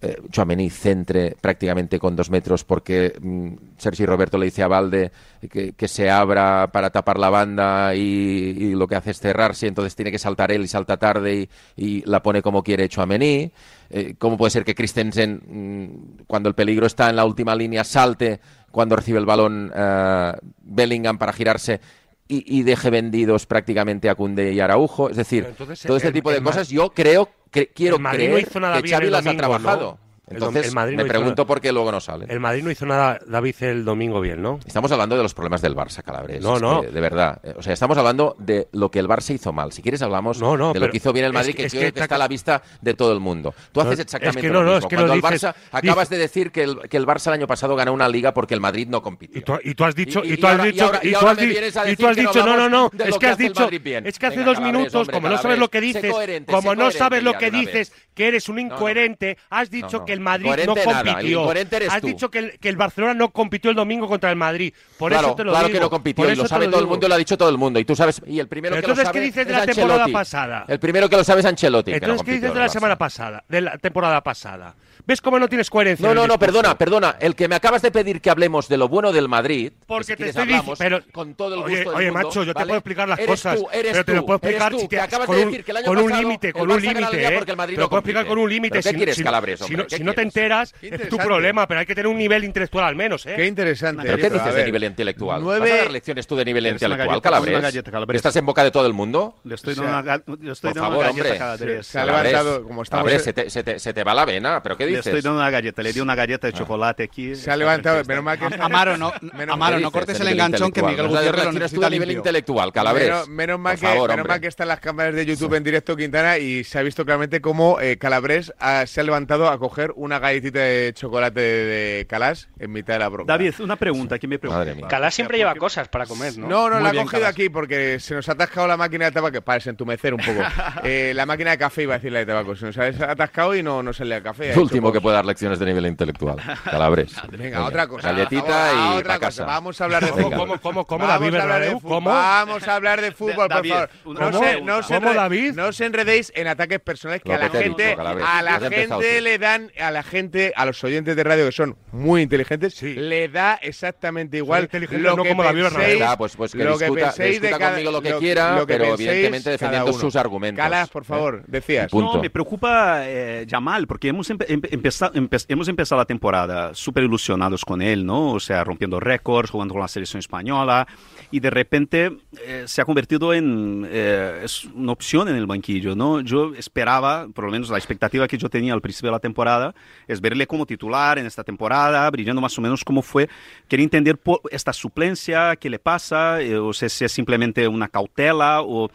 eh, 0.00 0.70
centre 0.70 1.36
prácticamente 1.40 1.98
con 1.98 2.14
dos 2.14 2.30
metros 2.30 2.64
porque 2.64 3.14
mm, 3.20 3.48
Sergi 3.76 4.06
Roberto 4.06 4.38
le 4.38 4.46
dice 4.46 4.62
a 4.62 4.68
Valde 4.68 5.10
que, 5.50 5.88
se 5.88 6.10
abra 6.10 6.70
para 6.72 6.90
tapar 6.90 7.18
la 7.18 7.30
banda 7.30 7.94
y, 7.94 8.74
lo 8.74 8.86
que 8.86 8.96
hace 8.96 9.10
es 9.10 9.18
cerrarse, 9.18 9.66
entonces 9.66 9.96
tiene 9.96 10.10
que 10.10 10.18
saltar 10.18 10.52
él 10.52 10.62
y 10.62 10.68
salta 10.68 10.96
tarde 10.96 11.48
y, 11.76 12.02
la 12.08 12.22
pone 12.22 12.42
como 12.42 12.62
quiere 12.62 12.88
Tchouaméni. 12.88 13.50
Eh, 13.90 14.14
¿Cómo 14.18 14.36
puede 14.36 14.50
ser 14.50 14.64
que 14.64 14.74
Christensen, 14.74 15.40
mm, 15.46 16.24
cuando 16.26 16.48
el 16.48 16.54
peligro 16.54 16.86
está 16.86 17.10
en 17.10 17.16
la 17.16 17.24
última 17.24 17.54
línea, 17.54 17.84
salte 17.84 18.40
cuando 18.70 18.96
recibe 18.96 19.18
el 19.18 19.26
balón 19.26 19.72
eh, 19.74 20.32
Bellingham 20.62 21.18
para 21.18 21.32
girarse 21.32 21.80
y, 22.28 22.58
y 22.58 22.62
deje 22.62 22.90
vendidos 22.90 23.46
prácticamente 23.46 24.08
a 24.10 24.14
Kunde 24.14 24.52
y 24.52 24.60
Araujo? 24.60 25.10
Es 25.10 25.16
decir, 25.16 25.46
entonces 25.48 25.82
todo 25.82 25.96
este 25.96 26.08
el- 26.08 26.14
tipo 26.14 26.30
de 26.30 26.38
el 26.38 26.44
cosas 26.44 26.68
yo 26.68 26.90
creo 26.90 27.28
que 27.50 27.68
quiero 27.68 27.96
creer 27.98 28.30
no 28.32 28.38
hizo 28.38 28.60
nada 28.60 28.80
que 28.82 28.88
Xavi 28.88 29.08
las 29.10 29.26
ha 29.26 29.36
trabajado. 29.36 29.98
Entonces 30.30 30.68
el 30.68 30.74
Madrid 30.74 30.96
me 30.96 31.02
no 31.04 31.08
pregunto 31.08 31.42
nada. 31.42 31.46
por 31.46 31.60
qué 31.60 31.72
luego 31.72 31.90
no 31.92 32.00
salen. 32.00 32.30
El 32.30 32.40
Madrid 32.40 32.62
no 32.64 32.70
hizo 32.70 32.86
nada, 32.86 33.18
David, 33.26 33.54
el 33.60 33.84
domingo 33.84 34.20
bien, 34.20 34.42
¿no? 34.42 34.58
Estamos 34.66 34.90
hablando 34.92 35.16
de 35.16 35.22
los 35.22 35.34
problemas 35.34 35.62
del 35.62 35.74
Barça, 35.74 36.02
Calabres. 36.02 36.42
No, 36.42 36.58
no. 36.58 36.82
de 36.82 37.00
verdad. 37.00 37.40
Eh, 37.42 37.54
O 37.56 37.62
sea, 37.62 37.72
estamos 37.72 37.96
hablando 37.98 38.36
de 38.38 38.68
lo 38.72 38.90
que 38.90 38.98
el 38.98 39.08
Barça 39.08 39.34
hizo 39.34 39.52
mal. 39.52 39.72
Si 39.72 39.82
quieres 39.82 40.02
hablamos 40.02 40.40
No, 40.40 40.56
no, 40.56 40.72
de 40.72 40.80
lo 40.80 40.90
que 40.90 40.96
hizo 40.98 41.12
bien 41.12 41.26
el 41.26 41.32
Madrid, 41.32 41.52
que- 41.54 41.62
que, 41.62 41.66
es 41.66 41.92
que 41.94 42.00
está 42.02 42.14
a 42.14 42.18
la 42.18 42.28
vista 42.28 42.62
de 42.80 42.94
todo 42.94 43.12
el 43.12 43.20
mundo. 43.20 43.54
Tú 43.72 43.80
No, 43.80 43.86
haces 43.86 44.00
es 44.00 44.04
exactamente 44.06 44.40
que 44.40 44.48
lo 44.48 44.62
mismo. 44.62 44.76
es 44.78 44.86
que 44.86 44.96
Cuando 44.96 45.06
lo 45.08 45.14
el 45.14 45.22
Barça, 45.22 45.52
dices- 45.54 45.54
acabas 45.72 46.08
de 46.10 46.18
decir 46.18 46.50
que 46.52 46.62
el, 46.62 46.78
que 46.88 46.96
el 46.96 47.06
Barça 47.06 47.28
el 47.28 47.34
año 47.34 47.46
pasado 47.46 47.74
ganó 47.76 47.92
una 47.92 48.08
liga 48.08 48.34
porque 48.34 48.54
el 48.54 48.60
Madrid 48.60 48.88
no 48.88 49.02
compitió. 49.02 49.38
Y 49.40 49.42
tú, 49.44 49.58
y 49.64 49.74
tú 49.74 49.84
has 49.84 49.94
dicho, 49.94 50.22
y, 50.24 50.30
Y- 50.30 50.32
y 50.34 50.36
tú 50.36 50.46
has 50.46 50.62
dicho, 50.62 50.92
y 51.02 51.12
tú 51.12 51.26
has 51.26 51.36
me 51.36 51.42
di- 51.42 51.48
vienes 51.48 51.76
a 51.76 51.90
y 51.90 51.96
tú 51.96 52.06
has 52.06 52.16
dicho, 52.16 52.44
no, 52.46 52.56
no, 52.56 52.68
no, 52.68 52.90
es 53.04 53.18
que 53.18 53.26
has 53.26 53.38
dicho, 53.38 53.68
es 53.70 54.18
que 54.18 54.26
hace 54.26 54.42
dos 54.44 54.60
minutos, 54.60 55.08
como 55.08 55.28
no 55.28 55.38
sabes 55.38 55.58
lo 55.58 55.68
que 55.68 55.80
dices, 55.80 56.12
como 56.46 56.74
no 56.74 56.90
sabes 56.90 57.22
lo 57.22 57.34
que 57.38 57.50
dices, 57.50 57.92
que 58.14 58.28
eres 58.28 58.48
un 58.48 58.58
incoherente, 58.58 59.38
has 59.50 59.70
dicho 59.70 60.04
que 60.04 60.17
el 60.18 60.24
Madrid 60.24 60.66
no 60.66 60.74
nada, 60.74 61.04
compitió. 61.04 61.52
eres 61.52 61.90
Has 61.92 62.00
tú. 62.00 62.06
dicho 62.06 62.30
que 62.30 62.38
el, 62.38 62.58
que 62.58 62.68
el 62.68 62.76
Barcelona 62.76 63.14
no 63.14 63.30
compitió 63.30 63.70
el 63.70 63.76
domingo 63.76 64.06
contra 64.08 64.30
el 64.30 64.36
Madrid. 64.36 64.72
Por 64.98 65.12
claro, 65.12 65.28
eso 65.28 65.36
te 65.36 65.44
lo 65.44 65.52
claro 65.52 65.66
digo. 65.68 65.78
que 65.78 65.80
no 65.84 65.90
compitió 65.90 66.30
y 66.32 66.36
lo 66.36 66.46
sabe 66.46 66.68
todo 66.68 66.80
el 66.80 66.86
mundo 66.86 67.06
y 67.06 67.08
lo 67.08 67.14
ha 67.14 67.18
dicho 67.18 67.36
todo 67.38 67.48
el 67.48 67.58
mundo. 67.58 67.78
Y 67.80 67.84
tú 67.84 67.94
sabes, 67.96 68.20
y 68.26 68.38
el 68.40 68.48
primero 68.48 68.74
Pero 68.74 68.82
que 68.82 68.86
lo 68.88 68.92
entonces, 68.92 69.06
sabe 69.08 69.18
¿qué 69.20 69.24
dices 69.26 69.46
de 69.46 69.52
la 69.52 69.66
temporada 69.66 69.94
Ancelotti. 70.04 70.12
pasada? 70.12 70.64
El 70.68 70.78
primero 70.80 71.08
que 71.08 71.16
lo 71.16 71.24
sabe 71.24 71.40
es 71.40 71.46
Ancelotti. 71.46 71.92
que 71.92 72.00
no 72.00 72.04
Entonces, 72.06 72.24
¿qué 72.26 72.32
dices 72.32 72.54
de 72.54 72.60
la 72.60 72.68
semana 72.68 72.96
pasada? 72.96 73.44
De 73.48 73.60
la 73.60 73.78
temporada 73.78 74.20
pasada. 74.22 74.74
¿Ves 75.06 75.20
cómo 75.20 75.38
no 75.38 75.48
tienes 75.48 75.70
coherencia? 75.70 76.06
No, 76.06 76.14
no, 76.14 76.26
no, 76.26 76.38
perdona, 76.38 76.76
perdona. 76.76 77.16
El 77.20 77.34
que 77.34 77.48
me 77.48 77.54
acabas 77.54 77.82
de 77.82 77.90
pedir 77.90 78.20
que 78.20 78.30
hablemos 78.30 78.68
de 78.68 78.76
lo 78.76 78.88
bueno 78.88 79.12
del 79.12 79.28
Madrid, 79.28 79.72
Porque 79.86 80.04
que 80.08 80.12
si 80.16 80.22
te 80.24 80.28
estoy 80.30 80.46
diciendo- 80.46 80.74
pero- 80.78 81.00
con 81.12 81.34
todo 81.34 81.54
el 81.54 81.60
Oye, 81.62 81.76
gusto 81.76 81.90
del 81.90 81.98
oye, 81.98 82.10
mundo, 82.10 82.28
macho, 82.28 82.42
yo 82.44 82.52
te 82.52 82.58
¿vale? 82.58 82.66
puedo 82.68 82.78
explicar 82.78 83.08
las 83.08 83.18
Eres 83.18 83.30
cosas, 83.30 83.56
tú, 83.58 83.68
eres 83.72 83.92
pero 83.92 84.04
te 84.04 84.12
lo 84.14 84.20
tú, 84.20 84.26
puedo 84.26 84.36
explicar 84.36 84.68
eres 84.72 84.80
si 84.80 84.86
tú, 84.86 84.90
te- 84.90 85.00
acabas 85.00 85.26
con 85.26 85.36
de 85.36 85.42
un- 85.44 85.50
decir 85.50 85.64
que 85.64 85.70
el 85.70 85.76
año 85.78 85.86
con 85.86 85.96
un 85.98 86.04
pasado 86.04 86.22
límite, 86.22 86.52
con 86.52 86.70
un 86.70 86.82
límite, 86.82 87.26
¿eh? 87.26 87.44
Te 87.44 87.72
lo 87.76 87.88
puedo 87.88 87.98
explicar 88.00 88.26
con 88.26 88.38
un 88.38 88.50
límite. 88.50 88.72
¿Pero 88.72 88.82
qué 88.82 88.90
si- 88.90 88.96
quieres, 88.96 89.22
Calabres, 89.22 89.60
si 89.60 89.74
no- 89.76 89.86
¿Qué 89.86 89.96
Si 89.96 90.04
no 90.04 90.12
te 90.14 90.22
enteras, 90.22 90.74
es 90.82 91.08
tu 91.08 91.16
problema, 91.16 91.66
pero 91.66 91.80
hay 91.80 91.86
que 91.86 91.94
tener 91.94 92.06
un 92.08 92.18
nivel 92.18 92.44
intelectual 92.44 92.84
al 92.84 92.96
menos, 92.96 93.24
¿eh? 93.26 93.34
Qué 93.36 93.46
interesante. 93.46 94.02
¿Pero 94.02 94.16
qué 94.18 94.30
dices 94.30 94.54
de 94.54 94.64
nivel 94.64 94.84
intelectual? 94.84 95.42
nueve- 95.42 95.60
¿Vas 95.70 95.70
a 95.80 95.82
dar 95.84 95.90
lecciones 95.90 96.26
tú 96.26 96.36
de 96.36 96.44
nivel 96.44 96.66
intelectual, 96.66 97.20
Calabres? 97.22 97.74
¿Estás 98.14 98.36
en 98.36 98.46
boca 98.46 98.62
de 98.64 98.70
todo 98.70 98.86
el 98.86 98.92
mundo? 98.92 99.36
Le 99.44 99.54
estoy 99.54 99.74
dando 99.74 99.90
una, 99.90 100.02
galleta 100.02 101.10
hombre. 101.10 101.38
cada 101.38 101.56
tres. 101.58 101.88
Calabres, 101.92 103.24
te, 103.24 103.32
te- 103.32 103.78
se 103.78 103.92
te 103.94 104.04
va 104.04 104.14
la 104.14 104.24
vena, 104.24 104.62
¿pero 104.62 104.76
qué 104.76 104.86
Le 104.92 104.98
estoy 104.98 105.20
dando 105.20 105.38
una 105.40 105.50
galleta, 105.50 105.82
le 105.82 105.92
di 105.92 106.00
una 106.00 106.14
galleta 106.14 106.46
de 106.46 106.52
chocolate 106.52 107.02
aquí. 107.04 107.34
Se 107.34 107.50
ha 107.50 107.56
levantado, 107.56 108.02
menos 108.04 108.24
mal 108.24 108.38
que 108.38 108.54
Amaro, 108.60 108.96
no, 108.96 109.12
Menos- 109.34 109.54
Amaro, 109.54 109.76
¿Qué 109.76 109.82
no 109.82 109.90
cortes 109.90 110.18
el 110.20 110.28
enganchón 110.28 110.72
que? 110.72 110.82
Miguel 110.82 111.06
a 111.06 111.08
Gutiérrez 111.08 111.44
lo 111.44 111.52
necesita 111.52 111.86
de 111.86 111.90
nivel 111.90 112.10
intelectual, 112.12 112.72
Calabres. 112.72 113.08
Menos, 113.08 113.28
menos 113.28 113.60
mal 113.60 113.74
que, 113.78 113.86
favor, 113.86 114.08
menos 114.10 114.22
hombre. 114.22 114.28
mal 114.28 114.40
que 114.40 114.46
están 114.48 114.68
las 114.68 114.80
cámaras 114.80 115.14
de 115.14 115.26
YouTube 115.26 115.54
en 115.54 115.64
directo 115.64 115.96
Quintana 115.96 116.38
y 116.38 116.64
se 116.64 116.78
ha 116.78 116.82
visto 116.82 117.04
claramente 117.04 117.40
cómo 117.40 117.80
eh, 117.80 117.98
Calabres 117.98 118.52
ha- 118.58 118.86
se 118.86 119.00
ha 119.00 119.04
levantado 119.04 119.48
a 119.48 119.58
coger 119.58 119.92
una 119.96 120.18
galletita 120.18 120.60
de 120.60 120.92
chocolate 120.94 121.40
de, 121.40 121.64
de 121.98 122.06
Calás 122.06 122.48
en 122.58 122.72
mitad 122.72 122.94
de 122.94 122.98
la 123.00 123.08
bronca. 123.08 123.32
David, 123.32 123.54
una 123.60 123.76
pregunta 123.76 124.18
que 124.18 124.26
me 124.26 124.38
mía. 124.38 124.86
Calá 124.88 125.10
siempre 125.10 125.38
lleva 125.38 125.54
cosas 125.56 125.88
para 125.88 126.06
comer, 126.06 126.36
¿no? 126.38 126.48
No, 126.48 126.68
no, 126.70 126.76
Muy 126.76 126.84
la 126.84 126.88
ha 126.90 126.92
cogido 127.04 127.20
Calas. 127.22 127.30
aquí 127.30 127.48
porque 127.48 127.98
se 128.00 128.14
nos 128.14 128.28
ha 128.28 128.32
atascado 128.32 128.66
la 128.66 128.76
máquina 128.76 129.06
de 129.06 129.12
tabaco, 129.12 129.40
para 129.42 129.56
desentumecer 129.58 130.14
un 130.14 130.20
poco. 130.20 130.40
Eh, 130.84 131.12
la 131.14 131.26
máquina 131.26 131.50
de 131.50 131.58
café 131.58 131.82
iba 131.82 131.94
a 131.94 131.98
decir 131.98 132.12
la 132.12 132.20
de 132.20 132.26
tabaco. 132.26 132.54
Se 132.54 132.66
nos 132.66 132.78
ha 132.78 132.86
atascado 133.10 133.54
y 133.54 133.62
no, 133.62 133.82
no 133.82 133.92
sale 133.92 134.16
el 134.16 134.22
café. 134.22 134.52
Último 134.78 134.92
que 134.92 135.00
puede 135.00 135.16
dar 135.16 135.24
lecciones 135.26 135.58
de 135.58 135.66
nivel 135.66 135.86
intelectual. 135.86 136.36
Calabres. 136.64 137.12
Venga, 137.30 137.64
otra 137.64 137.86
cosa. 137.86 138.12
Galletita 138.12 138.42
Vamos 138.72 138.92
a 138.92 138.94
y 138.94 138.98
otra 138.98 139.18
pa' 139.18 139.26
cosa. 139.26 139.44
Vamos 139.44 139.80
a 139.80 139.84
hablar 139.84 140.04
de 140.04 140.12
fútbol. 140.12 140.34
¿Cómo, 140.38 140.58
cómo, 140.60 140.84
cómo, 140.86 141.06
Vamos 141.06 141.20
David 141.20 141.34
a 141.36 141.42
hablar 141.42 141.60
de 141.60 141.66
Bernabéu? 141.66 141.80
fútbol. 141.80 141.94
¿Cómo? 141.96 142.10
Vamos 142.10 142.68
a 142.68 142.74
hablar 142.76 143.00
de 143.00 143.12
fútbol, 143.12 143.48
por 143.48 143.66
favor. 143.66 143.90
No, 144.04 144.14
¿Cómo? 144.14 144.38
se, 144.44 144.60
no, 144.60 144.82
se 144.82 144.94
¿Cómo, 144.94 145.10
enre- 145.10 145.14
David? 145.14 145.52
no 145.54 145.66
os 145.66 145.80
enredéis 145.80 146.32
en 146.34 146.46
ataques 146.46 146.80
personales 146.80 147.22
que 147.22 147.32
a 147.34 147.38
la 147.38 147.50
gente, 147.50 147.96
a 147.98 148.42
la 148.42 148.60
gente 148.60 149.20
le 149.20 149.38
dan, 149.38 149.70
a 149.80 149.90
la 149.90 150.02
gente, 150.02 150.52
a 150.56 150.64
los 150.66 150.82
oyentes 150.84 151.16
de 151.16 151.24
radio 151.24 151.46
que 151.46 151.52
son 151.52 151.76
muy 151.92 152.22
inteligentes, 152.22 152.74
Sí. 152.74 152.94
le 152.94 153.28
da 153.28 153.54
exactamente 153.60 154.36
igual 154.36 154.68
lo 154.72 155.16
no 155.16 155.22
que 155.22 155.28
como 155.30 155.42
David 155.42 155.62
penséis, 155.64 156.04
pues, 156.16 156.36
pues 156.36 156.52
que 156.52 156.64
lo 156.64 156.78
que 156.78 156.84
discuta, 156.84 157.06
penséis 157.06 157.40
de 157.40 157.50
cada- 157.50 157.70
conmigo 157.72 157.90
lo 157.90 158.02
que 158.02 158.10
lo- 158.10 158.18
quiera, 158.18 158.56
lo 158.56 158.66
que 158.66 158.74
pero 158.74 158.94
evidentemente 158.94 159.50
defendiendo 159.50 159.92
sus 159.92 160.14
argumentos. 160.16 160.62
Calas, 160.62 160.88
por 160.88 161.04
favor, 161.04 161.42
decías. 161.46 161.92
No, 161.92 162.20
me 162.20 162.30
preocupa 162.30 163.00
eh, 163.04 163.46
Jamal, 163.48 163.86
porque 163.86 164.08
hemos, 164.08 164.30
empe- 164.30 164.46
empe- 164.46 164.67
empeza- 164.70 165.12
empe- 165.12 165.44
hemos 165.48 165.68
empezado 165.68 166.00
la 166.00 166.04
temporada 166.04 166.74
súper 166.74 167.04
ilusionados 167.04 167.64
con 167.64 167.82
él, 167.82 168.04
¿no? 168.04 168.32
O 168.32 168.40
sea, 168.40 168.64
rompiendo 168.64 169.00
récords, 169.00 169.50
jugando 169.50 169.74
con 169.74 169.80
la 169.80 169.88
selección 169.88 170.18
española, 170.18 170.86
y 171.30 171.40
de 171.40 171.50
repente 171.50 172.16
eh, 172.44 172.64
se 172.66 172.80
ha 172.80 172.84
convertido 172.84 173.32
en 173.34 173.86
eh, 173.90 174.40
es 174.44 174.64
una 174.64 174.92
opción 174.92 175.28
en 175.28 175.36
el 175.36 175.46
banquillo, 175.46 175.94
¿no? 175.94 176.20
Yo 176.20 176.54
esperaba, 176.54 177.28
por 177.34 177.44
lo 177.44 177.50
menos 177.50 177.70
la 177.70 177.78
expectativa 177.78 178.26
que 178.28 178.38
yo 178.38 178.48
tenía 178.48 178.72
al 178.74 178.80
principio 178.80 179.10
de 179.10 179.12
la 179.16 179.20
temporada, 179.20 179.74
es 180.06 180.20
verle 180.20 180.46
como 180.46 180.66
titular 180.66 181.18
en 181.18 181.26
esta 181.26 181.44
temporada, 181.44 182.10
brillando 182.10 182.40
más 182.40 182.56
o 182.58 182.60
menos 182.60 182.84
como 182.84 183.02
fue. 183.02 183.28
Quería 183.68 183.84
entender 183.84 184.18
esta 184.50 184.72
suplencia, 184.72 185.56
qué 185.56 185.70
le 185.70 185.78
pasa, 185.78 186.40
eh, 186.40 186.58
o 186.58 186.72
sea, 186.72 186.88
si 186.88 187.04
es 187.04 187.12
simplemente 187.12 187.66
una 187.68 187.88
cautela 187.88 188.62
o 188.62 188.90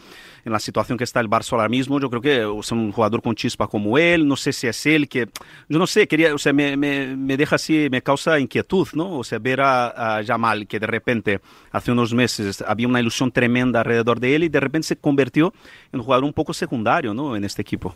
en 0.46 0.52
la 0.52 0.60
situación 0.60 0.98
que 0.98 1.04
está 1.04 1.20
el 1.20 1.30
Barça 1.30 1.54
ahora 1.54 1.70
mismo, 1.70 2.00
yo 2.00 2.10
creo 2.10 2.22
que 2.22 2.44
o 2.46 2.62
sea, 2.64 2.78
un 2.78 2.92
jugador 2.92 3.22
con 3.22 3.36
chispa 3.36 3.68
como 3.68 3.98
él, 3.98 4.28
no 4.28 4.36
sé 4.36 4.52
si 4.54 4.68
es 4.68 4.86
él 4.86 5.08
que, 5.08 5.30
yo 5.70 5.80
no 5.80 5.88
sé, 5.88 6.08
quería, 6.08 6.34
o 6.34 6.38
sea, 6.38 6.54
me, 6.54 6.76
me, 6.78 7.16
me 7.16 7.38
deja 7.38 7.56
así, 7.56 7.88
me 7.90 8.02
causa 8.02 8.40
inquietud, 8.40 8.88
¿no? 8.94 9.18
O 9.20 9.24
sea, 9.24 9.40
ver 9.40 9.62
a, 9.62 10.18
a 10.18 10.24
Jamal 10.26 10.68
que 10.68 10.80
de 10.80 10.88
repente, 10.88 11.40
hace 11.72 11.92
unos 11.92 12.14
meses, 12.14 12.64
había 12.68 12.88
una 12.88 13.00
ilusión 13.00 13.32
tremenda 13.32 13.80
alrededor 13.80 14.20
de 14.20 14.36
él 14.36 14.44
y 14.44 14.50
de 14.50 14.60
repente 14.60 14.88
se 14.90 14.96
convirtió 14.98 15.54
en 15.92 16.00
un 16.00 16.04
jugador 16.06 16.24
un 16.26 16.34
poco 16.34 16.54
secundario, 16.54 17.14
¿no? 17.14 17.36
En 17.36 17.44
este 17.44 17.62
equipo. 17.62 17.96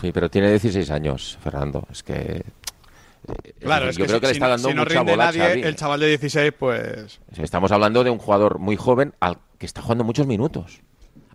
Sí, 0.00 0.10
pero 0.12 0.28
tiene 0.28 0.50
16 0.50 0.90
años, 0.90 1.38
Fernando. 1.42 1.86
Es 1.92 2.02
que. 2.02 2.42
eh, 3.44 3.52
Claro, 3.60 3.84
yo 3.86 3.90
es 3.90 3.96
que 3.98 4.04
creo 4.04 4.16
si, 4.16 4.20
que 4.20 4.26
le 4.26 4.32
está 4.32 4.48
dando 4.48 4.68
si 4.68 4.74
no 4.74 4.82
mucha 4.82 4.98
rinde 4.98 5.12
bola 5.12 5.28
a 5.28 5.32
nadie, 5.32 5.40
Xavi. 5.40 5.62
el 5.62 5.76
chaval 5.76 6.00
de 6.00 6.08
16, 6.08 6.52
pues... 6.58 7.20
Estamos 7.36 7.70
hablando 7.72 8.02
de 8.04 8.10
un 8.10 8.18
jugador 8.18 8.58
muy 8.58 8.76
joven 8.76 9.14
al 9.20 9.38
que 9.58 9.66
está 9.66 9.82
jugando 9.82 10.04
muchos 10.04 10.26
minutos. 10.26 10.80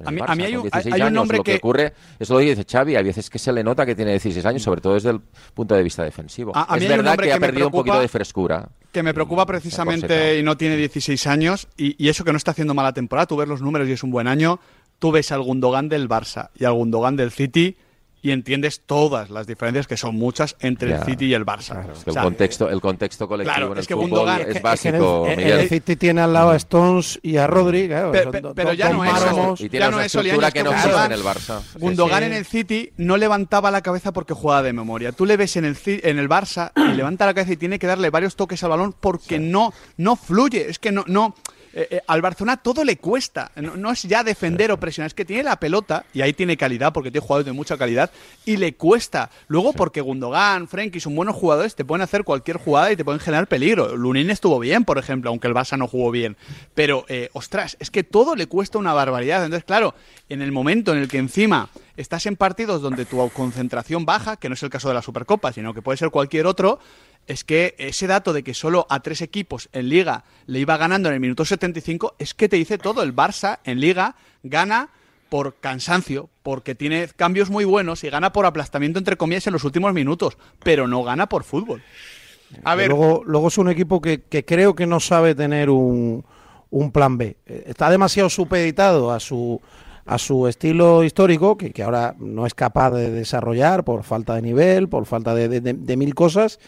A 0.05 0.11
mí- 0.11 0.21
a 0.21 0.31
hay 0.31 0.55
un- 0.55 0.63
16 0.63 0.85
hay 0.93 1.01
un 1.01 1.07
años. 1.07 1.11
nombre 1.13 1.37
lo 1.37 1.43
que, 1.43 1.51
que- 1.53 1.57
ocurre, 1.57 1.93
eso 2.19 2.33
lo 2.33 2.39
dice 2.39 2.65
Xavi, 2.69 2.95
hay 2.95 3.03
veces 3.03 3.29
que 3.29 3.39
se 3.39 3.51
le 3.51 3.63
nota 3.63 3.85
que 3.85 3.95
tiene 3.95 4.11
16 4.11 4.45
años, 4.45 4.61
sobre 4.63 4.81
todo 4.81 4.93
desde 4.95 5.09
el 5.11 5.19
punto 5.53 5.75
de 5.75 5.83
vista 5.83 6.03
defensivo. 6.03 6.51
A- 6.55 6.73
a 6.73 6.77
mí 6.77 6.83
es 6.83 6.89
verdad 6.89 7.15
que, 7.17 7.23
que 7.25 7.33
ha 7.33 7.39
perdido 7.39 7.67
un 7.67 7.71
poquito 7.71 7.99
de 7.99 8.07
frescura. 8.07 8.69
que 8.91 9.03
me 9.03 9.13
preocupa 9.13 9.45
corseta. 9.45 9.61
precisamente 9.61 10.37
y 10.39 10.43
no 10.43 10.57
tiene 10.57 10.75
16 10.77 11.25
años 11.27 11.67
y, 11.77 11.95
y 12.03 12.09
eso 12.09 12.23
que 12.25 12.31
no 12.31 12.37
está 12.37 12.51
haciendo 12.51 12.73
mala 12.73 12.91
temporada, 12.93 13.25
tú 13.25 13.37
ves 13.37 13.47
los 13.47 13.61
números 13.61 13.87
y 13.87 13.93
es 13.93 14.03
un 14.03 14.11
buen 14.11 14.27
año, 14.27 14.59
tú 14.99 15.11
ves 15.11 15.31
al 15.31 15.41
Gundogan 15.41 15.87
del 15.89 16.09
Barça 16.09 16.49
y 16.59 16.65
al 16.65 16.73
Gundogan 16.73 17.15
del 17.15 17.31
City 17.31 17.77
y 18.21 18.31
entiendes 18.31 18.81
todas 18.85 19.29
las 19.29 19.47
diferencias 19.47 19.87
que 19.87 19.97
son 19.97 20.15
muchas 20.15 20.55
entre 20.59 20.89
Ya. 20.89 20.97
el 20.97 21.03
City 21.05 21.25
y 21.25 21.33
el 21.33 21.45
Barça. 21.45 21.91
Es 21.91 22.07
O 22.07 22.11
el, 22.11 22.15
contexto, 22.17 22.69
el 22.69 22.79
contexto 22.81 23.27
colectivo 23.27 23.53
claro, 23.55 23.65
en 23.67 23.71
el 23.73 23.79
es 23.79 23.87
que 23.87 23.95
fútbol 23.95 24.29
es, 24.29 24.47
es 24.47 24.53
que- 24.53 24.59
básico, 24.59 25.25
el, 25.27 25.37
Miguel. 25.37 25.59
el 25.59 25.69
City 25.69 25.95
tiene 25.95 26.21
al 26.21 26.33
lado 26.33 26.51
a 26.51 26.55
Stones 26.57 27.19
y 27.23 27.37
a 27.37 27.47
Rodri, 27.47 27.87
claro, 27.87 28.11
pero 28.55 28.73
ya 28.73 28.89
no 28.89 29.03
es 29.03 29.61
y 29.61 29.69
tiene 29.69 29.83
ya 29.83 29.87
una 29.87 29.97
no 29.97 30.01
es 30.01 30.05
estructura 30.07 30.47
años 30.47 30.53
que 30.53 30.59
que 30.59 30.63
no 30.63 30.71
Gundogan- 30.71 30.85
existe 30.85 31.05
en 31.05 31.11
el 31.11 31.23
Barça. 31.23 31.61
Gundogan 31.79 32.19
Sí, 32.19 32.25
en 32.25 32.33
el 32.33 32.45
City 32.45 32.91
no 32.97 33.17
levantaba 33.17 33.71
la 33.71 33.81
cabeza 33.81 34.11
porque 34.13 34.33
jugaba 34.33 34.63
de 34.63 34.73
memoria. 34.73 35.11
Tú 35.11 35.25
le 35.25 35.37
ves 35.37 35.55
en 35.57 35.65
el, 35.65 35.77
en 35.85 36.19
el 36.19 36.29
Barça 36.29 36.71
y 36.75 36.93
levanta 36.95 37.25
la 37.25 37.33
cabeza 37.33 37.53
y 37.53 37.57
tiene 37.57 37.79
que 37.79 37.87
darle 37.87 38.09
varios 38.09 38.35
toques 38.35 38.63
al 38.63 38.69
balón 38.69 38.93
porque 38.99 39.39
no, 39.39 39.73
no 39.97 40.15
fluye. 40.15 40.69
Es 40.69 40.77
que 40.79 40.91
no, 40.91 41.03
no. 41.07 41.35
Eh, 41.73 41.87
eh, 41.89 42.01
al 42.07 42.21
Barcelona 42.21 42.57
todo 42.57 42.83
le 42.83 42.97
cuesta. 42.97 43.51
No, 43.55 43.75
no 43.75 43.91
es 43.91 44.03
ya 44.03 44.23
defender 44.23 44.71
o 44.71 44.79
presionar, 44.79 45.07
es 45.07 45.13
que 45.13 45.25
tiene 45.25 45.43
la 45.43 45.59
pelota 45.59 46.05
y 46.13 46.21
ahí 46.21 46.33
tiene 46.33 46.57
calidad 46.57 46.93
porque 46.93 47.11
tiene 47.11 47.25
jugadores 47.25 47.45
de 47.45 47.53
mucha 47.53 47.77
calidad 47.77 48.11
y 48.45 48.57
le 48.57 48.73
cuesta. 48.73 49.29
Luego 49.47 49.73
porque 49.73 50.01
Gundogan, 50.01 50.67
Frenkie 50.67 50.99
son 50.99 51.15
buenos 51.15 51.35
jugadores, 51.35 51.75
te 51.75 51.85
pueden 51.85 52.01
hacer 52.01 52.23
cualquier 52.23 52.57
jugada 52.57 52.91
y 52.91 52.95
te 52.95 53.05
pueden 53.05 53.19
generar 53.19 53.47
peligro. 53.47 53.95
Lunin 53.95 54.29
estuvo 54.29 54.59
bien, 54.59 54.85
por 54.85 54.97
ejemplo, 54.97 55.29
aunque 55.29 55.47
el 55.47 55.53
Barça 55.53 55.77
no 55.77 55.87
jugó 55.87 56.11
bien. 56.11 56.37
Pero, 56.75 57.05
eh, 57.07 57.29
ostras, 57.33 57.77
es 57.79 57.91
que 57.91 58.03
todo 58.03 58.35
le 58.35 58.47
cuesta 58.47 58.77
una 58.77 58.93
barbaridad. 58.93 59.43
Entonces, 59.43 59.65
claro, 59.65 59.95
en 60.29 60.41
el 60.41 60.51
momento 60.51 60.91
en 60.91 60.99
el 60.99 61.07
que 61.07 61.17
encima 61.17 61.69
estás 61.97 62.25
en 62.25 62.35
partidos 62.35 62.81
donde 62.81 63.05
tu 63.05 63.29
concentración 63.29 64.05
baja, 64.05 64.37
que 64.37 64.49
no 64.49 64.55
es 64.55 64.63
el 64.63 64.69
caso 64.69 64.87
de 64.87 64.95
la 64.95 65.01
Supercopa, 65.01 65.51
sino 65.51 65.73
que 65.73 65.81
puede 65.81 65.97
ser 65.97 66.09
cualquier 66.09 66.47
otro, 66.47 66.79
es 67.31 67.43
que 67.43 67.75
ese 67.77 68.07
dato 68.07 68.33
de 68.33 68.43
que 68.43 68.53
solo 68.53 68.85
a 68.89 68.99
tres 69.01 69.21
equipos 69.21 69.69
en 69.73 69.89
Liga 69.89 70.23
le 70.47 70.59
iba 70.59 70.77
ganando 70.77 71.09
en 71.09 71.15
el 71.15 71.19
minuto 71.21 71.45
75 71.45 72.15
es 72.19 72.33
que 72.33 72.49
te 72.49 72.55
dice 72.57 72.77
todo. 72.77 73.01
El 73.03 73.15
Barça 73.15 73.59
en 73.63 73.79
Liga 73.79 74.15
gana 74.43 74.89
por 75.29 75.55
cansancio, 75.59 76.29
porque 76.43 76.75
tiene 76.75 77.07
cambios 77.15 77.49
muy 77.49 77.63
buenos 77.63 78.03
y 78.03 78.09
gana 78.09 78.33
por 78.33 78.45
aplastamiento 78.45 78.99
entre 78.99 79.15
comillas 79.15 79.47
en 79.47 79.53
los 79.53 79.63
últimos 79.63 79.93
minutos, 79.93 80.37
pero 80.61 80.87
no 80.87 81.03
gana 81.03 81.27
por 81.29 81.43
fútbol. 81.45 81.81
A 82.65 82.75
ver, 82.75 82.89
Luego, 82.89 83.23
luego 83.25 83.47
es 83.47 83.57
un 83.57 83.69
equipo 83.69 84.01
que, 84.01 84.21
que 84.23 84.43
creo 84.43 84.75
que 84.75 84.85
no 84.85 84.99
sabe 84.99 85.33
tener 85.35 85.69
un, 85.69 86.25
un 86.69 86.91
plan 86.91 87.17
B. 87.17 87.37
Eh, 87.45 87.63
Está 87.67 87.89
demasiado 87.89 88.29
supeditado 88.29 89.11
a 89.11 89.19
su 89.19 89.61
a 90.03 90.17
su 90.17 90.47
estilo 90.47 91.03
histórico, 91.03 91.57
que, 91.57 91.71
que 91.71 91.83
ahora 91.83 92.15
no 92.19 92.45
es 92.47 92.55
capaz 92.55 92.89
de 92.91 93.11
desarrollar 93.11 93.83
por 93.85 94.03
falta 94.03 94.33
de 94.33 94.41
nivel, 94.41 94.89
por 94.89 95.05
falta 95.05 95.35
de, 95.35 95.47
de- 95.47 95.61
de- 95.61 95.73
de 95.73 95.95
mil 95.95 96.15
cosas, 96.15 96.59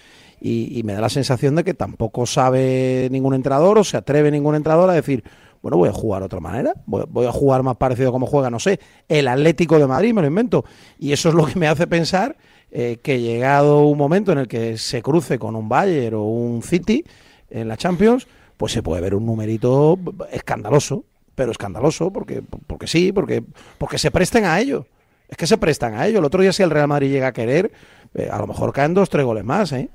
y, 0.45 0.83
me 0.83 0.93
da 0.93 0.99
la 0.99 1.09
sensación 1.09 1.55
de 1.55 1.63
que 1.63 1.73
tampoco 1.73 2.25
sabe 2.25 3.07
ningún 3.09 3.33
entrenador 3.33 3.77
o 3.77 3.83
se 3.85 3.95
atreve 3.95 4.29
ningún 4.29 4.55
entrenador 4.55 4.89
a 4.89 4.93
decir, 4.93 5.23
bueno, 5.61 5.77
voy 5.77 5.87
a 5.87 5.93
jugar 5.93 6.21
otra 6.21 6.41
manera, 6.41 6.73
voy, 6.85 7.05
voy 7.07 7.25
a 7.25 7.31
jugar 7.31 7.63
más 7.63 7.77
parecido 7.77 8.11
como 8.11 8.27
juega, 8.27 8.49
no 8.49 8.59
sé, 8.59 8.81
el 9.07 9.29
Atlético 9.29 9.79
de 9.79 9.87
Madrid, 9.87 10.13
me 10.13 10.21
lo 10.21 10.27
invento. 10.27 10.65
Y 10.99 11.13
eso 11.13 11.29
es 11.29 11.35
lo 11.35 11.45
que 11.45 11.57
me 11.57 11.69
hace 11.69 11.87
pensar 11.87 12.35
eh, 12.75 12.97
que 13.01 13.21
llegado 13.21 13.85
un 13.85 13.97
momento 13.97 14.33
en 14.33 14.39
el 14.39 14.47
que 14.47 14.77
se 14.77 15.01
cruce 15.01 15.39
con 15.39 15.55
un 15.55 15.69
Bayern 15.69 16.15
o 16.15 16.23
un 16.23 16.61
City 16.61 17.05
en 17.49 17.67
la 17.67 17.77
Champions, 17.77 18.27
pues 18.57 18.73
se 18.73 18.81
puede 18.83 18.99
ver 18.99 19.15
un 19.15 19.25
numerito 19.25 19.97
escandaloso, 20.31 21.05
pero 21.35 21.51
escandaloso, 21.51 22.11
porque, 22.11 22.41
porque 22.67 22.87
sí, 22.87 23.13
porque, 23.13 23.43
porque 23.77 23.97
se 23.97 24.11
presten 24.11 24.45
a 24.45 24.59
ello. 24.59 24.87
Es 25.29 25.37
que 25.37 25.47
se 25.47 25.57
prestan 25.57 25.93
a 25.93 26.07
ello. 26.07 26.19
El 26.19 26.25
otro 26.25 26.41
día 26.41 26.51
si 26.51 26.63
el 26.63 26.69
Real 26.69 26.87
Madrid 26.87 27.11
llega 27.11 27.27
a 27.27 27.31
querer, 27.31 27.71
eh, 28.13 28.27
a 28.29 28.39
lo 28.39 28.47
mejor 28.47 28.73
caen 28.73 28.93
dos, 28.93 29.09
tres 29.09 29.23
goles 29.23 29.45
más, 29.45 29.71
¿eh? 29.71 29.89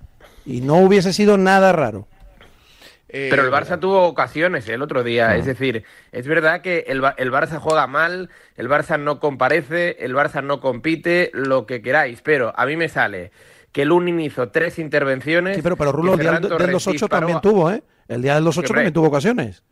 Y 0.49 0.63
no 0.63 0.77
hubiese 0.79 1.13
sido 1.13 1.37
nada 1.37 1.73
raro. 1.73 2.09
eh, 3.09 3.29
Pero 3.31 3.43
el 3.45 3.53
Barça 3.53 3.79
tuvo 3.81 4.07
ocasiones 4.07 4.69
el 4.69 4.83
otro 4.83 5.03
día. 5.05 5.37
Es 5.37 5.45
decir, 5.47 5.85
es 6.13 6.27
verdad 6.27 6.61
que 6.63 6.85
el, 6.89 7.03
el 7.17 7.33
Barça 7.33 7.59
juega 7.59 7.87
mal, 7.87 8.31
el 8.57 8.69
Barça 8.69 8.99
no 8.99 9.21
comparece, 9.21 9.97
el 10.01 10.15
Barça 10.15 10.43
no 10.43 10.61
compite, 10.61 11.31
lo 11.35 11.67
que 11.67 11.83
queráis. 11.83 12.23
Pero 12.23 12.53
a 12.57 12.67
mí 12.67 12.77
me 12.77 12.89
sale 12.89 13.33
que 13.73 13.85
Lunin 13.85 14.21
hizo 14.21 14.51
tres 14.51 14.79
intervenciones. 14.79 15.57
Sí, 15.57 15.63
pero, 15.63 15.77
pero 15.77 15.93
que 15.93 15.93
Rulo, 15.93 16.15
el 16.15 16.21
día 16.21 16.33
Ferran 16.33 16.43
del, 16.43 16.57
del 16.57 16.71
Torres 16.71 16.71
2-8 16.73 16.93
disparó 16.93 17.09
también 17.09 17.41
tuvo, 17.41 17.71
¿eh? 17.71 17.83
El 18.09 18.23
día 18.23 18.35
del 18.35 18.45
2-8 18.45 18.71
hombre. 18.71 18.73
también 18.73 18.93
tuvo 18.95 19.09
ocasiones. 19.09 19.63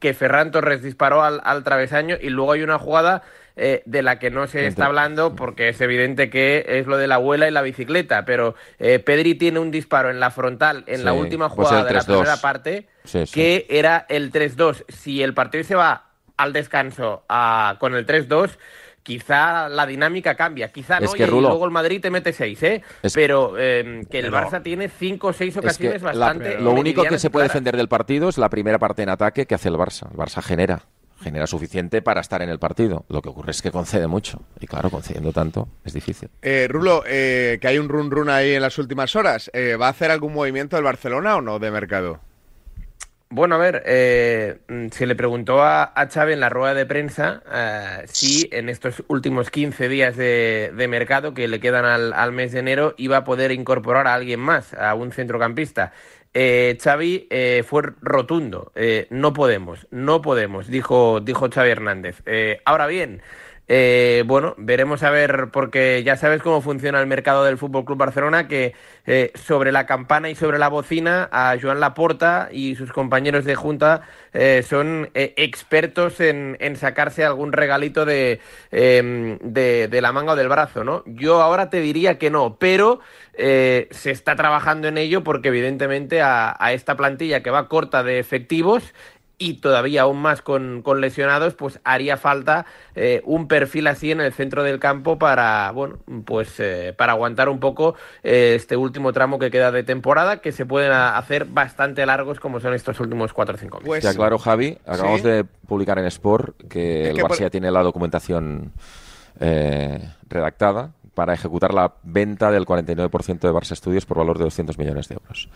que 0.00 0.14
Ferran 0.14 0.50
Torres 0.50 0.82
disparó 0.82 1.22
al, 1.22 1.40
al 1.44 1.64
travesaño 1.64 2.16
y 2.20 2.28
luego 2.30 2.52
hay 2.52 2.62
una 2.62 2.78
jugada 2.78 3.22
eh, 3.56 3.82
de 3.86 4.02
la 4.02 4.18
que 4.18 4.30
no 4.30 4.46
se 4.46 4.66
está 4.66 4.86
hablando 4.86 5.36
porque 5.36 5.68
es 5.68 5.80
evidente 5.80 6.28
que 6.30 6.64
es 6.66 6.86
lo 6.86 6.96
de 6.96 7.06
la 7.06 7.16
abuela 7.16 7.46
y 7.46 7.50
la 7.52 7.62
bicicleta, 7.62 8.24
pero 8.24 8.54
eh, 8.78 8.98
Pedri 8.98 9.34
tiene 9.36 9.60
un 9.60 9.70
disparo 9.70 10.10
en 10.10 10.18
la 10.20 10.30
frontal 10.30 10.82
en 10.86 11.04
la 11.04 11.12
última 11.12 11.48
jugada 11.48 11.84
de 11.84 11.92
la 11.92 12.00
3-2. 12.00 12.04
primera 12.06 12.36
parte 12.38 12.88
Sí, 13.04 13.26
sí. 13.26 13.32
que 13.32 13.66
era 13.70 14.06
el 14.08 14.32
3-2. 14.32 14.84
Si 14.88 15.22
el 15.22 15.34
partido 15.34 15.62
se 15.64 15.74
va 15.76 16.06
al 16.36 16.52
descanso 16.52 17.22
a- 17.28 17.76
con 17.78 17.94
el 17.94 18.06
3-2, 18.06 18.58
quizá 19.04 19.68
la 19.68 19.86
dinámica 19.86 20.34
cambia, 20.34 20.72
quizá 20.72 20.98
no, 20.98 21.04
Es 21.06 21.12
que, 21.12 21.22
y 21.24 21.26
Rulo, 21.26 21.48
luego 21.50 21.64
el 21.66 21.70
Madrid 21.70 22.00
te 22.00 22.10
mete 22.10 22.32
6, 22.32 22.62
¿eh? 22.62 22.82
Es- 23.02 23.12
pero 23.14 23.54
eh, 23.58 24.00
que 24.10 24.18
el 24.18 24.32
Barça 24.32 24.62
tiene 24.62 24.88
5 24.88 25.28
o 25.28 25.32
6 25.32 25.50
Es 25.50 25.54
que 25.54 25.66
ocasiones 25.66 26.02
la- 26.02 26.08
bastante 26.12 26.58
lo 26.58 26.72
único 26.72 27.04
que 27.04 27.18
se 27.18 27.30
puede 27.30 27.44
defender 27.48 27.76
del 27.76 27.88
partido 27.88 28.28
es 28.30 28.38
la 28.38 28.48
primera 28.48 28.78
parte 28.78 29.02
en 29.02 29.10
ataque 29.10 29.46
que 29.46 29.54
hace 29.54 29.68
el 29.68 29.74
Barça. 29.76 30.10
El 30.10 30.16
Barça 30.16 30.42
genera, 30.42 30.80
genera 31.24 31.46
suficiente 31.46 32.02
para 32.02 32.20
estar 32.20 32.42
en 32.42 32.50
el 32.50 32.58
partido. 32.58 33.04
Lo 33.08 33.22
que 33.22 33.30
ocurre 33.30 33.50
es 33.50 33.62
que 33.62 33.70
concede 33.70 34.06
mucho. 34.06 34.42
Y 34.60 34.66
claro, 34.66 34.90
concediendo 34.90 35.32
tanto 35.32 35.68
es 35.84 35.94
difícil. 35.94 36.28
Eh, 36.42 36.68
Rulo, 36.70 37.02
eh, 37.06 37.58
que 37.60 37.66
hay 37.66 37.78
un 37.78 37.88
run 37.88 38.10
run 38.10 38.28
ahí 38.28 38.54
en 38.54 38.62
las 38.62 38.78
últimas 38.78 39.16
horas. 39.16 39.50
Eh, 39.54 39.76
¿Va 39.76 39.86
a 39.86 39.90
hacer 39.90 40.10
algún 40.10 40.34
movimiento 40.34 40.76
el 40.76 40.84
Barcelona 40.84 41.36
o 41.36 41.40
no 41.40 41.58
de 41.58 41.70
mercado? 41.70 42.20
Bueno, 43.30 43.56
a 43.56 43.58
ver, 43.58 43.82
eh, 43.86 44.58
mm, 44.68 44.90
se 44.90 45.06
le 45.06 45.16
preguntó 45.16 45.60
a, 45.60 45.82
a 45.82 46.08
Xavi 46.08 46.34
en 46.34 46.38
la 46.38 46.50
rueda 46.50 46.72
de 46.72 46.86
prensa 46.86 47.42
eh, 47.52 48.04
si 48.06 48.48
en 48.52 48.68
estos 48.68 49.02
últimos 49.08 49.50
15 49.50 49.88
días 49.88 50.16
de, 50.16 50.72
de 50.72 50.86
mercado 50.86 51.34
que 51.34 51.48
le 51.48 51.58
quedan 51.58 51.84
al, 51.84 52.12
al 52.12 52.30
mes 52.30 52.52
de 52.52 52.60
enero 52.60 52.94
iba 52.96 53.16
a 53.16 53.24
poder 53.24 53.50
incorporar 53.50 54.06
a 54.06 54.14
alguien 54.14 54.38
más, 54.38 54.72
a 54.74 54.94
un 54.94 55.10
centrocampista. 55.10 55.92
Eh, 56.36 56.76
Xavi 56.82 57.28
eh, 57.30 57.62
fue 57.64 57.82
rotundo, 58.02 58.72
eh, 58.74 59.06
no 59.10 59.32
podemos, 59.32 59.86
no 59.92 60.20
podemos, 60.20 60.66
dijo, 60.66 61.20
dijo 61.20 61.48
Xavi 61.48 61.70
Hernández. 61.70 62.22
Eh, 62.26 62.60
ahora 62.64 62.88
bien, 62.88 63.22
eh, 63.66 64.24
bueno, 64.26 64.54
veremos 64.58 65.02
a 65.02 65.10
ver, 65.10 65.48
porque 65.52 66.02
ya 66.04 66.16
sabes 66.16 66.42
cómo 66.42 66.60
funciona 66.60 67.00
el 67.00 67.06
mercado 67.06 67.44
del 67.44 67.58
Fútbol 67.58 67.84
Club 67.84 67.98
Barcelona, 67.98 68.46
que 68.46 68.74
eh, 69.06 69.32
sobre 69.34 69.72
la 69.72 69.86
campana 69.86 70.28
y 70.28 70.34
sobre 70.34 70.58
la 70.58 70.68
bocina, 70.68 71.28
a 71.32 71.56
Joan 71.60 71.80
Laporta 71.80 72.48
y 72.52 72.74
sus 72.74 72.92
compañeros 72.92 73.44
de 73.44 73.54
junta 73.54 74.02
eh, 74.32 74.62
son 74.68 75.10
eh, 75.14 75.32
expertos 75.36 76.20
en, 76.20 76.56
sacarse 76.76 77.24
algún 77.24 77.52
regalito 77.52 78.04
de, 78.04 78.40
eh, 78.72 79.38
de, 79.40 79.88
de 79.88 80.00
la 80.00 80.12
manga 80.12 80.32
o 80.32 80.36
del 80.36 80.48
brazo, 80.48 80.84
¿no? 80.84 81.02
Yo 81.06 81.40
ahora 81.40 81.70
te 81.70 81.80
diría 81.80 82.18
que 82.18 82.30
no, 82.30 82.56
pero 82.58 83.00
se 83.36 84.10
está 84.12 84.36
trabajando 84.36 84.86
en 84.86 84.96
ello 84.96 85.24
porque 85.24 85.48
evidentemente 85.48 86.22
a 86.22 86.54
esta 86.72 86.96
plantilla 86.96 87.42
que 87.42 87.50
va 87.50 87.68
corta 87.68 88.04
de 88.04 88.20
efectivos 88.20 88.94
y 89.36 89.54
todavía 89.54 90.02
aún 90.02 90.18
más 90.22 90.42
con, 90.42 90.82
con 90.82 91.00
lesionados, 91.00 91.54
pues 91.54 91.80
haría 91.84 92.16
falta 92.16 92.66
eh, 92.94 93.20
un 93.24 93.48
perfil 93.48 93.86
así 93.88 94.10
en 94.12 94.20
el 94.20 94.32
centro 94.32 94.62
del 94.62 94.78
campo 94.78 95.18
para, 95.18 95.70
bueno, 95.72 95.98
pues 96.24 96.54
eh, 96.60 96.94
para 96.96 97.12
aguantar 97.12 97.48
un 97.48 97.58
poco 97.58 97.96
eh, 98.22 98.52
este 98.54 98.76
último 98.76 99.12
tramo 99.12 99.38
que 99.40 99.50
queda 99.50 99.72
de 99.72 99.82
temporada, 99.82 100.40
que 100.40 100.52
se 100.52 100.64
pueden 100.66 100.92
a- 100.92 101.18
hacer 101.18 101.46
bastante 101.46 102.06
largos 102.06 102.38
como 102.38 102.60
son 102.60 102.74
estos 102.74 103.00
últimos 103.00 103.32
cuatro 103.32 103.56
o 103.56 103.58
cinco 103.58 103.78
meses. 103.78 103.88
Pues 103.88 104.02
Te 104.02 104.08
aclaro, 104.08 104.38
Javi, 104.38 104.78
acabamos 104.86 105.20
Sí. 105.22 105.26
de 105.28 105.44
publicar 105.44 105.98
en 105.98 106.06
Sport 106.06 106.68
que 106.68 107.10
el 107.10 107.16
Barça 107.16 107.28
por- 107.28 107.38
ya 107.40 107.50
tiene 107.50 107.70
la 107.70 107.82
documentación 107.82 108.72
eh, 109.40 110.10
redactada 110.28 110.92
para 111.14 111.34
ejecutar 111.34 111.74
la 111.74 111.94
venta 112.02 112.50
del 112.50 112.64
49% 112.66 113.48
de 113.48 113.52
Barça 113.52 113.74
Studios 113.76 114.04
por 114.06 114.18
valor 114.18 114.38
de 114.38 114.44
200 114.44 114.78
millones 114.78 115.08
de 115.08 115.14
euros. 115.14 115.48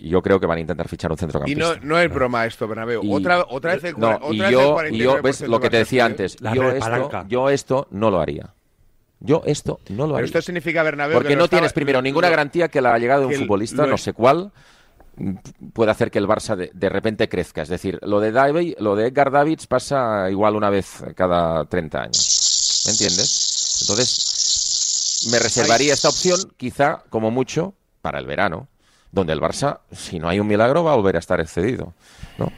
Y 0.00 0.08
yo 0.08 0.22
creo 0.22 0.40
que 0.40 0.46
van 0.46 0.58
a 0.58 0.60
intentar 0.62 0.88
fichar 0.88 1.10
un 1.12 1.16
Y 1.16 1.20
centrocampista. 1.20 1.74
no, 1.76 1.80
no 1.82 1.98
es 1.98 2.10
broma 2.12 2.46
esto, 2.46 2.66
Bernabéu. 2.66 3.02
Y- 3.04 3.12
otra, 3.14 3.44
otra 3.48 3.74
vez 3.74 3.84
el, 3.84 3.98
no, 3.98 4.16
otra 4.16 4.28
y 4.34 4.38
vez 4.40 4.50
yo, 4.50 4.80
el 4.80 4.94
y 4.94 4.98
yo, 4.98 5.18
49% 5.18 5.22
ves 5.22 5.40
lo 5.42 5.60
que 5.60 5.70
te 5.70 5.76
decía 5.76 6.04
antes, 6.06 6.36
yo 6.54 6.70
esto, 6.70 7.24
yo 7.28 7.50
esto 7.50 7.86
no 7.90 8.10
lo 8.10 8.20
haría. 8.20 8.54
Yo 9.22 9.42
esto 9.44 9.80
no 9.90 10.04
lo 10.06 10.14
Pero 10.14 10.16
haría. 10.16 10.24
esto 10.26 10.40
significa, 10.42 10.82
Bernabéu, 10.82 11.14
Porque 11.16 11.28
que 11.28 11.36
no 11.36 11.44
estaba- 11.44 11.60
tienes 11.60 11.72
primero 11.74 11.98
lo- 11.98 12.02
ninguna 12.02 12.28
lo- 12.28 12.30
garantía 12.30 12.68
que 12.68 12.80
la 12.80 12.98
llegada 12.98 13.20
de 13.20 13.26
un 13.26 13.34
futbolista, 13.34 13.82
lo 13.84 13.90
no 13.90 13.98
sé 13.98 14.14
cuál, 14.14 14.50
puede 15.74 15.90
hacer 15.90 16.10
que 16.10 16.18
el 16.18 16.26
Barça 16.26 16.56
de, 16.56 16.70
de 16.72 16.88
repente 16.88 17.28
crezca. 17.28 17.60
Es 17.60 17.68
decir, 17.68 17.98
lo 18.00 18.20
de 18.20 18.32
Davi- 18.32 18.76
lo 18.78 18.96
de 18.96 19.08
Edgar 19.08 19.30
Davids 19.30 19.66
pasa 19.66 20.30
igual 20.30 20.56
una 20.56 20.70
vez 20.70 21.04
cada 21.14 21.66
30 21.66 22.00
años. 22.00 22.82
¿Me 22.86 22.92
entiendes? 22.92 23.78
Entonces, 23.82 25.28
me 25.30 25.38
reservaría 25.38 25.92
esta 25.92 26.08
opción, 26.08 26.38
quizá, 26.56 27.02
como 27.10 27.30
mucho, 27.30 27.74
para 28.00 28.18
el 28.18 28.24
verano, 28.24 28.68
donde 29.12 29.32
el 29.32 29.40
Barça, 29.40 29.80
si 29.92 30.18
no 30.18 30.28
hay 30.28 30.38
un 30.40 30.46
milagro, 30.46 30.84
va 30.84 30.92
a 30.92 30.96
volver 30.96 31.16
a 31.16 31.18
estar 31.18 31.40
excedido. 31.40 31.94
¿no? 32.38 32.52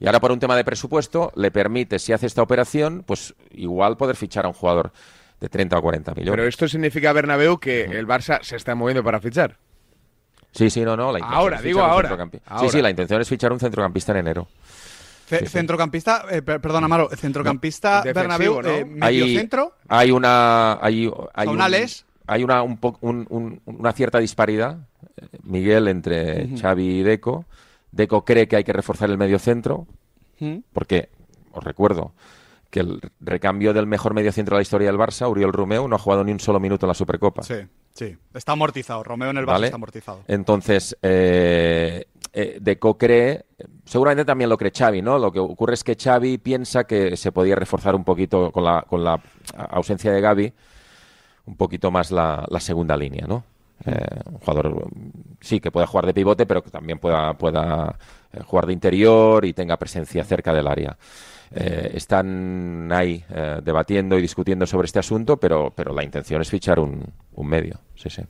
Y 0.00 0.06
ahora 0.06 0.20
por 0.20 0.30
un 0.32 0.38
tema 0.38 0.54
de 0.56 0.64
presupuesto, 0.64 1.32
le 1.34 1.50
permite, 1.50 1.98
si 1.98 2.12
hace 2.12 2.26
esta 2.26 2.42
operación, 2.42 3.02
pues 3.06 3.34
igual 3.50 3.96
poder 3.96 4.16
fichar 4.16 4.44
a 4.44 4.48
un 4.48 4.54
jugador 4.54 4.92
de 5.40 5.48
30 5.48 5.78
o 5.78 5.82
40 5.82 6.12
millones. 6.12 6.32
Pero 6.32 6.46
esto 6.48 6.68
significa, 6.68 7.12
Bernabéu, 7.12 7.58
que 7.58 7.84
el 7.84 8.06
Barça 8.06 8.40
se 8.42 8.56
está 8.56 8.74
moviendo 8.74 9.02
para 9.02 9.20
fichar. 9.20 9.56
Sí, 10.52 10.70
sí, 10.70 10.80
no, 10.82 10.96
no. 10.96 11.12
La 11.12 11.18
intención 11.18 11.40
Ahora, 11.40 11.56
es 11.58 11.62
digo 11.62 11.82
ahora. 11.82 12.16
Sí, 12.60 12.68
sí, 12.70 12.80
la 12.82 12.90
intención 12.90 13.20
es 13.20 13.28
fichar 13.28 13.52
un 13.52 13.60
centrocampista 13.60 14.12
en 14.12 14.18
enero. 14.18 14.48
Ce- 15.26 15.40
Sí, 15.40 15.44
sí. 15.46 15.52
Centrocampista, 15.52 16.24
eh, 16.30 16.40
per- 16.42 16.58
perdona, 16.60 16.86
Amaro, 16.86 17.10
centrocampista 17.14 18.00
Defensivo, 18.02 18.56
Bernabéu, 18.56 18.62
¿no? 18.62 18.68
eh, 18.70 18.84
mediocentro. 18.84 19.74
Hay 19.88 20.10
una. 20.10 20.78
Hay, 20.80 21.10
hay 21.34 21.48
un 21.48 21.60
hay 22.30 22.44
una, 22.44 22.62
un 22.62 22.78
po- 22.78 22.98
un- 23.02 23.26
un- 23.30 23.60
una 23.66 23.92
cierta 23.92 24.18
disparidad, 24.18 24.78
Miguel, 25.42 25.88
entre 25.88 26.44
Ujú. 26.44 26.58
Xavi 26.58 27.00
y 27.00 27.02
Deco. 27.02 27.44
Deco 27.92 28.24
cree 28.24 28.46
que 28.48 28.56
hay 28.56 28.64
que 28.64 28.72
reforzar 28.72 29.10
el 29.10 29.18
medio 29.18 29.38
centro, 29.38 29.86
porque, 30.72 31.08
os 31.52 31.64
recuerdo, 31.64 32.12
que 32.70 32.80
el 32.80 33.00
recambio 33.20 33.72
del 33.72 33.86
mejor 33.86 34.14
medio 34.14 34.30
centro 34.30 34.56
de 34.56 34.58
la 34.58 34.62
historia 34.62 34.88
del 34.88 34.98
Barça, 34.98 35.28
Uriel 35.28 35.52
Romeu, 35.52 35.88
no 35.88 35.96
ha 35.96 35.98
jugado 35.98 36.22
ni 36.22 36.32
un 36.32 36.40
solo 36.40 36.60
minuto 36.60 36.84
en 36.86 36.88
la 36.88 36.94
Supercopa. 36.94 37.42
Sí, 37.42 37.54
sí. 37.94 38.16
Está 38.34 38.52
amortizado. 38.52 39.02
Romeo 39.02 39.30
en 39.30 39.38
el 39.38 39.44
Barça 39.44 39.52
¿Vale? 39.52 39.66
está 39.66 39.76
amortizado. 39.76 40.20
Entonces, 40.28 40.96
eh, 41.00 42.04
eh, 42.34 42.58
Deco 42.60 42.98
cree, 42.98 43.46
seguramente 43.86 44.26
también 44.26 44.50
lo 44.50 44.58
cree 44.58 44.70
Xavi, 44.70 45.00
¿no? 45.00 45.18
Lo 45.18 45.32
que 45.32 45.38
ocurre 45.38 45.74
es 45.74 45.82
que 45.82 45.96
Xavi 45.96 46.36
piensa 46.38 46.84
que 46.84 47.16
se 47.16 47.32
podía 47.32 47.56
reforzar 47.56 47.94
un 47.94 48.04
poquito 48.04 48.52
con 48.52 48.64
la, 48.64 48.82
con 48.82 49.02
la 49.02 49.18
ausencia 49.70 50.12
de 50.12 50.20
Gaby, 50.20 50.52
un 51.46 51.56
poquito 51.56 51.90
más 51.90 52.10
la, 52.10 52.46
la 52.50 52.60
segunda 52.60 52.96
línea, 52.98 53.26
¿no? 53.26 53.44
Eh, 53.86 54.20
un 54.32 54.38
jugador, 54.38 54.88
sí, 55.40 55.60
que 55.60 55.70
pueda 55.70 55.86
jugar 55.86 56.06
de 56.06 56.14
pivote, 56.14 56.46
pero 56.46 56.62
que 56.62 56.70
también 56.70 56.98
pueda, 56.98 57.34
pueda 57.34 57.96
eh, 58.32 58.40
jugar 58.44 58.66
de 58.66 58.72
interior 58.72 59.44
y 59.44 59.52
tenga 59.52 59.76
presencia 59.76 60.24
cerca 60.24 60.52
del 60.52 60.66
área. 60.66 60.96
Eh, 61.54 61.92
están 61.94 62.90
ahí 62.92 63.24
eh, 63.30 63.60
debatiendo 63.62 64.18
y 64.18 64.22
discutiendo 64.22 64.66
sobre 64.66 64.86
este 64.86 64.98
asunto, 64.98 65.36
pero, 65.38 65.72
pero 65.74 65.94
la 65.94 66.02
intención 66.04 66.42
es 66.42 66.50
fichar 66.50 66.78
un, 66.78 67.02
un 67.34 67.46
medio, 67.46 67.80
sí, 67.94 68.10
sí. 68.10 68.22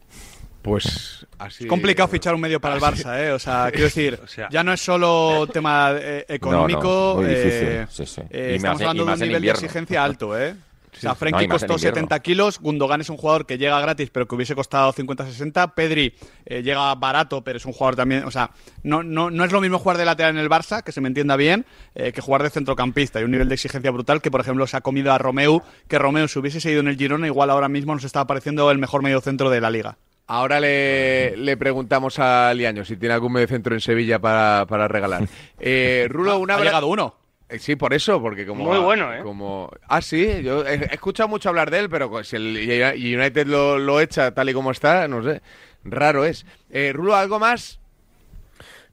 Pues 0.63 1.27
así. 1.39 1.65
Es 1.65 1.69
complicado 1.71 2.09
fichar 2.09 2.35
un 2.35 2.41
medio 2.41 2.61
para 2.61 2.75
el 2.77 2.81
Barça, 2.81 3.19
¿eh? 3.19 3.33
O 3.33 3.39
sea, 3.39 3.69
quiero 3.73 3.85
decir, 3.87 4.21
O 4.23 4.27
sea- 4.27 4.49
ya 4.51 4.63
no 4.63 4.73
es 4.73 4.81
solo 4.81 5.49
tema 5.53 5.93
eh, 5.99 6.27
económico. 6.29 7.15
muy 7.17 7.27
difícil, 7.27 7.69
eh, 7.69 7.87
sí, 7.89 8.07
sí. 8.07 8.21
eh, 8.31 8.51
Y 8.53 8.57
estamos 8.57 8.75
más 8.75 8.81
y 8.81 8.85
hablando 8.85 9.05
de 9.05 9.11
más 9.11 9.21
un 9.21 9.27
nivel 9.27 9.37
invierno. 9.39 9.61
de 9.61 9.67
exigencia 9.67 10.05
alto, 10.05 10.39
¿eh? 10.39 10.55
O 10.99 11.01
sea, 11.01 11.11
No, 11.11 11.15
Frenkie 11.17 11.49
costó 11.49 11.73
invierno. 11.75 11.97
70 11.97 12.21
kilos, 12.21 12.59
Gundogan 12.61 13.01
es 13.01 13.09
un 13.09 13.17
jugador 13.17 13.47
que 13.47 13.57
llega 13.59 13.81
gratis, 13.81 14.11
pero 14.11 14.27
que 14.29 14.35
hubiese 14.35 14.55
costado 14.55 14.93
50-60, 14.93 15.73
Pedri 15.75 16.15
eh, 16.47 16.63
llega 16.63 16.95
barato, 16.95 17.43
pero 17.43 17.57
es 17.57 17.65
un 17.67 17.73
jugador 17.73 17.97
también, 17.97 18.25
o 18.25 18.31
sea, 18.31 18.51
no, 18.83 19.03
no, 19.03 19.31
no 19.31 19.45
es 19.45 19.53
lo 19.53 19.61
mismo 19.61 19.79
jugar 19.79 19.97
de 19.97 20.05
lateral 20.05 20.33
en 20.37 20.39
el 20.43 20.51
Barça, 20.51 20.83
que 20.83 20.93
se 20.93 21.01
me 21.01 21.09
entienda 21.09 21.37
bien, 21.37 21.65
eh, 21.95 22.13
que 22.13 22.21
jugar 22.21 22.43
de 22.43 22.51
centrocampista. 22.51 23.19
Hay 23.19 23.25
un 23.25 23.31
nivel 23.31 23.49
de 23.49 23.55
exigencia 23.55 23.91
brutal 23.91 24.21
que, 24.21 24.31
por 24.31 24.41
ejemplo, 24.41 24.67
se 24.67 24.77
ha 24.77 24.81
comido 24.81 25.13
a 25.13 25.19
Romeu, 25.19 25.63
que 25.89 25.99
Romeu, 25.99 26.29
si 26.29 26.39
hubiese 26.39 26.61
seguido 26.61 26.81
en 26.81 26.89
el 26.89 26.97
Girona, 26.97 27.27
igual 27.27 27.51
ahora 27.51 27.69
mismo 27.69 27.95
nos 27.95 28.05
está 28.05 28.27
pareciendo 28.27 28.71
el 28.71 28.79
mejor 28.79 29.03
mediocentro 29.03 29.51
de 29.51 29.61
la 29.61 29.71
liga. 29.71 29.99
Ahora 30.31 30.61
le, 30.61 31.37
le 31.39 31.57
preguntamos 31.57 32.19
a 32.19 32.53
Liaño 32.53 32.85
si 32.85 32.99
tiene 32.99 33.15
algún 33.15 33.33
mediocentro 33.33 33.73
en 33.75 33.81
Sevilla 33.81 34.19
para, 34.19 34.67
para 34.69 34.87
regalar. 34.87 35.27
Eh, 35.59 36.07
Rulo, 36.11 36.39
una 36.39 36.55
ha 36.55 36.59
bra- 36.59 36.65
llegado 36.65 36.87
uno. 36.89 37.15
Eh, 37.49 37.59
Sí, 37.59 37.77
por 37.77 37.95
eso, 37.95 38.21
porque 38.21 38.47
como... 38.47 38.65
Muy 38.65 38.79
bueno, 38.79 39.13
¿eh? 39.15 39.23
Como... 39.23 39.71
Ah, 39.89 40.03
sí, 40.03 40.43
yo 40.43 40.67
he, 40.67 40.75
he 40.75 40.95
escuchado 40.95 41.29
mucho 41.29 41.49
hablar 41.49 41.71
de 41.71 41.79
él, 41.81 41.89
pero 41.91 42.23
si 42.25 42.37
el 42.37 42.57
United 42.97 43.47
lo, 43.47 43.79
lo 43.79 44.01
echa 44.01 44.33
tal 44.33 44.49
y 44.51 44.55
como 44.55 44.71
está, 44.71 45.09
no 45.09 45.23
sé, 45.23 45.41
raro 45.85 46.25
es. 46.25 46.45
Eh, 46.71 46.93
Rulo, 46.95 47.17
¿algo 47.17 47.39
más? 47.39 47.78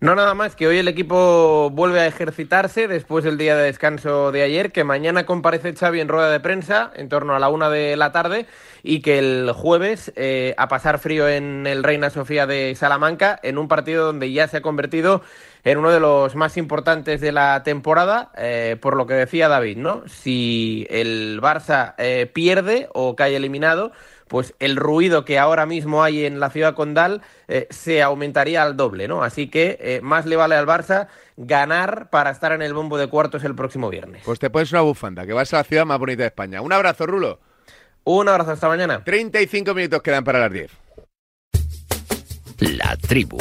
No, 0.02 0.14
nada 0.14 0.34
más 0.34 0.58
que 0.58 0.68
hoy 0.68 0.78
el 0.78 0.90
equipo 0.90 1.70
vuelve 1.72 2.02
a 2.02 2.06
ejercitarse 2.06 2.90
después 2.90 3.24
del 3.24 3.38
día 3.38 3.56
de 3.56 3.64
descanso 3.64 4.34
de 4.34 4.44
ayer, 4.44 4.74
que 4.74 4.84
mañana 4.84 5.26
comparece 5.26 5.74
Xavi 5.74 6.02
en 6.02 6.10
rueda 6.10 6.30
de 6.30 6.42
prensa 6.42 6.92
en 6.96 7.08
torno 7.08 7.34
a 7.34 7.40
la 7.40 7.48
una 7.48 7.70
de 7.70 7.96
la 7.96 8.12
tarde 8.12 8.46
y 8.84 9.00
que 9.02 9.20
el 9.20 9.52
jueves 9.54 10.12
eh, 10.18 10.54
a 10.58 10.68
pasar 10.68 11.00
frío 11.00 11.30
en 11.30 11.66
el 11.66 11.82
Reina 11.82 12.10
Sofía 12.10 12.46
de 12.46 12.76
Salamanca 12.76 13.40
en 13.42 13.58
un 13.58 13.70
partido 13.70 14.06
donde 14.06 14.34
ya 14.34 14.50
se 14.50 14.58
ha 14.58 14.62
convertido 14.62 15.22
en 15.64 15.78
uno 15.78 15.90
de 15.90 16.02
los 16.02 16.36
más 16.36 16.58
importantes 16.58 17.22
de 17.22 17.32
la 17.32 17.64
temporada, 17.64 18.32
eh, 18.38 18.78
por 18.80 18.98
lo 18.98 19.08
que 19.08 19.14
decía 19.14 19.48
David, 19.48 19.78
¿no? 19.78 20.04
Si 20.08 20.86
el 20.90 21.40
Barça 21.42 21.96
eh, 21.98 22.30
pierde 22.32 22.90
o 22.94 23.16
cae 23.16 23.36
eliminado, 23.36 23.94
pues 24.28 24.54
el 24.60 24.76
ruido 24.76 25.26
que 25.26 25.38
ahora 25.38 25.66
mismo 25.66 26.04
hay 26.04 26.26
en 26.26 26.40
la 26.40 26.50
ciudad 26.50 26.76
condal 26.76 27.22
eh, 27.48 27.68
se 27.70 28.02
aumentaría 28.02 28.64
al 28.64 28.76
doble, 28.76 29.08
¿no? 29.08 29.24
Así 29.24 29.50
que 29.50 29.78
eh, 29.80 30.00
más 30.02 30.26
le 30.26 30.36
vale 30.36 30.56
al 30.56 30.66
Barça 30.66 31.08
ganar 31.38 32.10
para 32.10 32.32
estar 32.32 32.52
en 32.52 32.62
el 32.62 32.74
bombo 32.74 32.98
de 32.98 33.08
cuartos 33.08 33.44
el 33.44 33.56
próximo 33.56 33.90
viernes. 33.90 34.24
Pues 34.26 34.40
te 34.40 34.50
pones 34.50 34.72
una 34.72 34.82
bufanda, 34.82 35.26
que 35.26 35.34
vas 35.34 35.54
a 35.54 35.58
la 35.58 35.64
ciudad 35.64 35.86
más 35.86 36.00
bonita 36.00 36.24
de 36.24 36.28
España. 36.28 36.62
Un 36.62 36.74
abrazo, 36.74 37.06
Rulo. 37.06 37.40
Un 38.04 38.30
abrazo, 38.30 38.52
hasta 38.52 38.68
mañana. 38.68 39.04
35 39.04 39.74
minutos 39.74 40.02
quedan 40.02 40.24
para 40.24 40.40
las 40.40 40.52
10. 40.52 40.72
La 42.60 42.96
tribu. 42.98 43.38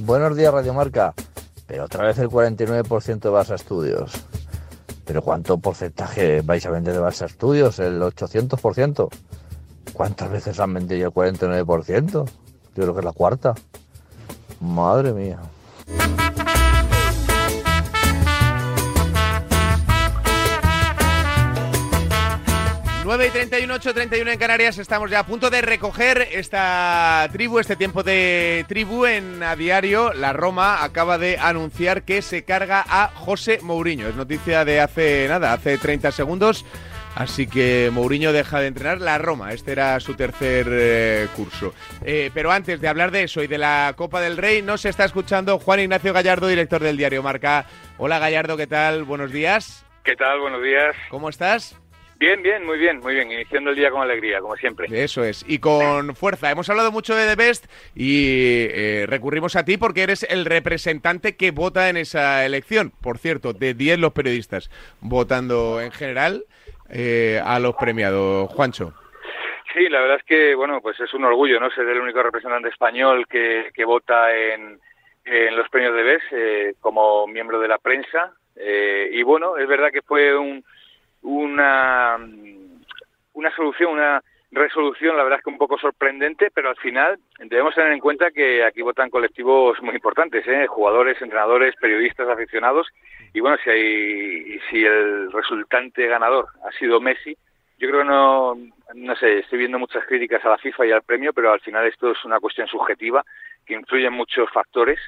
Buenos 0.00 0.36
días, 0.36 0.52
Radio 0.52 0.74
Marca. 0.74 1.14
Pero 1.66 1.84
otra 1.84 2.04
vez 2.04 2.18
el 2.18 2.28
49% 2.28 3.20
de 3.20 3.30
Barça 3.30 3.54
Estudios. 3.54 4.12
¿Pero 5.04 5.22
cuánto 5.22 5.58
porcentaje 5.58 6.42
vais 6.42 6.64
a 6.66 6.70
vender 6.70 6.94
de 6.94 7.00
Barça 7.00 7.26
Estudios? 7.26 7.78
¿El 7.78 8.00
800%? 8.00 9.08
¿Cuántas 9.92 10.30
veces 10.30 10.60
han 10.60 10.74
vendido 10.74 11.08
el 11.08 11.12
49%? 11.12 12.06
Yo 12.10 12.30
creo 12.74 12.94
que 12.94 13.00
es 13.00 13.04
la 13.04 13.12
cuarta. 13.12 13.54
Madre 14.60 15.12
mía. 15.12 15.40
9 23.10 23.26
y 23.26 23.30
31, 23.30 23.74
8 23.74 23.92
31 23.92 24.30
en 24.30 24.38
Canarias. 24.38 24.78
Estamos 24.78 25.10
ya 25.10 25.18
a 25.18 25.26
punto 25.26 25.50
de 25.50 25.62
recoger 25.62 26.28
esta 26.30 27.28
tribu, 27.32 27.58
este 27.58 27.74
tiempo 27.74 28.04
de 28.04 28.64
tribu 28.68 29.04
en 29.04 29.42
a 29.42 29.56
diario. 29.56 30.12
La 30.12 30.32
Roma 30.32 30.84
acaba 30.84 31.18
de 31.18 31.36
anunciar 31.36 32.04
que 32.04 32.22
se 32.22 32.44
carga 32.44 32.84
a 32.88 33.08
José 33.08 33.58
Mourinho. 33.62 34.06
Es 34.06 34.14
noticia 34.14 34.64
de 34.64 34.80
hace 34.80 35.26
nada, 35.28 35.52
hace 35.52 35.76
30 35.76 36.12
segundos. 36.12 36.64
Así 37.16 37.48
que 37.48 37.90
Mourinho 37.92 38.32
deja 38.32 38.60
de 38.60 38.68
entrenar 38.68 39.00
la 39.00 39.18
Roma. 39.18 39.52
Este 39.54 39.72
era 39.72 39.98
su 39.98 40.14
tercer 40.14 40.68
eh, 40.70 41.26
curso. 41.34 41.74
Eh, 42.04 42.30
pero 42.32 42.52
antes 42.52 42.80
de 42.80 42.86
hablar 42.86 43.10
de 43.10 43.24
eso 43.24 43.42
y 43.42 43.48
de 43.48 43.58
la 43.58 43.92
Copa 43.96 44.20
del 44.20 44.36
Rey, 44.36 44.62
nos 44.62 44.84
está 44.84 45.04
escuchando 45.04 45.58
Juan 45.58 45.80
Ignacio 45.80 46.12
Gallardo, 46.12 46.46
director 46.46 46.80
del 46.80 46.96
diario 46.96 47.24
Marca. 47.24 47.66
Hola 47.98 48.20
Gallardo, 48.20 48.56
¿qué 48.56 48.68
tal? 48.68 49.02
Buenos 49.02 49.32
días. 49.32 49.84
¿Qué 50.04 50.14
tal? 50.14 50.38
Buenos 50.38 50.62
días. 50.62 50.94
¿Cómo 51.10 51.28
estás? 51.28 51.76
Bien, 52.20 52.42
bien, 52.42 52.66
muy 52.66 52.76
bien, 52.76 53.00
muy 53.00 53.14
bien. 53.14 53.32
Iniciando 53.32 53.70
el 53.70 53.76
día 53.76 53.90
con 53.90 54.02
alegría, 54.02 54.40
como 54.40 54.54
siempre. 54.56 54.86
Eso 54.92 55.24
es. 55.24 55.42
Y 55.48 55.58
con 55.58 56.14
fuerza. 56.14 56.50
Hemos 56.50 56.68
hablado 56.68 56.92
mucho 56.92 57.16
de 57.16 57.26
The 57.26 57.34
Best 57.34 57.64
y 57.96 58.66
eh, 58.70 59.06
recurrimos 59.08 59.56
a 59.56 59.64
ti 59.64 59.78
porque 59.78 60.02
eres 60.02 60.24
el 60.24 60.44
representante 60.44 61.34
que 61.34 61.50
vota 61.50 61.88
en 61.88 61.96
esa 61.96 62.44
elección. 62.44 62.92
Por 63.02 63.16
cierto, 63.16 63.54
de 63.54 63.72
10 63.72 64.00
los 64.00 64.12
periodistas 64.12 64.70
votando 65.00 65.80
en 65.80 65.92
general 65.92 66.44
eh, 66.90 67.40
a 67.42 67.58
los 67.58 67.74
premiados. 67.76 68.50
Juancho. 68.50 68.92
Sí, 69.72 69.88
la 69.88 70.02
verdad 70.02 70.18
es 70.18 70.24
que, 70.24 70.54
bueno, 70.54 70.82
pues 70.82 71.00
es 71.00 71.14
un 71.14 71.24
orgullo, 71.24 71.58
¿no? 71.58 71.70
Ser 71.70 71.88
el 71.88 72.02
único 72.02 72.22
representante 72.22 72.68
español 72.68 73.26
que, 73.28 73.70
que 73.72 73.86
vota 73.86 74.36
en, 74.36 74.78
en 75.24 75.56
los 75.56 75.66
premios 75.70 75.94
de 75.94 76.02
BES 76.02 76.22
eh, 76.32 76.74
como 76.80 77.26
miembro 77.26 77.58
de 77.60 77.68
la 77.68 77.78
prensa. 77.78 78.34
Eh, 78.56 79.08
y 79.10 79.22
bueno, 79.22 79.56
es 79.56 79.66
verdad 79.66 79.90
que 79.90 80.02
fue 80.02 80.36
un, 80.36 80.62
una, 81.22 82.16
una 83.34 83.54
solución, 83.54 83.92
una 83.92 84.22
resolución, 84.50 85.16
la 85.16 85.22
verdad 85.22 85.38
es 85.38 85.44
que 85.44 85.50
un 85.50 85.58
poco 85.58 85.78
sorprendente, 85.78 86.50
pero 86.52 86.70
al 86.70 86.76
final 86.76 87.18
debemos 87.38 87.74
tener 87.74 87.92
en 87.92 88.00
cuenta 88.00 88.30
que 88.30 88.64
aquí 88.64 88.82
votan 88.82 89.10
colectivos 89.10 89.80
muy 89.82 89.94
importantes, 89.94 90.46
¿eh? 90.48 90.66
jugadores, 90.66 91.20
entrenadores, 91.22 91.74
periodistas, 91.80 92.28
aficionados, 92.28 92.88
y 93.32 93.40
bueno, 93.40 93.56
si, 93.62 93.70
hay, 93.70 94.60
si 94.68 94.84
el 94.84 95.30
resultante 95.30 96.06
ganador 96.06 96.48
ha 96.66 96.72
sido 96.72 97.00
Messi, 97.00 97.36
yo 97.78 97.88
creo 97.88 98.00
que 98.00 98.08
no, 98.08 98.58
no 98.94 99.16
sé, 99.16 99.38
estoy 99.38 99.60
viendo 99.60 99.78
muchas 99.78 100.04
críticas 100.04 100.44
a 100.44 100.50
la 100.50 100.58
FIFA 100.58 100.86
y 100.86 100.92
al 100.92 101.02
premio, 101.02 101.32
pero 101.32 101.52
al 101.52 101.60
final 101.60 101.86
esto 101.86 102.10
es 102.10 102.24
una 102.24 102.40
cuestión 102.40 102.66
subjetiva 102.66 103.24
que 103.64 103.74
influye 103.74 104.06
en 104.06 104.12
muchos 104.12 104.50
factores 104.50 104.98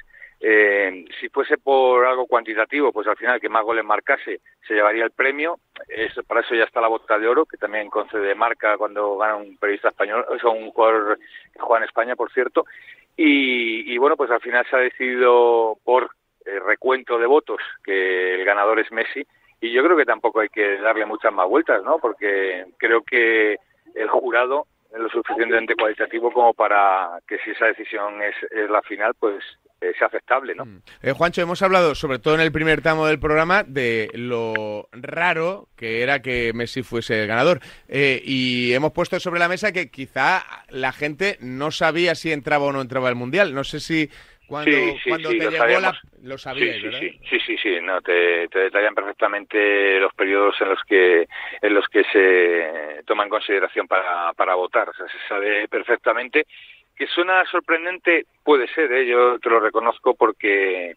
eh, 0.45 1.05
si 1.21 1.29
fuese 1.29 1.57
por 1.57 2.05
algo 2.05 2.27
cuantitativo, 2.27 2.91
pues 2.91 3.07
al 3.07 3.15
final 3.15 3.39
que 3.39 3.47
más 3.47 3.63
goles 3.63 3.85
marcase 3.85 4.41
se 4.67 4.73
llevaría 4.73 5.05
el 5.05 5.11
premio. 5.11 5.57
Eso, 5.87 6.21
para 6.23 6.41
eso 6.41 6.53
ya 6.53 6.65
está 6.65 6.81
la 6.81 6.89
bota 6.89 7.17
de 7.17 7.29
oro, 7.29 7.45
que 7.45 7.55
también 7.55 7.89
concede 7.89 8.35
marca 8.35 8.77
cuando 8.77 9.15
gana 9.15 9.37
un 9.37 9.55
periodista 9.55 9.87
español, 9.87 10.25
o 10.27 10.37
sea, 10.37 10.49
un 10.49 10.69
jugador 10.71 11.17
que 11.53 11.59
juega 11.61 11.77
en 11.77 11.87
España, 11.87 12.17
por 12.17 12.29
cierto. 12.33 12.65
Y, 13.15 13.93
y 13.93 13.97
bueno, 13.97 14.17
pues 14.17 14.31
al 14.31 14.41
final 14.41 14.65
se 14.69 14.75
ha 14.75 14.79
decidido 14.79 15.77
por 15.85 16.09
eh, 16.45 16.59
recuento 16.59 17.17
de 17.17 17.25
votos 17.25 17.61
que 17.81 18.35
el 18.35 18.43
ganador 18.43 18.79
es 18.79 18.91
Messi. 18.91 19.25
Y 19.61 19.71
yo 19.71 19.81
creo 19.81 19.95
que 19.95 20.03
tampoco 20.03 20.41
hay 20.41 20.49
que 20.49 20.77
darle 20.79 21.05
muchas 21.05 21.31
más 21.31 21.47
vueltas, 21.47 21.81
¿no? 21.85 21.99
Porque 21.99 22.65
creo 22.77 23.01
que 23.01 23.55
el 23.95 24.09
jurado 24.09 24.67
es 24.91 24.99
lo 24.99 25.07
suficientemente 25.07 25.75
cualitativo 25.75 26.33
como 26.33 26.53
para 26.53 27.19
que 27.29 27.37
si 27.39 27.51
esa 27.51 27.67
decisión 27.67 28.21
es, 28.21 28.35
es 28.51 28.69
la 28.69 28.81
final, 28.81 29.13
pues 29.17 29.41
eh, 29.83 29.93
sea 29.97 30.07
aceptable, 30.07 30.55
¿no? 30.55 30.65
Eh, 31.01 31.11
Juancho, 31.11 31.41
hemos 31.41 31.61
hablado, 31.61 31.93
sobre 31.95 32.19
todo 32.19 32.35
en 32.35 32.41
el 32.41 32.51
primer 32.51 32.81
tramo 32.81 33.05
del 33.05 33.19
programa, 33.19 33.63
de 33.63 34.09
lo 34.13 34.87
raro 34.91 35.67
que 35.75 36.01
era 36.01 36.21
que 36.21 36.53
Messi 36.53 36.83
fuese 36.83 37.21
el 37.21 37.27
ganador. 37.27 37.59
Eh, 37.89 38.21
y 38.23 38.73
hemos 38.73 38.93
puesto 38.93 39.19
sobre 39.19 39.39
la 39.39 39.49
mesa 39.49 39.71
que 39.71 39.91
quizá 39.91 40.43
la 40.69 40.93
gente 40.93 41.37
no 41.41 41.71
sabía 41.71 42.15
si 42.15 42.31
entraba 42.31 42.65
o 42.65 42.71
no 42.71 42.81
entraba 42.81 43.09
el 43.09 43.15
Mundial. 43.15 43.53
No 43.53 43.63
sé 43.63 43.79
si 43.79 44.09
cuando, 44.47 44.71
sí, 44.71 44.97
sí, 45.03 45.09
cuando 45.09 45.31
sí, 45.31 45.39
te 45.39 45.49
llegó 45.49 45.79
la... 45.79 45.99
Lo 46.23 46.37
sabíais, 46.37 46.81
sí, 46.81 46.89
sí, 46.99 47.19
sí, 47.29 47.39
sí, 47.45 47.57
sí, 47.61 47.77
no, 47.81 48.01
te, 48.01 48.47
te 48.47 48.59
detallan 48.59 48.95
perfectamente 48.95 49.99
los 49.99 50.13
periodos 50.13 50.55
en 50.61 50.69
los 50.69 50.79
que 50.87 51.27
en 51.61 51.73
los 51.73 51.85
que 51.87 52.03
se 52.05 53.03
toma 53.03 53.23
en 53.23 53.29
consideración 53.29 53.87
para, 53.87 54.31
para 54.33 54.55
votar, 54.55 54.87
o 54.87 54.93
sea, 54.93 55.05
se 55.07 55.27
sabe 55.27 55.67
perfectamente 55.67 56.45
que 56.95 57.07
suena 57.07 57.45
sorprendente 57.45 58.25
puede 58.43 58.67
ser, 58.67 58.91
¿eh? 58.91 59.05
yo 59.05 59.39
te 59.39 59.49
lo 59.49 59.59
reconozco 59.59 60.15
porque 60.15 60.95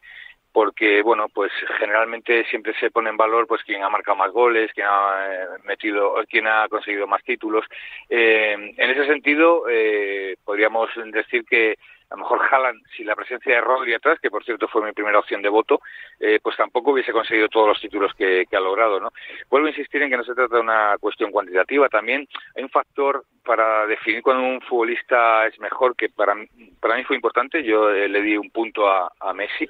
porque 0.56 1.02
bueno 1.02 1.28
pues 1.28 1.52
generalmente 1.78 2.46
siempre 2.46 2.72
se 2.80 2.90
pone 2.90 3.10
en 3.10 3.18
valor 3.18 3.46
pues 3.46 3.62
quien 3.62 3.82
ha 3.82 3.90
marcado 3.90 4.16
más 4.16 4.32
goles 4.32 4.72
quien 4.72 4.86
ha 4.86 5.26
eh, 5.28 5.46
metido 5.64 6.14
quien 6.30 6.46
ha 6.46 6.66
conseguido 6.70 7.06
más 7.06 7.22
títulos 7.24 7.66
eh, 8.08 8.54
en 8.74 8.90
ese 8.90 9.04
sentido 9.04 9.64
eh, 9.68 10.36
podríamos 10.46 10.88
decir 11.12 11.44
que 11.44 11.76
a 12.08 12.14
lo 12.14 12.22
mejor 12.22 12.40
Haaland, 12.50 12.82
si 12.96 13.02
la 13.02 13.16
presencia 13.16 13.54
de 13.54 13.60
Rodri 13.60 13.94
atrás, 13.94 14.18
que 14.20 14.30
por 14.30 14.44
cierto 14.44 14.68
fue 14.68 14.84
mi 14.84 14.92
primera 14.92 15.18
opción 15.18 15.42
de 15.42 15.48
voto, 15.48 15.80
eh, 16.20 16.38
pues 16.40 16.56
tampoco 16.56 16.92
hubiese 16.92 17.12
conseguido 17.12 17.48
todos 17.48 17.68
los 17.68 17.80
títulos 17.80 18.12
que, 18.14 18.46
ha 18.52 18.60
logrado, 18.60 19.00
¿no? 19.00 19.12
Vuelvo 19.50 19.66
a 19.66 19.70
insistir 19.70 20.02
en 20.02 20.10
que 20.10 20.16
no 20.16 20.24
se 20.24 20.34
trata 20.34 20.54
de 20.54 20.60
una 20.60 20.96
cuestión 21.00 21.32
cuantitativa, 21.32 21.88
también 21.88 22.26
hay 22.54 22.62
un 22.62 22.70
factor 22.70 23.24
para 23.44 23.86
definir 23.86 24.22
cuando 24.22 24.44
un 24.44 24.60
futbolista 24.60 25.46
es 25.46 25.58
mejor, 25.58 25.96
que 25.96 26.08
para, 26.08 26.34
para 26.80 26.96
mí 26.96 27.04
fue 27.04 27.16
importante, 27.16 27.64
yo 27.64 27.90
eh, 27.90 28.08
le 28.08 28.22
di 28.22 28.36
un 28.36 28.50
punto 28.50 28.88
a, 28.88 29.10
Messi, 29.34 29.68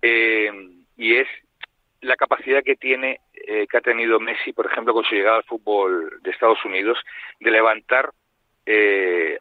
eh, 0.00 0.50
y 0.96 1.16
es 1.16 1.28
la 2.00 2.16
capacidad 2.16 2.62
que 2.64 2.76
tiene, 2.76 3.20
eh, 3.34 3.66
que 3.70 3.76
ha 3.76 3.82
tenido 3.82 4.18
Messi, 4.18 4.52
por 4.52 4.66
ejemplo, 4.66 4.94
con 4.94 5.04
su 5.04 5.14
llegada 5.14 5.36
al 5.36 5.44
fútbol 5.44 6.20
de 6.22 6.30
Estados 6.30 6.64
Unidos, 6.64 6.98
de 7.40 7.50
levantar 7.50 8.10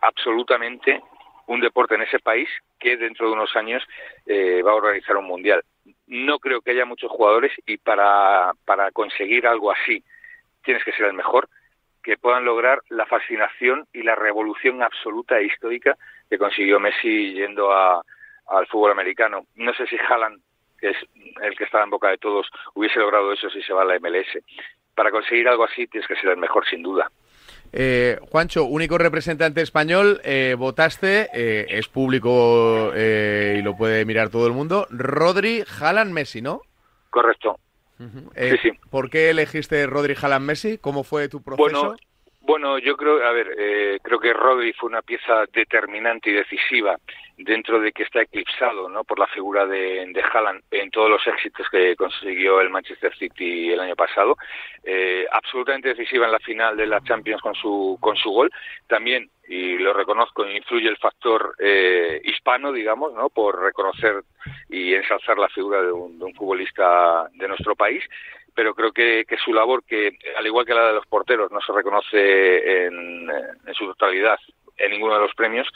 absolutamente 0.01 1.01
un 1.47 1.61
deporte 1.61 1.95
en 1.95 2.01
ese 2.01 2.19
país 2.19 2.49
que 2.79 2.97
dentro 2.97 3.27
de 3.27 3.33
unos 3.33 3.55
años 3.55 3.83
eh, 4.25 4.61
va 4.61 4.71
a 4.71 4.75
organizar 4.75 5.17
un 5.17 5.25
mundial. 5.25 5.63
No 6.07 6.39
creo 6.39 6.61
que 6.61 6.71
haya 6.71 6.85
muchos 6.85 7.11
jugadores 7.11 7.51
y 7.65 7.77
para, 7.77 8.53
para 8.65 8.91
conseguir 8.91 9.47
algo 9.47 9.71
así 9.71 10.03
tienes 10.63 10.83
que 10.83 10.91
ser 10.93 11.05
el 11.05 11.13
mejor, 11.13 11.47
que 12.03 12.17
puedan 12.17 12.45
lograr 12.45 12.81
la 12.89 13.05
fascinación 13.05 13.87
y 13.93 14.03
la 14.03 14.15
revolución 14.15 14.83
absoluta 14.83 15.39
e 15.39 15.45
histórica 15.45 15.95
que 16.29 16.37
consiguió 16.37 16.79
Messi 16.79 17.33
yendo 17.33 17.71
a, 17.71 18.01
al 18.47 18.67
fútbol 18.67 18.91
americano. 18.91 19.45
No 19.55 19.73
sé 19.73 19.87
si 19.87 19.97
Haaland, 19.97 20.41
que 20.79 20.89
es 20.89 20.97
el 21.41 21.55
que 21.55 21.63
estaba 21.63 21.83
en 21.83 21.89
boca 21.89 22.09
de 22.09 22.17
todos, 22.17 22.47
hubiese 22.73 22.99
logrado 22.99 23.31
eso 23.31 23.49
si 23.49 23.61
se 23.61 23.73
va 23.73 23.83
a 23.83 23.85
la 23.85 23.99
MLS. 23.99 24.37
Para 24.93 25.11
conseguir 25.11 25.47
algo 25.47 25.63
así 25.63 25.87
tienes 25.87 26.07
que 26.07 26.15
ser 26.15 26.31
el 26.31 26.37
mejor, 26.37 26.65
sin 26.67 26.83
duda. 26.83 27.09
Eh, 27.77 28.17
Juancho, 28.31 28.63
único 28.63 28.97
representante 28.97 29.61
español, 29.61 30.21
eh, 30.23 30.55
votaste, 30.57 31.27
eh, 31.33 31.65
es 31.67 31.89
público 31.89 32.93
y 32.95 33.61
lo 33.61 33.75
puede 33.75 34.05
mirar 34.05 34.29
todo 34.29 34.47
el 34.47 34.53
mundo. 34.53 34.87
Rodri, 34.89 35.65
Haaland, 35.79 36.13
Messi, 36.13 36.41
¿no? 36.41 36.61
Correcto. 37.09 37.59
Uh 37.99 38.03
-huh. 38.03 38.51
sí, 38.51 38.57
sí. 38.63 38.71
¿Por 38.89 39.09
qué 39.09 39.29
elegiste 39.29 39.85
Rodri, 39.87 40.15
Haaland, 40.21 40.45
Messi? 40.45 40.77
¿Cómo 40.77 41.03
fue 41.03 41.27
tu 41.27 41.43
proceso? 41.43 41.69
Bueno, 41.69 41.95
bueno 42.45 42.77
yo 42.79 42.95
creo, 42.95 43.25
a 43.25 43.31
ver, 43.31 43.99
creo 44.01 44.19
que 44.19 44.33
Rodri 44.33 44.73
fue 44.73 44.89
una 44.89 45.01
pieza 45.01 45.45
determinante 45.51 46.29
y 46.29 46.33
decisiva 46.33 46.97
dentro 47.37 47.79
de 47.79 47.91
que 47.91 48.03
está 48.03 48.21
eclipsado 48.21 48.87
¿no? 48.89 49.03
por 49.03 49.19
la 49.19 49.27
figura 49.27 49.65
de, 49.65 50.05
de 50.07 50.23
Haaland 50.23 50.63
en 50.71 50.89
todos 50.89 51.09
los 51.09 51.25
éxitos 51.27 51.67
que 51.69 51.95
consiguió 51.95 52.61
el 52.61 52.69
Manchester 52.69 53.15
City 53.17 53.71
el 53.71 53.79
año 53.79 53.95
pasado, 53.95 54.37
eh, 54.83 55.25
absolutamente 55.31 55.89
decisiva 55.89 56.25
en 56.25 56.31
la 56.31 56.39
final 56.39 56.77
de 56.77 56.87
la 56.87 57.01
Champions 57.01 57.41
con 57.41 57.55
su, 57.55 57.97
con 57.99 58.15
su 58.15 58.29
gol, 58.31 58.51
también 58.87 59.29
y 59.47 59.77
lo 59.77 59.93
reconozco, 59.93 60.47
influye 60.49 60.87
el 60.87 60.97
factor 60.97 61.55
eh, 61.59 62.19
hispano, 62.23 62.71
digamos, 62.71 63.13
¿no? 63.13 63.29
por 63.29 63.61
reconocer 63.61 64.23
y 64.69 64.93
ensalzar 64.93 65.37
la 65.37 65.49
figura 65.49 65.81
de 65.81 65.91
un, 65.91 66.17
de 66.17 66.25
un 66.25 66.33
futbolista 66.33 67.27
de 67.33 67.47
nuestro 67.47 67.75
país, 67.75 68.03
pero 68.55 68.73
creo 68.73 68.91
que, 68.91 69.25
que, 69.27 69.37
su 69.37 69.53
labor, 69.53 69.83
que 69.83 70.17
al 70.37 70.45
igual 70.45 70.65
que 70.65 70.73
la 70.73 70.87
de 70.87 70.93
los 70.93 71.05
porteros, 71.05 71.51
no 71.51 71.59
se 71.61 71.73
reconoce 71.73 72.85
en, 72.85 73.29
en 73.29 73.73
su 73.73 73.85
totalidad 73.87 74.37
en 74.77 74.91
ninguno 74.91 75.15
de 75.15 75.21
los 75.21 75.35
premios, 75.35 75.67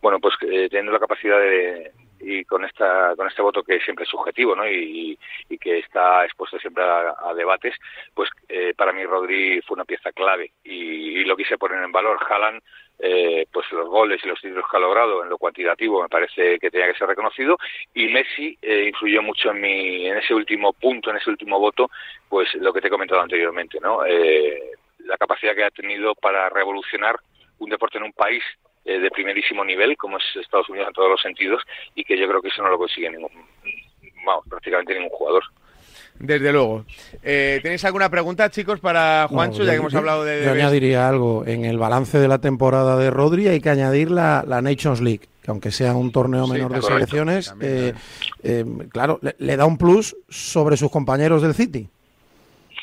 bueno, 0.00 0.18
pues 0.20 0.34
eh, 0.42 0.68
teniendo 0.70 0.92
la 0.92 0.98
capacidad 0.98 1.38
de, 1.38 1.92
y 2.20 2.44
con 2.44 2.64
esta 2.64 3.14
con 3.16 3.28
este 3.28 3.42
voto 3.42 3.62
que 3.62 3.80
siempre 3.80 4.04
es 4.04 4.10
subjetivo 4.10 4.54
¿no? 4.56 4.66
y, 4.68 5.18
y 5.48 5.58
que 5.58 5.78
está 5.78 6.24
expuesto 6.24 6.58
siempre 6.58 6.84
a, 6.84 7.34
debates 7.34 7.74
pues 8.14 8.30
eh, 8.48 8.74
para 8.76 8.92
mí 8.92 9.04
Rodri 9.04 9.60
fue 9.62 9.74
una 9.74 9.84
pieza 9.84 10.12
clave. 10.12 10.52
Y, 10.64 11.20
y 11.20 11.24
lo 11.24 11.36
quise 11.36 11.58
poner 11.58 11.82
en 11.82 11.92
valor. 11.92 12.18
Haaland 12.28 12.62
eh, 12.98 13.46
pues 13.52 13.70
los 13.72 13.88
goles 13.88 14.20
y 14.24 14.28
los 14.28 14.40
títulos 14.40 14.64
que 14.70 14.76
ha 14.76 14.80
logrado 14.80 15.22
en 15.22 15.28
lo 15.28 15.36
cuantitativo 15.36 16.02
me 16.02 16.08
parece 16.08 16.58
que 16.58 16.70
tenía 16.70 16.90
que 16.90 16.98
ser 16.98 17.08
reconocido. 17.08 17.58
Y 17.94 18.08
Messi 18.08 18.56
eh, 18.62 18.86
influyó 18.88 19.22
mucho 19.22 19.50
en 19.50 19.60
mi 19.60 20.06
en 20.06 20.16
ese 20.16 20.34
último 20.34 20.72
punto 20.72 21.10
en 21.10 21.16
ese 21.16 21.30
último 21.30 21.58
voto 21.58 21.90
pues 22.28 22.54
lo 22.54 22.72
que 22.72 22.80
te 22.80 22.88
he 22.88 22.90
comentado 22.90 23.20
anteriormente 23.20 23.78
no 23.80 24.04
eh, 24.04 24.72
la 25.00 25.16
capacidad 25.16 25.54
que 25.54 25.64
ha 25.64 25.70
tenido 25.70 26.14
para 26.14 26.48
revolucionar 26.48 27.16
un 27.58 27.70
deporte 27.70 27.98
en 27.98 28.04
un 28.04 28.12
país 28.12 28.42
eh, 28.86 28.98
de 28.98 29.10
primerísimo 29.10 29.64
nivel, 29.64 29.96
como 29.96 30.16
es 30.16 30.24
Estados 30.40 30.68
Unidos 30.70 30.88
en 30.88 30.94
todos 30.94 31.10
los 31.10 31.20
sentidos, 31.20 31.62
y 31.94 32.04
que 32.04 32.18
yo 32.18 32.26
creo 32.28 32.40
que 32.40 32.48
eso 32.48 32.62
no 32.62 32.70
lo 32.70 32.78
consigue 32.78 33.10
ningún, 33.10 33.30
vamos, 34.24 34.44
prácticamente 34.48 34.94
ningún 34.94 35.10
jugador. 35.10 35.42
Desde 36.18 36.50
luego. 36.50 36.86
Eh, 37.22 37.60
¿Tenéis 37.62 37.84
alguna 37.84 38.08
pregunta, 38.08 38.48
chicos, 38.48 38.80
para 38.80 39.26
Juancho, 39.28 39.58
No, 39.58 39.64
ya 39.66 39.72
yo- 39.72 39.72
que 39.72 39.80
hemos 39.82 39.94
hablado 39.94 40.24
de... 40.24 40.44
Yo 40.46 40.54
de- 40.54 40.62
añadiría 40.62 41.06
algo. 41.06 41.44
En 41.46 41.66
el 41.66 41.76
balance 41.76 42.18
de 42.18 42.26
la 42.26 42.38
temporada 42.38 42.96
de 42.96 43.10
Rodri 43.10 43.48
hay 43.48 43.60
que 43.60 43.68
añadir 43.68 44.10
la, 44.10 44.42
la 44.46 44.62
Nations 44.62 45.02
League, 45.02 45.28
que 45.42 45.50
aunque 45.50 45.70
sea 45.70 45.94
un 45.94 46.12
torneo 46.12 46.46
Sí, 46.46 46.52
menor 46.52 46.72
de 46.72 46.80
correcto, 46.80 46.94
selecciones, 46.94 47.48
también, 47.48 47.72
eh, 47.88 47.94
eh, 48.44 48.64
claro, 48.90 49.18
le, 49.20 49.36
le 49.38 49.56
da 49.58 49.66
un 49.66 49.76
plus 49.76 50.16
sobre 50.30 50.78
sus 50.78 50.90
compañeros 50.90 51.42
del 51.42 51.52
City. 51.52 51.86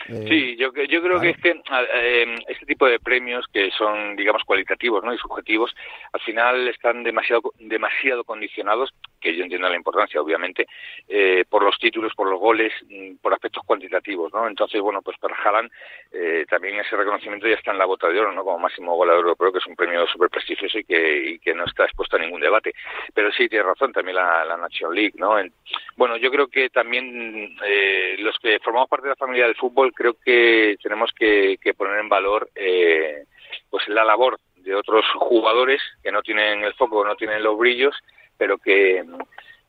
Eh, 0.09 0.25
Sí, 0.27 0.55
yo, 0.57 0.73
yo 0.73 1.01
creo 1.01 1.19
que 1.19 1.29
es 1.29 1.37
que 1.37 1.51
eh, 1.51 2.35
este 2.47 2.65
tipo 2.65 2.85
de 2.85 2.99
premios 2.99 3.45
que 3.53 3.71
son, 3.71 4.15
digamos, 4.15 4.43
cualitativos 4.43 5.03
¿no? 5.03 5.13
y 5.13 5.17
subjetivos, 5.17 5.73
al 6.11 6.21
final 6.21 6.67
están 6.67 7.03
demasiado, 7.03 7.53
demasiado 7.59 8.23
condicionados, 8.23 8.93
que 9.23 9.35
yo 9.35 9.43
entiendo 9.43 9.69
la 9.69 9.75
importancia, 9.75 10.21
obviamente, 10.21 10.67
eh, 11.07 11.45
por 11.49 11.63
los 11.63 11.77
títulos, 11.79 12.13
por 12.13 12.29
los 12.29 12.39
goles, 12.39 12.73
mm, 12.89 13.15
por 13.21 13.33
aspectos 13.33 13.63
cuantitativos, 13.65 14.33
¿no? 14.33 14.47
Entonces, 14.47 14.81
bueno, 14.81 15.01
pues 15.01 15.17
para 15.17 15.35
Haaland 15.35 15.71
eh, 16.11 16.45
también 16.49 16.75
ese 16.79 16.95
reconocimiento 16.97 17.47
ya 17.47 17.55
está 17.55 17.71
en 17.71 17.77
la 17.79 17.85
bota 17.85 18.09
de 18.09 18.19
oro, 18.19 18.33
¿no? 18.33 18.43
Como 18.43 18.59
máximo 18.59 18.95
goleador 18.95 19.23
europeo, 19.23 19.51
que 19.53 19.59
es 19.59 19.65
un 19.67 19.75
premio 19.75 20.05
súper 20.07 20.29
prestigioso 20.29 20.77
y 20.77 20.83
que, 20.83 21.17
y 21.31 21.39
que 21.39 21.53
no 21.55 21.65
está 21.65 21.85
expuesto 21.85 22.17
a 22.17 22.19
ningún 22.19 22.41
debate. 22.41 22.73
Pero 23.13 23.31
sí, 23.31 23.47
tienes 23.49 23.65
razón, 23.67 23.93
también 23.93 24.17
la, 24.17 24.43
la 24.45 24.57
Nation 24.57 24.93
League, 24.93 25.13
¿no? 25.15 25.39
En- 25.39 25.53
bueno, 25.95 26.17
yo 26.17 26.29
creo 26.29 26.47
que 26.47 26.69
también 26.69 27.55
eh, 27.65 28.15
los 28.19 28.37
que 28.39 28.59
formamos 28.59 28.89
parte 28.89 29.05
de 29.07 29.11
la 29.11 29.15
familia 29.15 29.45
del 29.45 29.55
fútbol 29.55 29.93
creo 29.93 30.15
que 30.23 30.75
tenemos 30.83 31.11
que, 31.17 31.57
que 31.61 31.73
poner 31.73 31.99
en 31.99 32.09
valor 32.09 32.49
eh, 32.55 33.23
pues 33.69 33.87
la 33.87 34.03
labor 34.03 34.37
de 34.57 34.75
otros 34.75 35.05
jugadores 35.15 35.81
que 36.01 36.11
no 36.11 36.21
tienen 36.21 36.63
el 36.63 36.73
foco, 36.73 37.05
no 37.05 37.15
tienen 37.15 37.43
los 37.43 37.57
brillos, 37.57 37.95
pero 38.37 38.57
que, 38.57 39.03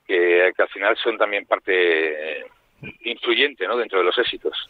que, 0.07 0.53
que 0.57 0.63
al 0.63 0.69
final 0.69 0.97
son 0.97 1.17
también 1.19 1.47
parte 1.47 2.39
eh, 2.41 2.47
influyente 3.05 3.67
¿no? 3.67 3.77
dentro 3.77 3.99
de 3.99 4.05
los 4.05 4.19
éxitos. 4.19 4.69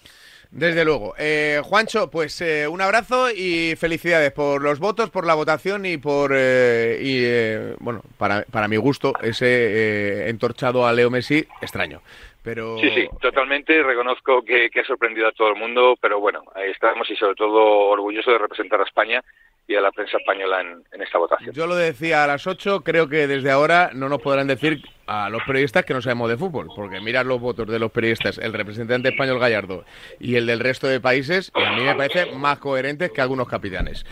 Desde 0.55 0.85
luego. 0.85 1.15
Eh, 1.19 1.61
Juancho, 1.65 2.09
pues 2.09 2.41
eh, 2.41 2.69
un 2.69 2.81
abrazo 2.81 3.29
y 3.29 3.75
felicidades 3.77 4.31
por 4.31 4.63
los 4.63 4.79
votos, 4.79 5.11
por 5.11 5.27
la 5.27 5.35
votación 5.35 5.85
y 5.85 5.97
por, 5.97 6.31
eh, 6.33 6.97
y, 7.03 7.25
eh, 7.25 7.75
bueno, 7.81 8.03
para, 8.17 8.45
para 8.53 8.69
mi 8.69 8.77
gusto, 8.77 9.15
ese 9.21 9.47
eh, 9.49 10.29
entorchado 10.29 10.87
a 10.87 10.93
Leo 10.93 11.11
Messi 11.11 11.45
extraño. 11.61 12.03
Pero 12.45 12.79
Sí, 12.79 12.89
sí, 12.91 13.09
totalmente. 13.21 13.83
Reconozco 13.83 14.45
que, 14.45 14.71
que 14.71 14.81
ha 14.81 14.85
sorprendido 14.85 15.27
a 15.27 15.33
todo 15.33 15.49
el 15.49 15.57
mundo, 15.57 15.97
pero 16.01 16.21
bueno, 16.21 16.45
ahí 16.55 16.71
estamos 16.71 17.11
y 17.11 17.17
sobre 17.17 17.35
todo 17.35 17.89
orgulloso 17.89 18.31
de 18.31 18.39
representar 18.39 18.81
a 18.81 18.85
España 18.85 19.25
y 19.67 19.75
a 19.75 19.81
la 19.81 19.91
prensa 19.93 20.19
española 20.19 20.61
en, 20.61 20.85
en 20.93 21.03
esta 21.03 21.19
votación. 21.19 21.55
yo 21.55 21.67
lo 21.67 21.75
decía 21.75 22.25
a 22.25 22.27
las 22.27 22.47
8, 22.47 22.83
creo 22.83 23.09
que 23.09 23.27
desde 23.27 23.51
ahora 23.51 23.91
no 23.95 24.09
nos 24.09 24.21
podrán 24.21 24.47
decir 24.47 24.83
a 25.07 25.29
los 25.29 25.43
periodistas 25.45 25.85
que 25.85 25.95
no 25.95 26.03
sabemos 26.03 26.29
de 26.29 26.37
fútbol, 26.37 26.69
porque 26.75 27.01
mirad 27.01 27.25
los 27.27 27.41
votos 27.41 27.67
de 27.67 27.79
los 27.79 27.91
periodistas, 27.91 28.39
el 28.39 28.53
representante 28.53 29.09
español 29.09 29.39
Gallardo 29.39 29.85
y 30.19 30.37
el 30.37 30.47
del 30.47 30.61
resto 30.61 30.87
de 30.87 31.01
países, 31.01 31.53
y 31.55 31.63
a 31.63 31.73
mí 31.73 31.83
me 31.83 31.95
parecen 31.95 32.39
más 32.39 32.59
coherentes 32.59 33.11
que 33.11 33.21
algunos 33.21 33.49
capitanes, 33.49 34.05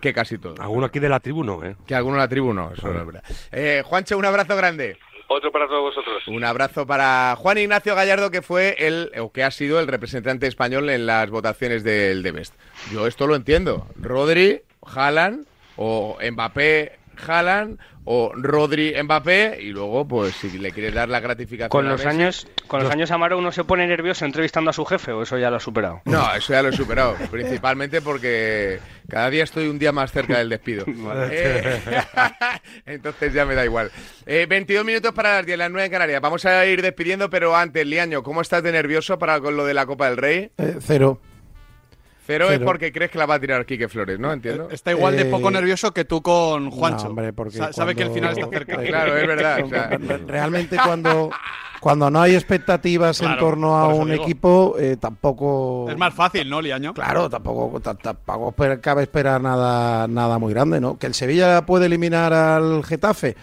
que 0.00 0.12
casi 0.12 0.38
todos. 0.38 0.58
Alguno 0.60 0.86
aquí 0.86 0.98
de 0.98 1.08
la 1.08 1.20
tribu 1.20 1.38
¿eh? 1.62 1.76
Que 1.86 1.94
algunos 1.94 2.18
de 2.18 2.22
la 2.24 2.28
tribu 2.28 2.52
no, 2.52 2.72
eso 2.72 2.88
no 2.88 3.00
es 3.00 3.06
verdad. 3.06 3.24
Eh, 3.52 3.82
Juancho, 3.84 4.18
un 4.18 4.24
abrazo 4.24 4.56
grande. 4.56 4.98
Otro 5.28 5.52
para 5.52 5.68
todos 5.68 5.94
vosotros. 5.94 6.26
Un 6.26 6.42
abrazo 6.42 6.86
para 6.86 7.36
Juan 7.36 7.58
Ignacio 7.58 7.94
Gallardo, 7.94 8.30
que 8.30 8.40
fue 8.40 8.76
el, 8.78 9.12
o 9.20 9.30
que 9.30 9.44
ha 9.44 9.50
sido 9.50 9.78
el 9.78 9.86
representante 9.86 10.46
español 10.46 10.88
en 10.88 11.06
las 11.06 11.28
votaciones 11.28 11.84
del 11.84 12.22
The 12.22 12.32
Best. 12.32 12.54
Yo 12.90 13.06
esto 13.06 13.26
lo 13.26 13.36
entiendo. 13.36 13.86
Rodri, 13.96 14.62
Haaland, 14.82 15.46
o 15.76 16.18
Mbappé, 16.20 16.97
Haaland, 17.26 17.78
o 18.04 18.32
Rodri, 18.34 18.94
Mbappé, 19.02 19.58
y 19.60 19.68
luego, 19.70 20.06
pues, 20.08 20.34
si 20.34 20.58
le 20.58 20.70
quieres 20.72 20.94
dar 20.94 21.08
la 21.10 21.20
gratificación 21.20 21.68
Con 21.68 21.86
a 21.86 21.90
los 21.90 22.02
Messi- 22.04 22.08
años, 22.08 22.46
con 22.66 22.82
los 22.82 22.90
años 22.90 23.10
Amaro 23.10 23.36
uno 23.38 23.52
se 23.52 23.64
pone 23.64 23.86
nervioso 23.86 24.24
entrevistando 24.24 24.70
a 24.70 24.72
su 24.72 24.84
jefe 24.86 25.12
o 25.12 25.22
eso 25.22 25.36
ya 25.38 25.50
lo 25.50 25.56
ha 25.56 25.60
superado. 25.60 26.00
No, 26.06 26.34
eso 26.34 26.52
ya 26.54 26.62
lo 26.62 26.70
he 26.70 26.72
superado, 26.72 27.16
principalmente 27.30 28.00
porque 28.00 28.78
cada 29.08 29.28
día 29.30 29.44
estoy 29.44 29.68
un 29.68 29.78
día 29.78 29.92
más 29.92 30.10
cerca 30.12 30.38
del 30.38 30.48
despido. 30.48 30.84
Eh, 31.30 31.80
entonces 32.86 33.32
ya 33.32 33.44
me 33.44 33.54
da 33.54 33.64
igual. 33.64 33.90
Eh, 34.26 34.46
22 34.48 34.84
minutos 34.84 35.12
para 35.12 35.36
las 35.36 35.46
10, 35.46 35.58
las 35.58 35.70
9 35.70 35.86
en 35.86 35.92
Canarias. 35.92 36.20
Vamos 36.20 36.44
a 36.46 36.64
ir 36.66 36.82
despidiendo, 36.82 37.28
pero 37.30 37.54
antes, 37.56 37.86
Liaño, 37.86 38.22
¿cómo 38.22 38.40
estás 38.40 38.62
de 38.62 38.72
nervioso 38.72 39.18
para 39.18 39.40
con 39.40 39.56
lo 39.56 39.64
de 39.64 39.74
la 39.74 39.86
Copa 39.86 40.06
del 40.08 40.16
Rey? 40.16 40.50
eh, 40.58 40.76
cero. 40.80 41.20
Cero, 42.28 42.44
es 42.50 42.56
Cero. 42.58 42.66
porque 42.66 42.92
crees 42.92 43.10
que 43.10 43.16
la 43.16 43.24
va 43.24 43.36
a 43.36 43.40
tirar 43.40 43.64
Quique 43.64 43.88
Flores, 43.88 44.18
¿no? 44.20 44.30
Entiendo. 44.30 44.68
Está 44.70 44.90
igual 44.90 45.16
de 45.16 45.22
Eh, 45.22 45.30
poco 45.30 45.50
nervioso 45.50 45.92
que 45.94 46.04
tú 46.04 46.20
con 46.20 46.70
Juancho. 46.70 47.04
No, 47.04 47.08
hombre, 47.10 47.32
porque 47.32 47.56
Sa- 47.56 47.72
sabe 47.72 47.94
que 47.94 48.02
el 48.02 48.10
final 48.10 48.36
está 48.38 48.48
cerca. 48.52 48.76
Claro, 48.76 49.16
es 49.16 49.26
verdad. 49.26 49.64
o 49.64 49.68
sea, 49.70 49.86
Re- 49.96 50.18
Realmente 50.26 50.76
cuando, 50.84 51.30
cuando 51.80 52.10
no 52.10 52.20
hay 52.20 52.34
expectativas 52.34 53.20
en 53.22 53.38
torno 53.38 53.76
a 53.78 53.88
un 53.88 54.10
digo. 54.10 54.22
equipo, 54.24 54.76
eh, 54.78 54.98
tampoco... 55.00 55.86
Es 55.88 55.96
más 55.96 56.12
fácil, 56.12 56.50
¿no, 56.50 56.60
Liaño? 56.60 56.92
Claro, 56.92 57.30
tampoco, 57.30 57.80
ta- 57.80 57.94
tampoco 57.94 58.54
cabe 58.82 59.04
esperar 59.04 59.40
nada, 59.40 60.06
nada 60.06 60.38
muy 60.38 60.52
grande, 60.52 60.82
¿no? 60.82 60.98
Que 60.98 61.06
el 61.06 61.14
Sevilla 61.14 61.64
puede 61.64 61.86
eliminar 61.86 62.34
al 62.34 62.84
Getafe. 62.84 63.36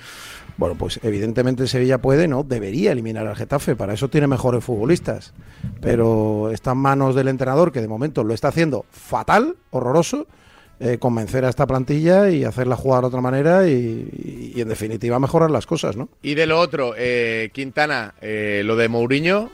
Bueno, 0.57 0.76
pues 0.76 0.99
evidentemente 1.03 1.64
el 1.64 1.69
Sevilla 1.69 1.98
puede, 1.98 2.27
¿no? 2.27 2.44
Debería 2.44 2.91
eliminar 2.94 3.27
al 3.27 3.36
Getafe, 3.36 3.76
para 3.76 3.94
eso 3.94 4.10
tiene 4.10 4.27
mejores 4.27 4.64
futbolistas. 4.64 5.34
Pero 5.82 6.49
está 6.52 6.72
en 6.72 6.77
manos 6.77 7.14
del 7.15 7.27
entrenador, 7.27 7.72
que 7.72 7.82
de 7.82 7.88
momento 7.88 8.23
lo 8.23 8.34
está 8.34 8.48
haciendo 8.49 8.86
fatal, 8.90 9.56
horroroso, 9.72 10.27
eh, 10.80 10.98
convencer 10.98 11.45
a 11.45 11.49
esta 11.49 11.68
plantilla 11.68 12.30
y 12.30 12.44
hacerla 12.44 12.76
jugar 12.76 13.02
de 13.02 13.07
otra 13.07 13.22
manera 13.22 13.68
y, 13.68 14.53
y, 14.56 14.61
en 14.61 14.68
definitiva 14.69 15.19
mejorar 15.19 15.52
las 15.52 15.65
cosas, 15.65 15.95
¿no? 15.98 16.10
Y 16.22 16.36
de 16.36 16.45
lo 16.45 16.60
otro, 16.60 16.94
eh, 16.98 17.49
Quintana, 17.53 18.14
eh, 18.22 18.61
lo 18.65 18.76
de 18.76 18.88
Mourinho, 18.90 19.49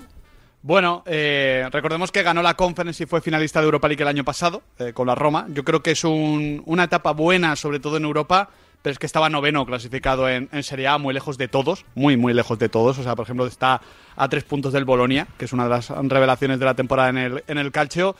Bueno, 0.63 1.01
eh, 1.07 1.67
recordemos 1.71 2.11
que 2.11 2.21
ganó 2.21 2.43
la 2.43 2.53
Conference 2.53 3.01
y 3.01 3.07
fue 3.07 3.19
finalista 3.21 3.59
de 3.59 3.65
Europa 3.65 3.87
League 3.87 4.03
el 4.03 4.07
año 4.07 4.23
pasado 4.23 4.61
eh, 4.77 4.93
con 4.93 5.07
la 5.07 5.15
Roma. 5.15 5.47
Yo 5.51 5.63
creo 5.63 5.81
que 5.81 5.89
es 5.91 6.03
un- 6.03 6.61
una 6.67 6.83
etapa 6.83 7.13
buena, 7.13 7.55
sobre 7.55 7.79
todo 7.79 7.97
en 7.97 8.03
Europa, 8.03 8.49
pero 8.81 8.91
es 8.91 8.99
que 8.99 9.05
estaba 9.05 9.29
noveno 9.29 9.65
clasificado 9.65 10.27
en, 10.27 10.49
en 10.51 10.63
Serie 10.63 10.87
A, 10.87 10.97
muy 10.97 11.13
lejos 11.13 11.37
de 11.37 11.47
todos, 11.47 11.85
muy, 11.95 12.17
muy 12.17 12.33
lejos 12.33 12.57
de 12.59 12.69
todos. 12.69 12.97
O 12.97 13.03
sea, 13.03 13.15
por 13.15 13.23
ejemplo, 13.23 13.45
está 13.45 13.81
a 14.15 14.29
tres 14.29 14.43
puntos 14.43 14.73
del 14.73 14.85
Bolonia, 14.85 15.27
que 15.37 15.45
es 15.45 15.53
una 15.53 15.65
de 15.65 15.69
las 15.69 15.89
revelaciones 15.89 16.59
de 16.59 16.65
la 16.65 16.73
temporada 16.73 17.09
en 17.09 17.17
el, 17.17 17.43
en 17.47 17.57
el 17.57 17.71
calcio. 17.71 18.15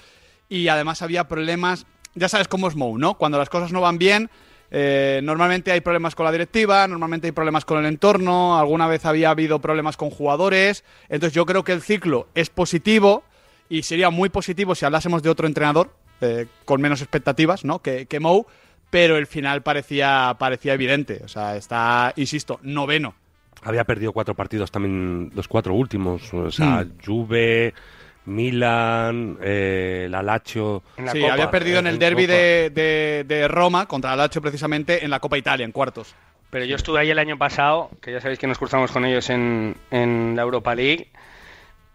Y 0.50 0.68
además 0.68 1.02
había 1.02 1.28
problemas, 1.28 1.86
ya 2.14 2.30
sabes 2.30 2.48
cómo 2.48 2.68
es 2.68 2.76
Mou, 2.76 2.98
¿no? 2.98 3.16
Cuando 3.16 3.38
las 3.38 3.50
cosas 3.50 3.72
no 3.72 3.82
van 3.82 3.98
bien, 3.98 4.30
eh, 4.70 5.20
normalmente 5.24 5.72
hay 5.72 5.82
problemas 5.82 6.16
con 6.16 6.26
la 6.26 6.32
directiva, 6.32 6.88
normalmente 6.88 7.28
hay 7.28 7.32
problemas 7.34 7.66
con 7.66 7.80
el 7.80 7.86
entorno, 7.86 8.58
alguna 8.58 8.88
vez 8.88 9.06
había 9.06 9.30
habido 9.30 9.60
problemas 9.60 9.98
con 9.98 10.10
jugadores. 10.10 10.84
Entonces 11.10 11.34
yo 11.34 11.46
creo 11.46 11.64
que 11.64 11.74
el 11.74 11.82
ciclo 11.82 12.28
es 12.36 12.50
positivo 12.50 13.24
y 13.68 13.84
sería 13.84 14.10
muy 14.10 14.30
positivo 14.30 14.76
si 14.76 14.86
hablásemos 14.86 15.24
de 15.24 15.30
otro 15.30 15.48
entrenador 15.48 15.94
eh, 16.22 16.48
con 16.66 16.82
menos 16.82 17.02
expectativas 17.02 17.66
¿no? 17.66 17.80
que, 17.80 18.06
que 18.06 18.20
Mou, 18.20 18.46
pero 18.92 19.18
el 19.18 19.26
final 19.26 19.64
parecía, 19.64 20.36
parecía 20.38 20.74
evidente. 20.76 21.22
O 21.26 21.28
sea, 21.28 21.56
está, 21.56 22.14
insisto, 22.18 22.60
noveno. 22.62 23.16
Había 23.64 23.84
perdido 23.84 24.12
cuatro 24.14 24.36
partidos 24.36 24.70
también, 24.72 25.32
los 25.34 25.48
cuatro 25.48 25.74
últimos. 25.74 26.32
O 26.34 26.52
sea, 26.52 26.84
Mm. 26.84 26.92
Juve, 27.04 27.74
Milan, 28.26 29.38
eh, 29.42 30.08
la 30.10 30.22
Lazio. 30.24 30.84
Sí, 31.12 31.24
había 31.26 31.50
perdido 31.52 31.80
en 31.80 31.88
el 31.88 32.00
derby 32.00 32.26
de, 32.26 32.72
de- 32.74 33.24
de 33.28 33.48
Roma 33.48 33.88
contra 33.88 34.12
el 34.14 34.18
Lazio 34.18 34.42
precisamente 34.42 35.04
en 35.04 35.10
la 35.12 35.20
Copa 35.20 35.38
Italia, 35.38 35.64
en 35.66 35.72
cuartos. 35.72 36.16
Pero 36.50 36.66
yo 36.66 36.76
estuve 36.76 37.00
ahí 37.00 37.10
el 37.10 37.20
año 37.20 37.38
pasado, 37.38 37.90
que 38.02 38.12
ya 38.12 38.20
sabéis 38.20 38.40
que 38.40 38.48
nos 38.48 38.58
cruzamos 38.58 38.92
con 38.92 39.06
ellos 39.06 39.30
en, 39.30 39.76
en 39.90 40.34
la 40.36 40.42
Europa 40.42 40.76
League. 40.76 41.10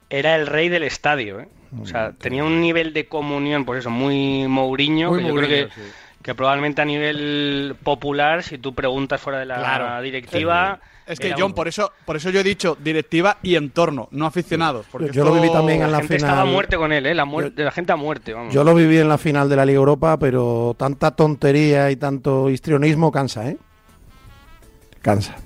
Era 0.09 0.37
el 0.37 0.47
rey 0.47 0.69
del 0.69 0.85
estadio, 0.85 1.41
¿eh? 1.41 1.49
O 1.83 1.85
sea, 1.85 2.13
tenía 2.13 2.45
un 2.45 2.61
nivel 2.61 2.93
de 2.95 3.07
comunión, 3.07 3.65
pues 3.65 3.81
eso, 3.81 3.91
muy 3.91 4.47
Mourinho, 4.49 5.11
Muy 5.11 5.19
que 5.21 5.27
yo 5.29 5.35
Mourinho, 5.35 5.49
creo 5.49 5.69
que, 5.69 5.75
sí. 5.75 5.81
Que 6.27 6.35
probablemente 6.35 6.83
a 6.83 6.85
nivel 6.85 7.77
popular, 7.85 8.43
si 8.43 8.59
tú 8.59 8.75
preguntas 8.75 9.21
fuera 9.21 9.39
de 9.39 9.47
la 9.47 9.59
Claro. 9.59 10.03
directiva... 10.03 10.81
Es 11.07 11.21
que 11.21 11.31
John, 11.35 11.45
un- 11.45 11.55
por 11.55 11.69
eso, 11.69 11.93
por 12.05 12.17
eso 12.17 12.31
yo 12.31 12.41
he 12.41 12.43
dicho 12.43 12.77
directiva 12.83 13.39
y 13.45 13.55
entorno, 13.55 14.09
no 14.11 14.27
aficionados. 14.27 14.87
porque 14.91 15.13
Yo 15.13 15.25
lo 15.25 15.33
viví 15.35 15.53
también 15.53 15.83
en 15.83 15.93
la 15.93 15.99
gente 16.01 16.17
estaba 16.17 16.33
a 16.33 16.37
final. 16.43 16.53
muerte 16.53 16.77
con 16.77 16.91
él, 16.93 17.07
¿eh? 17.07 17.15
La, 17.15 17.25
muerte, 17.25 17.63
la 17.63 17.71
gente 17.71 17.93
a 17.93 17.97
muerte, 17.97 18.33
vamos. 18.35 18.53
Yo 18.53 18.65
lo 18.65 18.75
viví 18.75 18.99
en 18.99 19.09
la 19.09 19.19
final 19.19 19.49
de 19.49 19.55
la 19.55 19.65
Liga 19.65 19.77
Europa, 19.79 20.17
pero 20.19 20.75
tanta 20.77 21.13
tontería 21.13 21.93
y 21.93 21.97
tanto 21.97 22.51
histrionismo 22.51 23.13
cansa, 23.13 23.49
¿eh? 23.51 23.57
Cansa. 25.01 25.37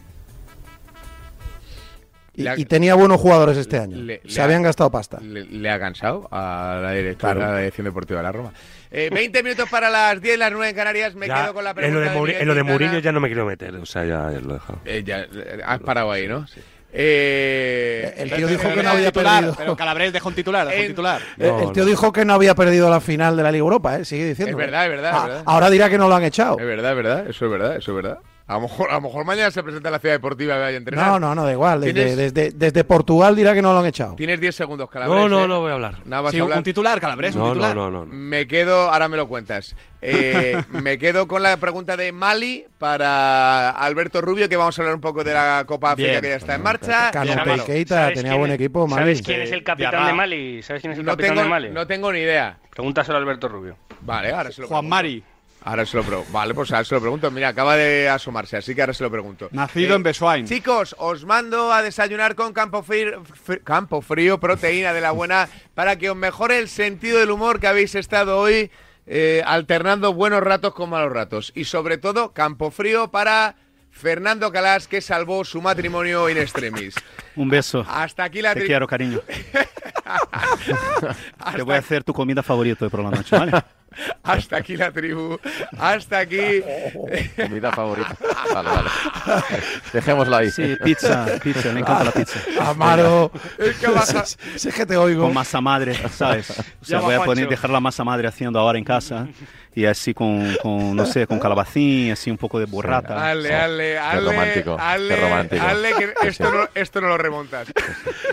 Y, 2.35 2.43
Le 2.45 2.49
ha- 2.51 2.59
y 2.59 2.65
tenía 2.65 2.95
buenos 2.95 3.21
jugadores 3.21 3.59
este 3.59 3.79
año. 3.79 3.97
Le- 3.99 4.23
Se 4.27 4.37
le 4.37 4.41
ha- 4.41 4.45
habían 4.45 4.63
gastado 4.63 4.91
pasta. 4.91 5.21
Le, 5.21 5.45
le 5.45 5.71
ha 5.71 5.79
cansado 5.79 6.27
a 6.31 6.79
la 6.83 6.93
directora 6.93 7.35
Claro. 7.35 7.47
de 7.49 7.53
la 7.53 7.59
Dirección 7.61 7.85
Deportiva 7.85 8.21
de 8.21 8.25
la 8.25 8.33
Roma. 8.33 8.53
Eh, 8.93 9.09
20 9.13 9.43
minutos 9.45 9.69
para 9.71 9.89
las 9.89 10.21
10, 10.21 10.39
las 10.39 10.51
9 10.51 10.71
en 10.71 10.75
Canarias. 10.77 11.15
Me 11.15 11.29
Ya, 11.29 11.43
quedo 11.43 11.55
con 11.55 11.65
la 11.65 11.71
en 11.71 11.77
lo 11.77 12.01
pregunta 12.01 12.01
de, 12.33 12.39
en 12.41 12.49
lo 12.49 12.55
de 12.55 12.61
Quintana. 12.61 12.65
Mourinho 12.65 12.99
ya 12.99 13.13
no 13.13 13.21
me 13.21 13.29
quiero 13.29 13.47
meter, 13.47 13.75
o 13.77 13.87
sea, 13.87 14.05
ya, 14.05 14.31
ya 14.33 14.41
lo 14.41 14.51
he 14.51 14.55
dejado. 14.55 14.79
Eh, 14.85 15.03
ya, 15.05 15.21
eh, 15.21 15.61
has 15.65 15.79
parado 15.81 16.11
ahí, 16.11 16.27
¿no? 16.27 16.45
Eh, 16.93 18.15
El 18.19 18.33
tío 18.33 18.49
dijo 18.49 18.63
que 18.75 18.83
no 18.83 18.91
había 18.91 19.07
titular, 19.13 19.35
perdido. 19.37 19.55
Pero 19.57 19.77
Calabres 19.77 20.13
dejó 20.13 20.29
un 20.29 20.35
titular, 20.35 20.67
dejó 20.67 20.77
un 20.79 20.83
En- 20.85 20.91
titular. 20.91 21.21
El 21.39 21.73
tío 21.73 21.85
dijo 21.85 22.13
que 22.13 22.25
no 22.25 22.35
había 22.35 22.55
perdido 22.57 22.91
la 22.91 23.01
final 23.01 23.37
de 23.37 23.43
la 23.45 23.53
Liga 23.53 23.61
Europa, 23.63 23.97
¿eh? 23.99 24.05
Sigue 24.05 24.25
diciendo. 24.27 24.51
Es 24.51 24.57
verdad, 24.57 24.85
es 24.87 24.91
verdad, 24.91 25.17
es 25.17 25.23
verdad. 25.25 25.43
Ahora 25.47 25.71
dirá 25.71 25.89
que 25.89 25.99
no 25.99 26.09
lo 26.09 26.17
han 26.17 26.25
echado. 26.25 26.59
Es 26.59 26.67
verdad, 26.67 26.91
es 26.91 26.97
verdad, 26.97 27.31
eso 27.31 27.45
es 27.45 27.51
verdad, 27.53 27.77
eso 27.77 27.91
es 27.93 27.97
verdad. 28.03 28.19
A 28.51 28.55
lo 28.55 28.63
mejor, 28.63 28.91
a 28.91 28.95
lo 28.95 29.01
mejor 29.03 29.25
mañana 29.25 29.51
se 29.53 29.63
presenta 29.63 29.91
en 29.91 29.93
la 29.93 29.99
ciudad 30.01 30.15
deportiva 30.17 30.57
y 30.57 30.59
vaya 30.59 30.75
a 30.75 30.79
entrenar. 30.79 31.07
No, 31.07 31.21
no, 31.21 31.35
no, 31.37 31.45
da 31.45 31.53
igual. 31.53 31.81
Desde, 31.83 31.95
¿Tienes- 31.95 32.17
desde, 32.17 32.51
desde 32.51 32.83
Portugal 32.85 33.37
dirá 33.37 33.55
que 33.55 33.63
no 33.63 33.73
lo 33.73 33.79
han 33.79 33.87
echado. 33.87 34.17
Tienes 34.17 34.41
10 34.41 34.57
segundos, 34.57 34.91
Calabres. 34.91 35.17
No, 35.17 35.29
no, 35.29 35.45
¿eh? 35.45 35.49
no 35.49 35.61
voy 35.61 35.71
a 35.71 35.75
hablar. 35.75 35.99
Nada 36.05 36.31
Sí, 36.33 36.39
a 36.39 36.43
un, 36.43 36.47
hablar. 36.47 36.59
un 36.59 36.65
titular, 36.65 37.01
Calabres, 37.01 37.37
un 37.37 37.43
No, 37.43 37.49
titular. 37.53 37.77
no, 37.77 37.91
no, 37.93 38.07
no. 38.07 38.13
Me 38.13 38.49
quedo, 38.49 38.91
ahora 38.91 39.09
me 39.09 39.17
lo 39.17 39.29
cuentas. 39.29 39.77
Eh, 40.03 40.61
me 40.71 40.99
quedo 40.99 41.29
con 41.29 41.45
la 41.45 41.57
pregunta 41.59 41.97
de 41.97 42.11
Mali 42.11 42.65
para 42.79 43.71
Alberto 43.71 44.21
Rubio, 44.21 44.49
que 44.49 44.57
vamos 44.57 44.77
a 44.79 44.83
hablar 44.83 44.95
un 44.97 45.01
poco 45.01 45.23
de 45.23 45.33
la 45.33 45.63
Copa 45.67 45.93
África 45.93 46.11
Bien. 46.11 46.21
que 46.23 46.29
ya 46.31 46.37
está 46.37 46.55
en 46.57 46.63
marcha. 46.63 47.11
Cano 47.13 47.33
¿Sabes- 47.33 47.63
Keita 47.63 48.09
tenía 48.09 48.31
quién 48.33 48.39
buen 48.39 48.51
es- 48.51 48.55
equipo, 48.57 48.87
Mali. 48.89 49.01
¿Sabes 49.03 49.23
quién 49.23 49.43
es 49.43 49.53
el 49.53 49.63
capitán 49.63 50.07
de 50.07 50.13
Mali? 50.13 50.63
¿Sabes 50.65 50.81
quién 50.83 50.93
es 50.93 50.99
el 50.99 51.05
No 51.05 51.13
capitán 51.13 51.31
tengo, 51.31 51.43
de 51.45 51.49
Mali? 51.49 51.71
no 51.71 51.87
tengo 51.87 52.13
ni 52.13 52.19
idea. 52.19 52.59
Pregúntaselo 52.75 53.17
a 53.17 53.21
Alberto 53.21 53.49
Rubio. 53.49 53.77
Vale, 54.01 54.33
ahora 54.33 54.51
se 54.51 54.63
lo 54.63 54.67
Juan 54.69 54.81
pregunto. 54.81 54.97
Mari, 54.97 55.25
Ahora 55.63 55.85
se 55.85 55.97
lo 55.97 56.03
pregunto. 56.05 56.33
Vale, 56.33 56.55
pues 56.55 56.73
ahora 56.73 56.85
se 56.85 56.95
lo 56.95 57.01
pregunto. 57.01 57.31
Mira, 57.31 57.49
acaba 57.49 57.77
de 57.77 58.09
asomarse, 58.09 58.57
así 58.57 58.75
que 58.75 58.81
ahora 58.81 58.95
se 58.95 59.05
lo 59.05 59.11
pregunto. 59.11 59.49
nacido 59.53 59.93
Eh, 59.93 59.97
en 59.97 60.03
Besoain. 60.03 60.47
Chicos, 60.47 60.95
os 60.99 61.25
mando 61.25 61.73
a 61.73 61.83
desayunar 61.83 62.35
con 62.35 62.53
Campo 62.53 62.83
Frío, 62.83 63.23
Campo 63.65 64.01
Frío, 64.01 64.41
proteína 64.41 64.93
de 64.93 65.01
la 65.01 65.11
buena, 65.11 65.49
para 65.75 65.97
que 65.97 66.11
os 66.11 66.17
mejore 66.17 66.59
el 66.59 66.69
sentido 66.69 67.19
del 67.19 67.31
humor 67.31 67.61
que 67.61 67.67
habéis 67.67 67.95
estado 67.95 68.39
hoy 68.39 68.71
eh, 69.07 69.43
alternando 69.45 70.15
buenos 70.15 70.41
ratos 70.43 70.73
con 70.75 70.91
malos 70.91 71.13
ratos. 71.13 71.53
Y 71.55 71.65
sobre 71.65 71.99
todo, 71.99 72.33
Campo 72.33 72.71
Frío 72.71 73.11
para 73.11 73.57
Fernando 73.91 74.53
Calas, 74.53 74.89
que 74.89 75.01
salvó 75.01 75.45
su 75.45 75.61
matrimonio 75.61 76.31
in 76.31 76.39
extremis. 76.39 76.95
Un 77.37 77.49
beso. 77.49 77.85
Hasta 77.89 78.25
aquí 78.25 78.41
la 78.41 78.55
Te 78.55 78.65
quiero, 78.65 78.87
cariño. 78.87 79.21
Te 81.55 81.63
voy 81.63 81.75
a 81.75 81.79
hacer 81.79 82.05
tu 82.05 82.13
comida 82.13 82.43
favorita 82.43 82.85
hoy 82.85 82.91
por 82.91 83.03
la 83.03 83.11
noche, 83.11 83.37
¿vale? 83.37 83.53
Hasta 84.23 84.57
aquí 84.57 84.77
la 84.77 84.93
tribu. 84.93 85.39
Hasta 85.79 86.19
aquí. 86.21 86.63
Comida 87.37 87.73
favorita. 87.73 88.17
Vale, 88.53 88.69
vale. 88.69 88.91
Dejémoslo 89.93 90.37
ahí. 90.37 90.51
Sí, 90.51 90.77
pizza, 90.83 91.27
pizza, 91.43 91.73
me 91.73 91.81
encanta 91.81 92.05
la 92.05 92.13
pizza. 92.13 92.41
Amaro. 92.71 93.31
Es 93.59 93.77
que 93.77 94.59
Si 94.59 94.69
es 94.69 94.75
que 94.75 94.87
te 94.87 94.97
oigo. 94.97 95.25
Con 95.25 95.35
masa 95.35 95.61
madre, 95.61 95.95
¿sabes? 96.11 96.51
O 96.51 96.85
sea, 96.85 97.01
voy 97.01 97.15
a 97.15 97.25
poner, 97.25 97.49
dejar 97.49 97.71
la 97.71 97.81
masa 97.81 98.05
madre 98.05 98.29
haciendo 98.29 98.59
ahora 98.59 98.79
en 98.79 98.85
casa 98.85 99.29
y 99.75 99.85
así 99.87 100.15
con, 100.15 100.57
con 100.63 100.97
no 100.97 101.07
sé, 101.07 101.27
con 101.27 101.39
calabacín, 101.39 102.13
así 102.13 102.31
un 102.31 102.37
poco 102.39 102.59
de 102.59 102.67
burrata. 102.67 103.31
Ale, 103.31 103.55
ale, 103.55 103.99
ale, 103.99 104.31
romántico, 104.31 104.77
ale, 104.79 105.15
qué 105.15 105.21
romántico. 105.21 105.63
ale, 105.65 105.93
que 105.95 106.29
esto, 106.29 106.51
no, 106.51 106.69
esto 106.75 107.01
no 107.01 107.09
lo 107.09 107.19
remontas. 107.19 107.69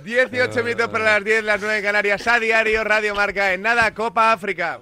18 0.03 0.63
minutos 0.63 0.89
para 0.89 1.05
las 1.05 1.23
10, 1.23 1.43
las 1.43 1.61
9 1.61 1.77
en 1.77 1.83
Canarias, 1.83 2.27
a 2.27 2.39
diario, 2.39 2.83
Radio 2.83 3.13
Marca, 3.13 3.53
en 3.53 3.61
nada, 3.61 3.93
Copa 3.93 4.31
África. 4.31 4.79